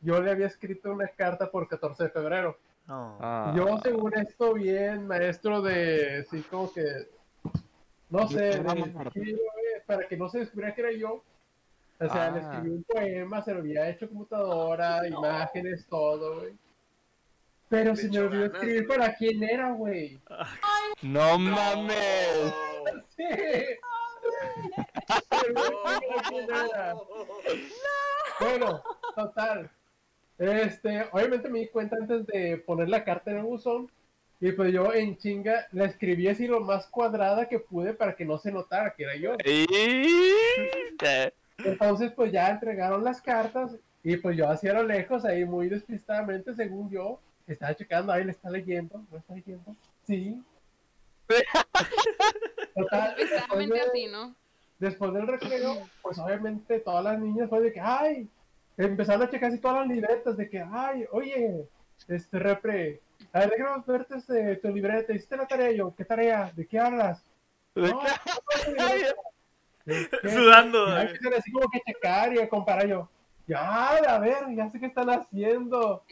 yo 0.00 0.20
le 0.20 0.30
había 0.32 0.46
escrito 0.46 0.92
una 0.92 1.06
carta 1.08 1.50
por 1.50 1.68
14 1.68 2.04
de 2.04 2.10
febrero. 2.10 2.56
No. 2.92 3.16
Ah. 3.22 3.54
Yo, 3.56 3.78
según 3.82 4.12
esto, 4.18 4.52
bien 4.52 5.06
maestro 5.06 5.62
de, 5.62 6.26
sí, 6.30 6.42
como 6.50 6.70
que, 6.74 7.08
no 8.10 8.28
sé, 8.28 8.62
de 8.62 9.82
para 9.86 10.06
que 10.06 10.14
no 10.18 10.28
se 10.28 10.40
descubriera 10.40 10.74
que 10.74 10.82
era 10.82 10.92
yo. 10.92 11.24
O 11.98 12.08
sea, 12.12 12.30
le 12.32 12.40
Ah. 12.40 12.42
escribí 12.42 12.68
un 12.76 12.84
poema, 12.84 13.42
se 13.42 13.54
lo 13.54 13.60
había 13.60 13.88
hecho 13.88 14.08
computadora, 14.10 15.08
imágenes, 15.08 15.86
todo, 15.86 16.40
güey. 16.40 16.52
Pero 17.70 17.96
se 17.96 18.10
me 18.10 18.18
olvidó 18.18 18.42
ganas, 18.42 18.54
escribir 18.56 18.86
para 18.86 19.14
quién 19.14 19.42
era, 19.42 19.70
güey. 19.72 20.20
No 21.00 21.38
mames. 21.38 22.52
Sí. 23.16 23.24
Era. 26.46 26.94
Bueno, 28.38 28.82
total. 29.16 29.70
Este, 30.38 31.06
obviamente 31.12 31.48
me 31.48 31.60
di 31.60 31.68
cuenta 31.68 31.96
antes 31.96 32.26
de 32.26 32.56
poner 32.58 32.88
la 32.88 33.04
carta 33.04 33.30
en 33.30 33.38
el 33.38 33.42
buzón. 33.44 33.90
Y 34.40 34.50
pues 34.52 34.72
yo 34.72 34.92
en 34.92 35.16
chinga 35.18 35.68
la 35.70 35.84
escribí 35.84 36.26
así 36.26 36.48
lo 36.48 36.60
más 36.60 36.86
cuadrada 36.88 37.48
que 37.48 37.60
pude 37.60 37.94
para 37.94 38.16
que 38.16 38.24
no 38.24 38.38
se 38.38 38.50
notara 38.50 38.92
que 38.92 39.04
era 39.04 39.14
yo. 39.16 39.36
Entonces 41.58 42.12
pues 42.12 42.32
ya 42.32 42.48
entregaron 42.50 43.04
las 43.04 43.20
cartas 43.20 43.76
y 44.02 44.16
pues 44.16 44.36
yo 44.36 44.48
hacia 44.50 44.72
lo 44.74 44.82
lejos 44.82 45.24
ahí 45.24 45.44
muy 45.44 45.68
despistadamente 45.68 46.54
según 46.54 46.90
yo. 46.90 47.20
Estaba 47.46 47.74
checando, 47.74 48.12
ahí 48.12 48.24
le 48.24 48.32
está 48.32 48.50
leyendo, 48.50 49.04
¿no 49.10 49.18
está 49.18 49.34
leyendo? 49.34 49.76
Sí. 50.06 50.40
Total, 52.74 53.14
después, 53.16 53.30
Exactamente 53.32 53.74
de- 53.74 53.80
así, 53.80 54.06
¿no? 54.06 54.34
después 54.78 55.12
del 55.12 55.26
recreo, 55.28 55.88
pues 56.02 56.18
obviamente 56.18 56.80
todas 56.80 57.04
las 57.04 57.18
niñas 57.20 57.48
fue 57.48 57.60
de 57.60 57.72
que, 57.72 57.80
ay, 57.80 58.28
empezaron 58.86 59.22
a 59.22 59.30
checar 59.30 59.50
así 59.50 59.58
todas 59.60 59.78
las 59.86 59.88
libretas 59.96 60.36
de 60.36 60.48
que, 60.48 60.60
ay, 60.60 61.04
oye, 61.12 61.66
este 62.08 62.38
repre, 62.38 63.00
a 63.32 63.40
ver, 63.40 63.50
déjame 63.50 63.82
verte 63.86 64.16
este, 64.16 64.56
tu 64.56 64.68
libreta, 64.68 65.12
hiciste 65.12 65.36
la 65.36 65.46
tarea 65.46 65.70
yo, 65.72 65.94
¿qué 65.96 66.04
tarea? 66.04 66.52
¿De 66.54 66.66
qué 66.66 66.78
hablas? 66.78 67.22
¿de 67.74 67.82
No, 67.88 68.00
qué? 68.00 68.08
no, 68.76 68.88
no. 70.24 70.30
Sudando. 70.30 70.88
Ya 70.88 71.02
empiezan 71.02 71.34
así 71.34 71.50
como 71.52 71.68
que 71.70 71.80
checar 71.80 72.32
y 72.34 72.38
a 72.38 72.48
comparar 72.48 72.86
yo. 72.86 73.08
Ya, 73.48 73.88
a 73.96 74.18
ver, 74.20 74.44
ya 74.54 74.70
sé 74.70 74.78
qué 74.78 74.86
están 74.86 75.10
haciendo. 75.10 76.04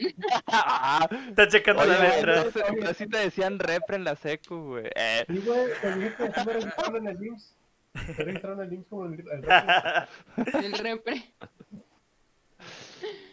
Ah, 0.49 1.09
Está 1.29 1.47
checando 1.49 1.83
Oye, 1.83 1.93
la 1.93 2.03
letra. 2.17 2.37
entonces, 2.39 2.63
entonces 2.69 2.97
sí 2.97 3.07
te 3.07 3.19
decían 3.19 3.59
repre 3.61 3.97
en 3.97 4.05
la 4.05 4.17
secu, 4.17 4.57
güey. 4.71 4.91
Eh, 4.97 5.25
Y 5.29 5.39
güey, 5.39 5.67
te 5.81 5.95
dije 5.95 6.15
que 6.17 6.33
sí 6.33 6.41
me 6.47 6.53
registraron 6.55 7.07
en 7.09 7.17
el 7.17 7.25
IMSS. 7.27 7.57
Me 7.95 8.25
registraron 8.25 8.61
en 8.61 8.67
el 8.67 8.73
IMSS 8.75 8.87
como 8.89 9.05
el, 9.07 9.13
el 9.21 10.65
El 10.65 10.73
repre. 10.73 11.35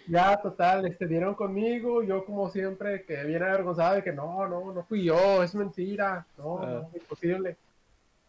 Ya, 0.08 0.38
total, 0.42 0.86
este, 0.86 1.06
dieron 1.06 1.36
conmigo, 1.36 2.02
yo 2.02 2.24
como 2.26 2.50
siempre, 2.50 3.04
que 3.04 3.24
bien 3.26 3.44
avergonzado 3.44 3.96
de 3.96 4.04
que 4.04 4.14
no, 4.14 4.48
no, 4.48 4.72
no 4.74 4.84
fui 4.86 5.04
yo, 5.04 5.44
es 5.44 5.54
mentira, 5.54 6.26
no, 6.38 6.60
Ah. 6.62 6.66
no, 6.66 6.90
imposible. 6.94 7.58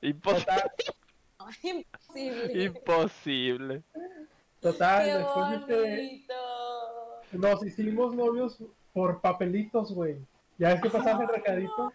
impos- 0.02 0.44
Total, 0.44 0.72
Imposible. 1.62 2.64
imposible. 2.64 3.82
total, 4.60 5.04
Qué 5.04 5.14
después 5.14 5.50
de 5.50 5.66
que 5.66 5.74
bonito. 5.80 6.34
nos 7.32 7.64
hicimos 7.64 8.14
novios 8.14 8.58
por 8.92 9.20
papelitos, 9.20 9.92
güey. 9.92 10.16
Ya 10.58 10.72
es 10.72 10.80
que 10.82 10.90
pasabas 10.90 11.20
el 11.22 11.28
recadito. 11.28 11.92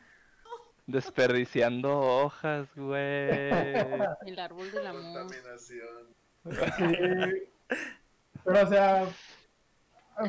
Desperdiciando 0.87 1.97
hojas, 1.99 2.67
güey. 2.75 2.99
El 4.25 4.39
árbol 4.39 4.71
del 4.71 4.87
amor. 4.87 5.01
Contaminación. 5.27 6.07
Sí. 6.77 7.43
Pero, 8.45 8.61
o 8.63 8.67
sea, 8.67 9.05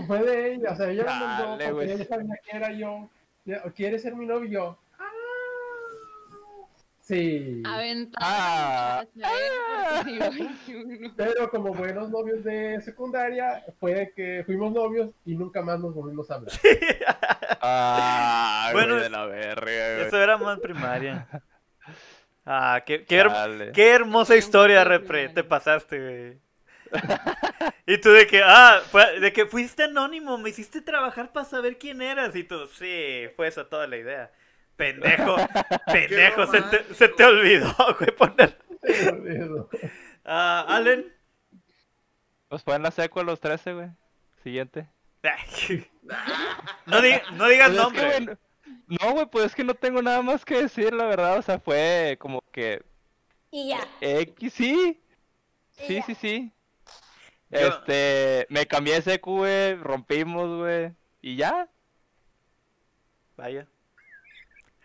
fue 0.06 0.22
de 0.22 0.54
ella, 0.54 0.72
o 0.72 0.76
sea, 0.76 0.88
ella 0.90 1.04
me 1.04 1.10
mandó 1.10 1.44
Dale, 1.50 1.64
porque 1.64 1.72
güey. 1.72 1.90
ella 1.92 2.04
sabía 2.06 2.34
que 2.44 2.56
era 2.56 2.72
yo. 2.72 3.08
¿Quieres 3.74 4.02
ser 4.02 4.14
mi 4.16 4.26
novio? 4.26 4.78
"Ah". 4.98 5.04
Sí. 7.00 7.62
Aventada 7.66 9.00
Ah. 9.00 9.04
XXI. 10.02 11.12
Pero 11.16 11.50
como 11.50 11.74
buenos 11.74 12.08
novios 12.10 12.42
de 12.44 12.80
secundaria, 12.80 13.62
fue 13.78 14.12
que 14.16 14.42
fuimos 14.46 14.72
novios 14.72 15.10
y 15.26 15.34
nunca 15.36 15.60
más 15.62 15.78
nos 15.80 15.94
volvimos 15.94 16.30
a 16.30 16.34
hablar. 16.36 16.52
Ah, 17.66 18.68
Bueno, 18.72 18.94
güey, 18.94 19.04
de 19.04 19.10
la 19.10 19.24
verga, 19.26 19.94
güey. 19.94 20.06
Eso 20.06 20.20
era 20.22 20.36
más 20.36 20.58
primaria. 20.60 21.26
Ah, 22.44 22.82
qué, 22.84 23.04
qué, 23.06 23.20
her- 23.20 23.30
Dale. 23.30 23.72
qué 23.72 23.90
hermosa 23.92 24.36
historia, 24.36 24.84
Repre. 24.84 25.30
Te 25.30 25.44
pasaste, 25.44 25.98
güey. 25.98 26.43
Y 27.86 27.98
tú 27.98 28.10
de 28.10 28.26
que, 28.26 28.40
ah, 28.42 28.80
fue- 28.90 29.20
de 29.20 29.32
que 29.32 29.44
fuiste 29.46 29.84
anónimo, 29.84 30.38
me 30.38 30.48
hiciste 30.50 30.80
trabajar 30.80 31.32
para 31.32 31.44
saber 31.46 31.78
quién 31.78 32.00
eras. 32.00 32.34
Y 32.34 32.44
tú, 32.44 32.66
sí, 32.68 33.26
fue 33.36 33.48
esa 33.48 33.68
toda 33.68 33.86
la 33.86 33.96
idea. 33.98 34.32
Pendejo, 34.76 35.36
pendejo, 35.92 36.46
se 36.46 36.62
te, 36.62 36.94
se 36.94 37.08
te 37.08 37.24
olvidó, 37.24 37.74
güey, 37.98 38.10
poner. 38.16 38.58
Eso. 38.82 39.68
Ah, 40.24 40.64
Allen. 40.68 41.12
Pues 42.48 42.62
fue 42.62 42.74
en 42.76 42.82
la 42.82 42.90
secu 42.90 43.20
a 43.20 43.24
los 43.24 43.38
13, 43.40 43.72
güey. 43.74 43.88
Siguiente. 44.42 44.88
No, 46.86 47.00
di- 47.00 47.12
no 47.34 47.48
digas 47.48 47.70
Pues 47.70 47.70
es 47.70 47.76
que, 47.76 47.82
nombre. 47.82 48.02
güey, 48.24 48.36
no- 48.88 49.12
güey, 49.12 49.26
pues 49.26 49.44
es 49.46 49.54
que 49.54 49.64
no 49.64 49.74
tengo 49.74 50.00
nada 50.02 50.22
más 50.22 50.44
que 50.44 50.62
decir, 50.62 50.92
la 50.94 51.04
verdad. 51.06 51.38
O 51.38 51.42
sea, 51.42 51.58
fue 51.58 52.16
como 52.18 52.40
que 52.52 52.82
Y 53.50 53.68
ya. 53.68 53.80
X, 54.00 54.52
sí. 54.54 55.00
Sí, 55.70 56.00
sí, 56.06 56.14
sí. 56.14 56.52
Yo- 57.50 57.58
Este, 57.58 58.46
me 58.50 58.66
cambié 58.66 58.96
ese 58.96 59.18
güey, 59.18 59.74
rompimos, 59.76 60.58
güey, 60.58 60.92
y 61.22 61.36
ya. 61.36 61.68
Vaya. 63.36 63.66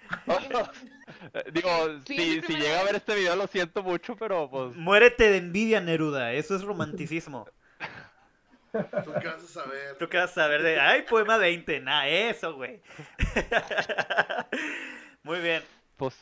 Digo, 1.54 1.70
Sí, 2.06 2.18
si, 2.18 2.42
si 2.42 2.56
llega 2.56 2.80
a 2.80 2.84
ver 2.84 2.96
este 2.96 3.16
video 3.16 3.36
lo 3.36 3.48
siento 3.48 3.84
mucho, 3.84 4.16
pero 4.16 4.50
pues... 4.50 4.76
Muérete 4.76 5.30
de 5.30 5.38
envidia, 5.38 5.82
Neruda. 5.82 6.34
Eso 6.34 6.56
es 6.56 6.64
romanticismo. 6.64 7.48
¿Tú 8.72 9.14
qué 9.22 9.28
vas 9.28 9.44
a 9.44 9.48
saber? 9.48 9.98
¿Tú 9.98 10.10
qué 10.10 10.18
vas 10.18 10.32
a 10.32 10.34
saber 10.34 10.62
de.? 10.62 10.80
Ay, 10.80 11.04
poema 11.04 11.38
20. 11.38 11.80
Nah, 11.80 12.08
eso, 12.08 12.56
güey. 12.56 12.82
Muy 15.24 15.40
bien. 15.40 15.64
Pues, 15.98 16.16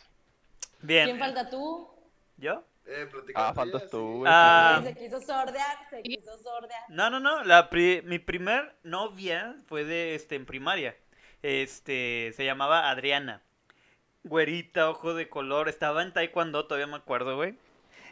Bien. 0.82 1.06
¿Quién 1.06 1.20
falta 1.20 1.50
tú? 1.50 1.90
¿Yo? 2.38 2.64
Eh, 2.90 3.08
ah, 3.36 3.54
faltas 3.54 3.82
ella, 3.84 3.92
tú, 3.92 4.22
sí. 4.24 4.24
Ah. 4.28 4.82
Se 4.84 4.96
quiso 4.96 5.20
sordear, 5.20 5.78
se 5.90 6.02
quiso 6.02 6.38
sordear. 6.38 6.82
No, 6.90 7.10
no, 7.10 7.20
no. 7.20 7.44
La 7.44 7.70
pri- 7.70 8.02
mi 8.04 8.18
primer 8.20 8.76
novia 8.84 9.56
fue 9.68 9.84
de 9.84 10.16
este 10.16 10.36
en 10.36 10.46
primaria. 10.46 10.96
Este 11.44 12.32
se 12.36 12.46
llamaba 12.46 12.90
Adriana. 12.90 13.42
Güerita, 14.24 14.90
ojo 14.90 15.14
de 15.14 15.30
color. 15.30 15.70
Estaba 15.70 16.02
en 16.04 16.14
taekwondo, 16.14 16.66
todavía 16.66 16.88
me 16.88 16.96
acuerdo, 16.98 17.36
güey. 17.36 17.56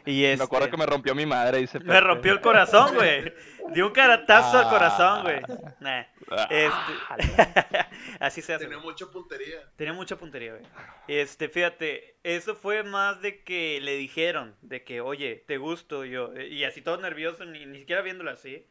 Y 0.06 0.22
Me 0.22 0.32
este, 0.34 0.44
acuerdo 0.44 0.70
que 0.70 0.76
me 0.76 0.86
rompió 0.86 1.14
mi 1.16 1.26
madre, 1.26 1.58
dice 1.58 1.80
me 1.80 2.00
rompió 2.00 2.32
el 2.32 2.40
corazón, 2.40 2.94
güey. 2.94 3.32
Dio 3.74 3.88
un 3.88 3.92
caratazo 3.92 4.58
al 4.58 4.64
Ah. 4.66 4.70
corazón, 4.70 5.22
güey. 5.24 5.40
Nah. 5.80 6.04
Ah, 6.30 6.48
Este... 6.48 6.92
Así 8.20 8.40
se 8.40 8.54
hace. 8.54 8.64
Tenía 8.64 8.78
mucha 8.78 9.06
puntería. 9.06 9.58
Tenía 9.76 9.92
mucha 9.92 10.16
puntería, 10.16 10.52
güey. 10.52 10.64
Este, 11.08 11.48
fíjate, 11.48 12.16
eso 12.22 12.54
fue 12.54 12.82
más 12.84 13.20
de 13.20 13.42
que 13.42 13.80
le 13.82 13.96
dijeron, 13.96 14.54
de 14.62 14.84
que, 14.84 15.00
oye, 15.00 15.44
te 15.46 15.58
gusto 15.58 16.04
yo. 16.04 16.32
eh, 16.34 16.48
Y 16.48 16.62
así 16.64 16.82
todo 16.82 16.96
nervioso, 16.98 17.44
ni, 17.44 17.66
ni 17.66 17.78
siquiera 17.80 18.02
viéndolo 18.02 18.30
así. 18.30 18.64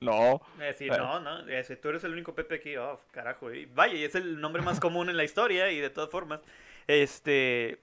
No, 0.00 0.40
Decir, 0.58 0.90
Eh. 0.92 0.96
no, 0.96 1.20
no, 1.20 1.46
ese, 1.48 1.76
tú 1.76 1.90
eres 1.90 2.02
el 2.04 2.12
único 2.12 2.34
Pepe 2.34 2.54
aquí. 2.56 2.76
Oh, 2.78 3.00
carajo. 3.10 3.52
Y 3.52 3.66
vaya, 3.66 3.94
y 3.94 4.04
es 4.04 4.14
el 4.14 4.40
nombre 4.40 4.62
más 4.62 4.80
común 4.80 5.10
en 5.10 5.18
la 5.18 5.24
historia 5.24 5.70
y 5.70 5.78
de 5.80 5.90
todas 5.90 6.08
formas. 6.10 6.40
Este, 6.86 7.80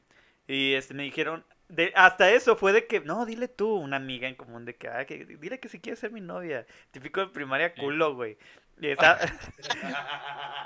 y 0.48 0.74
este, 0.74 0.94
me 0.96 1.04
dijeron, 1.04 1.46
de, 1.70 1.92
hasta 1.96 2.32
eso 2.32 2.56
fue 2.56 2.72
de 2.74 2.88
que, 2.88 3.02
no, 3.02 3.26
dile 3.26 3.48
tú, 3.48 3.74
una 3.76 3.98
amiga 3.98 4.28
en 4.28 4.36
común, 4.36 4.66
de 4.66 4.76
que, 4.76 4.88
ah, 4.88 5.06
que 5.06 5.26
dile 5.26 5.60
que 5.60 5.70
si 5.70 5.80
quieres 5.80 6.00
ser 6.00 6.12
mi 6.12 6.22
novia. 6.22 6.66
Típico 6.92 7.20
de 7.22 7.28
primaria 7.28 7.74
culo, 7.76 8.16
güey. 8.16 8.38
Y 8.80 8.88
esa- 8.90 9.20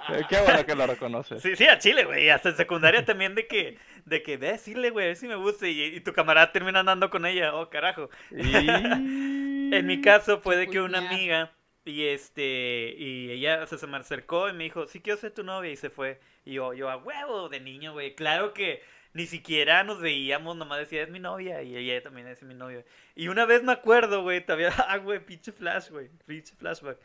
Eh, 0.10 0.22
qué 0.30 0.40
bueno 0.42 0.66
que 0.66 0.76
lo 0.76 0.86
reconoces. 0.88 1.42
Sí, 1.42 1.56
sí, 1.56 1.68
a 1.68 1.78
Chile, 1.80 2.04
güey. 2.06 2.26
y 2.26 2.30
Hasta 2.30 2.50
en 2.50 2.58
secundaria 2.58 3.06
también 3.06 3.36
de 3.36 3.48
que, 3.48 3.78
de 4.06 4.22
que, 4.24 4.38
ve, 4.38 4.52
decirle, 4.54 4.90
güey, 4.90 5.06
a 5.06 5.08
ver 5.10 5.16
si 5.16 5.28
me 5.28 5.36
gusta. 5.36 5.68
Y, 5.68 5.82
y 5.82 6.00
tu 6.02 6.14
camarada 6.14 6.52
termina 6.52 6.80
andando 6.82 7.10
con 7.10 7.26
ella. 7.26 7.56
Oh, 7.56 7.70
carajo. 7.70 8.10
Y... 8.32 8.68
En 9.74 9.86
mi 9.88 10.02
caso 10.02 10.42
fue 10.42 10.58
de 10.58 10.68
que 10.68 10.82
una 10.82 10.98
amiga, 10.98 11.54
y 11.86 12.04
este, 12.08 12.94
y 12.98 13.32
ella 13.32 13.66
se, 13.68 13.78
se 13.78 13.88
me 13.88 13.96
acercó 13.96 14.50
y 14.50 14.54
me 14.54 14.66
dijo, 14.66 14.86
sí 14.86 15.00
quiero 15.00 15.18
ser 15.18 15.32
tu 15.32 15.44
novia. 15.46 15.72
Y 15.72 15.78
se 15.78 15.90
fue. 15.90 16.20
Y 16.44 16.56
yo, 16.56 16.74
yo 16.74 16.90
a 16.90 16.98
huevo 16.98 17.48
de 17.48 17.62
niño, 17.62 17.94
güey. 17.94 18.14
Claro 18.14 18.54
que 18.54 18.84
ni 19.14 19.26
siquiera 19.28 19.84
nos 19.84 20.00
veíamos, 20.00 20.56
nomás 20.56 20.80
decía, 20.80 21.04
es 21.04 21.10
mi 21.10 21.20
novia. 21.20 21.62
Y 21.64 21.76
ella 21.78 22.02
también 22.02 22.28
es 22.28 22.42
mi 22.44 22.54
novia. 22.54 22.84
Y 23.16 23.28
una 23.28 23.46
vez 23.46 23.64
me 23.64 23.72
acuerdo, 23.74 24.22
güey, 24.24 24.46
todavía, 24.46 24.70
ah, 24.88 24.98
güey, 24.98 25.20
pinche 25.26 25.52
flash, 25.52 25.90
güey, 25.90 26.10
pinche 26.26 26.56
flashback. 26.56 26.98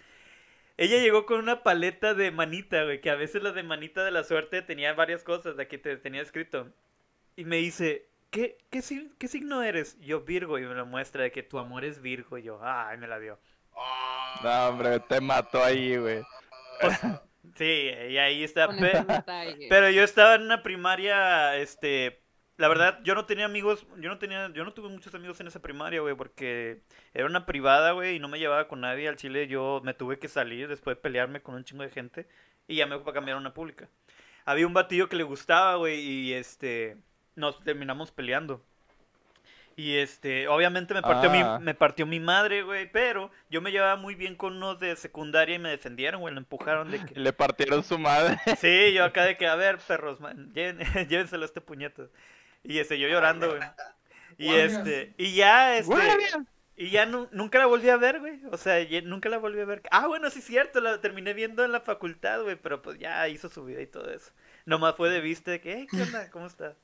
Ella 0.79 0.99
llegó 0.99 1.25
con 1.25 1.39
una 1.39 1.63
paleta 1.63 2.13
de 2.15 2.31
manita, 2.31 2.85
güey, 2.85 3.01
que 3.01 3.11
a 3.11 3.15
veces 3.15 3.43
la 3.43 3.53
de 3.53 3.63
manita 3.63 4.05
de 4.05 4.11
la 4.11 4.25
suerte 4.25 4.61
tenía 4.63 4.93
varias 4.93 5.23
cosas, 5.25 5.57
de 5.57 5.63
aquí 5.63 5.79
te 5.79 5.97
tenía 5.97 6.21
escrito. 6.21 6.69
Y 7.35 7.45
me 7.45 7.57
dice, 7.57 8.07
¿qué, 8.31 8.59
qué, 8.71 8.83
si- 8.83 9.11
qué 9.19 9.27
signo 9.29 9.63
eres? 9.63 9.99
Yo 10.01 10.21
Virgo, 10.21 10.59
y 10.59 10.63
me 10.67 10.75
lo 10.75 10.85
muestra 10.87 11.23
de 11.23 11.33
que 11.33 11.43
tu 11.43 11.59
amor 11.59 11.85
es 11.85 12.03
Virgo. 12.03 12.37
Y 12.39 12.43
yo, 12.43 12.61
ay, 12.63 12.99
me 12.99 13.07
la 13.09 13.19
dio. 13.19 13.39
Ah, 13.75 14.41
No, 14.43 14.69
hombre, 14.69 15.01
te 15.01 15.21
mató 15.21 15.65
ahí, 15.65 15.97
güey. 15.97 16.23
Sí, 17.55 17.91
y 18.11 18.19
ahí 18.19 18.45
está. 18.45 18.69
Pero 19.69 19.91
yo 19.91 20.03
estaba 20.03 20.35
en 20.35 20.43
una 20.43 20.63
primaria, 20.63 21.57
este, 21.57 22.21
la 22.57 22.69
verdad, 22.69 23.01
yo 23.05 23.15
no 23.15 23.27
tenía 23.27 23.45
amigos, 23.45 23.87
yo 23.99 24.09
no 24.09 24.19
tenía, 24.19 24.51
yo 24.53 24.65
no 24.65 24.73
tuve 24.73 24.89
muchos 24.89 25.15
amigos 25.15 25.41
en 25.41 25.47
esa 25.47 25.61
primaria, 25.61 26.01
güey, 26.01 26.15
porque 26.15 26.83
era 27.15 27.27
una 27.27 27.47
privada, 27.47 27.93
güey, 27.93 28.17
y 28.17 28.19
no 28.19 28.29
me 28.29 28.39
llevaba 28.39 28.69
con 28.69 28.81
nadie 28.81 29.09
al 29.09 29.17
Chile, 29.17 29.47
yo 29.47 29.81
me 29.85 29.95
tuve 29.95 30.19
que 30.19 30.29
salir 30.29 30.69
después 30.69 30.97
de 30.97 31.03
pelearme 31.03 31.43
con 31.43 31.55
un 31.55 31.65
chingo 31.65 31.83
de 31.83 31.91
gente, 31.91 32.27
y 32.67 32.77
ya 32.77 32.87
me 32.87 32.97
fue 32.97 33.05
para 33.05 33.15
cambiar 33.15 33.37
a 33.37 33.41
una 33.41 33.55
pública. 33.55 33.89
Había 34.45 34.67
un 34.67 34.75
batillo 34.75 35.09
que 35.09 35.17
le 35.17 35.25
gustaba, 35.25 35.77
güey, 35.77 36.01
y 36.01 36.33
este, 36.33 36.97
nos 37.35 37.63
terminamos 37.63 38.11
peleando. 38.11 38.65
Y 39.79 39.99
este, 39.99 40.49
obviamente 40.49 40.95
me 40.95 41.03
partió, 41.03 41.31
Ah. 41.31 41.59
mi, 41.59 41.65
me 41.67 41.75
partió 41.75 42.07
mi 42.07 42.19
madre, 42.19 42.63
güey, 42.63 42.91
pero 42.91 43.31
yo 43.51 43.61
me 43.61 43.71
llevaba 43.73 43.97
muy 43.97 44.15
bien 44.15 44.35
con 44.35 44.57
unos 44.57 44.81
de 44.81 44.97
secundaria 44.97 45.57
y 45.57 45.59
me 45.59 45.69
defendieron, 45.69 46.23
güey, 46.23 46.33
lo 46.33 46.41
empujaron 46.41 46.91
de 46.91 47.05
que... 47.05 47.15
Le 47.21 47.33
partieron 47.35 47.85
su 47.85 47.99
madre. 47.99 48.39
Sí, 48.59 48.95
yo 48.95 49.05
acá 49.05 49.25
de 49.27 49.37
que, 49.37 49.47
a 49.47 49.55
ver, 49.55 49.77
perros, 49.79 50.19
man, 50.21 50.51
lléven- 50.55 50.79
llévenselo 51.09 51.43
a 51.43 51.47
este 51.47 51.61
puñeto. 51.61 52.09
Y 52.65 52.79
este, 52.79 52.99
yo 52.99 53.07
llorando, 53.07 53.49
güey. 53.49 53.61
Y 54.39 54.55
este, 54.55 55.13
y 55.19 55.35
ya, 55.35 55.77
este, 55.77 55.95
y 56.77 56.91
ya 56.91 57.05
nu- 57.07 57.29
nunca 57.33 57.59
la 57.59 57.67
volví 57.67 57.89
a 57.91 57.97
ver, 57.97 58.21
güey. 58.21 58.41
O 58.51 58.57
sea, 58.57 58.77
nunca 59.05 59.29
la 59.29 59.39
volví 59.39 59.61
a 59.61 59.65
ver. 59.67 59.83
Ah, 59.91 60.07
bueno, 60.07 60.29
sí 60.31 60.39
es 60.41 60.45
cierto, 60.47 60.81
la 60.81 61.01
terminé 61.03 61.33
viendo 61.35 61.65
en 61.65 61.73
la 61.73 61.81
facultad, 61.81 62.43
güey, 62.43 62.57
pero 62.57 62.81
pues 62.83 62.99
ya 62.99 63.29
hizo 63.29 63.49
su 63.51 63.65
vida 63.65 63.81
y 63.83 63.87
todo 63.87 64.11
eso. 64.11 64.33
Nomás 64.65 64.95
fue 64.97 65.11
de 65.11 65.21
vista 65.21 65.51
de 65.51 65.61
que, 65.61 65.73
hey, 65.75 65.87
¿qué 65.91 66.03
onda? 66.03 66.31
¿Cómo 66.31 66.47
está? 66.47 66.75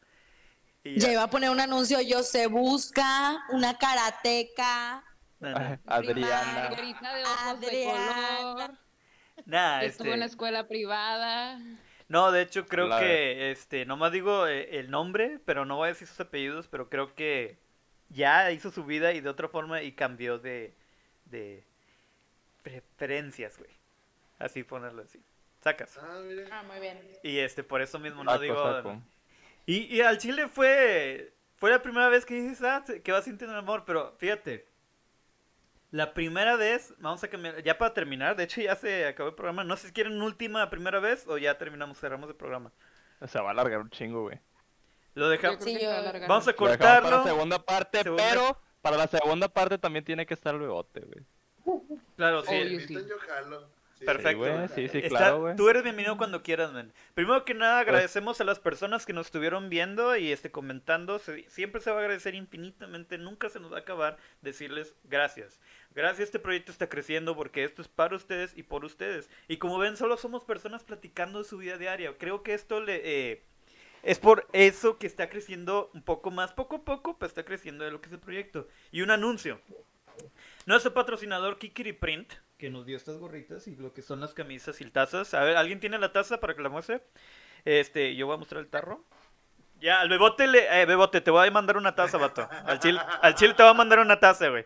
Y 0.85 0.99
Ya 0.99 1.07
ya. 1.07 1.13
iba 1.13 1.23
a 1.25 1.31
poner 1.31 1.51
un 1.51 1.61
anuncio, 1.61 2.01
yo 2.01 2.23
se 2.23 2.47
busca 2.49 3.45
una 3.51 3.79
karateca. 3.79 5.05
Adriana. 5.87 6.69
Güerita 6.69 7.15
de 7.15 7.25
ojos 7.25 7.61
de 7.61 7.67
Adriana. 7.67 8.37
color. 8.39 8.79
Nah, 9.45 9.83
Estuvo 9.83 10.09
en 10.09 10.15
este, 10.15 10.19
la 10.21 10.25
escuela 10.27 10.69
privada. 10.69 11.59
No, 12.09 12.31
de 12.31 12.43
hecho 12.43 12.67
creo 12.67 12.89
que, 12.99 13.51
este, 13.51 13.87
nomás 13.87 14.13
digo 14.13 14.47
eh, 14.47 14.79
el 14.79 14.91
nombre, 14.91 15.41
pero 15.45 15.65
no 15.65 15.77
voy 15.77 15.87
a 15.87 15.93
decir 15.93 16.07
sus 16.07 16.21
apellidos, 16.21 16.69
pero 16.69 16.89
creo 16.89 17.15
que 17.15 17.59
ya 18.11 18.51
hizo 18.53 18.71
su 18.71 18.85
vida 18.85 19.13
y 19.13 19.21
de 19.21 19.29
otra 19.31 19.49
forma 19.49 19.83
y 19.83 19.93
cambió 19.93 20.39
de, 20.39 20.75
de 21.25 21.65
preferencias, 22.63 23.59
güey. 23.59 23.71
Así 24.39 24.63
ponerlo 24.65 25.03
así. 25.03 25.21
Sacas. 25.61 25.99
Ah, 26.03 26.21
mira. 26.25 26.47
Ah, 26.51 26.63
muy 26.65 26.81
bien. 26.81 27.01
Y 27.23 27.39
este, 27.39 27.63
por 27.65 27.81
eso 27.83 27.99
mismo 27.99 28.25
no 28.25 28.31
Saco, 28.33 28.43
digo... 28.43 28.73
saco. 28.77 29.03
Y, 29.67 29.95
y 29.95 30.01
al 30.01 30.19
chile 30.19 30.49
fue, 30.49 31.33
fue 31.57 31.71
la 31.71 31.83
primera 31.83 32.09
vez 32.09 32.25
que 32.27 32.35
dices, 32.35 32.63
ah, 32.63 32.85
que 33.05 33.13
vas 33.13 33.25
sintiendo 33.25 33.55
el 33.55 33.61
amor, 33.61 33.85
pero 33.87 34.15
fíjate. 34.19 34.67
La 35.91 36.15
primera 36.15 36.57
vez, 36.57 36.95
vamos 36.99 37.23
a 37.23 37.29
cambiar, 37.29 37.63
ya 37.63 37.77
para 37.77 37.93
terminar, 37.93 38.35
de 38.35 38.45
hecho 38.45 38.63
ya 38.63 38.75
se 38.77 39.07
acabó 39.07 39.29
el 39.29 39.35
programa, 39.35 39.63
no 39.63 39.77
sé 39.77 39.89
si 39.89 39.93
quieren 39.93 40.15
una 40.15 40.25
última 40.25 40.71
primera 40.71 41.01
vez 41.01 41.27
o 41.29 41.37
ya 41.37 41.59
terminamos, 41.59 41.99
cerramos 42.01 42.31
el 42.31 42.35
programa. 42.37 42.73
Se 43.27 43.39
va 43.41 43.49
a 43.49 43.51
alargar 43.53 43.79
un 43.81 43.91
chingo, 43.91 44.23
güey. 44.23 44.41
Lo 45.15 45.29
dejamos, 45.29 45.63
Sí, 45.63 45.77
se 45.79 45.87
va 45.87 45.93
a 45.93 45.97
yo- 45.97 46.01
alargar 46.01 46.29
vamos 46.31 46.49
a 46.49 46.51
mucho. 46.53 46.65
Lo 46.65 46.71
dejamos 46.71 46.79
para 46.79 47.01
cortarlo. 47.03 47.25
la 47.25 47.31
segunda 47.31 47.59
parte, 47.63 48.03
Segunda- 48.03 48.25
pero 48.31 48.61
para 48.81 48.97
la 48.97 49.07
segunda 49.07 49.49
parte 49.49 49.77
también 49.79 50.05
tiene 50.05 50.25
que 50.25 50.33
estar 50.35 50.55
el 50.55 50.61
bebote, 50.63 51.01
güey. 51.01 51.25
Claro, 52.17 52.43
sí. 52.43 52.55
Obvio. 52.55 53.01
Yo 53.07 53.19
jalo. 53.19 53.69
Sí, 54.03 54.07
Perfecto. 54.07 54.39
güey, 54.39 54.69
sí, 54.69 54.89
sí, 54.89 54.99
Está- 54.99 55.09
claro, 55.09 55.41
güey. 55.41 55.55
Tú 55.57 55.69
eres 55.69 55.85
bienvenido 55.85 56.17
cuando 56.17 56.43
quieras, 56.43 56.73
man. 56.73 56.93
Primero 57.15 57.45
que 57.45 57.55
nada, 57.55 57.79
agradecemos 57.79 58.41
a 58.41 58.45
las 58.45 58.59
personas 58.59 59.07
que 59.07 59.13
nos 59.13 59.27
estuvieron 59.27 59.69
viendo 59.71 60.17
y 60.17 60.33
este 60.33 60.51
comentando. 60.51 61.21
Se- 61.21 61.49
siempre 61.49 61.81
se 61.81 61.91
va 61.91 61.99
a 61.99 62.01
agradecer 62.01 62.35
infinitamente. 62.35 63.17
Nunca 63.17 63.49
se 63.49 63.61
nos 63.61 63.73
va 63.73 63.77
a 63.77 63.81
acabar 63.81 64.17
decirles 64.41 64.97
gracias. 65.05 65.61
Gracias, 65.95 66.21
este 66.27 66.41
proyecto 66.41 66.73
está 66.73 66.89
creciendo 66.89 67.37
porque 67.37 67.63
esto 67.63 67.81
es 67.81 67.87
para 67.89 68.17
ustedes 68.17 68.57
y 68.57 68.65
por 68.65 68.85
ustedes. 68.85 69.31
Y 69.47 69.59
como 69.59 69.79
ven, 69.79 69.97
solo 69.97 70.17
somos 70.17 70.43
personas 70.43 70.83
platicando 70.83 71.39
de 71.39 71.45
su 71.45 71.59
vida 71.59 71.79
diaria. 71.79 72.13
Creo 72.19 72.43
que 72.43 72.55
esto 72.55 72.81
le... 72.81 73.01
eh, 73.05 73.43
es 74.03 74.19
por 74.19 74.49
eso 74.53 74.99
que 74.99 75.07
está 75.07 75.29
creciendo 75.29 75.91
un 75.95 76.03
poco 76.03 76.33
más, 76.33 76.53
poco 76.53 76.77
a 76.77 76.85
poco, 76.85 77.17
pero 77.19 77.29
está 77.29 77.45
creciendo 77.45 77.85
de 77.85 77.93
lo 77.93 78.01
que 78.01 78.09
es 78.09 78.13
el 78.13 78.19
proyecto. 78.19 78.67
Y 78.91 79.03
un 79.03 79.13
anuncio. 79.13 79.61
Nuestro 80.67 80.95
patrocinador 80.95 81.59
Kikiri 81.59 81.93
Print, 81.93 82.33
que 82.57 82.71
nos 82.71 82.87
dio 82.87 82.97
estas 82.97 83.17
gorritas 83.19 83.67
y 83.67 83.77
lo 83.77 83.93
que 83.93 84.03
son 84.03 84.21
las 84.21 84.33
camisas 84.35 84.81
y 84.81 84.85
tazas. 84.91 85.35
A 85.35 85.43
ver, 85.43 85.57
¿alguien 85.57 85.81
tiene 85.81 85.99
la 85.99 86.13
taza 86.13 86.39
para 86.41 86.55
que 86.55 86.63
la 86.63 86.69
muestre? 86.69 87.03
Este, 87.65 88.15
yo 88.15 88.27
voy 88.27 88.35
a 88.37 88.39
mostrar 88.39 88.61
el 88.61 88.69
tarro. 88.69 89.05
Ya, 89.81 90.01
al 90.01 90.09
bebote 90.09 90.47
le... 90.47 90.81
Eh, 90.81 90.87
bebote, 90.87 91.21
te 91.21 91.33
voy 91.33 91.49
a 91.49 91.51
mandar 91.51 91.77
una 91.77 91.95
taza, 91.97 92.17
vato. 92.19 92.49
Al 92.67 92.79
chile, 92.79 93.01
al 93.21 93.35
chile 93.35 93.55
te 93.55 93.63
voy 93.65 93.71
a 93.71 93.75
mandar 93.75 93.99
una 93.99 94.21
taza, 94.21 94.49
güey. 94.49 94.65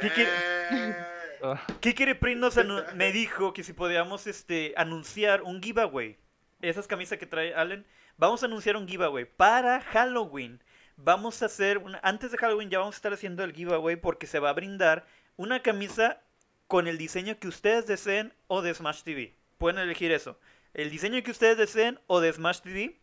Kiki- 0.00 0.26
Eh, 0.26 0.96
Ah, 1.42 1.60
Kikiri 1.80 2.14
Print 2.14 2.40
nos 2.40 2.56
me 2.94 3.12
dijo 3.12 3.52
que 3.52 3.62
si 3.62 3.74
podíamos 3.74 4.26
este, 4.26 4.72
anunciar 4.76 5.42
un 5.42 5.62
giveaway. 5.62 6.18
Esas 6.62 6.86
camisas 6.86 7.18
que 7.18 7.26
trae 7.26 7.54
Allen. 7.54 7.86
Vamos 8.16 8.42
a 8.42 8.46
anunciar 8.46 8.76
un 8.76 8.88
giveaway 8.88 9.26
para 9.26 9.80
Halloween. 9.82 10.62
Vamos 10.96 11.42
a 11.42 11.46
hacer, 11.46 11.78
una, 11.78 12.00
antes 12.02 12.32
de 12.32 12.38
Halloween 12.38 12.70
ya 12.70 12.78
vamos 12.78 12.94
a 12.94 12.98
estar 12.98 13.12
haciendo 13.12 13.44
el 13.44 13.52
giveaway 13.52 13.96
porque 13.96 14.26
se 14.26 14.38
va 14.38 14.50
a 14.50 14.54
brindar 14.54 15.06
una 15.36 15.62
camisa 15.62 16.22
con 16.66 16.88
el 16.88 16.96
diseño 16.96 17.38
que 17.38 17.48
ustedes 17.48 17.86
deseen 17.86 18.32
o 18.46 18.62
de 18.62 18.72
Smash 18.72 19.02
TV. 19.02 19.36
Pueden 19.58 19.78
elegir 19.78 20.10
eso. 20.10 20.38
El 20.72 20.90
diseño 20.90 21.22
que 21.22 21.30
ustedes 21.30 21.58
deseen 21.58 22.00
o 22.06 22.20
de 22.20 22.32
Smash 22.32 22.60
TV, 22.60 22.98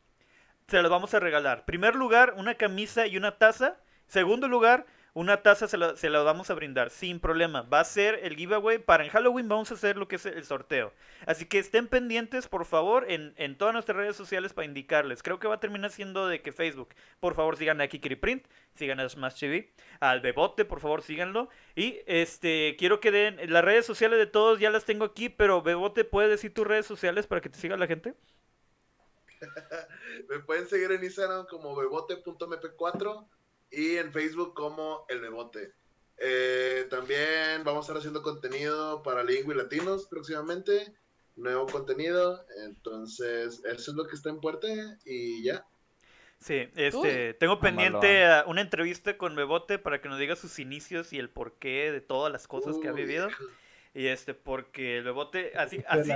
se 0.67 0.81
los 0.81 0.89
vamos 0.89 1.13
a 1.13 1.19
regalar. 1.19 1.65
Primer 1.65 1.95
lugar, 1.95 2.33
una 2.37 2.55
camisa 2.55 3.05
y 3.05 3.15
una 3.15 3.37
taza. 3.37 3.77
Segundo 4.07 4.47
lugar, 4.47 4.85
una 5.13 5.43
taza 5.43 5.67
se 5.67 5.77
la, 5.77 5.95
se 5.95 6.09
la 6.09 6.23
vamos 6.23 6.49
a 6.49 6.55
brindar 6.55 6.89
sin 6.89 7.19
problema. 7.19 7.61
Va 7.61 7.81
a 7.81 7.83
ser 7.83 8.19
el 8.23 8.35
giveaway. 8.35 8.79
Para 8.79 9.03
en 9.03 9.11
Halloween 9.11 9.47
vamos 9.47 9.69
a 9.71 9.75
hacer 9.75 9.97
lo 9.97 10.07
que 10.07 10.15
es 10.15 10.25
el 10.25 10.43
sorteo. 10.43 10.91
Así 11.27 11.45
que 11.45 11.59
estén 11.59 11.87
pendientes, 11.87 12.47
por 12.47 12.65
favor, 12.65 13.05
en, 13.09 13.33
en 13.37 13.57
todas 13.57 13.73
nuestras 13.73 13.95
redes 13.97 14.15
sociales 14.15 14.53
para 14.53 14.65
indicarles. 14.65 15.21
Creo 15.21 15.39
que 15.39 15.47
va 15.47 15.55
a 15.55 15.59
terminar 15.59 15.91
siendo 15.91 16.27
de 16.27 16.41
que 16.41 16.51
Facebook. 16.51 16.95
Por 17.19 17.35
favor, 17.35 17.57
sigan 17.57 17.79
a 17.81 17.87
Kikiri 17.87 18.15
Print, 18.15 18.45
sigan 18.75 18.99
a 18.99 19.07
Smash 19.07 19.39
TV, 19.39 19.71
al 19.99 20.21
Bebote, 20.21 20.65
por 20.65 20.79
favor, 20.79 21.03
síganlo. 21.03 21.49
Y 21.75 21.99
este, 22.07 22.75
quiero 22.79 22.99
que 22.99 23.11
den 23.11 23.51
las 23.51 23.63
redes 23.63 23.85
sociales 23.85 24.17
de 24.17 24.27
todos, 24.27 24.59
ya 24.59 24.71
las 24.71 24.85
tengo 24.85 25.05
aquí, 25.05 25.29
pero 25.29 25.61
Bebote, 25.61 26.05
¿puedes 26.05 26.31
decir 26.31 26.53
tus 26.53 26.65
redes 26.65 26.85
sociales 26.87 27.27
para 27.27 27.41
que 27.41 27.49
te 27.49 27.59
siga 27.59 27.77
la 27.77 27.87
gente? 27.87 28.15
Me 30.29 30.39
pueden 30.39 30.67
seguir 30.67 30.91
en 30.91 31.03
Instagram 31.03 31.45
como 31.47 31.75
bebote.mp4 31.75 33.27
y 33.73 33.97
en 33.97 34.13
Facebook 34.13 34.53
como 34.53 35.05
El 35.09 35.19
Bebote. 35.19 35.73
Eh, 36.17 36.85
también 36.89 37.63
vamos 37.63 37.77
a 37.77 37.81
estar 37.81 37.97
haciendo 37.97 38.21
contenido 38.21 39.03
para 39.03 39.23
Lingui 39.23 39.55
Latinos 39.55 40.07
próximamente. 40.07 40.93
Nuevo 41.35 41.65
contenido. 41.65 42.45
Entonces, 42.63 43.63
eso 43.65 43.91
es 43.91 43.97
lo 43.97 44.07
que 44.07 44.15
está 44.15 44.29
en 44.29 44.39
puerta 44.39 44.67
y 45.05 45.43
ya. 45.43 45.65
Sí, 46.39 46.69
este, 46.75 47.33
tengo 47.35 47.59
pendiente 47.59 48.25
uh, 48.27 48.49
una 48.49 48.61
entrevista 48.61 49.17
con 49.17 49.33
Bebote 49.35 49.79
para 49.79 50.01
que 50.01 50.09
nos 50.09 50.19
diga 50.19 50.35
sus 50.35 50.59
inicios 50.59 51.13
y 51.13 51.17
el 51.17 51.29
porqué 51.29 51.91
de 51.91 52.01
todas 52.01 52.31
las 52.31 52.47
cosas 52.47 52.77
que 52.81 52.89
ha 52.89 52.91
vivido. 52.91 53.29
Y 53.95 54.07
este, 54.07 54.33
porque 54.33 54.97
el 54.97 55.03
Bebote, 55.03 55.53
así, 55.55 55.77
De 55.77 55.85
así, 55.87 56.11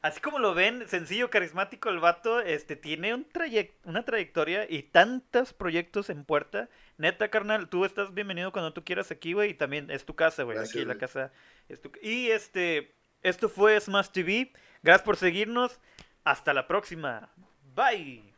así 0.00 0.20
como 0.20 0.38
lo 0.38 0.54
ven, 0.54 0.88
sencillo, 0.88 1.30
carismático 1.30 1.90
el 1.90 2.00
vato, 2.00 2.40
este, 2.40 2.74
tiene 2.74 3.14
un 3.14 3.28
trayec- 3.28 3.74
una 3.84 4.04
trayectoria 4.04 4.66
y 4.68 4.82
tantos 4.82 5.52
proyectos 5.52 6.10
en 6.10 6.24
puerta. 6.24 6.68
Neta, 6.98 7.28
carnal, 7.28 7.68
tú 7.68 7.84
estás 7.84 8.12
bienvenido 8.12 8.50
cuando 8.50 8.72
tú 8.72 8.84
quieras 8.84 9.10
aquí, 9.12 9.32
güey, 9.32 9.50
y 9.50 9.54
también 9.54 9.88
es 9.90 10.04
tu 10.04 10.16
casa, 10.16 10.42
güey, 10.42 10.58
aquí 10.58 10.84
la 10.84 10.98
casa 10.98 11.30
es 11.68 11.80
tu... 11.80 11.92
Y 12.02 12.30
este, 12.30 12.92
esto 13.22 13.48
fue 13.48 13.80
Smash 13.80 14.08
TV, 14.08 14.52
gracias 14.82 15.04
por 15.04 15.16
seguirnos, 15.16 15.78
hasta 16.24 16.52
la 16.52 16.66
próxima, 16.66 17.30
bye. 17.76 18.34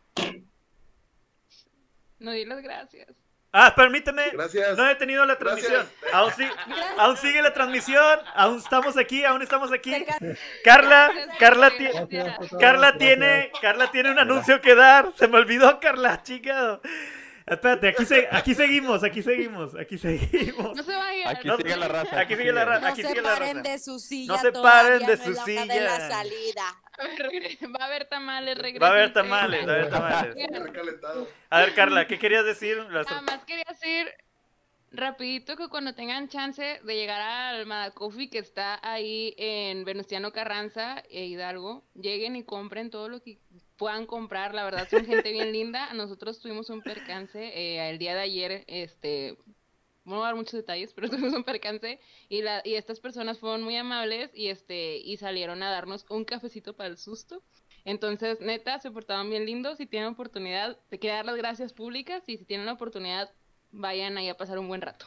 No 2.18 2.32
di 2.32 2.44
las 2.44 2.62
gracias. 2.62 3.08
Ah, 3.52 3.74
permíteme, 3.74 4.30
Gracias. 4.30 4.76
no 4.76 4.88
he 4.88 4.94
tenido 4.94 5.24
la 5.24 5.36
transmisión, 5.36 5.84
aún, 6.12 6.30
Gracias. 6.36 6.54
aún 6.98 7.16
sigue 7.16 7.42
la 7.42 7.52
transmisión, 7.52 8.20
aún 8.34 8.58
estamos 8.58 8.96
aquí, 8.96 9.24
aún 9.24 9.42
estamos 9.42 9.72
aquí. 9.72 10.04
Carla, 10.62 11.10
Carla, 11.40 11.70
ti- 11.70 11.88
Carla 12.60 12.96
tiene, 12.96 13.50
Carla 13.60 13.90
tiene 13.90 14.12
un 14.12 14.20
anuncio 14.20 14.60
que 14.60 14.76
dar. 14.76 15.12
Se 15.16 15.26
me 15.26 15.38
olvidó, 15.38 15.80
Carla, 15.80 16.22
chingado. 16.22 16.80
Espérate, 17.50 17.88
aquí, 17.88 18.04
se, 18.04 18.28
aquí 18.30 18.54
seguimos, 18.54 19.02
aquí 19.02 19.22
seguimos, 19.22 19.74
aquí 19.74 19.98
seguimos. 19.98 20.76
No 20.76 20.82
se 20.84 20.94
vayan. 20.94 21.28
Aquí 21.36 21.48
No, 21.48 21.56
sigue 21.56 21.76
la 21.76 21.88
raza. 21.88 22.20
aquí 22.20 22.36
sigue 22.36 22.52
la 22.52 22.64
raza. 22.64 22.80
No 22.80 22.86
Aquí 22.86 23.02
se 23.02 23.08
sigue 23.08 23.22
la 23.22 23.28
paren 23.34 23.56
raza. 23.58 23.70
de 23.72 23.78
su 23.80 23.98
silla. 23.98 24.32
No 24.34 24.38
se 24.40 24.52
paren 24.52 25.06
de 25.06 25.16
su 25.16 25.30
la 25.32 25.44
de 25.44 26.08
salida. 26.08 26.82
A 26.98 27.02
ver, 27.04 27.18
regre- 27.18 27.58
Va 27.74 27.84
a 27.84 27.86
haber 27.88 28.04
tamales, 28.04 28.56
regresen. 28.56 28.82
Va 28.82 28.86
a 28.88 28.90
haber 28.90 29.12
tamales, 29.12 29.66
va 29.68 29.72
a 29.72 29.74
haber 29.74 29.90
tamales. 29.90 30.36
A 31.50 31.60
ver, 31.60 31.74
Carla, 31.74 32.06
¿qué 32.06 32.18
querías 32.18 32.44
decir? 32.44 32.78
Nada 32.88 33.20
más 33.22 33.44
quería 33.44 33.64
decir 33.68 34.06
rapidito 34.92 35.56
que 35.56 35.68
cuando 35.68 35.94
tengan 35.94 36.28
chance 36.28 36.80
de 36.82 36.94
llegar 36.94 37.20
al 37.20 37.66
Madacoffee 37.66 38.28
que 38.28 38.38
está 38.38 38.78
ahí 38.82 39.34
en 39.38 39.84
Venustiano 39.84 40.32
Carranza 40.32 41.02
e 41.10 41.24
Hidalgo, 41.26 41.84
lleguen 41.94 42.36
y 42.36 42.44
compren 42.44 42.90
todo 42.90 43.08
lo 43.08 43.20
que 43.22 43.38
puedan 43.80 44.04
comprar. 44.04 44.54
La 44.54 44.62
verdad 44.62 44.86
son 44.90 45.06
gente 45.06 45.32
bien 45.32 45.52
linda. 45.52 45.90
Nosotros 45.94 46.38
tuvimos 46.38 46.68
un 46.68 46.82
percance 46.82 47.38
eh, 47.42 47.90
el 47.90 47.98
día 47.98 48.14
de 48.14 48.20
ayer, 48.20 48.64
este, 48.66 49.38
no 50.04 50.16
voy 50.16 50.22
a 50.24 50.26
dar 50.26 50.36
muchos 50.36 50.52
detalles, 50.52 50.92
pero 50.92 51.08
tuvimos 51.10 51.32
un 51.32 51.44
percance 51.44 51.98
y, 52.28 52.42
la, 52.42 52.60
y 52.62 52.74
estas 52.74 53.00
personas 53.00 53.38
fueron 53.38 53.62
muy 53.62 53.76
amables 53.76 54.30
y 54.34 54.48
este 54.48 54.98
y 54.98 55.16
salieron 55.16 55.62
a 55.62 55.70
darnos 55.70 56.04
un 56.10 56.26
cafecito 56.26 56.76
para 56.76 56.90
el 56.90 56.98
susto. 56.98 57.42
Entonces, 57.86 58.42
neta, 58.42 58.78
se 58.78 58.90
portaron 58.90 59.30
bien 59.30 59.46
lindos. 59.46 59.78
Si 59.78 59.86
tienen 59.86 60.10
oportunidad, 60.10 60.78
te 60.90 60.98
quiero 60.98 61.16
dar 61.16 61.24
las 61.24 61.36
gracias 61.36 61.72
públicas 61.72 62.22
y 62.26 62.36
si 62.36 62.44
tienen 62.44 62.66
la 62.66 62.74
oportunidad, 62.74 63.30
vayan 63.72 64.18
ahí 64.18 64.28
a 64.28 64.36
pasar 64.36 64.58
un 64.58 64.68
buen 64.68 64.82
rato. 64.82 65.06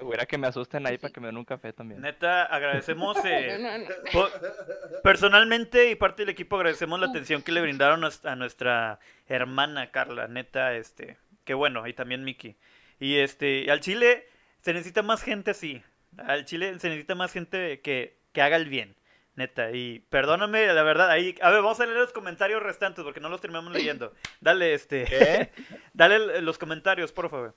Hubiera 0.00 0.26
que 0.26 0.38
me 0.38 0.46
asusten 0.46 0.86
ahí 0.86 0.98
para 0.98 1.12
que 1.12 1.20
me 1.20 1.26
den 1.28 1.36
un 1.36 1.44
café 1.44 1.72
también. 1.72 2.00
Neta, 2.00 2.44
agradecemos. 2.44 3.16
eh, 3.24 3.58
No, 3.60 3.78
no, 3.78 3.78
no. 3.78 4.10
po- 4.12 5.00
personalmente 5.02 5.90
y 5.90 5.94
parte 5.94 6.22
del 6.22 6.30
equipo 6.30 6.56
agradecemos 6.56 6.98
la 7.00 7.06
atención 7.06 7.42
que 7.42 7.52
le 7.52 7.60
brindaron 7.60 8.02
a 8.24 8.36
nuestra 8.36 8.98
hermana 9.28 9.90
Carla. 9.90 10.28
Neta, 10.28 10.74
este, 10.74 11.16
qué 11.44 11.54
bueno, 11.54 11.86
y 11.86 11.92
también 11.94 12.24
Miki. 12.24 12.56
Y 12.98 13.16
este, 13.18 13.70
al 13.70 13.80
Chile 13.80 14.28
se 14.60 14.72
necesita 14.72 15.02
más 15.02 15.22
gente 15.22 15.50
así. 15.52 15.82
Al 16.18 16.44
Chile 16.44 16.78
se 16.78 16.88
necesita 16.88 17.14
más 17.14 17.32
gente 17.32 17.80
que, 17.80 18.16
que 18.32 18.42
haga 18.42 18.56
el 18.56 18.68
bien. 18.68 18.96
Neta, 19.34 19.70
y 19.70 19.98
perdóname, 20.08 20.66
la 20.68 20.82
verdad, 20.82 21.10
ahí, 21.10 21.34
a 21.42 21.50
ver, 21.50 21.60
vamos 21.60 21.78
a 21.78 21.84
leer 21.84 21.98
los 21.98 22.12
comentarios 22.14 22.62
restantes 22.62 23.04
porque 23.04 23.20
no 23.20 23.28
los 23.28 23.42
terminamos 23.42 23.70
leyendo. 23.70 24.14
Dale, 24.40 24.72
este, 24.72 25.04
¿Qué? 25.04 25.50
dale 25.92 26.40
los 26.40 26.56
comentarios, 26.56 27.12
por 27.12 27.28
favor. 27.28 27.54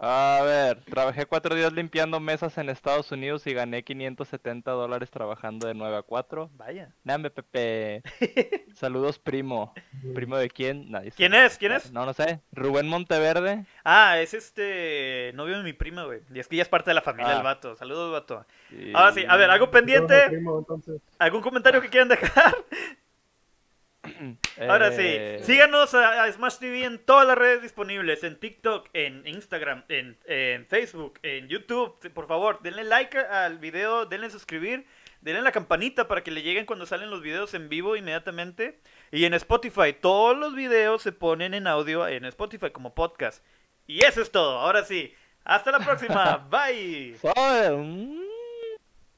A 0.00 0.40
ver, 0.44 0.84
trabajé 0.84 1.26
cuatro 1.26 1.56
días 1.56 1.72
limpiando 1.72 2.20
mesas 2.20 2.56
en 2.58 2.68
Estados 2.68 3.10
Unidos 3.10 3.44
y 3.48 3.52
gané 3.52 3.82
570 3.82 4.70
dólares 4.70 5.10
trabajando 5.10 5.66
de 5.66 5.74
9 5.74 5.96
a 5.96 6.02
4. 6.02 6.50
Vaya. 6.54 6.94
Dame, 7.02 7.30
Pepe. 7.30 8.02
Saludos, 8.74 9.18
primo. 9.18 9.74
¿Primo 10.14 10.36
de 10.36 10.50
quién? 10.50 10.88
Nadie 10.92 11.10
¿Quién 11.10 11.32
sabe. 11.32 11.46
es? 11.46 11.58
¿Quién 11.58 11.72
es? 11.72 11.90
No, 11.90 12.06
no 12.06 12.12
sé. 12.12 12.40
Rubén 12.52 12.86
Monteverde. 12.86 13.64
Ah, 13.82 14.20
es 14.20 14.34
este 14.34 15.32
novio 15.34 15.56
de 15.58 15.64
mi 15.64 15.72
prima, 15.72 16.04
güey. 16.04 16.20
Y 16.32 16.38
es 16.38 16.46
que 16.46 16.54
ya 16.56 16.62
es 16.62 16.68
parte 16.68 16.90
de 16.90 16.94
la 16.94 17.02
familia 17.02 17.34
Ah. 17.34 17.38
el 17.38 17.42
vato. 17.42 17.74
Saludos, 17.74 18.12
vato. 18.12 18.46
y- 18.70 18.94
Ahora 18.94 19.10
sí, 19.12 19.24
a 19.28 19.36
ver, 19.36 19.50
algo 19.50 19.68
pendiente. 19.72 20.14
primo. 20.28 20.64
¿Algún 21.18 21.42
comentario 21.42 21.80
que 21.80 21.88
quieran 21.88 22.08
dejar? 22.08 22.54
Ahora 24.68 24.88
Eh, 24.92 25.38
sí, 25.40 25.52
síganos 25.52 25.94
a, 25.94 26.24
a 26.24 26.32
Smash 26.32 26.58
TV 26.58 26.84
en 26.84 26.98
todas 26.98 27.26
las 27.26 27.38
redes 27.38 27.62
disponibles, 27.62 28.24
en 28.24 28.38
TikTok, 28.38 28.88
en 28.92 29.26
Instagram, 29.26 29.84
en, 29.88 30.16
en 30.26 30.66
Facebook, 30.66 31.18
en 31.22 31.48
YouTube. 31.48 31.96
Por 32.12 32.26
favor, 32.26 32.60
denle 32.62 32.84
like 32.84 33.18
al 33.18 33.58
video, 33.58 34.06
denle 34.06 34.30
suscribir, 34.30 34.86
denle 35.20 35.42
la 35.42 35.52
campanita 35.52 36.08
para 36.08 36.22
que 36.22 36.30
le 36.30 36.42
lleguen 36.42 36.66
cuando 36.66 36.86
salen 36.86 37.10
los 37.10 37.22
videos 37.22 37.54
en 37.54 37.68
vivo 37.68 37.96
inmediatamente. 37.96 38.78
Y 39.12 39.24
en 39.24 39.34
Spotify, 39.34 39.92
todos 40.00 40.36
los 40.36 40.54
videos 40.54 41.02
se 41.02 41.12
ponen 41.12 41.54
en 41.54 41.66
audio 41.66 42.06
en 42.08 42.24
Spotify 42.24 42.70
como 42.70 42.94
podcast. 42.94 43.44
Y 43.86 44.04
eso 44.04 44.20
es 44.20 44.30
todo, 44.30 44.58
ahora 44.58 44.84
sí. 44.84 45.14
Hasta 45.44 45.70
la 45.72 45.78
próxima, 45.78 46.36
bye. 46.50 47.16